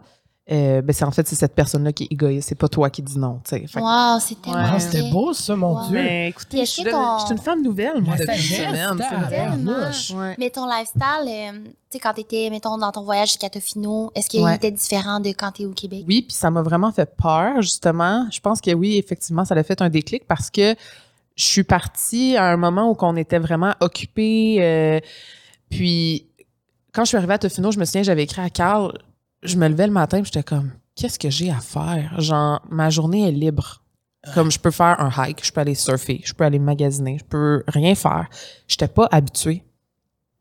euh, 0.50 0.80
ben 0.80 0.92
c'est 0.94 1.04
en 1.04 1.10
fait, 1.10 1.28
c'est 1.28 1.34
cette 1.36 1.54
personne-là 1.54 1.92
qui 1.92 2.04
est 2.04 2.12
égoïste. 2.12 2.48
C'est 2.48 2.54
pas 2.54 2.68
toi 2.68 2.88
qui 2.88 3.02
dis 3.02 3.18
non, 3.18 3.40
tu 3.44 3.50
sais. 3.50 3.66
Fait 3.66 3.80
Wow, 3.80 4.18
c'est 4.18 4.40
tellement 4.40 4.58
Ouais. 4.60 4.68
Ah, 4.72 4.80
c'était 4.80 5.10
beau, 5.10 5.32
ça, 5.34 5.54
mon 5.56 5.74
Wow. 5.76 5.88
Dieu. 5.88 5.98
Mais 6.02 6.28
écoutez, 6.28 6.46
Puis 6.48 6.58
je 6.58 6.62
est-ce 6.62 6.72
suis, 6.72 6.82
que 6.84 6.88
de- 6.88 6.92
ton- 6.94 7.18
je 7.18 7.24
suis 7.26 7.32
une 7.34 7.40
femme 7.40 7.62
nouvelle, 7.62 8.00
moi, 8.00 8.16
La 8.16 8.24
depuis 8.26 8.42
semaine. 8.42 8.96
Ouais. 10.14 10.34
Mais 10.38 10.50
ton 10.50 10.66
lifestyle, 10.66 11.02
euh, 11.26 11.52
tu 11.52 11.70
sais, 11.90 11.98
quand 11.98 12.14
t'étais, 12.14 12.48
mettons, 12.50 12.78
dans 12.78 12.92
ton 12.92 13.02
voyage 13.02 13.28
jusqu'à 13.28 13.50
Tofino, 13.50 14.10
est-ce 14.14 14.28
qu'il 14.28 14.42
Ouais. 14.42 14.56
était 14.56 14.70
différent 14.70 15.20
de 15.20 15.28
quand 15.30 15.52
t'es 15.52 15.64
au 15.66 15.72
Québec? 15.72 16.04
Oui, 16.08 16.22
puis 16.22 16.34
ça 16.34 16.50
m'a 16.50 16.62
vraiment 16.62 16.92
fait 16.92 17.14
peur, 17.16 17.60
justement. 17.62 18.26
Je 18.30 18.40
pense 18.40 18.60
que 18.60 18.72
oui, 18.72 18.96
effectivement, 18.96 19.44
ça 19.44 19.54
a 19.54 19.62
fait 19.62 19.82
un 19.82 19.90
déclic 19.90 20.26
parce 20.26 20.50
que 20.50 20.74
je 21.36 21.44
suis 21.44 21.64
partie 21.64 22.36
à 22.36 22.44
un 22.46 22.56
moment 22.56 22.90
où 22.90 22.96
on 23.00 23.16
était 23.16 23.38
vraiment 23.38 23.74
occupé. 23.80 24.56
euh, 24.60 24.98
puis 25.70 26.26
quand 26.92 27.04
je 27.04 27.08
suis 27.08 27.16
arrivée 27.16 27.34
à 27.34 27.38
Tofino, 27.38 27.70
je 27.70 27.78
me 27.78 27.84
souviens, 27.84 28.02
j'avais 28.02 28.24
écrit 28.24 28.40
à 28.42 28.50
Carl, 28.50 28.92
je 29.42 29.56
me 29.56 29.68
levais 29.68 29.86
le 29.86 29.92
matin, 29.92 30.22
j'étais 30.24 30.42
comme, 30.42 30.72
qu'est-ce 30.96 31.18
que 31.18 31.30
j'ai 31.30 31.50
à 31.50 31.60
faire? 31.60 32.20
Genre, 32.20 32.60
ma 32.70 32.90
journée 32.90 33.28
est 33.28 33.32
libre. 33.32 33.82
Comme 34.34 34.50
je 34.50 34.58
peux 34.58 34.72
faire 34.72 35.00
un 35.00 35.10
hike, 35.16 35.44
je 35.44 35.52
peux 35.52 35.60
aller 35.60 35.76
surfer, 35.76 36.20
je 36.24 36.34
peux 36.34 36.44
aller 36.44 36.58
magasiner, 36.58 37.18
je 37.18 37.24
peux 37.24 37.62
rien 37.68 37.94
faire. 37.94 38.28
J'étais 38.66 38.88
pas 38.88 39.08
habituée. 39.10 39.64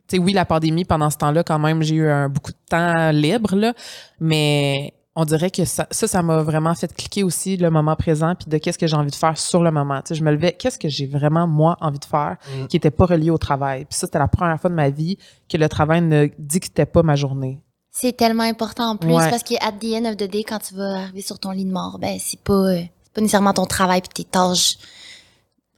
Tu 0.07 0.17
sais, 0.17 0.21
oui, 0.21 0.33
la 0.33 0.45
pandémie, 0.45 0.83
pendant 0.83 1.09
ce 1.09 1.17
temps-là, 1.17 1.43
quand 1.43 1.59
même, 1.59 1.83
j'ai 1.83 1.95
eu 1.95 2.09
un, 2.09 2.27
beaucoup 2.27 2.51
de 2.51 2.57
temps 2.69 3.11
libre, 3.11 3.55
là, 3.55 3.73
mais 4.19 4.93
on 5.15 5.25
dirait 5.25 5.51
que 5.51 5.63
ça, 5.65 5.87
ça, 5.91 6.21
m'a 6.21 6.41
vraiment 6.43 6.73
fait 6.75 6.93
cliquer 6.93 7.23
aussi 7.23 7.55
le 7.57 7.69
moment 7.69 7.95
présent, 7.95 8.35
puis 8.35 8.49
de 8.49 8.57
qu'est-ce 8.57 8.77
que 8.77 8.87
j'ai 8.87 8.95
envie 8.95 9.11
de 9.11 9.15
faire 9.15 9.37
sur 9.37 9.63
le 9.63 9.71
moment. 9.71 10.01
Tu 10.01 10.09
sais, 10.09 10.15
je 10.15 10.23
me 10.23 10.31
levais, 10.31 10.53
qu'est-ce 10.53 10.79
que 10.79 10.89
j'ai 10.89 11.07
vraiment, 11.07 11.47
moi, 11.47 11.77
envie 11.81 11.99
de 11.99 12.05
faire, 12.05 12.37
Mm. 12.55 12.67
qui 12.67 12.77
était 12.77 12.91
pas 12.91 13.05
relié 13.05 13.29
au 13.29 13.37
travail? 13.37 13.85
Puis 13.85 13.97
ça, 13.97 14.07
c'était 14.07 14.19
la 14.19 14.27
première 14.27 14.59
fois 14.59 14.69
de 14.69 14.75
ma 14.75 14.89
vie 14.89 15.17
que 15.49 15.57
le 15.57 15.69
travail 15.69 16.01
ne 16.01 16.27
dictait 16.39 16.85
pas 16.85 17.03
ma 17.03 17.15
journée. 17.15 17.61
C'est 17.99 18.15
tellement 18.15 18.43
important 18.43 18.91
en 18.91 18.95
plus 18.95 19.11
Ouais. 19.11 19.29
parce 19.29 19.41
que 19.41 19.55
at 19.55 19.71
the 19.71 19.99
end 19.99 20.05
of 20.05 20.17
the 20.17 20.29
day, 20.29 20.43
quand 20.43 20.59
tu 20.59 20.75
vas 20.75 21.01
arriver 21.01 21.21
sur 21.21 21.39
ton 21.39 21.49
lit 21.49 21.65
de 21.65 21.71
mort, 21.71 21.97
ben 21.99 22.17
c'est 22.19 22.39
pas, 22.39 22.53
euh, 22.53 22.81
pas 23.13 23.21
nécessairement 23.21 23.53
ton 23.53 23.65
travail 23.65 24.01
puis 24.01 24.23
tes 24.23 24.29
tâches 24.29 24.77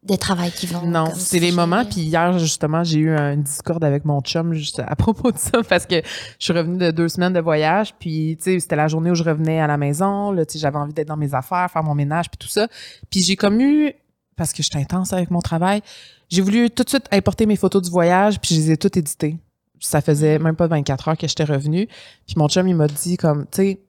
de 0.03 0.15
travail 0.17 0.51
qui 0.51 0.65
vont. 0.65 0.85
Non, 0.85 1.11
c'est 1.15 1.39
les 1.39 1.53
moments. 1.53 1.85
Puis 1.85 2.01
hier, 2.01 2.37
justement, 2.37 2.83
j'ai 2.83 2.99
eu 2.99 3.15
un 3.15 3.37
discorde 3.37 3.85
avec 3.85 4.03
mon 4.03 4.19
chum 4.21 4.53
juste 4.53 4.81
à 4.85 4.95
propos 4.97 5.31
de 5.31 5.37
ça 5.37 5.61
parce 5.67 5.85
que 5.85 5.95
je 5.95 6.43
suis 6.43 6.51
revenue 6.51 6.77
de 6.77 6.91
deux 6.91 7.07
semaines 7.07 7.33
de 7.33 7.39
voyage. 7.39 7.93
Puis, 7.99 8.35
tu 8.37 8.43
sais, 8.43 8.59
c'était 8.59 8.75
la 8.75 8.89
journée 8.89 9.11
où 9.11 9.15
je 9.15 9.23
revenais 9.23 9.61
à 9.61 9.67
la 9.67 9.77
maison. 9.77 10.31
Là, 10.31 10.45
tu 10.45 10.53
sais, 10.53 10.59
j'avais 10.59 10.77
envie 10.77 10.93
d'être 10.93 11.07
dans 11.07 11.17
mes 11.17 11.33
affaires, 11.33 11.69
faire 11.71 11.83
mon 11.83 11.95
ménage, 11.95 12.29
puis 12.29 12.37
tout 12.37 12.49
ça. 12.51 12.67
Puis 13.09 13.21
j'ai 13.21 13.37
comme 13.37 13.61
eu, 13.61 13.93
parce 14.35 14.51
que 14.51 14.61
j'étais 14.61 14.79
intense 14.79 15.13
avec 15.13 15.31
mon 15.31 15.39
travail, 15.39 15.81
j'ai 16.29 16.41
voulu 16.41 16.69
tout 16.69 16.83
de 16.83 16.89
suite 16.89 17.05
importer 17.13 17.45
mes 17.45 17.55
photos 17.55 17.81
du 17.81 17.89
voyage, 17.89 18.39
puis 18.41 18.55
je 18.55 18.59
les 18.59 18.71
ai 18.71 18.77
toutes 18.77 18.97
éditées. 18.97 19.37
Ça 19.79 20.01
faisait 20.01 20.39
même 20.39 20.55
pas 20.55 20.67
24 20.67 21.07
heures 21.09 21.17
que 21.17 21.27
j'étais 21.27 21.43
revenue. 21.43 21.87
Puis 22.25 22.35
mon 22.37 22.47
chum, 22.47 22.67
il 22.67 22.75
m'a 22.75 22.87
dit 22.87 23.17
comme, 23.17 23.45
tu 23.51 23.61
sais, 23.61 23.79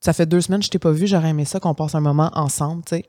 ça 0.00 0.12
fait 0.12 0.26
deux 0.26 0.40
semaines 0.40 0.60
que 0.60 0.66
je 0.66 0.70
t'ai 0.70 0.78
pas 0.78 0.92
vu, 0.92 1.06
j'aurais 1.06 1.30
aimé 1.30 1.44
ça 1.44 1.58
qu'on 1.60 1.74
passe 1.74 1.94
un 1.94 2.00
moment 2.00 2.30
ensemble, 2.34 2.82
tu 2.84 2.96
sais. 2.96 3.04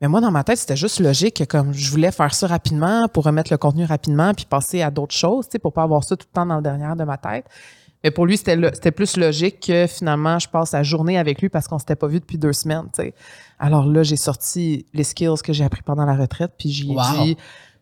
Mais 0.00 0.08
moi, 0.08 0.20
dans 0.20 0.30
ma 0.32 0.42
tête, 0.42 0.58
c'était 0.58 0.76
juste 0.76 0.98
logique 0.98 1.36
que 1.36 1.44
comme 1.44 1.72
je 1.72 1.88
voulais 1.90 2.10
faire 2.10 2.34
ça 2.34 2.46
rapidement 2.48 3.06
pour 3.08 3.24
remettre 3.24 3.52
le 3.52 3.58
contenu 3.58 3.84
rapidement 3.84 4.34
puis 4.34 4.46
passer 4.46 4.82
à 4.82 4.90
d'autres 4.90 5.14
choses, 5.14 5.46
tu 5.46 5.52
sais, 5.52 5.58
pour 5.60 5.72
pas 5.72 5.82
avoir 5.84 6.02
ça 6.02 6.16
tout 6.16 6.26
le 6.28 6.34
temps 6.34 6.46
dans 6.46 6.56
le 6.56 6.62
dernier 6.62 6.96
de 6.96 7.04
ma 7.04 7.18
tête. 7.18 7.44
Mais 8.02 8.10
pour 8.10 8.26
lui, 8.26 8.36
c'était 8.36 8.56
le- 8.56 8.70
c'était 8.74 8.90
plus 8.90 9.16
logique 9.16 9.60
que 9.60 9.86
finalement, 9.86 10.40
je 10.40 10.48
passe 10.48 10.72
la 10.72 10.82
journée 10.82 11.18
avec 11.18 11.40
lui 11.40 11.48
parce 11.50 11.68
qu'on 11.68 11.78
s'était 11.78 11.94
pas 11.94 12.08
vu 12.08 12.18
depuis 12.18 12.36
deux 12.36 12.52
semaines, 12.52 12.86
tu 12.92 13.02
sais. 13.02 13.14
Alors 13.60 13.86
là, 13.86 14.02
j'ai 14.02 14.16
sorti 14.16 14.86
les 14.92 15.04
skills 15.04 15.40
que 15.44 15.52
j'ai 15.52 15.62
appris 15.62 15.82
pendant 15.82 16.04
la 16.04 16.16
retraite 16.16 16.50
puis 16.58 16.70
j'ai 16.72 16.88
Wow. 16.88 17.02
dit, 17.22 17.36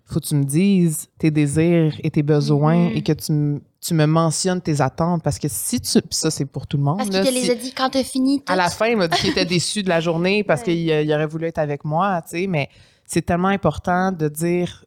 faut 0.05 0.21
que 0.21 0.27
tu 0.27 0.35
me 0.35 0.45
dises 0.45 1.09
tes 1.19 1.31
désirs 1.31 1.95
et 2.03 2.11
tes 2.11 2.23
besoins 2.23 2.91
Mhm. 2.91 2.97
et 2.97 3.03
que 3.03 3.13
tu, 3.13 3.33
me- 3.33 3.61
tu 3.81 3.95
me 3.95 4.05
mentionnes 4.07 4.61
tes 4.61 4.81
attentes 4.81 5.23
parce 5.23 5.39
que 5.39 5.49
si 5.49 5.81
tu, 5.81 6.01
puis 6.03 6.09
ça 6.11 6.31
c'est 6.31 6.45
pour 6.45 6.67
tout 6.67 6.77
le 6.77 6.83
monde. 6.83 6.99
Parce 6.99 7.09
qu'il 7.11 7.21
te 7.21 7.29
si- 7.29 7.35
les 7.47 7.51
a 7.51 7.55
dit 7.55 7.73
quand 7.73 7.91
t'as 7.91 8.05
fini. 8.05 8.43
à 8.47 8.57
la 8.57 8.69
tout. 8.69 8.77
fin, 8.77 8.87
il 8.89 8.97
m'a 8.97 9.09
dit 9.09 9.19
qu'il 9.19 9.31
était 9.31 9.47
déçu 9.47 9.83
de 9.83 9.89
la 9.89 10.01
journée 10.01 10.45
parce 10.45 10.61
Ouais. 10.61 10.67
qu'il 10.75 10.91
euh, 10.91 11.03
il 11.03 11.13
aurait 11.15 11.27
voulu 11.27 11.47
être 11.47 11.59
avec 11.59 11.85
moi, 11.85 12.21
tu 12.23 12.39
sais, 12.41 12.47
mais 12.47 12.69
c'est 13.07 13.23
tellement 13.23 13.49
important 13.49 14.13
de 14.13 14.29
dire 14.29 14.85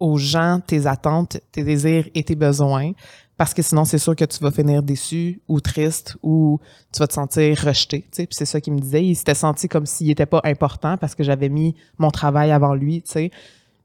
aux 0.00 0.16
gens 0.16 0.60
tes 0.64 0.86
attentes, 0.86 1.38
tes 1.50 1.64
désirs 1.64 2.08
et 2.14 2.22
tes 2.22 2.36
besoins 2.36 2.92
parce 3.36 3.54
que 3.54 3.62
sinon, 3.62 3.84
c'est 3.84 3.98
sûr 3.98 4.14
que 4.16 4.24
tu 4.24 4.38
vas 4.40 4.50
finir 4.50 4.82
déçu 4.82 5.40
ou 5.48 5.60
triste 5.60 6.16
ou 6.22 6.58
tu 6.92 6.98
vas 7.00 7.06
te 7.06 7.12
sentir 7.14 7.56
rejeté, 7.60 8.02
tu 8.02 8.08
sais. 8.12 8.26
Puis 8.26 8.34
c'est 8.36 8.46
ça 8.46 8.60
qu'il 8.60 8.72
me 8.72 8.80
disait. 8.80 9.04
Il 9.04 9.14
s'était 9.16 9.34
senti 9.34 9.68
comme 9.68 9.86
s'il 9.86 10.10
était 10.10 10.26
pas 10.26 10.40
important 10.44 10.96
parce 10.96 11.14
que 11.14 11.22
j'avais 11.22 11.48
mis 11.48 11.74
mon 11.98 12.10
travail 12.10 12.50
avant 12.52 12.74
lui, 12.74 13.02
tu 13.02 13.12
sais. 13.12 13.30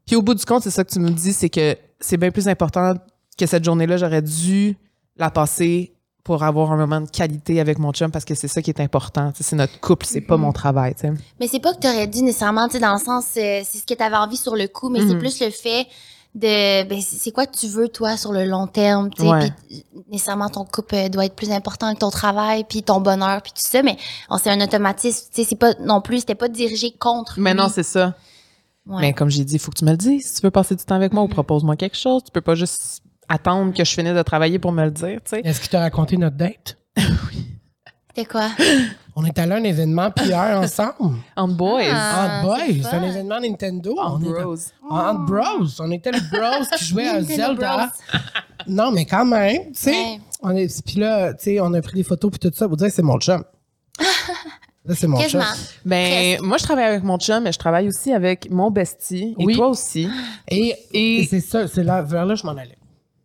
Puis 0.06 0.16
au 0.16 0.22
bout 0.22 0.34
du 0.34 0.44
compte, 0.44 0.62
c'est 0.64 0.70
ça 0.70 0.82
que 0.84 0.90
tu 0.90 0.98
me 0.98 1.10
dis, 1.10 1.32
c'est 1.32 1.50
que 1.50 1.76
c'est 2.00 2.16
bien 2.16 2.30
plus 2.32 2.48
important 2.48 2.94
que 3.36 3.46
cette 3.46 3.64
journée-là, 3.64 3.96
j'aurais 3.96 4.22
dû 4.22 4.76
la 5.16 5.30
passer 5.30 5.92
pour 6.22 6.42
avoir 6.42 6.72
un 6.72 6.76
moment 6.76 7.00
de 7.02 7.08
qualité 7.10 7.60
avec 7.60 7.78
mon 7.78 7.92
chum 7.92 8.10
parce 8.10 8.24
que 8.24 8.34
c'est 8.34 8.48
ça 8.48 8.62
qui 8.62 8.70
est 8.70 8.80
important. 8.80 9.30
Tu 9.32 9.42
C'est 9.42 9.56
notre 9.56 9.78
couple, 9.80 10.06
c'est 10.06 10.22
pas 10.22 10.36
Mhm. 10.36 10.42
mon 10.42 10.52
travail. 10.52 10.94
tu 10.94 11.02
sais. 11.02 11.12
Mais 11.38 11.48
c'est 11.48 11.60
pas 11.60 11.74
que 11.74 11.80
t'aurais 11.80 12.06
dû 12.06 12.22
nécessairement, 12.22 12.66
tu 12.68 12.78
dans 12.78 12.94
le 12.94 12.98
sens, 12.98 13.24
euh, 13.36 13.60
c'est 13.64 13.78
ce 13.78 13.84
que 13.86 13.94
t'avais 13.94 14.16
envie 14.16 14.38
sur 14.38 14.56
le 14.56 14.66
coup, 14.66 14.88
mais 14.88 15.00
c'est 15.00 15.14
Mhm. 15.14 15.18
plus 15.18 15.40
le 15.40 15.50
fait 15.50 15.86
de, 16.34 16.82
ben, 16.88 17.00
c'est 17.00 17.30
quoi 17.30 17.46
que 17.46 17.56
tu 17.56 17.68
veux, 17.68 17.88
toi, 17.88 18.16
sur 18.16 18.32
le 18.32 18.44
long 18.46 18.66
terme, 18.66 19.10
tu 19.10 19.22
Ouais. 19.22 19.52
nécessairement, 20.10 20.48
ton 20.48 20.64
couple 20.64 20.94
euh, 20.96 21.08
doit 21.08 21.26
être 21.26 21.36
plus 21.36 21.50
important 21.52 21.92
que 21.94 21.98
ton 22.00 22.10
travail, 22.10 22.64
puis 22.68 22.82
ton 22.82 23.00
bonheur, 23.00 23.40
puis 23.42 23.52
tout 23.52 23.62
ça, 23.62 23.82
mais 23.82 23.96
on 24.30 24.38
c'est 24.38 24.50
un 24.50 24.60
automatisme, 24.60 25.26
tu 25.32 25.42
sais, 25.42 25.48
c'est 25.48 25.56
pas, 25.56 25.74
non 25.80 26.00
plus, 26.00 26.20
c'était 26.20 26.34
pas 26.34 26.48
dirigé 26.48 26.90
contre 26.92 27.38
Mais 27.38 27.54
non, 27.54 27.68
c'est 27.68 27.82
ça. 27.84 28.14
Ouais. 28.86 29.00
Mais 29.00 29.12
comme 29.12 29.30
j'ai 29.30 29.44
dit, 29.44 29.54
il 29.54 29.58
faut 29.58 29.70
que 29.70 29.78
tu 29.78 29.84
me 29.84 29.92
le 29.92 29.96
dises. 29.96 30.26
Si 30.26 30.34
tu 30.34 30.42
veux 30.42 30.50
passer 30.50 30.74
du 30.74 30.84
temps 30.84 30.94
avec 30.96 31.12
moi 31.12 31.22
ou 31.22 31.26
Mhm. 31.26 31.32
propose-moi 31.34 31.76
quelque 31.76 31.96
chose, 31.96 32.22
tu 32.24 32.32
peux 32.32 32.40
pas 32.40 32.54
juste 32.54 33.00
attendre 33.28 33.72
que 33.74 33.84
je 33.84 33.92
finisse 33.92 34.14
de 34.14 34.22
travailler 34.22 34.58
pour 34.58 34.72
me 34.72 34.84
le 34.84 34.90
dire. 34.90 35.20
tu 35.24 35.30
sais. 35.30 35.40
Est-ce 35.44 35.60
qu'il 35.60 35.70
t'a 35.70 35.80
raconté 35.80 36.16
notre 36.16 36.36
date? 36.36 36.76
C'était 38.16 38.28
quoi? 38.28 38.48
On 39.16 39.24
est 39.24 39.36
allé 39.38 39.52
à 39.52 39.56
un 39.56 39.64
événement 39.64 40.10
PR 40.10 40.56
ensemble. 40.58 41.16
On 41.36 41.48
boys. 41.48 41.82
Ah. 41.90 42.40
en 42.40 42.46
boys. 42.46 42.58
c'est 42.82 42.94
un 42.96 43.02
événement 43.02 43.40
Nintendo. 43.40 43.94
On 43.98 44.12
on 44.16 44.20
est 44.20 44.42
bros. 44.42 44.56
en 44.90 45.14
bros. 45.14 45.66
On 45.80 45.90
était 45.90 46.12
les 46.12 46.20
bros 46.20 46.64
qui 46.76 46.84
jouaient 46.84 47.08
à 47.08 47.22
Zelda. 47.22 47.76
Bros. 47.76 48.20
Non, 48.68 48.90
mais 48.92 49.04
quand 49.04 49.24
même, 49.24 49.72
tu 49.72 49.82
sais. 49.82 49.90
Ouais. 49.90 50.20
On 50.42 50.50
est, 50.56 50.84
puis 50.84 50.96
là, 51.00 51.32
tu 51.34 51.44
sais, 51.44 51.60
on 51.60 51.72
a 51.74 51.80
pris 51.82 51.94
des 51.94 52.02
photos 52.04 52.30
puis 52.30 52.38
tout 52.38 52.54
ça. 52.54 52.66
Vous 52.66 52.76
dire, 52.76 52.90
c'est 52.90 53.02
mon 53.02 53.18
chum. 53.18 53.42
Là, 54.86 54.94
c'est 54.94 55.06
mon 55.06 55.16
Quasiment. 55.16 55.42
chum. 55.44 55.52
Ben, 55.86 56.38
moi, 56.42 56.58
je 56.58 56.62
travaille 56.64 56.84
avec 56.84 57.02
mon 57.04 57.16
chum, 57.18 57.42
mais 57.42 57.52
je 57.52 57.58
travaille 57.58 57.88
aussi 57.88 58.12
avec 58.12 58.50
mon 58.50 58.70
bestie. 58.70 59.34
Et 59.38 59.44
Oui. 59.46 59.56
toi 59.56 59.68
aussi. 59.68 60.06
Et, 60.46 60.74
Et- 60.92 61.20
et 61.22 61.26
c'est 61.26 61.40
ça, 61.40 61.66
c'est 61.66 61.82
là, 61.82 62.02
vers 62.02 62.26
là, 62.26 62.34
je 62.34 62.44
m'en 62.44 62.52
allais. 62.52 62.76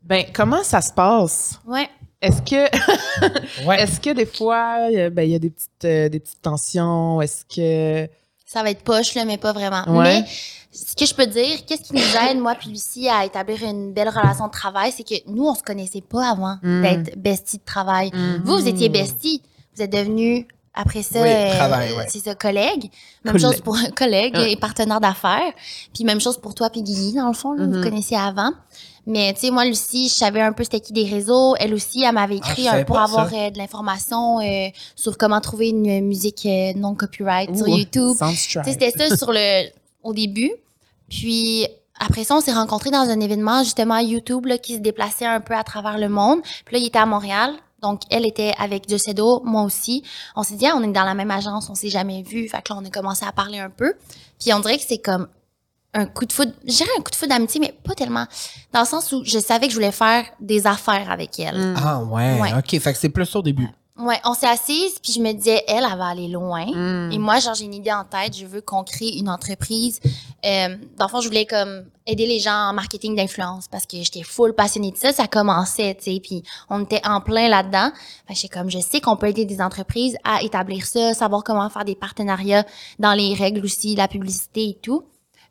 Ben, 0.09 0.25
comment 0.33 0.63
ça 0.63 0.81
se 0.81 0.91
passe? 0.91 1.59
Ouais. 1.67 1.87
Est-ce 2.21 2.41
que, 2.41 3.65
Ouais. 3.65 3.81
est-ce 3.81 3.99
que 4.01 4.09
des 4.09 4.25
fois, 4.25 4.89
ben, 5.11 5.21
il 5.23 5.29
y 5.31 5.35
a 5.35 5.39
des 5.39 5.51
petites, 5.51 5.85
euh, 5.85 6.09
des 6.09 6.19
petites 6.19 6.41
tensions? 6.41 7.21
Est-ce 7.21 7.45
que. 7.45 8.09
Ça 8.45 8.63
va 8.63 8.71
être 8.71 8.81
poche, 8.83 9.13
là, 9.13 9.23
mais 9.25 9.37
pas 9.37 9.53
vraiment. 9.53 9.83
Ouais. 9.87 10.21
Mais 10.21 10.25
ce 10.71 10.95
que 10.95 11.05
je 11.05 11.13
peux 11.13 11.27
dire, 11.27 11.63
qu'est-ce 11.67 11.83
qui 11.83 11.93
nous 11.93 12.29
aide, 12.29 12.39
moi 12.39 12.55
puis 12.55 12.69
Lucie, 12.71 13.07
à 13.07 13.23
établir 13.23 13.63
une 13.63 13.93
belle 13.93 14.09
relation 14.09 14.47
de 14.47 14.51
travail, 14.51 14.91
c'est 14.91 15.03
que 15.03 15.13
nous, 15.27 15.45
on 15.45 15.53
se 15.53 15.61
connaissait 15.63 16.01
pas 16.01 16.31
avant 16.31 16.57
Mm. 16.63 16.81
d'être 16.81 17.17
bestie 17.17 17.57
de 17.59 17.63
travail. 17.63 18.09
Mhm. 18.13 18.41
Vous, 18.43 18.57
vous 18.57 18.67
étiez 18.67 18.89
bestie. 18.89 19.41
Vous 19.75 19.83
êtes 19.83 19.91
devenus, 19.93 20.45
après 20.73 21.03
ça, 21.03 21.21
Oui, 21.21 21.29
euh, 21.29 21.55
travail, 21.55 21.93
ouais. 21.93 22.05
c'est 22.09 22.19
ça, 22.19 22.33
collègues. 22.35 22.89
Même 23.23 23.37
chose 23.39 23.61
pour 23.61 23.77
collègues 23.95 24.35
Ouais. 24.35 24.53
et 24.53 24.57
partenaires 24.57 24.99
d'affaires. 24.99 25.53
Puis 25.93 26.03
même 26.03 26.19
chose 26.19 26.37
pour 26.37 26.53
toi 26.55 26.69
puis 26.71 26.81
Guigui, 26.81 27.13
dans 27.13 27.27
le 27.27 27.33
fond, 27.33 27.53
là, 27.53 27.63
vous 27.65 27.69
Mhm. 27.71 27.77
vous 27.77 27.83
connaissiez 27.83 28.17
avant. 28.17 28.51
Mais 29.07 29.33
tu 29.33 29.41
sais, 29.41 29.51
moi, 29.51 29.65
Lucie, 29.65 30.09
je 30.09 30.13
savais 30.13 30.41
un 30.41 30.53
peu 30.53 30.63
c'était 30.63 30.79
qui 30.79 30.93
des 30.93 31.05
réseaux. 31.05 31.55
Elle 31.59 31.73
aussi, 31.73 32.03
elle 32.03 32.13
m'avait 32.13 32.39
Ah, 32.43 32.51
écrit 32.51 32.67
euh, 32.67 32.83
pour 32.83 32.99
avoir 32.99 33.33
euh, 33.33 33.49
de 33.49 33.57
l'information 33.57 34.39
euh, 34.39 34.67
sur 34.95 35.17
comment 35.17 35.41
trouver 35.41 35.69
une 35.69 36.01
musique 36.05 36.45
euh, 36.45 36.73
non 36.75 36.95
copyright 36.95 37.55
sur 37.55 37.67
YouTube. 37.67 38.15
C'était 38.63 38.91
ça 38.91 39.15
sur 39.15 39.31
le, 39.31 39.69
au 40.03 40.13
début. 40.13 40.51
Puis 41.09 41.65
après 41.99 42.23
ça, 42.23 42.35
on 42.35 42.41
s'est 42.41 42.53
rencontrés 42.53 42.91
dans 42.91 43.09
un 43.09 43.19
événement 43.19 43.63
justement 43.63 43.95
à 43.95 44.03
YouTube 44.03 44.45
là, 44.45 44.57
qui 44.57 44.75
se 44.75 44.79
déplaçait 44.79 45.25
un 45.25 45.41
peu 45.41 45.55
à 45.55 45.63
travers 45.63 45.97
le 45.97 46.09
monde. 46.09 46.41
Puis 46.65 46.75
là, 46.75 46.79
il 46.79 46.85
était 46.87 46.99
à 46.99 47.05
Montréal. 47.05 47.53
Donc, 47.81 48.01
elle 48.09 48.25
était 48.25 48.53
avec 48.59 48.89
Jocedo, 48.89 49.41
moi 49.45 49.63
aussi. 49.63 50.03
On 50.35 50.43
s'est 50.43 50.55
dit, 50.55 50.67
ah, 50.67 50.73
on 50.75 50.83
est 50.83 50.91
dans 50.91 51.05
la 51.05 51.13
même 51.13 51.31
agence, 51.31 51.69
on 51.69 51.75
s'est 51.75 51.89
jamais 51.89 52.23
vu. 52.23 52.49
Fait 52.49 52.61
que 52.61 52.73
là, 52.73 52.79
on 52.81 52.85
a 52.85 52.89
commencé 52.89 53.25
à 53.25 53.31
parler 53.31 53.59
un 53.59 53.69
peu. 53.69 53.93
Puis 54.37 54.53
on 54.53 54.59
dirait 54.59 54.77
que 54.77 54.83
c'est 54.85 54.97
comme 54.97 55.27
un 55.93 56.05
coup 56.05 56.25
de 56.25 56.33
foudre. 56.33 56.51
Je 56.65 56.73
dirais 56.73 56.89
un 56.97 57.01
coup 57.01 57.11
de 57.11 57.15
foudre 57.15 57.33
d'amitié, 57.33 57.59
mais 57.59 57.73
pas 57.83 57.95
tellement. 57.95 58.25
Dans 58.73 58.81
le 58.81 58.85
sens 58.85 59.11
où 59.11 59.23
je 59.23 59.39
savais 59.39 59.67
que 59.67 59.71
je 59.71 59.77
voulais 59.77 59.91
faire 59.91 60.25
des 60.39 60.67
affaires 60.67 61.11
avec 61.11 61.39
elle. 61.39 61.57
Mm. 61.57 61.75
Ah, 61.77 61.99
ouais. 62.03 62.39
Ouais. 62.39 62.53
OK. 62.53 62.79
Fait 62.79 62.93
que 62.93 62.99
c'est 62.99 63.09
plus 63.09 63.25
ça 63.25 63.39
au 63.39 63.43
début. 63.43 63.67
Ouais, 63.97 64.17
on 64.23 64.33
s'est 64.33 64.47
assises, 64.47 64.97
puis 65.03 65.11
je 65.11 65.19
me 65.19 65.33
disais, 65.33 65.61
elle, 65.67 65.85
elle 65.91 65.97
va 65.97 66.07
aller 66.07 66.29
loin. 66.29 66.65
Mm. 66.67 67.11
Et 67.11 67.17
moi, 67.17 67.39
genre, 67.39 67.53
j'ai 67.53 67.65
une 67.65 67.73
idée 67.73 67.91
en 67.91 68.05
tête. 68.05 68.37
Je 68.37 68.45
veux 68.45 68.61
qu'on 68.61 68.85
crée 68.85 69.09
une 69.09 69.27
entreprise. 69.27 69.99
Euh, 70.45 70.77
dans 70.97 71.05
le 71.05 71.09
fond, 71.09 71.19
je 71.19 71.27
voulais 71.27 71.45
comme 71.45 71.83
aider 72.07 72.25
les 72.25 72.39
gens 72.39 72.69
en 72.69 72.73
marketing 72.73 73.13
d'influence 73.15 73.67
parce 73.67 73.85
que 73.85 73.97
j'étais 73.97 74.23
full 74.23 74.53
passionnée 74.53 74.91
de 74.91 74.97
ça. 74.97 75.11
Ça 75.11 75.27
commençait, 75.27 75.95
tu 75.95 76.13
sais, 76.13 76.19
puis 76.23 76.43
on 76.69 76.83
était 76.83 77.01
en 77.05 77.19
plein 77.19 77.49
là-dedans. 77.49 77.91
Fait 78.25 78.35
que 78.35 78.39
j'étais 78.39 78.57
comme, 78.57 78.71
je 78.71 78.79
sais 78.79 79.01
qu'on 79.01 79.17
peut 79.17 79.27
aider 79.27 79.43
des 79.43 79.59
entreprises 79.59 80.15
à 80.23 80.43
établir 80.43 80.85
ça, 80.85 81.13
savoir 81.13 81.43
comment 81.43 81.69
faire 81.69 81.83
des 81.83 81.95
partenariats 81.95 82.63
dans 82.99 83.13
les 83.13 83.33
règles 83.33 83.65
aussi, 83.65 83.97
la 83.97 84.07
publicité 84.07 84.69
et 84.69 84.77
tout. 84.81 85.03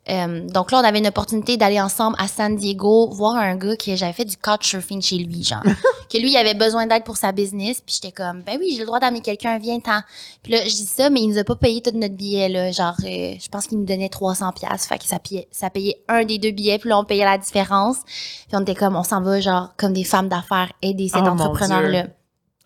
Euh, 0.09 0.47
donc 0.47 0.71
là, 0.71 0.79
on 0.79 0.83
avait 0.83 0.99
une 0.99 1.07
opportunité 1.07 1.57
d'aller 1.57 1.79
ensemble 1.79 2.15
à 2.19 2.27
San 2.27 2.55
Diego 2.55 3.09
voir 3.11 3.35
un 3.35 3.55
gars 3.55 3.75
qui 3.75 3.95
j'avais 3.95 4.13
fait 4.13 4.25
du 4.25 4.37
couchsurfing 4.37 5.01
chez 5.01 5.17
lui, 5.17 5.43
genre. 5.43 5.63
que 6.11 6.17
lui, 6.17 6.31
il 6.31 6.37
avait 6.37 6.55
besoin 6.55 6.87
d'aide 6.87 7.03
pour 7.03 7.17
sa 7.17 7.31
business. 7.31 7.81
Puis 7.85 7.99
j'étais 8.01 8.11
comme, 8.11 8.41
ben 8.41 8.57
oui, 8.59 8.71
j'ai 8.73 8.79
le 8.79 8.85
droit 8.85 8.99
d'amener 8.99 9.21
quelqu'un, 9.21 9.57
viens-t'en. 9.59 10.01
Puis 10.41 10.53
là, 10.53 10.59
je 10.63 10.69
dis 10.69 10.85
ça, 10.85 11.09
mais 11.09 11.21
il 11.21 11.29
nous 11.29 11.37
a 11.37 11.43
pas 11.43 11.55
payé 11.55 11.81
tout 11.81 11.91
notre 11.93 12.15
billet, 12.15 12.49
là. 12.49 12.71
Genre, 12.71 12.95
euh, 13.03 13.33
je 13.39 13.47
pense 13.49 13.67
qu'il 13.67 13.77
nous 13.77 13.85
donnait 13.85 14.09
300 14.09 14.51
pièces 14.53 14.87
Fait 14.87 14.97
que 14.97 15.05
ça 15.05 15.19
payait, 15.19 15.47
ça 15.51 15.69
payait 15.69 16.01
un 16.07 16.25
des 16.25 16.39
deux 16.39 16.51
billets, 16.51 16.79
puis 16.79 16.89
là, 16.89 16.99
on 16.99 17.03
payait 17.03 17.25
la 17.25 17.37
différence. 17.37 17.97
Puis 18.05 18.57
on 18.57 18.61
était 18.61 18.75
comme, 18.75 18.95
on 18.95 19.03
s'en 19.03 19.21
va, 19.21 19.39
genre, 19.39 19.73
comme 19.77 19.93
des 19.93 20.03
femmes 20.03 20.29
d'affaires, 20.29 20.71
aider 20.81 21.07
cet 21.07 21.21
Oh, 21.23 21.29
entrepreneur-là. 21.29 22.07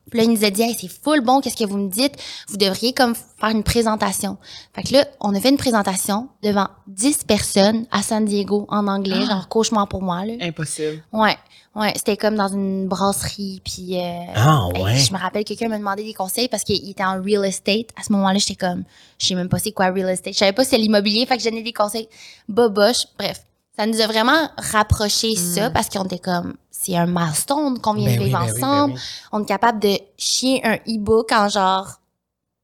Puis 0.10 0.20
là, 0.20 0.26
il 0.26 0.32
nous 0.32 0.44
a 0.46 0.50
dit, 0.50 0.62
hey, 0.62 0.76
c'est 0.80 0.90
full 0.90 1.22
bon, 1.22 1.40
qu'est-ce 1.42 1.56
que 1.58 1.64
vous 1.66 1.78
me 1.78 1.90
dites? 1.90 2.14
Vous 2.50 2.58
devriez 2.58 2.94
comme 2.94 3.16
faire 3.16 3.50
une 3.50 3.64
présentation. 3.64 4.38
Fait 4.76 4.84
que 4.84 4.94
là, 4.94 5.06
on 5.22 5.34
a 5.34 5.40
fait 5.40 5.50
une 5.50 5.58
présentation 5.58 6.28
devant 6.44 6.68
10 6.88 7.24
personnes 7.24 7.86
à 7.92 8.02
San 8.04 8.26
Diego 8.26 8.66
en 8.70 8.88
anglais, 8.88 9.20
Ah. 9.24 9.26
genre 9.30 9.48
cauchemar 9.48 9.88
pour 9.88 10.02
moi, 10.02 10.26
là. 10.26 10.34
Impossible. 10.42 11.02
Ouais, 11.14 11.36
ouais, 11.76 11.94
c'était 11.96 12.18
comme 12.18 12.36
dans 12.36 12.50
une 12.50 12.88
brasserie, 12.88 13.62
puis 13.64 13.98
euh, 14.00 14.26
Ah, 14.36 14.68
ouais. 14.80 14.98
je 14.98 15.12
me 15.14 15.18
rappelle 15.18 15.46
quelqu'un 15.46 15.70
me 15.70 15.78
demandait 15.78 16.04
des 16.04 16.14
conseils 16.14 16.50
parce 16.50 16.64
qu'il 16.64 16.88
était 16.90 17.04
en 17.06 17.22
real 17.22 17.46
estate. 17.46 17.88
À 18.00 18.04
ce 18.04 18.12
moment-là, 18.12 18.38
j'étais 18.40 18.56
comme, 18.56 18.84
je 19.18 19.28
sais 19.28 19.36
même 19.36 19.50
pas 19.50 19.58
c'est 19.60 19.72
quoi 19.72 19.86
real 19.92 20.10
estate. 20.10 20.34
Je 20.34 20.40
savais 20.40 20.54
pas 20.54 20.64
si 20.64 20.72
c'était 20.72 20.82
l'immobilier, 20.82 21.26
fait 21.26 21.38
que 21.38 21.44
je 21.44 21.50
donnais 21.50 21.64
des 21.64 21.74
conseils 21.74 22.08
boboche. 22.50 23.08
Bref, 23.18 23.42
ça 23.76 23.86
nous 23.86 24.00
a 24.02 24.08
vraiment 24.08 24.50
rapproché 24.58 25.36
ça 25.36 25.70
parce 25.70 25.90
qu'on 25.90 26.04
était 26.04 26.20
comme, 26.20 26.56
c'est 26.72 26.96
un 26.96 27.06
milestone 27.08 27.80
qu'on 27.80 27.94
vient 27.94 28.06
Ben 28.06 28.16
de 28.16 28.20
oui, 28.20 28.26
vivre 28.28 28.40
ben 28.40 28.46
oui, 28.46 28.60
ben 28.60 28.68
ensemble. 28.68 28.94
oui. 28.94 29.00
On 29.32 29.42
est 29.44 29.46
capable 29.48 29.80
de 29.80 29.98
chier 30.18 30.62
un 30.66 30.76
e-book 30.88 31.32
en 31.32 31.50
genre 31.50 31.88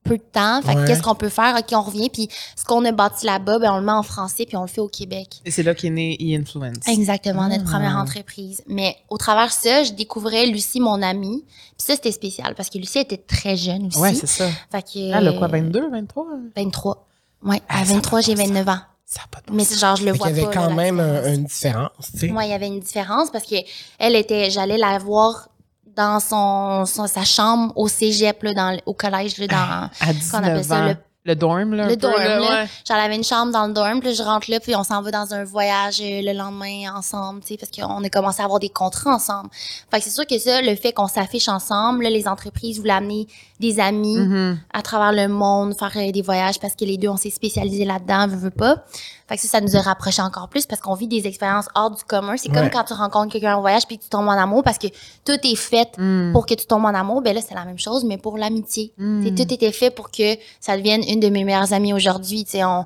peu 0.03 0.17
de 0.17 0.23
temps. 0.31 0.61
Fait 0.61 0.75
Ouais. 0.75 0.85
qu'est-ce 0.87 1.01
qu'on 1.01 1.15
peut 1.15 1.29
faire? 1.29 1.55
OK, 1.57 1.65
on 1.73 1.81
revient, 1.81 2.09
puis 2.09 2.29
ce 2.55 2.63
qu'on 2.63 2.83
a 2.85 2.91
bâti 2.91 3.25
là-bas, 3.25 3.59
ben 3.59 3.71
on 3.73 3.77
le 3.79 3.83
met 3.85 3.91
en 3.91 4.01
français, 4.03 4.45
puis 4.45 4.55
on 4.57 4.61
le 4.61 4.67
fait 4.67 4.81
au 4.81 4.87
Québec. 4.87 5.41
Et 5.45 5.51
c'est 5.51 5.61
là 5.63 5.75
qu'est 5.75 5.89
né 5.89 6.17
e-influence. 6.21 6.87
Exactement, 6.87 7.47
notre 7.47 7.63
Ah. 7.67 7.71
première 7.71 7.95
entreprise. 7.97 8.63
Mais 8.67 8.95
au 9.09 9.17
travers 9.17 9.47
de 9.47 9.51
ça, 9.51 9.83
je 9.83 9.91
découvrais 9.93 10.45
Lucie, 10.47 10.79
mon 10.79 11.01
amie. 11.01 11.43
Puis 11.47 11.85
ça, 11.87 11.95
c'était 11.95 12.11
spécial 12.11 12.55
parce 12.55 12.69
que 12.69 12.77
Lucie 12.77 12.99
était 12.99 13.17
très 13.17 13.55
jeune 13.57 13.87
aussi. 13.87 13.99
Ouais, 13.99 14.13
c'est 14.13 14.27
ça. 14.27 14.47
fait 14.71 14.81
que, 14.83 14.99
Elle 15.17 15.27
a 15.27 15.33
quoi, 15.33 15.47
22, 15.47 15.89
23? 15.91 16.25
23. 16.55 17.05
Ouais, 17.43 17.61
Ah, 17.67 17.81
à 17.81 17.85
ça 17.85 17.93
23, 17.93 18.19
va 18.19 18.21
j'ai 18.25 18.35
pas, 18.35 18.41
ça. 18.41 18.47
29 18.47 18.67
ans. 18.69 18.79
Ça 19.11 19.21
pas 19.31 19.39
de 19.41 19.47
bon 19.47 19.55
Mais 19.55 19.63
genre, 19.65 19.95
je 19.95 20.05
le 20.05 20.11
Fait 20.11 20.17
vois 20.19 20.27
qu'il 20.27 20.37
y 20.37 20.39
avait 20.41 20.47
pas, 20.53 20.61
quand 20.61 20.69
là, 20.69 20.75
même 20.75 20.99
un- 20.99 21.33
une 21.33 21.45
différence, 21.45 21.89
tu 22.13 22.19
sais. 22.19 22.27
Moi, 22.27 22.45
il 22.45 22.51
y 22.51 22.53
avait 22.53 22.67
une 22.67 22.79
différence 22.79 23.31
parce 23.31 23.43
que 23.45 23.55
elle 23.97 24.15
était, 24.15 24.51
j'allais 24.51 24.77
la 24.77 24.99
voir 24.99 25.49
dans 25.95 26.19
son, 26.19 26.85
son- 26.85 27.07
sa 27.07 27.25
chambre 27.25 27.73
au 27.75 27.87
cégep, 27.87 28.43
là, 28.43 28.53
dans, 28.53 28.77
au 28.85 28.93
collège, 28.93 29.39
là, 29.39 29.47
dans, 29.47 29.89
À 29.99 30.13
qu'on 30.13 30.37
appelle 30.43 30.61
19 30.61 30.67
ça, 30.67 30.79
ans. 30.79 30.85
le- 30.89 30.95
Le 31.29 31.35
dorm, 31.35 31.73
là. 31.75 31.83
le 31.83 31.89
peu, 31.95 31.97
dorm, 31.97 32.17
là, 32.17 32.39
là. 32.39 32.41
ouais. 32.41 32.67
Genre, 32.87 32.97
elle 32.97 33.05
avait 33.05 33.15
une 33.15 33.23
chambre 33.23 33.51
dans 33.51 33.67
le 33.67 33.73
dorm, 33.73 33.99
puis 33.99 34.09
là, 34.09 34.15
je 34.15 34.23
rentre 34.23 34.49
là, 34.49 34.59
puis 34.59 34.75
on 34.75 34.83
s'en 34.83 35.01
va 35.03 35.11
dans 35.11 35.31
un 35.33 35.43
voyage 35.43 35.99
euh, 36.01 36.21
le 36.23 36.33
lendemain 36.33 36.91
ensemble, 36.95 37.41
tu 37.41 37.49
sais, 37.49 37.57
parce 37.57 37.71
qu'on 37.71 38.03
a 38.03 38.09
commencé 38.09 38.41
à 38.41 38.45
avoir 38.45 38.59
des 38.59 38.69
contrats 38.69 39.13
ensemble. 39.13 39.49
Fait 39.91 39.99
que 39.99 40.03
c'est 40.03 40.09
sûr 40.09 40.25
que 40.25 40.39
ça, 40.39 40.61
le 40.61 40.75
fait 40.75 40.91
qu'on 40.91 41.07
s'affiche 41.07 41.47
ensemble, 41.47 42.03
là, 42.03 42.09
les 42.09 42.27
entreprises 42.27 42.79
voulaient 42.79 42.93
amener 42.93 43.27
des 43.59 43.79
amis 43.79 44.17
Mhm. 44.17 44.57
à 44.73 44.81
travers 44.81 45.11
le 45.11 45.31
monde, 45.31 45.75
faire 45.77 45.91
euh, 45.97 46.11
des 46.11 46.21
voyages, 46.23 46.59
parce 46.59 46.75
que 46.75 46.85
les 46.85 46.97
deux, 46.97 47.09
on 47.09 47.17
s'est 47.17 47.29
spécialisés 47.29 47.85
là-dedans, 47.85 48.27
veut, 48.27 48.37
veut 48.37 48.49
pas. 48.49 48.83
Fait 49.29 49.35
que 49.35 49.41
ça, 49.43 49.47
ça 49.47 49.61
nous 49.61 49.75
a 49.77 49.81
rapprochés 49.81 50.21
encore 50.23 50.49
plus, 50.49 50.65
parce 50.65 50.81
qu'on 50.81 50.95
vit 50.95 51.07
des 51.07 51.25
expériences 51.27 51.67
hors 51.75 51.91
du 51.91 52.03
commun. 52.03 52.35
C'est 52.35 52.49
comme 52.49 52.63
Ouais. 52.63 52.69
quand 52.71 52.83
tu 52.83 52.93
rencontres 52.93 53.31
quelqu'un 53.31 53.55
en 53.55 53.61
voyage, 53.61 53.85
puis 53.87 53.97
que 53.99 54.03
tu 54.03 54.09
tombes 54.09 54.27
en 54.27 54.31
amour, 54.31 54.63
parce 54.63 54.77
que 54.79 54.87
tout 55.23 55.37
est 55.43 55.55
fait 55.55 55.89
Mm. 55.97 56.31
pour 56.33 56.45
que 56.47 56.55
tu 56.55 56.65
tombes 56.65 56.83
en 56.85 56.93
amour, 56.95 57.21
ben 57.21 57.33
là, 57.35 57.41
c'est 57.47 57.53
la 57.55 57.63
même 57.63 57.77
chose, 57.79 58.03
mais 58.03 58.17
pour 58.17 58.37
l'amitié. 58.37 58.91
Mm. 58.97 59.35
Tout 59.35 59.53
était 59.53 59.71
fait 59.71 59.91
pour 59.91 60.09
que 60.11 60.35
ça 60.59 60.75
devienne 60.75 61.03
une 61.07 61.19
de 61.19 61.29
mes 61.29 61.43
meilleures 61.43 61.71
amies 61.73 61.93
aujourd'hui. 61.93 62.43
Tu 62.43 62.51
sais, 62.51 62.63
On, 62.65 62.85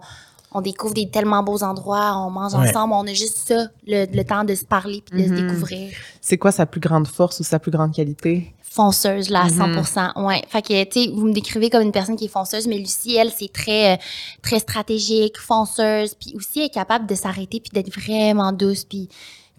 on 0.55 0.61
découvre 0.61 0.93
des 0.93 1.09
tellement 1.09 1.41
beaux 1.41 1.63
endroits, 1.63 2.15
on 2.17 2.29
mange 2.29 2.53
Ouais. 2.53 2.69
ensemble, 2.69 2.93
on 2.93 3.07
a 3.07 3.13
juste 3.13 3.37
ça, 3.47 3.67
le, 3.87 4.05
le 4.13 4.23
temps 4.23 4.43
de 4.43 4.53
se 4.53 4.65
parler 4.65 5.01
puis 5.09 5.23
de 5.23 5.27
se 5.29 5.41
découvrir. 5.41 5.91
C'est 6.21 6.37
quoi 6.37 6.51
sa 6.51 6.65
plus 6.67 6.79
grande 6.81 7.07
force 7.07 7.39
ou 7.39 7.43
sa 7.43 7.57
plus 7.57 7.71
grande 7.71 7.91
qualité? 7.93 8.53
Fonceuse, 8.75 9.29
là, 9.29 9.41
à 9.43 9.49
Mhm. 9.49 9.75
100%. 9.75 10.25
Ouais. 10.25 10.41
Fait 10.49 10.61
que, 10.63 10.83
tu 10.85 11.03
sais, 11.03 11.09
vous 11.13 11.25
me 11.27 11.33
décrivez 11.33 11.69
comme 11.69 11.83
une 11.83 11.91
personne 11.91 12.15
qui 12.15 12.25
est 12.25 12.27
fonceuse, 12.27 12.65
mais 12.67 12.77
Lucie, 12.79 13.15
elle, 13.15 13.31
c'est 13.31 13.53
très, 13.53 13.93
euh, 13.93 13.97
très 14.41 14.57
stratégique, 14.57 15.37
fonceuse, 15.37 16.15
puis 16.15 16.33
aussi 16.35 16.59
elle 16.61 16.65
est 16.65 16.69
capable 16.73 17.05
de 17.05 17.13
s'arrêter 17.13 17.59
puis 17.59 17.69
d'être 17.71 17.93
vraiment 17.93 18.51
douce, 18.51 18.83
puis 18.85 19.09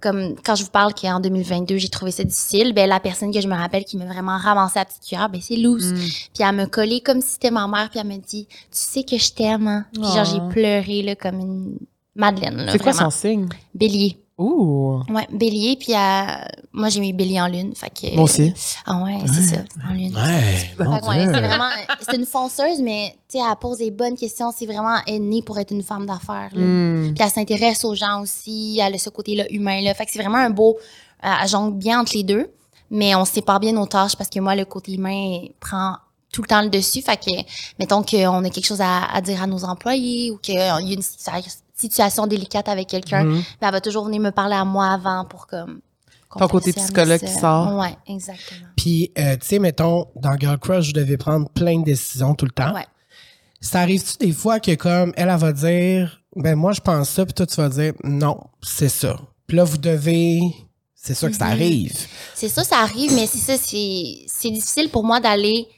comme 0.03 0.35
quand 0.45 0.55
je 0.57 0.65
vous 0.65 0.71
parle 0.71 0.93
qu'en 0.95 1.21
2022, 1.21 1.77
j'ai 1.79 1.89
trouvé 1.89 2.11
ça 2.11 2.25
difficile, 2.25 2.73
ben 2.75 2.89
la 2.89 2.99
personne 3.01 3.33
que 3.33 3.41
je 3.41 3.47
me 3.49 3.55
rappelle 3.55 3.85
qui 3.85 3.97
m'a 3.97 4.05
vraiment 4.05 4.37
ramassé 4.37 4.81
la 4.81 4.85
petite 4.85 5.03
cuillère, 5.07 5.29
ben 5.31 5.41
c'est 5.41 5.57
Luce. 5.57 5.85
Mm. 5.93 5.95
Puis 5.97 6.43
elle 6.47 6.55
me 6.57 6.67
collait 6.67 7.01
comme 7.01 7.21
si 7.23 7.29
c'était 7.35 7.51
ma 7.53 7.67
mère, 7.69 7.89
puis 7.91 8.01
elle 8.01 8.07
me 8.09 8.17
dit 8.19 8.47
Tu 8.49 8.57
sais 8.71 9.05
que 9.05 9.17
je 9.17 9.33
t'aime, 9.33 9.67
hein? 9.69 9.87
Puis 9.95 10.03
genre, 10.03 10.25
j'ai 10.25 10.41
Oh. 10.43 10.49
pleuré, 10.51 11.03
là, 11.03 11.15
comme 11.15 11.39
une 11.41 11.79
Madeleine, 12.17 12.57
là. 12.67 12.73
C'est 12.73 12.79
quoi 12.83 12.93
son 12.93 13.11
signe? 13.11 13.49
Bélier. 13.75 14.19
Ouh! 14.37 15.01
Ouais, 15.11 15.29
bélier, 15.31 15.77
puis 15.77 15.95
euh, 15.95 16.45
moi, 16.73 16.89
j'ai 16.89 16.99
mis 16.99 17.13
bélier 17.13 17.41
en 17.41 17.47
lune. 17.47 17.73
Fait 17.77 17.89
que, 17.91 18.15
Moi 18.17 18.25
aussi. 18.25 18.53
Ah 18.85 19.01
ouais, 19.05 19.19
c'est 19.27 19.43
ça, 19.43 19.57
en 19.89 19.93
lune. 19.93 20.13
Ouais, 20.13 20.71
c'est 20.77 20.83
vraiment, 21.41 21.71
c'est 22.01 22.17
une 22.17 22.27
fonceuse, 22.27 22.81
mais 22.83 23.17
tu 23.29 23.39
sais, 23.39 23.45
elle 23.49 23.57
pose 23.61 23.79
des 23.79 23.93
bonnes 23.93 24.17
questions. 24.17 24.53
C'est 24.57 24.67
vraiment 24.67 24.97
elle 25.07 25.15
est 25.15 25.19
née 25.21 25.43
pour 25.43 25.57
être 25.59 25.71
une 25.71 25.85
femme 25.85 26.07
d'affaires. 26.07 26.51
là. 26.53 26.65
Mm. 26.65 27.15
Puis 27.15 27.25
elle 27.25 27.31
s'intéresse 27.31 27.85
aux 27.85 27.95
gens 27.95 28.23
aussi. 28.23 28.81
Elle 28.83 28.95
a 28.95 28.99
ce 28.99 29.09
côté-là 29.11 29.45
humain 29.51 29.81
là. 29.83 29.95
Fait 29.95 30.05
que 30.05 30.11
c'est 30.11 30.21
vraiment 30.21 30.39
un 30.39 30.51
beau, 30.51 30.79
euh, 31.25 31.29
elle 31.43 31.49
jongle 31.49 31.77
bien 31.79 32.01
entre 32.01 32.15
les 32.17 32.25
deux. 32.25 32.51
Mais 32.91 33.15
on 33.15 33.25
sépare 33.25 33.61
bien 33.61 33.73
nos 33.73 33.87
tâches 33.87 34.17
parce 34.17 34.29
que 34.31 34.41
moi, 34.41 34.57
le 34.57 34.65
côté 34.65 34.95
humain 34.95 35.47
prend 35.61 35.97
tout 36.33 36.43
le 36.43 36.49
temps 36.49 36.61
le 36.63 36.71
dessus. 36.71 37.03
Fait 37.03 37.17
que, 37.17 37.31
mettons 37.79 38.03
qu'on 38.03 38.45
a 38.45 38.51
quelque 38.51 38.67
chose 38.67 38.81
à, 38.81 39.05
à 39.05 39.21
dire 39.21 39.41
à 39.41 39.47
nos 39.47 39.65
employés 39.65 40.33
ou 40.33 40.39
qu'il 40.39 40.57
y 40.57 40.59
a 40.59 40.81
une 40.81 41.03
situation 41.75 42.27
délicate 42.27 42.69
avec 42.69 42.89
quelqu'un, 42.89 43.25
ben, 43.25 43.43
elle 43.61 43.71
va 43.71 43.81
toujours 43.81 44.05
venir 44.07 44.21
me 44.21 44.31
parler 44.31 44.55
à 44.57 44.65
moi 44.65 44.89
avant 44.89 45.25
pour 45.25 45.47
comme. 45.47 45.81
Ton 46.37 46.49
côté 46.49 46.73
psychologue 46.73 47.21
qui 47.21 47.33
sort. 47.33 47.77
Ouais, 47.79 47.97
exactement. 48.09 48.67
Puis, 48.77 49.13
euh, 49.19 49.37
tu 49.37 49.47
sais, 49.47 49.59
mettons, 49.61 50.07
dans 50.17 50.37
Girl 50.37 50.59
Crush, 50.59 50.87
je 50.87 50.93
devais 50.93 51.17
prendre 51.17 51.49
plein 51.51 51.79
de 51.79 51.85
décisions 51.85 52.35
tout 52.35 52.45
le 52.45 52.51
temps. 52.51 52.75
Ouais. 52.75 52.87
Ça 53.61 53.81
arrive-tu 53.83 54.17
des 54.27 54.33
fois 54.33 54.59
que, 54.59 54.75
comme, 54.75 55.13
elle, 55.17 55.29
elle 55.29 55.39
va 55.39 55.53
dire, 55.53 56.21
ben, 56.35 56.57
moi, 56.57 56.73
je 56.73 56.81
pense 56.81 57.09
ça, 57.11 57.25
puis 57.25 57.35
toi, 57.35 57.47
tu 57.47 57.55
vas 57.55 57.69
dire, 57.69 57.93
non, 58.03 58.37
c'est 58.63 58.89
ça. 58.89 59.17
Puis 59.47 59.57
là, 59.57 59.63
vous 59.63 59.79
devez. 59.79 60.41
C'est 60.97 61.15
sûr 61.15 61.31
que 61.31 61.37
ça 61.37 61.45
Mhm. 61.47 61.53
arrive. 61.53 61.97
C'est 62.35 62.49
ça, 62.49 62.65
ça 62.65 62.79
arrive, 62.81 63.15
mais 63.15 63.27
c'est 63.27 63.39
ça, 63.39 63.57
c'est 63.57 64.25
c'est 64.27 64.51
difficile 64.51 64.89
pour 64.91 65.05
moi 65.05 65.21
d'aller 65.21 65.69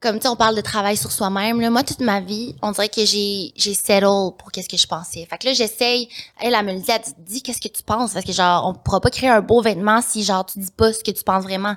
comme 0.00 0.16
tu 0.16 0.22
sais, 0.22 0.28
on 0.28 0.36
parle 0.36 0.54
de 0.56 0.60
travail 0.60 0.96
sur 0.96 1.10
soi-même. 1.12 1.60
Là, 1.60 1.70
moi, 1.70 1.82
toute 1.82 2.00
ma 2.00 2.20
vie, 2.20 2.54
on 2.62 2.70
dirait 2.72 2.88
que 2.88 3.04
j'ai 3.04 3.52
j'ai 3.56 3.74
settle 3.74 4.32
pour 4.38 4.50
qu'est-ce 4.52 4.68
que 4.68 4.76
je 4.76 4.86
pensais. 4.86 5.26
Fait 5.28 5.38
que 5.38 5.46
là, 5.46 5.52
j'essaye. 5.52 6.08
Elle, 6.40 6.54
elle 6.54 6.64
me 6.64 6.72
le 6.74 6.80
dit, 6.80 6.90
elle 6.90 7.00
dit, 7.02 7.14
dis 7.18 7.42
qu'est-ce 7.42 7.60
que 7.60 7.68
tu 7.68 7.82
penses? 7.82 8.12
Parce 8.12 8.24
que 8.24 8.32
genre, 8.32 8.66
on 8.66 8.74
pourra 8.74 9.00
pas 9.00 9.10
créer 9.10 9.30
un 9.30 9.40
beau 9.40 9.60
vêtement 9.60 10.00
si 10.02 10.22
genre 10.24 10.46
tu 10.46 10.58
dis 10.60 10.70
pas 10.70 10.92
ce 10.92 11.02
que 11.02 11.10
tu 11.10 11.24
penses 11.24 11.42
vraiment. 11.44 11.74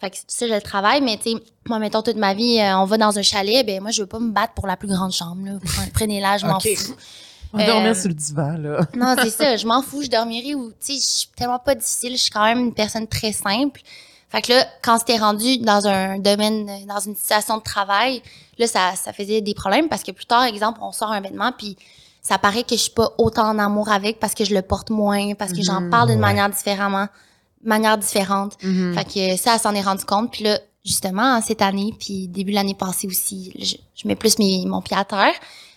Fait 0.00 0.10
que 0.10 0.16
ça, 0.28 0.46
je 0.46 0.54
le 0.54 0.60
travaille, 0.62 1.00
mais 1.00 1.16
tu 1.16 1.32
sais, 1.32 1.36
moi, 1.66 1.80
mettons 1.80 2.02
toute 2.02 2.16
ma 2.16 2.32
vie, 2.32 2.60
euh, 2.60 2.78
on 2.78 2.84
va 2.84 2.98
dans 2.98 3.18
un 3.18 3.22
chalet, 3.22 3.66
ben 3.66 3.80
moi, 3.82 3.90
je 3.90 4.02
veux 4.02 4.06
pas 4.06 4.20
me 4.20 4.30
battre 4.30 4.54
pour 4.54 4.68
la 4.68 4.76
plus 4.76 4.86
grande 4.86 5.10
chambre. 5.12 5.44
Là. 5.44 5.52
Prenez- 5.64 5.90
Prenez-la, 5.92 6.38
je 6.38 6.46
m'en 6.46 6.60
fous. 6.60 6.94
On 7.52 7.58
va 7.58 7.66
dormir 7.66 7.90
Euh, 7.90 7.94
sur 7.94 8.08
le 8.08 8.14
divan, 8.14 8.56
là. 8.58 8.80
Non, 8.94 9.16
c'est 9.20 9.30
ça. 9.30 9.56
Je 9.56 9.66
m'en 9.66 9.80
fous. 9.82 10.02
Je 10.02 10.08
dormirai 10.10 10.54
ou, 10.54 10.68
tu 10.70 10.76
sais, 10.80 10.94
je 11.00 11.04
suis 11.04 11.28
tellement 11.34 11.58
pas 11.58 11.74
difficile. 11.74 12.12
Je 12.12 12.18
suis 12.22 12.30
quand 12.30 12.44
même 12.44 12.58
une 12.60 12.74
personne 12.74 13.06
très 13.08 13.32
simple. 13.32 13.80
Fait 14.30 14.42
que 14.42 14.52
là, 14.52 14.66
quand 14.82 14.98
c'était 14.98 15.16
rendu 15.16 15.58
dans 15.58 15.86
un 15.86 16.18
domaine, 16.18 16.66
dans 16.86 17.00
une 17.00 17.16
situation 17.16 17.56
de 17.58 17.62
travail, 17.62 18.22
là, 18.58 18.66
ça, 18.66 18.92
ça 18.94 19.12
faisait 19.12 19.40
des 19.40 19.54
problèmes 19.54 19.88
parce 19.88 20.02
que 20.02 20.12
plus 20.12 20.26
tard, 20.26 20.44
exemple, 20.44 20.80
on 20.82 20.92
sort 20.92 21.10
un 21.12 21.20
vêtement 21.20 21.50
puis 21.56 21.76
ça 22.20 22.36
paraît 22.36 22.62
que 22.62 22.74
je 22.76 22.80
suis 22.82 22.90
pas 22.90 23.10
autant 23.16 23.48
en 23.48 23.58
amour 23.58 23.88
avec 23.90 24.20
parce 24.20 24.34
que 24.34 24.44
je 24.44 24.54
le 24.54 24.60
porte 24.60 24.90
moins, 24.90 25.34
parce 25.34 25.52
que 25.52 25.62
j'en 25.62 25.88
parle 25.88 26.08
d'une 26.08 26.16
Ouais. 26.16 26.26
manière 26.26 26.50
différemment, 26.50 27.06
manière 27.64 27.96
différente. 27.96 28.56
Mhm. 28.62 28.94
Fait 28.94 29.04
que 29.04 29.36
ça, 29.40 29.54
elle 29.54 29.60
s'en 29.60 29.74
est 29.74 29.80
rendu 29.80 30.04
compte. 30.04 30.30
Puis 30.30 30.44
là, 30.44 30.58
justement, 30.84 31.40
cette 31.40 31.62
année, 31.62 31.94
puis 31.98 32.28
début 32.28 32.50
de 32.50 32.56
l'année 32.56 32.74
passée 32.74 33.06
aussi, 33.06 33.52
je, 33.58 33.76
je 33.94 34.06
mets 34.08 34.16
plus 34.16 34.38
mes, 34.38 34.64
mon 34.66 34.82
pied 34.82 34.96
à 34.96 35.04
terre. 35.04 35.32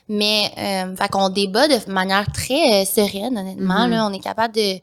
Mais, 0.09 0.51
euh, 0.57 0.93
fait 0.97 1.07
qu'on 1.09 1.29
débat 1.29 1.69
de 1.69 1.89
manière 1.89 2.25
très 2.33 2.81
euh, 2.81 2.85
sereine, 2.85 3.37
honnêtement. 3.37 3.85
Mhm. 3.85 3.91
Là, 3.91 4.05
on 4.07 4.11
est 4.11 4.19
capable 4.19 4.53
de, 4.55 4.79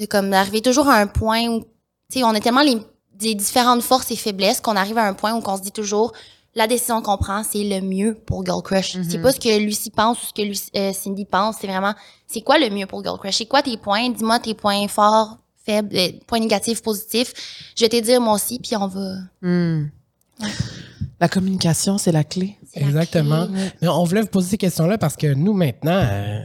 de 0.00 0.06
comme 0.06 0.30
d'arriver 0.30 0.62
toujours 0.62 0.88
à 0.88 0.94
un 0.96 1.06
point 1.08 1.46
où, 1.48 1.64
tu 2.10 2.18
sais, 2.18 2.24
on 2.24 2.28
a 2.30 2.40
tellement 2.40 2.62
les, 2.62 2.78
des 3.14 3.34
différentes 3.34 3.82
forces 3.82 4.10
et 4.10 4.16
faiblesses 4.16 4.60
qu'on 4.60 4.76
arrive 4.76 4.98
à 4.98 5.06
un 5.06 5.14
point 5.14 5.34
où 5.34 5.42
on 5.44 5.56
se 5.56 5.62
dit 5.62 5.72
toujours, 5.72 6.12
la 6.54 6.66
décision 6.66 7.02
qu'on 7.02 7.18
prend, 7.18 7.42
c'est 7.44 7.64
le 7.64 7.80
mieux 7.82 8.14
pour 8.14 8.44
Girl 8.44 8.62
Crush. 8.62 8.96
Mhm. 8.96 9.04
C'est 9.10 9.18
pas 9.18 9.32
ce 9.32 9.40
que 9.40 9.58
Lucie 9.58 9.90
pense 9.90 10.22
ou 10.22 10.26
ce 10.26 10.32
que 10.32 10.42
Lucie- 10.42 10.70
euh, 10.76 10.92
Cindy 10.92 11.24
pense. 11.26 11.56
C'est 11.60 11.66
vraiment, 11.66 11.94
c'est 12.26 12.40
quoi 12.40 12.58
le 12.58 12.70
mieux 12.70 12.86
pour 12.86 13.02
Girl 13.04 13.18
Crush? 13.18 13.36
C'est 13.36 13.46
quoi 13.46 13.62
tes 13.62 13.76
points? 13.76 14.08
Dis-moi 14.08 14.38
tes 14.38 14.54
points 14.54 14.88
forts, 14.88 15.36
faibles, 15.66 15.94
euh, 15.96 16.08
points 16.26 16.40
négatifs, 16.40 16.82
positifs. 16.82 17.34
Je 17.76 17.84
vais 17.84 17.88
te 17.90 18.00
dire 18.00 18.20
moi 18.22 18.34
aussi, 18.34 18.58
puis 18.58 18.74
on 18.76 18.86
va. 18.86 19.16
Hmm. 19.42 19.88
Ouais. 20.40 20.48
La 21.20 21.28
communication, 21.28 21.98
c'est 21.98 22.12
la 22.12 22.24
clé. 22.24 22.56
la 22.74 22.82
Exactement. 22.82 23.46
clé. 23.48 23.56
Mais 23.82 23.88
on 23.88 24.04
voulait 24.04 24.20
vous 24.22 24.26
poser 24.28 24.50
ces 24.50 24.58
questions-là 24.58 24.96
parce 24.98 25.16
que 25.16 25.32
nous, 25.34 25.52
maintenant, 25.54 25.92
euh, 26.10 26.38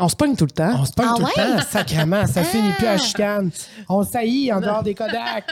On 0.00 0.08
se 0.08 0.16
pogne 0.16 0.34
tout 0.34 0.44
le 0.46 0.50
temps. 0.50 0.72
on 0.80 0.84
se 0.84 0.92
parle 0.92 1.10
Ah 1.10 1.16
tout 1.18 1.22
ouais? 1.40 1.46
le 1.54 1.56
temps, 1.60 1.62
sacrément. 1.70 2.26
Ça 2.26 2.42
finit 2.44 2.72
plus 2.72 2.86
à 2.88 2.98
chicane. 2.98 3.52
On 3.88 4.02
saillit 4.02 4.52
en 4.52 4.60
dehors 4.60 4.82
des 4.82 4.92
Kodak. 4.94 5.44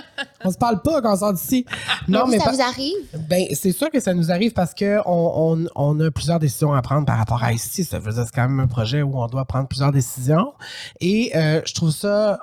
On 0.44 0.50
se 0.50 0.58
parle 0.58 0.82
pas 0.82 1.00
quand 1.00 1.12
on 1.12 1.16
sort 1.16 1.32
d'ici. 1.32 1.64
Non, 2.08 2.26
mais 2.26 2.38
ça 2.38 2.46
pas- 2.46 2.50
vous 2.52 2.60
arrive? 2.60 2.96
Ben, 3.28 3.44
c'est 3.54 3.70
sûr 3.70 3.88
que 3.88 4.00
ça 4.00 4.14
nous 4.14 4.32
arrive 4.32 4.52
parce 4.52 4.74
que 4.74 4.98
on, 5.06 5.54
on, 5.64 5.66
on 5.76 6.00
a 6.00 6.10
plusieurs 6.10 6.40
décisions 6.40 6.74
à 6.74 6.82
prendre 6.82 7.06
par 7.06 7.18
rapport 7.18 7.42
à 7.44 7.52
ici. 7.52 7.84
Ça 7.84 8.00
veut 8.00 8.12
dire 8.12 8.22
que 8.22 8.26
c'est 8.28 8.34
quand 8.34 8.48
même 8.48 8.58
un 8.58 8.66
projet 8.66 9.02
où 9.02 9.16
on 9.16 9.26
doit 9.28 9.44
prendre 9.44 9.68
plusieurs 9.68 9.92
décisions. 9.92 10.52
Et 11.00 11.30
euh, 11.36 11.60
je 11.64 11.72
trouve 11.74 11.90
ça. 11.92 12.40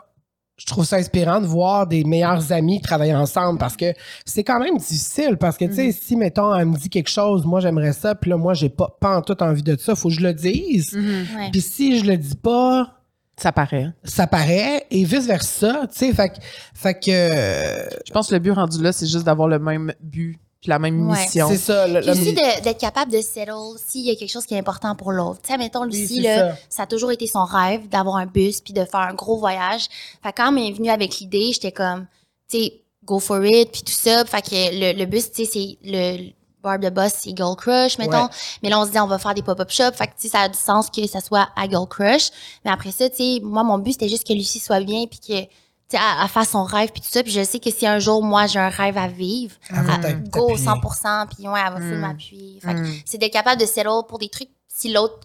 Je 0.60 0.66
trouve 0.66 0.84
ça 0.86 0.98
inspirant 0.98 1.40
de 1.40 1.46
voir 1.48 1.88
des 1.88 2.04
meilleurs 2.04 2.52
amis 2.52 2.82
travailler 2.82 3.16
ensemble 3.16 3.58
parce 3.58 3.78
que 3.78 3.94
c'est 4.26 4.44
quand 4.44 4.60
même 4.60 4.78
difficile 4.78 5.38
parce 5.40 5.58
que, 5.58 5.66
tu 5.66 5.74
sais, 5.74 5.92
si, 5.94 6.16
mettons, 6.18 6.54
elle 6.54 6.66
me 6.66 6.78
dit 6.78 6.90
quelque 6.90 7.10
chose, 7.10 7.46
moi, 7.46 7.62
j'aimerais 7.62 7.94
ça, 7.94 8.14
puis 8.14 8.30
là, 8.30 8.38
moi, 8.38 8.54
j'ai 8.54 8.68
pas, 8.70 8.96
pas 9.00 9.18
en 9.18 9.22
tout 9.22 9.42
envie 9.42 9.64
de 9.64 9.76
ça, 9.78 9.96
faut 9.96 10.10
que 10.10 10.16
je 10.16 10.22
le 10.22 10.34
dise. 10.34 10.94
Ouais. 10.94 11.50
Puis 11.52 11.62
si 11.62 11.98
je 12.00 12.06
le 12.06 12.18
dis 12.18 12.36
pas, 12.36 12.94
Ça 13.38 13.54
paraît. 13.54 13.88
ça 14.04 14.28
paraît, 14.28 14.86
et 14.92 15.06
vice-versa, 15.06 15.88
tu 15.92 15.98
sais, 15.98 16.14
fait, 16.14 16.28
que- 16.30 16.36
fait 16.74 16.94
que... 16.94 17.10
euh, 17.10 17.88
Je 18.06 18.12
pense 18.12 18.28
que 18.28 18.34
le 18.36 18.40
but 18.40 18.52
rendu 18.52 18.84
là, 18.84 18.92
c'est 18.92 19.08
juste 19.08 19.24
d'avoir 19.24 19.48
le 19.48 19.60
même 19.60 19.94
but 20.02 20.38
puis 20.62 20.70
la 20.70 20.80
même 20.80 21.10
Ouais. 21.10 21.20
mission. 21.24 21.48
c'est 21.50 21.58
ça. 21.58 21.88
Le, 21.88 22.02
Puis 22.02 22.10
aussi 22.10 22.34
d'être 22.34 22.78
capable 22.78 23.12
de 23.12 23.22
settle 23.22 23.78
s'il 23.78 24.06
y 24.06 24.12
a 24.12 24.16
quelque 24.16 24.32
chose 24.32 24.46
qui 24.46 24.54
est 24.56 24.58
important 24.60 24.96
pour 24.96 25.12
l'autre. 25.12 25.40
Tu 25.42 25.52
sais, 25.52 25.58
mettons, 25.58 25.84
Lucie, 25.86 26.20
là, 26.22 26.50
ça. 26.52 26.58
ça. 26.70 26.84
a 26.84 26.88
toujours 26.88 27.12
été 27.12 27.28
son 27.28 27.46
rêve 27.46 27.88
d'avoir 27.88 28.18
un 28.18 28.26
bus 28.26 28.60
puis 28.62 28.74
de 28.74 28.84
faire 28.86 29.00
un 29.02 29.14
gros 29.14 29.38
voyage. 29.38 29.88
Fait 30.22 30.32
que 30.32 30.38
quand 30.42 30.48
elle 30.50 30.56
m'est 30.56 30.72
venue 30.72 30.90
avec 30.90 31.20
l'idée, 31.20 31.52
j'étais 31.54 31.72
comme, 31.72 32.08
tu 32.50 32.58
sais, 32.60 32.74
go 33.06 33.20
for 33.20 33.44
it 33.46 33.72
puis 33.72 33.84
tout 33.84 33.94
ça. 33.94 34.26
Fait 34.26 34.42
que 34.42 34.50
le, 34.54 34.98
le 35.00 35.06
bus, 35.06 35.32
tu 35.32 35.46
sais, 35.46 35.50
c'est 35.52 35.78
le 35.90 36.32
Barb 36.62 36.82
de 36.84 36.90
Boss, 36.90 37.14
c'est 37.20 37.36
Girl 37.38 37.56
Crush, 37.56 37.98
mettons. 37.98 38.24
Ouais. 38.24 38.30
Mais 38.62 38.70
là, 38.70 38.82
on 38.82 38.86
se 38.86 38.92
dit, 38.92 39.00
on 39.00 39.08
va 39.08 39.18
faire 39.18 39.34
des 39.34 39.42
pop-up 39.42 39.70
shops. 39.72 39.94
Fait 39.96 40.08
que, 40.08 40.12
tu 40.20 40.24
sais, 40.24 40.28
ça 40.28 40.42
a 40.42 40.50
du 40.50 40.58
sens 40.58 40.90
que 40.90 41.08
ça 41.08 41.22
soit 41.22 41.48
à 41.56 41.70
Girl 41.70 41.88
Crush. 41.88 42.32
Mais 42.66 42.72
après 42.72 42.92
ça, 42.92 43.10
tu 43.10 43.16
sais, 43.16 43.40
moi, 43.42 43.64
mon 43.64 43.78
but, 43.78 43.94
c'était 43.94 44.10
juste 44.10 44.28
que 44.28 44.34
Lucie 44.34 44.60
soit 44.60 44.82
bien 44.82 45.06
puis 45.06 45.20
que, 45.26 45.50
tu 45.90 45.98
sais, 45.98 46.04
elle 46.22 46.28
fasse 46.28 46.50
son 46.50 46.64
rêve 46.64 46.92
puis 46.92 47.02
tout 47.02 47.08
ça. 47.10 47.24
Puis 47.24 47.32
je 47.32 47.44
sais 47.44 47.60
que 47.60 47.72
si 47.72 47.88
un 47.88 48.00
jour, 48.00 48.24
moi, 48.24 48.46
j'ai 48.48 48.60
un 48.60 48.70
rêve 48.70 48.98
à 48.98 49.08
vivre, 49.08 49.56
t'a- 49.68 50.14
go 50.14 50.50
t'appuyer. 50.50 50.66
100%, 50.66 51.28
puis 51.36 51.48
ouais, 51.48 51.60
elle 51.66 51.74
va 51.74 51.80
full 51.80 51.98
Mm. 51.98 52.02
m'appuyer. 52.02 52.60
Fait 52.62 52.74
que 52.76 52.80
Mm. 52.82 52.94
c'est 53.06 53.18
d'être 53.18 53.34
capable 53.34 53.60
de 53.60 53.66
settle 53.66 54.04
pour 54.08 54.20
des 54.20 54.30
trucs 54.30 54.50
si 54.68 54.92
l'autre 54.94 55.20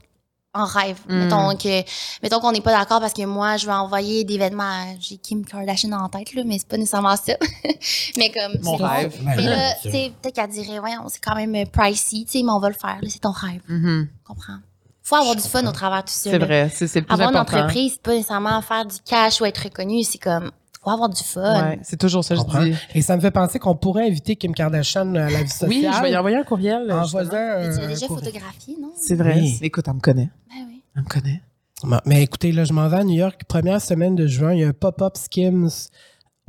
en 0.57 0.65
rêve. 0.67 0.99
Mm. 1.09 1.15
Mettons 1.25 1.57
que 1.57 1.83
mettons 2.23 2.39
qu'on 2.41 2.53
n'est 2.53 2.61
pas 2.61 2.71
d'accord 2.71 3.01
parce 3.01 3.13
que 3.13 3.25
moi 3.27 3.57
je 3.57 3.67
veux 3.67 3.73
envoyer 3.73 4.23
des 4.23 4.39
vêtements 4.39 4.63
à 4.63 4.85
j'ai 5.01 5.17
Kim 5.17 5.45
Kardashian 5.45 5.91
en 5.93 6.09
tête 6.09 6.33
là, 6.33 6.43
mais 6.47 6.59
c'est 6.61 6.69
pas 6.69 6.77
nécessairement 6.77 7.17
ça. 7.17 7.33
mais 8.17 8.31
comme 8.31 8.57
Mon 8.63 8.79
c'est- 8.79 8.85
rêve. 8.85 9.21
Mais 9.25 9.37
là, 9.43 9.75
tu 9.83 9.91
sais, 9.91 10.13
peut-être 10.23 10.37
qu'elle 10.37 10.51
dirait 10.51 10.79
voyons, 10.79 11.03
c'est 11.09 11.19
quand 11.21 11.35
même 11.35 11.55
euh, 11.57 11.65
pricey, 11.67 12.25
tu 12.25 12.39
sais, 12.39 12.43
mais 12.45 12.53
on 12.53 12.61
va 12.61 12.69
le 12.69 12.75
faire, 12.77 12.99
là, 13.03 13.09
c'est 13.11 13.19
ton 13.19 13.33
rêve, 13.33 13.63
Mhm. 13.69 14.09
comprends? 14.25 14.59
Faut 15.05 15.17
avoir 15.17 15.37
du 15.37 15.43
fun 15.43 15.65
au 15.67 15.73
travers 15.73 16.03
de 16.03 16.09
tout 16.09 16.15
ça. 16.15 16.31
C'est 16.31 16.39
vrai. 16.39 16.71
C'est 16.73 16.93
le 16.97 17.03
plus 17.03 17.13
Avoir 17.13 17.31
une 17.31 17.37
important. 17.37 17.59
entreprise, 17.59 17.93
c'est 17.93 18.03
pas 18.03 18.13
nécessairement 18.15 18.61
faire 18.63 18.87
du 18.87 18.97
cash 19.05 19.41
ou 19.41 19.45
être 19.45 19.59
reconnu, 19.59 20.03
c'est 20.03 20.19
comme 20.19 20.51
faut 20.83 20.91
avoir 20.91 21.09
du 21.09 21.23
fun. 21.23 21.63
Ouais, 21.71 21.79
c'est 21.83 21.99
toujours 21.99 22.25
ça, 22.25 22.35
je 22.35 22.41
comprends. 22.41 22.63
dis. 22.63 22.75
Et 22.95 23.01
ça 23.01 23.17
me 23.17 23.21
fait 23.23 23.31
penser 23.31 23.59
qu'on 23.59 23.75
pourrait 23.75 24.07
inviter 24.07 24.37
Kim 24.37 24.55
Kardashian 24.55 25.15
à 25.15 25.31
la 25.31 25.43
vie 25.43 25.49
sociale. 25.49 25.71
Oui, 25.71 25.87
je 25.91 26.03
vais 26.03 26.11
y 26.13 26.17
envoyer 26.17 26.37
un 26.37 26.43
courriel. 26.43 26.93
En 26.93 27.07
tu 27.07 27.15
l'as 27.17 27.59
un 27.59 27.87
déjà 27.89 28.07
photographié, 28.07 28.77
non? 28.81 28.93
C'est 28.97 29.15
vrai. 29.15 29.37
Oui. 29.37 29.59
Écoute, 29.63 29.87
elle 29.89 29.95
me 29.95 30.01
connaît. 30.01 30.31
Ben 30.51 30.67
oui. 30.69 30.83
Elle 30.95 31.03
me 31.03 31.09
connaît. 31.09 31.43
Bon, 31.83 31.99
Mais 32.05 32.23
écoutez, 32.23 32.53
là, 32.53 32.65
je 32.65 32.73
m'en 32.75 32.87
vais 32.89 32.99
à 32.99 33.05
New 33.05 33.15
York. 33.15 33.43
Première 33.49 33.81
semaine 33.81 34.15
de 34.15 34.27
juin, 34.27 34.53
il 34.53 34.61
y 34.61 34.65
a 34.65 34.69
un 34.69 34.73
pop-up 34.73 35.17
Skims 35.17 35.89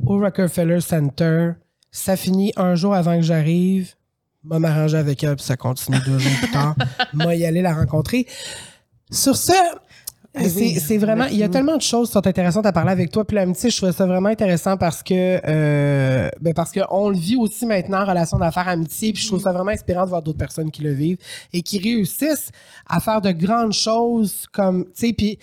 au 0.04 0.18
Rockefeller 0.18 0.80
Center. 0.80 1.52
Ça 1.90 2.16
finit 2.16 2.52
un 2.56 2.74
jour 2.74 2.94
avant 2.94 3.16
que 3.16 3.22
j'arrive. 3.22 3.94
M'a 4.46 4.60
m'arranger 4.60 4.96
avec 4.96 5.24
elle, 5.24 5.34
puis 5.34 5.44
ça 5.44 5.56
continue 5.56 5.98
deux 6.06 6.18
jours 6.20 6.32
plus 6.40 6.50
tard. 6.52 6.76
M'a 7.12 7.34
y 7.34 7.44
aller 7.44 7.62
la 7.62 7.74
rencontrer. 7.74 8.26
Sur 9.10 9.36
ce, 9.36 9.52
oui, 10.38 10.78
c'est 10.78 10.98
vraiment, 10.98 11.24
il 11.24 11.36
y 11.36 11.42
a 11.42 11.48
tellement 11.48 11.76
de 11.76 11.82
choses 11.82 12.08
qui 12.08 12.12
sont 12.12 12.26
intéressantes 12.26 12.66
à 12.66 12.72
parler 12.72 12.92
avec 12.92 13.10
toi. 13.10 13.24
Puis 13.24 13.34
l'amitié, 13.34 13.70
je 13.70 13.76
trouvais 13.76 13.92
ça 13.92 14.06
vraiment 14.06 14.28
intéressant 14.28 14.76
parce 14.76 15.02
que, 15.02 15.40
euh, 15.46 16.28
ben 16.40 16.54
parce 16.54 16.70
que 16.70 16.80
on 16.90 17.08
le 17.08 17.16
vit 17.16 17.36
aussi 17.36 17.66
maintenant 17.66 18.02
en 18.02 18.04
relation 18.04 18.38
d'affaires 18.38 18.68
amitié. 18.68 19.12
Puis 19.12 19.22
je 19.22 19.28
trouve 19.28 19.40
ça 19.40 19.52
vraiment 19.52 19.70
inspirant 19.70 20.04
de 20.04 20.10
voir 20.10 20.22
d'autres 20.22 20.38
personnes 20.38 20.70
qui 20.70 20.82
le 20.82 20.92
vivent 20.92 21.18
et 21.52 21.62
qui 21.62 21.78
réussissent 21.78 22.50
à 22.86 23.00
faire 23.00 23.20
de 23.20 23.32
grandes 23.32 23.72
choses 23.72 24.46
comme, 24.52 24.84
tu 24.86 25.06
sais, 25.06 25.12
puis 25.12 25.38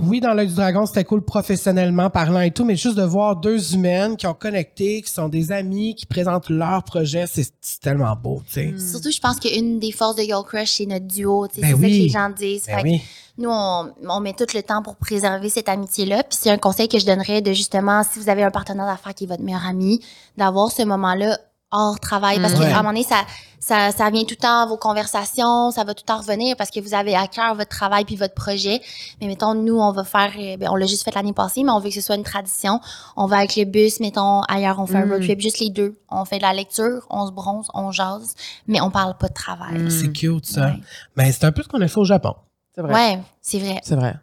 oui, 0.00 0.20
dans 0.20 0.32
l'œil 0.34 0.48
du 0.48 0.54
dragon, 0.54 0.86
c'était 0.86 1.04
cool 1.04 1.22
professionnellement 1.22 2.10
parlant 2.10 2.40
et 2.40 2.50
tout, 2.50 2.64
mais 2.64 2.76
juste 2.76 2.96
de 2.96 3.02
voir 3.02 3.36
deux 3.36 3.74
humaines 3.74 4.16
qui 4.16 4.26
ont 4.26 4.34
connecté, 4.34 5.02
qui 5.02 5.10
sont 5.10 5.28
des 5.28 5.50
amis, 5.52 5.94
qui 5.94 6.06
présentent 6.06 6.50
leur 6.50 6.82
projet, 6.84 7.24
c'est 7.26 7.48
tellement 7.80 8.14
beau, 8.14 8.42
tu 8.46 8.52
sais. 8.54 8.74
Surtout, 8.78 9.10
je 9.10 9.20
pense 9.20 9.38
qu'une 9.40 9.78
des 9.78 9.92
forces 9.92 10.16
de 10.16 10.22
Girl 10.22 10.44
Crush, 10.44 10.70
c'est 10.70 10.86
notre 10.86 11.06
duo. 11.06 11.48
tu 11.48 11.56
sais, 11.56 11.60
Ben 11.62 11.68
c'est 11.68 11.74
ça 11.74 11.78
oui. 11.80 11.90
que 11.98 12.02
les 12.04 12.08
gens 12.08 12.30
disent. 12.30 12.64
Ben 12.66 12.76
Fait 12.76 12.82
que 12.82 12.88
oui. 12.88 13.02
Nous, 13.38 13.48
on, 13.50 13.92
on 14.08 14.18
met 14.20 14.32
tout 14.32 14.46
le 14.52 14.62
temps 14.64 14.82
pour 14.82 14.96
préserver 14.96 15.48
cette 15.48 15.68
amitié-là. 15.68 16.24
Puis 16.24 16.36
c'est 16.40 16.50
un 16.50 16.58
conseil 16.58 16.88
que 16.88 16.98
je 16.98 17.06
donnerais 17.06 17.40
de 17.40 17.52
justement, 17.52 18.02
si 18.02 18.18
vous 18.18 18.28
avez 18.28 18.42
un 18.42 18.50
partenaire 18.50 18.86
d'affaires 18.86 19.14
qui 19.14 19.24
est 19.24 19.26
votre 19.28 19.44
meilleur 19.44 19.64
ami, 19.64 20.00
d'avoir 20.36 20.72
ce 20.72 20.82
moment-là 20.82 21.38
hors 21.70 21.98
travail. 22.00 22.40
Parce 22.40 22.54
qu'à 22.54 22.60
Ouais. 22.60 22.72
un 22.72 22.76
moment 22.78 22.88
donné, 22.90 23.02
ça, 23.02 23.24
ça, 23.60 23.90
ça 23.92 24.08
vient 24.10 24.22
tout 24.22 24.36
le 24.38 24.42
temps, 24.42 24.66
vos 24.68 24.76
conversations, 24.78 25.70
ça 25.70 25.84
va 25.84 25.92
tout 25.94 26.02
le 26.04 26.06
temps 26.06 26.18
revenir 26.18 26.56
parce 26.56 26.70
que 26.70 26.80
vous 26.80 26.94
avez 26.94 27.14
à 27.14 27.26
cœur 27.26 27.54
votre 27.54 27.68
travail 27.68 28.04
puis 28.04 28.16
votre 28.16 28.34
projet. 28.34 28.80
Mais 29.20 29.26
mettons, 29.26 29.54
nous, 29.54 29.78
on 29.78 29.92
va 29.92 30.04
faire, 30.04 30.32
euh, 30.38 30.56
ben, 30.56 30.68
on 30.70 30.76
l'a 30.76 30.86
juste 30.86 31.04
fait 31.04 31.14
l'année 31.14 31.32
passée, 31.32 31.62
mais 31.64 31.70
on 31.72 31.78
veut 31.80 31.88
que 31.88 31.94
ce 31.94 32.00
soit 32.00 32.14
une 32.16 32.22
tradition. 32.22 32.80
On 33.16 33.26
va 33.26 33.38
avec 33.38 33.56
le 33.56 33.64
bus, 33.64 34.00
mettons, 34.00 34.40
ailleurs, 34.42 34.78
on 34.78 34.86
fait 34.86 34.96
un 34.96 35.06
Mm. 35.06 35.12
road 35.12 35.22
trip, 35.22 35.40
juste 35.40 35.58
les 35.60 35.70
deux. 35.70 35.98
On 36.10 36.24
fait 36.24 36.38
de 36.38 36.42
la 36.42 36.54
lecture, 36.54 37.06
on 37.10 37.26
se 37.26 37.32
bronze, 37.32 37.66
on 37.74 37.92
jase, 37.92 38.34
mais 38.66 38.80
on 38.80 38.90
parle 38.90 39.16
pas 39.18 39.28
de 39.28 39.34
travail. 39.34 39.78
Mm. 39.78 39.90
C'est 39.90 40.12
cute, 40.12 40.46
ça. 40.46 40.66
Ouais. 40.66 40.80
Mais 41.16 41.32
c'est 41.32 41.44
un 41.44 41.52
peu 41.52 41.62
ce 41.62 41.68
qu'on 41.68 41.80
a 41.82 41.88
fait 41.88 41.98
au 42.00 42.04
Japon. 42.04 42.34
C'est 42.74 42.82
vrai. 42.82 42.94
Ouais, 42.94 43.18
c'est 43.42 43.58
vrai. 43.58 43.80
C'est 43.82 43.96
vrai. 43.96 44.14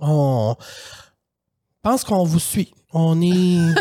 On 0.00 0.56
pense 1.82 2.04
qu'on 2.04 2.24
vous 2.24 2.38
suit. 2.40 2.74
On 2.92 3.20
est, 3.22 3.74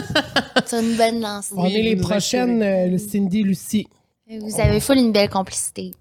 C'est 0.66 0.80
une 0.82 0.96
bonne 0.96 1.20
lancée. 1.22 1.54
on 1.58 1.66
est 1.66 1.82
les 1.82 1.96
prochaines 1.96 2.62
euh, 2.62 2.98
Cindy, 3.00 3.44
Lucie. 3.44 3.88
Vous 4.30 4.60
avez 4.60 4.80
full 4.80 4.98
une 4.98 5.12
belle 5.12 5.30
complicité. 5.30 5.92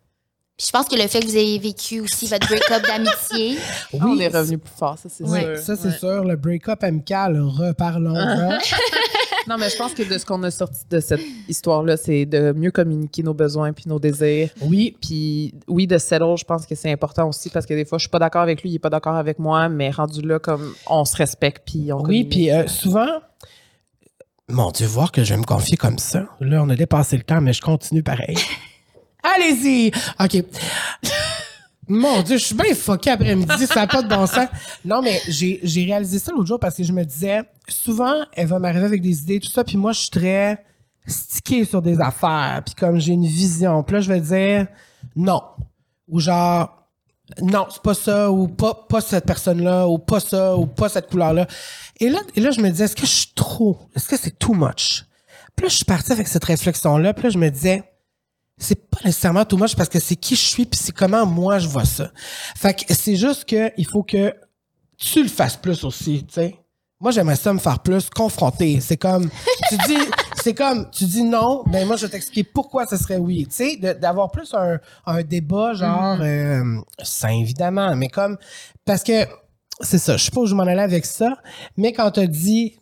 Puis 0.58 0.66
je 0.66 0.72
pense 0.72 0.86
que 0.88 0.96
le 0.96 1.06
fait 1.08 1.20
que 1.20 1.26
vous 1.26 1.36
ayez 1.36 1.58
vécu 1.58 2.00
aussi 2.00 2.26
votre 2.26 2.46
break-up 2.48 2.82
d'amitié, 2.86 3.56
Ah, 3.94 4.04
on 4.06 4.18
est 4.18 4.28
revenu 4.28 4.58
plus 4.58 4.74
fort, 4.76 4.98
ça, 4.98 5.08
c'est 5.08 5.24
Oui, 5.24 5.40
sûr. 5.40 5.58
ça 5.58 5.76
c'est 5.76 5.88
Ouais. 5.88 5.98
sûr. 5.98 6.24
Le 6.24 6.36
break-up 6.36 6.82
amical, 6.84 7.40
reparlons-en. 7.40 8.58
Non, 9.46 9.56
mais 9.58 9.70
je 9.70 9.76
pense 9.76 9.94
que 9.94 10.02
de 10.02 10.18
ce 10.18 10.26
qu'on 10.26 10.42
a 10.42 10.50
sorti 10.50 10.80
de 10.90 11.00
cette 11.00 11.22
histoire-là, 11.48 11.96
c'est 11.96 12.26
de 12.26 12.52
mieux 12.52 12.70
communiquer 12.70 13.22
nos 13.22 13.34
besoins 13.34 13.72
puis 13.72 13.84
nos 13.86 13.98
désirs. 13.98 14.50
oui, 14.62 14.96
Puis 15.00 15.54
oui, 15.68 15.86
de 15.86 15.98
settle, 15.98 16.36
je 16.36 16.44
pense 16.44 16.66
que 16.66 16.74
c'est 16.74 16.90
important 16.90 17.28
aussi 17.28 17.48
parce 17.50 17.66
que 17.66 17.74
des 17.74 17.84
fois, 17.84 17.98
je 17.98 18.02
suis 18.02 18.10
pas 18.10 18.18
d'accord 18.18 18.42
avec 18.42 18.62
lui, 18.62 18.70
il 18.70 18.74
est 18.76 18.80
pas 18.80 18.90
d'accord 18.90 19.16
avec 19.16 19.38
moi, 19.38 19.68
mais 19.68 19.90
rendu 19.90 20.22
là, 20.22 20.38
comme 20.38 20.74
on 20.86 21.04
se 21.04 21.16
respecte 21.16 21.62
puis 21.66 21.92
on 21.92 22.02
oui, 22.04 22.24
puis 22.24 22.50
euh, 22.50 22.66
souvent, 22.66 23.20
mon 24.48 24.70
Dieu, 24.70 24.86
voir 24.86 25.12
que 25.12 25.24
je 25.24 25.34
vais 25.34 25.40
me 25.40 25.44
confier 25.44 25.76
comme 25.76 25.98
ça. 25.98 26.24
Là, 26.40 26.62
on 26.62 26.68
a 26.70 26.76
dépassé 26.76 27.16
le 27.16 27.22
temps, 27.22 27.40
mais 27.40 27.52
je 27.52 27.60
continue 27.60 28.02
pareil. 28.02 28.36
Allez-y! 29.22 29.90
OK. 30.20 30.44
Mon 31.88 32.22
Dieu, 32.22 32.36
je 32.36 32.44
suis 32.44 32.54
bien 32.54 32.74
fucké 32.74 33.10
après-midi, 33.10 33.66
ça 33.66 33.80
n'a 33.80 33.86
pas 33.86 34.02
de 34.02 34.08
bon 34.08 34.26
sens. 34.26 34.48
Non, 34.84 35.00
mais 35.00 35.20
j'ai 35.26 35.60
j'ai 35.62 35.84
réalisé 35.84 36.18
ça 36.18 36.32
l'autre 36.32 36.46
jour 36.46 36.60
parce 36.60 36.76
que 36.76 36.84
je 36.84 36.92
me 36.92 37.04
disais, 37.04 37.42
souvent, 37.66 38.14
elle 38.34 38.46
va 38.46 38.58
m'arriver 38.58 38.84
avec 38.84 39.00
des 39.00 39.22
idées, 39.22 39.40
tout 39.40 39.50
ça, 39.50 39.64
puis 39.64 39.76
moi, 39.76 39.92
je 39.92 40.00
suis 40.00 40.10
très 40.10 40.64
stické 41.06 41.64
sur 41.64 41.80
des 41.80 42.00
affaires, 42.00 42.62
puis 42.64 42.74
comme 42.74 42.98
j'ai 42.98 43.14
une 43.14 43.26
vision, 43.26 43.82
puis 43.82 43.94
là, 43.94 44.00
je 44.00 44.12
vais 44.12 44.20
dire 44.20 44.66
non. 45.16 45.42
Ou 46.08 46.20
genre, 46.20 46.88
non, 47.40 47.66
c'est 47.70 47.82
pas 47.82 47.94
ça, 47.94 48.30
ou 48.30 48.48
pas, 48.48 48.74
pas 48.88 49.00
cette 49.00 49.26
personne-là, 49.26 49.86
ou 49.88 49.98
pas 49.98 50.20
ça, 50.20 50.56
ou 50.56 50.66
pas 50.66 50.88
cette 50.88 51.10
couleur-là. 51.10 51.46
Et 52.00 52.08
là, 52.08 52.20
et 52.34 52.40
là, 52.40 52.50
je 52.50 52.60
me 52.60 52.70
disais, 52.70 52.84
est-ce 52.84 52.96
que 52.96 53.06
je 53.06 53.12
suis 53.12 53.32
trop, 53.34 53.78
est-ce 53.94 54.08
que 54.08 54.16
c'est 54.16 54.38
too 54.38 54.54
much? 54.54 55.04
Puis 55.56 55.64
là, 55.64 55.68
je 55.68 55.76
suis 55.76 55.84
partie 55.84 56.12
avec 56.12 56.28
cette 56.28 56.44
réflexion-là, 56.44 57.14
puis 57.14 57.24
là, 57.24 57.30
je 57.30 57.38
me 57.38 57.50
disais, 57.50 57.82
c'est 58.58 58.90
pas 58.90 58.98
nécessairement 59.04 59.44
too 59.44 59.56
much 59.56 59.74
parce 59.76 59.88
que 59.88 60.00
c'est 60.00 60.16
qui 60.16 60.34
je 60.34 60.44
suis 60.44 60.66
puis 60.66 60.78
c'est 60.82 60.92
comment 60.92 61.24
moi 61.26 61.58
je 61.58 61.68
vois 61.68 61.84
ça. 61.84 62.10
Fait 62.56 62.74
que 62.74 62.92
c'est 62.94 63.16
juste 63.16 63.44
que 63.44 63.72
il 63.76 63.86
faut 63.86 64.02
que 64.02 64.34
tu 64.96 65.22
le 65.22 65.28
fasses 65.28 65.56
plus 65.56 65.84
aussi, 65.84 66.24
tu 66.26 66.34
sais. 66.34 66.58
Moi, 67.00 67.12
j'aimerais 67.12 67.36
ça 67.36 67.52
me 67.52 67.60
faire 67.60 67.78
plus 67.78 68.10
confronter. 68.10 68.80
C'est 68.80 68.96
comme, 68.96 69.30
tu 69.68 69.76
dis, 69.86 69.98
c'est 70.42 70.54
comme, 70.54 70.90
tu 70.90 71.04
dis 71.04 71.22
non, 71.22 71.62
ben 71.66 71.86
moi, 71.86 71.94
je 71.94 72.06
vais 72.06 72.10
t'expliquer 72.10 72.42
pourquoi 72.52 72.86
ce 72.86 72.96
serait 72.96 73.18
oui. 73.18 73.46
Tu 73.48 73.54
sais, 73.54 73.76
d'avoir 73.76 74.32
plus 74.32 74.52
un, 74.52 74.78
un 75.06 75.22
débat, 75.22 75.74
genre, 75.74 76.18
euh, 76.20 76.80
sain, 77.00 77.38
évidemment, 77.40 77.94
mais 77.94 78.08
comme, 78.08 78.36
parce 78.84 79.04
que, 79.04 79.26
c'est 79.80 79.98
ça, 79.98 80.16
je 80.16 80.24
sais 80.24 80.32
pas 80.32 80.40
où 80.40 80.46
je 80.46 80.56
m'en 80.56 80.64
allais 80.64 80.82
avec 80.82 81.06
ça, 81.06 81.36
mais 81.76 81.92
quand 81.92 82.10
tu 82.10 82.26
dit 82.26 82.77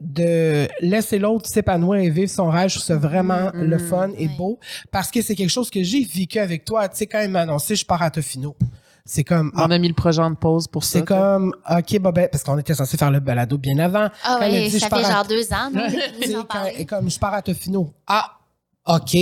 de 0.00 0.68
laisser 0.80 1.18
l'autre 1.18 1.48
s'épanouir 1.48 2.00
et 2.00 2.10
vivre 2.10 2.30
son 2.30 2.48
rêve, 2.50 2.68
je 2.68 2.74
trouve 2.76 2.84
ça 2.86 2.96
vraiment 2.96 3.50
le 3.54 3.78
fun 3.78 4.10
et 4.16 4.28
beau, 4.28 4.58
parce 4.90 5.10
que 5.10 5.20
c'est 5.22 5.34
quelque 5.34 5.50
chose 5.50 5.70
que 5.70 5.82
j'ai 5.82 6.04
vécu 6.04 6.38
avec 6.38 6.64
toi. 6.64 6.88
Tu 6.88 6.96
sais, 6.98 7.06
quand 7.06 7.20
il 7.20 7.28
m'a 7.30 7.40
annoncé, 7.40 7.76
je 7.76 7.84
pars 7.84 8.02
à 8.02 8.10
Tofino. 8.10 8.56
C'est 9.04 9.24
comme, 9.24 9.50
ah, 9.56 9.64
On 9.66 9.70
a 9.72 9.78
mis 9.78 9.88
le 9.88 9.94
projet 9.94 10.22
en 10.22 10.34
pause 10.34 10.68
pour 10.68 10.84
ça. 10.84 11.00
c'est 11.00 11.04
comme, 11.04 11.52
OK, 11.68 11.98
bah, 11.98 12.12
ben, 12.12 12.28
parce 12.30 12.44
qu'on 12.44 12.56
était 12.58 12.74
censé 12.74 12.96
faire 12.96 13.10
le 13.10 13.18
balado 13.18 13.58
bien 13.58 13.78
avant. 13.80 14.08
Ah 14.22 14.36
Quand 14.40 14.48
oui, 14.48 14.70
dit, 14.70 14.78
ça 14.78 14.88
fait 14.88 14.94
à- 15.04 15.10
genre 15.10 15.26
deux 15.26 15.52
ans, 15.52 15.70
quand- 16.32 16.44
parlez? 16.44 16.74
et 16.78 16.86
comme 16.86 17.10
je 17.10 17.18
pars 17.18 17.34
à 17.34 17.42
Tofino. 17.42 17.92
Ah, 18.06 18.38
OK. 18.86 19.16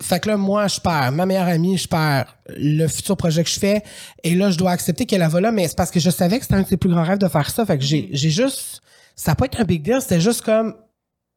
Fait 0.00 0.18
que 0.18 0.28
là, 0.28 0.36
moi, 0.36 0.66
je 0.66 0.80
perds 0.80 1.12
ma 1.12 1.26
meilleure 1.26 1.46
amie, 1.46 1.78
je 1.78 1.86
perds 1.86 2.34
le 2.48 2.88
futur 2.88 3.16
projet 3.16 3.44
que 3.44 3.50
je 3.50 3.60
fais. 3.60 3.82
Et 4.24 4.34
là, 4.34 4.50
je 4.50 4.58
dois 4.58 4.72
accepter 4.72 5.06
qu'elle 5.06 5.22
va 5.24 5.40
là, 5.40 5.52
mais 5.52 5.68
c'est 5.68 5.76
parce 5.76 5.92
que 5.92 6.00
je 6.00 6.10
savais 6.10 6.38
que 6.38 6.44
c'était 6.44 6.56
un 6.56 6.62
de 6.62 6.66
ses 6.66 6.76
plus 6.76 6.90
grands 6.90 7.04
rêves 7.04 7.18
de 7.18 7.28
faire 7.28 7.48
ça. 7.50 7.64
Fait 7.64 7.78
que 7.78 7.84
Mm-hmm. 7.84 7.86
j'ai, 7.86 8.08
j'ai 8.10 8.30
juste, 8.30 8.80
ça 9.16 9.32
n'a 9.32 9.36
pas 9.36 9.46
été 9.46 9.58
un 9.60 9.64
big 9.64 9.82
deal, 9.82 10.00
c'était 10.00 10.20
juste 10.20 10.42
comme, 10.42 10.74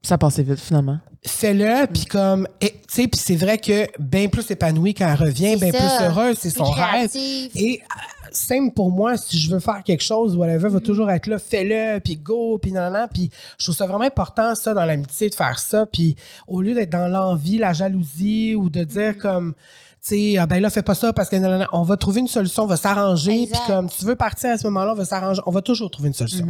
Ça 0.03 0.17
passait 0.17 0.43
vite, 0.43 0.59
finalement. 0.59 0.99
fais-le, 1.25 1.87
puis 1.87 2.05
comme, 2.05 2.47
tu 2.59 2.67
sais, 2.87 3.07
puis 3.07 3.19
c'est 3.19 3.35
vrai 3.35 3.57
que 3.57 3.87
bien 3.99 4.27
plus 4.27 4.49
épanouie 4.51 4.93
quand 4.93 5.07
elle 5.07 5.19
revient, 5.27 5.55
bien 5.57 5.71
plus 5.71 6.03
heureuse, 6.05 6.37
c'est 6.39 6.49
son 6.51 6.63
rêve. 6.65 7.09
Et 7.15 7.81
euh, 7.81 7.95
simple 8.31 8.73
pour 8.73 8.91
moi, 8.91 9.17
si 9.17 9.39
je 9.39 9.49
veux 9.51 9.59
faire 9.59 9.81
quelque 9.83 10.03
chose, 10.03 10.35
whatever, 10.35 10.67
Mm-hmm. 10.67 10.71
va 10.73 10.79
toujours 10.79 11.09
être 11.11 11.27
là, 11.27 11.39
fais-le, 11.39 11.99
puis 11.99 12.17
go, 12.17 12.57
puis 12.59 12.71
nan, 12.71 12.91
nan. 12.93 13.07
Puis 13.13 13.29
je 13.57 13.65
trouve 13.65 13.75
ça 13.75 13.87
vraiment 13.87 14.03
important, 14.05 14.53
ça, 14.55 14.73
dans 14.73 14.85
l'amitié, 14.85 15.29
de 15.29 15.35
faire 15.35 15.57
ça. 15.57 15.85
Puis 15.85 16.15
au 16.47 16.61
lieu 16.61 16.73
d'être 16.75 16.91
dans 16.91 17.07
l'envie, 17.07 17.57
la 17.57 17.73
jalousie, 17.73 18.55
ou 18.55 18.69
de 18.69 18.81
Mm-hmm. 18.81 18.85
dire 18.85 19.17
comme, 19.17 19.53
tu 20.07 20.09
sais, 20.33 20.37
ah 20.37 20.45
ben 20.45 20.59
là, 20.61 20.69
fais 20.69 20.83
pas 20.83 20.93
ça 20.95 21.11
parce 21.13 21.29
que 21.29 21.35
nan, 21.37 21.57
nan, 21.57 21.67
on 21.71 21.81
va 21.81 21.97
trouver 21.97 22.19
une 22.19 22.27
solution, 22.27 22.63
on 22.63 22.67
va 22.67 22.77
s'arranger. 22.77 23.47
Puis 23.51 23.59
comme 23.65 23.89
tu 23.89 24.05
veux 24.05 24.15
partir 24.15 24.51
à 24.51 24.57
ce 24.59 24.67
moment-là, 24.67 24.91
on 24.91 24.95
va 24.95 25.05
s'arranger. 25.05 25.41
On 25.47 25.51
va 25.51 25.61
toujours 25.63 25.89
trouver 25.89 26.09
une 26.09 26.13
solution. 26.13 26.45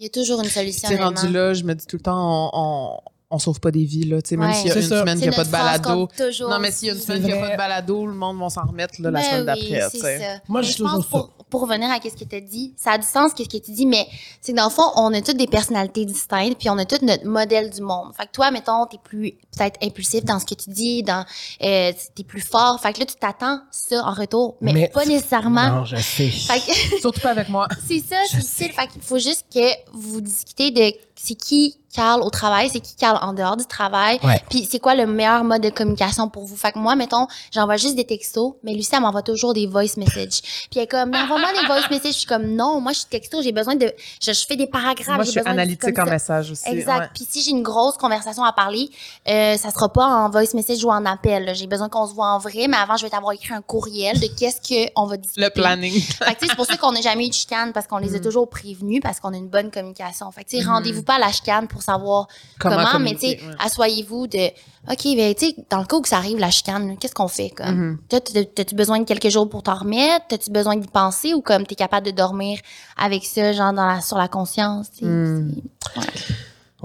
Il 0.00 0.04
y 0.04 0.06
a 0.06 0.10
toujours 0.10 0.40
une 0.42 0.48
solution. 0.48 0.88
Tu 0.88 0.96
sais, 0.96 1.02
rendu 1.02 1.28
là, 1.28 1.52
je 1.52 1.62
me 1.62 1.74
dis 1.74 1.86
tout 1.86 1.96
le 1.96 2.02
temps, 2.02 2.16
on, 2.16 2.50
on, 2.54 2.98
on 3.32 3.38
sauve 3.38 3.60
pas 3.60 3.70
des 3.70 3.84
vies, 3.84 4.04
là. 4.04 4.22
Tu 4.22 4.30
sais, 4.30 4.36
même 4.36 4.52
s'il 4.54 4.68
y 4.68 4.70
a 4.70 4.74
C'est 4.74 4.80
une 4.80 4.86
ça. 4.88 5.00
semaine 5.00 5.18
C'est 5.18 5.22
qu'il 5.24 5.30
n'y 5.30 5.36
a 5.36 5.38
pas 5.38 5.44
de 5.44 5.50
balado. 5.50 6.08
toujours 6.16 6.48
Non, 6.48 6.58
mais 6.58 6.70
s'il 6.72 6.88
y 6.88 6.90
a 6.90 6.94
une 6.94 7.00
semaine 7.00 7.18
qu'il 7.22 7.26
n'y 7.26 7.38
a 7.38 7.46
pas 7.46 7.52
de 7.52 7.56
balado, 7.58 8.06
le 8.06 8.14
monde 8.14 8.38
va 8.40 8.48
s'en 8.48 8.62
remettre, 8.62 8.94
là, 9.00 9.10
la 9.10 9.20
Ben 9.20 9.24
semaine 9.26 9.40
oui, 9.40 9.46
d'après, 9.46 9.88
c'est 9.90 9.98
tu 9.98 10.02
sais. 10.04 10.18
ça. 10.18 10.24
Moi, 10.48 10.62
je 10.62 10.70
je 10.72 10.76
trouve 10.78 10.90
pense 10.90 11.02
ça. 11.04 11.08
pour, 11.10 11.30
pour 11.50 11.62
revenir 11.62 11.90
à 11.90 11.96
ce 11.96 12.16
que 12.16 12.24
tu 12.24 12.36
as 12.36 12.40
dit, 12.40 12.72
ça 12.76 12.92
a 12.92 12.98
du 12.98 13.06
sens 13.06 13.32
ce 13.36 13.42
que 13.42 13.58
tu 13.58 13.70
dis, 13.72 13.86
mais 13.86 14.06
c'est 14.40 14.52
que 14.52 14.56
dans 14.56 14.64
le 14.64 14.70
fond, 14.70 14.90
on 14.96 15.12
a 15.12 15.20
toutes 15.20 15.36
des 15.36 15.46
personnalités 15.46 16.04
distinctes, 16.04 16.58
puis 16.58 16.70
on 16.70 16.78
a 16.78 16.84
tout 16.84 17.04
notre 17.04 17.26
modèle 17.26 17.70
du 17.70 17.82
monde. 17.82 18.12
Fait 18.16 18.26
que 18.26 18.32
toi, 18.32 18.50
mettons, 18.50 18.86
t'es 18.86 18.98
plus 19.02 19.32
peut-être 19.56 19.78
impulsif 19.82 20.24
dans 20.24 20.38
ce 20.38 20.46
que 20.46 20.54
tu 20.54 20.70
dis, 20.70 21.02
dans 21.02 21.24
euh, 21.62 21.92
t'es 22.14 22.24
plus 22.24 22.40
fort. 22.40 22.80
Fait 22.80 22.92
que 22.92 23.00
là, 23.00 23.06
tu 23.06 23.16
t'attends 23.16 23.60
ça 23.70 24.04
en 24.04 24.12
retour, 24.12 24.56
mais, 24.60 24.72
Mais- 24.72 24.88
pas 24.88 25.04
nécessairement. 25.04 25.68
Non, 25.68 25.84
je 25.84 25.96
sais. 25.96 26.28
Fait 26.28 26.60
que 26.60 27.00
Surtout 27.00 27.20
pas 27.20 27.30
avec 27.30 27.48
moi. 27.48 27.66
c'est 27.88 27.98
ça, 27.98 28.16
c'est 28.28 28.38
difficile. 28.38 28.72
Fait 28.72 28.86
qu'il 28.86 29.02
faut 29.02 29.18
juste 29.18 29.44
que 29.52 29.68
vous 29.92 30.20
discutez 30.20 30.70
de 30.70 30.92
c'est 31.16 31.34
qui 31.34 31.76
Carl 31.92 32.22
au 32.22 32.30
travail, 32.30 32.70
c'est 32.72 32.80
qui 32.80 32.94
Carl 32.94 33.18
en 33.22 33.32
dehors 33.32 33.56
du 33.56 33.64
travail, 33.66 34.18
Ouais. 34.22 34.40
puis 34.48 34.66
c'est 34.70 34.78
quoi 34.78 34.94
le 34.94 35.06
meilleur 35.06 35.44
mode 35.44 35.62
de 35.62 35.70
communication 35.70 36.28
pour 36.28 36.44
vous? 36.44 36.56
Fait 36.56 36.72
que 36.72 36.78
moi, 36.78 36.94
mettons, 36.96 37.26
j'envoie 37.52 37.76
juste 37.76 37.96
des 37.96 38.04
textos, 38.06 38.54
mais 38.62 38.72
Lucie, 38.74 38.90
elle 38.94 39.00
m'envoie 39.00 39.22
toujours 39.22 39.54
des 39.54 39.66
voice 39.66 39.96
messages. 39.96 40.40
Puis 40.70 40.76
elle 40.76 40.82
est 40.82 40.86
comme, 40.86 41.10
mais 41.10 41.18
envoie-moi 41.18 41.48
des 41.60 41.66
voice 41.66 41.88
messages. 41.90 42.12
Je 42.14 42.18
suis 42.18 42.26
comme, 42.26 42.46
non, 42.46 42.80
moi, 42.80 42.92
je 42.92 42.98
suis 42.98 43.08
texto, 43.08 43.42
j'ai 43.42 43.52
besoin 43.52 43.74
de, 43.76 43.92
je, 44.22 44.32
je 44.32 44.46
fais 44.46 44.56
des 44.56 44.66
paragraphes. 44.66 45.16
Moi, 45.16 45.24
je 45.24 45.30
suis 45.30 45.40
analytique 45.40 45.94
comme 45.94 46.08
en 46.08 46.10
message 46.10 46.50
aussi. 46.50 46.68
Exact. 46.68 46.98
ouais. 47.00 47.08
Puis 47.14 47.26
si 47.28 47.42
j'ai 47.42 47.50
une 47.50 47.62
grosse 47.62 47.96
conversation 47.96 48.44
à 48.44 48.52
parler, 48.52 48.88
euh, 49.28 49.56
ça 49.56 49.70
sera 49.70 49.88
pas 49.92 50.06
en 50.06 50.30
voice 50.30 50.54
message 50.54 50.84
ou 50.84 50.90
en 50.90 51.04
appel. 51.06 51.44
là. 51.44 51.54
J'ai 51.54 51.66
besoin 51.66 51.88
qu'on 51.88 52.06
se 52.06 52.14
voit 52.14 52.28
en 52.28 52.38
vrai, 52.38 52.66
mais 52.68 52.76
avant, 52.76 52.96
je 52.96 53.04
vais 53.04 53.10
t'avoir 53.10 53.32
écrit 53.32 53.52
un 53.54 53.62
courriel 53.62 54.18
de 54.20 54.26
qu'est-ce 54.38 54.60
qu'on 54.94 55.06
va 55.06 55.16
discuter. 55.16 55.40
Le 55.42 55.50
planning. 55.50 55.92
Fait 56.00 56.34
que, 56.34 56.40
tu 56.40 56.40
sais, 56.40 56.46
c'est 56.50 56.56
pour 56.56 56.66
ça 56.66 56.76
qu'on 56.76 56.92
n'a 56.92 57.00
jamais 57.00 57.26
eu 57.26 57.28
de 57.30 57.34
chicane 57.34 57.72
parce 57.72 57.86
qu'on 57.86 57.98
les 57.98 58.14
a 58.14 58.18
Mm. 58.18 58.22
toujours 58.22 58.48
prévenus 58.48 59.00
parce 59.02 59.18
qu'on 59.20 59.32
a 59.32 59.36
une 59.36 59.48
bonne 59.48 59.70
communication. 59.70 60.30
Fait 60.30 60.44
que, 60.44 60.50
tu 60.50 60.58
sais, 60.58 60.64
rendez-vous 60.64 61.02
pas 61.02 61.14
à 61.14 61.18
la 61.18 61.32
chicane 61.32 61.66
pour 61.68 61.79
savoir 61.82 62.26
Comment 62.58 62.76
comment, 62.76 62.98
mais 62.98 63.12
tu 63.14 63.20
sais, 63.20 63.26
ouais. 63.42 63.54
assoyez-vous 63.58 64.26
de, 64.26 64.46
OK, 64.90 65.04
ben, 65.16 65.34
tu 65.34 65.46
sais, 65.46 65.54
dans 65.70 65.78
le 65.80 65.84
cas 65.84 65.96
où 65.96 66.04
ça 66.04 66.16
arrive, 66.18 66.38
la 66.38 66.50
chicane, 66.50 66.96
qu'est-ce 66.98 67.14
qu'on 67.14 67.28
fait, 67.28 67.50
comme? 67.50 67.74
Mhm. 67.74 67.98
T'as- 68.08 68.20
T'as-tu 68.20 68.74
besoin 68.74 68.98
de 69.00 69.04
quelques 69.04 69.28
jours 69.28 69.48
pour 69.48 69.62
t'en 69.62 69.74
remettre? 69.74 70.26
T'as-tu 70.28 70.50
besoin 70.50 70.76
d'y 70.76 70.86
penser 70.88 71.34
ou 71.34 71.40
comme 71.42 71.66
t'es 71.66 71.74
capable 71.74 72.06
de 72.06 72.12
dormir 72.12 72.58
avec 72.96 73.24
ça, 73.24 73.52
genre, 73.52 73.72
dans 73.72 73.86
la, 73.86 74.00
sur 74.00 74.16
la 74.18 74.28
conscience? 74.28 74.88
Mm. 75.02 75.50
ouais. 75.96 76.02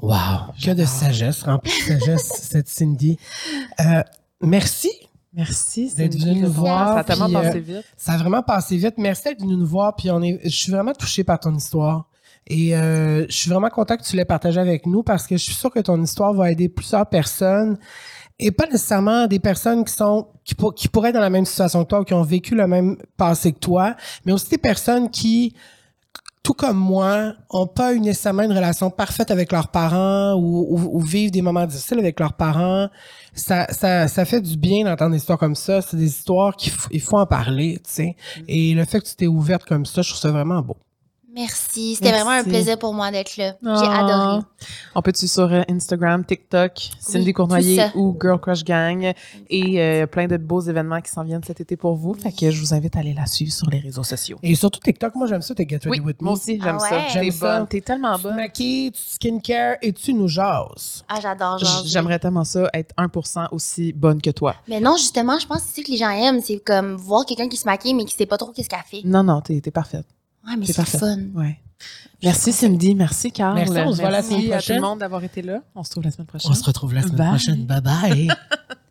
Wow. 0.02 0.54
Que 0.62 0.72
de 0.72 0.84
sagesse, 0.86 1.44
remplie 1.44 1.72
de 1.72 2.00
sagesse, 2.00 2.28
cette 2.50 2.68
Cindy. 2.68 3.18
Euh, 3.80 4.02
merci. 4.42 4.92
Merci, 5.34 5.94
D'être 5.96 6.18
venue 6.18 6.42
nous 6.42 6.52
voir, 6.52 6.94
Ça 6.94 7.00
a 7.00 7.04
tellement 7.04 7.26
puis, 7.28 7.36
euh, 7.36 7.42
passé 7.42 7.60
vite. 7.60 7.84
Ça 7.98 8.12
a 8.14 8.18
vraiment 8.18 8.42
passé 8.42 8.78
vite. 8.78 8.94
Merci 8.98 9.24
d'être 9.26 9.42
venu 9.42 9.58
nous 9.58 9.66
voir. 9.68 9.94
Puis 9.96 10.10
on 10.10 10.22
est, 10.22 10.40
je 10.46 10.50
suis 10.56 10.72
vraiment 10.72 10.94
touchée 10.94 11.26
par 11.26 11.40
ton 11.42 11.54
histoire. 11.54 12.06
Et 12.48 12.76
euh, 12.78 13.26
je 13.28 13.36
suis 13.36 13.50
vraiment 13.50 13.70
content 13.70 13.98
que 13.98 14.04
tu 14.04 14.16
l'aies 14.16 14.26
partagé 14.26 14.60
avec 14.60 14.86
nous 14.86 15.02
parce 15.04 15.26
que 15.26 15.36
je 15.38 15.44
suis 15.44 15.54
sûre 15.56 15.72
que 15.72 15.80
ton 15.80 16.02
histoire 16.02 16.34
va 16.34 16.52
aider 16.52 16.70
plusieurs 16.70 17.08
personnes 17.08 17.78
et 18.38 18.52
pas 18.52 18.66
nécessairement 18.68 19.26
des 19.28 19.40
personnes 19.40 19.84
qui 19.86 19.94
sont 19.94 20.28
qui, 20.44 20.54
pour- 20.56 20.76
qui 20.76 20.88
pourraient 20.88 21.10
être 21.10 21.16
dans 21.16 21.22
la 21.22 21.30
même 21.32 21.46
situation 21.46 21.84
que 21.84 21.90
toi 21.90 22.02
ou 22.02 22.04
qui 22.04 22.14
ont 22.14 22.22
vécu 22.22 22.54
le 22.54 22.68
même 22.68 22.98
passé 23.18 23.52
que 23.52 23.60
toi, 23.60 23.96
mais 24.26 24.32
aussi 24.34 24.50
des 24.50 24.58
personnes 24.60 25.10
qui 25.10 25.56
tout 26.44 26.54
comme 26.54 26.78
moi, 26.78 27.34
ont 27.50 27.66
pas 27.66 27.96
eu 27.96 28.00
nécessairement 28.00 28.44
une 28.44 28.52
relation 28.54 28.92
parfaite 28.92 29.32
avec 29.32 29.52
leurs 29.52 29.70
parents 29.70 30.36
ou, 30.36 30.68
ou- 30.78 30.98
ou 30.98 31.02
vivent 31.02 31.32
des 31.32 31.42
moments 31.42 31.66
difficiles 31.66 31.98
avec 31.98 32.20
leurs 32.20 32.34
parents. 32.34 32.88
Ça, 33.34 33.66
ça, 33.72 34.08
ça 34.08 34.26
fait 34.26 34.42
du 34.42 34.56
bien 34.56 34.86
d'entendre 34.86 35.14
des 35.14 35.18
histoires 35.18 35.40
comme 35.40 35.56
ça. 35.56 35.82
C'est 35.82 35.98
des 35.98 36.06
histoires 36.06 36.56
qu'il 36.56 36.72
faut, 36.72 36.88
il 36.92 37.02
faut 37.02 37.18
en 37.18 37.26
parler, 37.26 37.80
tu 37.84 37.92
sais. 37.92 38.16
Et 38.48 38.76
le 38.76 38.86
fait 38.86 39.00
que 39.00 39.08
tu 39.08 39.16
t'es 39.16 39.26
ouverte 39.26 39.66
comme 39.66 39.88
ça, 39.88 40.04
je 40.04 40.10
trouve 40.10 40.22
ça 40.22 40.30
vraiment 40.30 40.62
beau. 40.62 40.78
Merci. 41.36 41.96
C'était 41.96 42.12
vraiment 42.12 42.30
un 42.32 42.44
plaisir 42.46 42.80
pour 42.80 42.94
moi 42.94 43.12
d'être 43.12 43.36
là. 43.36 43.56
J'ai 43.62 43.70
Ah. 43.88 44.06
adoré. 44.06 44.44
On 44.96 45.02
peut-tu 45.02 45.28
sur 45.28 45.52
euh, 45.52 45.62
Instagram, 45.70 46.24
TikTok, 46.24 46.72
Cindy 47.00 47.34
Cournoyer 47.34 47.76
tout 47.76 47.82
ça. 47.92 47.98
ou 47.98 48.18
Girl 48.22 48.40
Crush 48.40 48.64
Gang? 48.64 49.14
Et 49.50 49.82
euh, 49.82 50.08
plein 50.08 50.28
de 50.28 50.38
beaux 50.38 50.62
événements 50.62 51.02
qui 51.02 51.12
s'en 51.12 51.24
viennent 51.24 51.44
cet 51.44 51.60
été 51.60 51.76
pour 51.76 51.96
vous. 51.96 52.14
Fait 52.14 52.32
que 52.32 52.50
je 52.50 52.60
vous 52.62 52.74
invite 52.74 52.96
à 52.96 53.00
aller 53.00 53.14
la 53.14 53.26
suivre 53.26 53.52
sur 53.52 53.70
les 53.70 53.80
réseaux 53.80 54.04
sociaux. 54.04 54.38
Et 54.44 54.56
surtout 54.56 54.80
TikTok, 54.80 55.14
moi 55.16 55.28
j'aime 55.28 55.42
ça, 55.42 55.54
t'es 55.54 55.68
Get 55.70 55.80
Ready 55.84 55.90
Oui, 55.90 56.00
With 56.00 56.22
Me. 56.22 56.26
moi 56.26 56.34
aussi, 56.36 56.60
j'aime 56.64 56.78
Ah 56.82 56.88
ça. 56.90 56.96
ouais? 56.96 57.04
J'aime 57.12 57.32
ça. 57.32 57.60
bonne. 57.60 57.68
T'es 57.68 57.82
tellement 57.82 58.16
Tu 58.16 58.24
te 58.24 58.28
bonne. 58.28 58.36
maquilles, 58.38 58.92
tu 58.94 59.02
skincare 59.06 59.76
et 59.82 59.92
tu 59.92 60.14
nous 60.14 60.30
jases. 60.30 61.04
Ah, 61.10 61.20
j'adore. 61.22 61.60
J'aimerais 61.86 62.20
tellement 62.20 62.46
ça, 62.46 62.70
être 62.74 62.94
1% 62.98 63.50
aussi 63.52 63.92
bonne 63.92 64.22
que 64.22 64.30
toi. 64.30 64.56
Mais 64.70 64.80
non, 64.80 64.96
justement, 64.96 65.38
je 65.38 65.46
pense 65.48 65.58
que 65.64 65.68
c'est 65.74 65.82
ça 65.82 65.86
que 65.86 65.92
les 65.92 65.98
gens 65.98 66.10
aiment. 66.12 66.40
C'est 66.42 66.60
comme 66.60 66.96
voir 66.96 67.26
quelqu'un 67.26 67.50
qui 67.50 67.58
se 67.58 67.66
maquille, 67.66 67.94
mais 67.94 68.06
qui 68.06 68.16
sait 68.16 68.26
pas 68.26 68.38
trop 68.38 68.52
qu'est-ce 68.54 68.70
qu'elle 68.70 68.80
fait. 68.90 69.02
Non, 69.04 69.24
non, 69.24 69.42
t'es 69.42 69.60
t'es 69.60 69.72
parfaite. 69.72 70.06
Ouais, 70.48 70.56
mais 70.58 70.66
C'est 70.66 70.86
fun. 70.86 71.18
Ouais. 71.34 71.60
Merci 72.24 72.54
Cindy, 72.54 72.96
merci 72.96 73.32
Carl. 73.32 73.56
Merci, 73.56 73.74
on 73.78 73.92
se 73.94 74.02
voit 74.02 74.10
la 74.10 74.18
Merci 74.22 74.30
semaine 74.30 74.40
à 74.40 74.46
tout 74.46 74.52
prochaine. 74.54 74.76
le 74.78 74.82
monde 74.82 75.00
d'avoir 75.00 75.24
été 75.24 75.42
là. 75.42 75.60
On 75.76 75.84
se 75.84 75.90
retrouve 75.90 76.04
la 76.06 76.12
semaine 76.12 76.28
prochaine. 76.28 76.52
On 76.52 76.54
se 76.56 76.64
retrouve 76.64 76.94
la 76.94 77.02
semaine 77.02 77.18
Bye. 77.18 77.28
prochaine. 77.30 77.66
Bye 77.66 77.82
bye. 77.82 78.28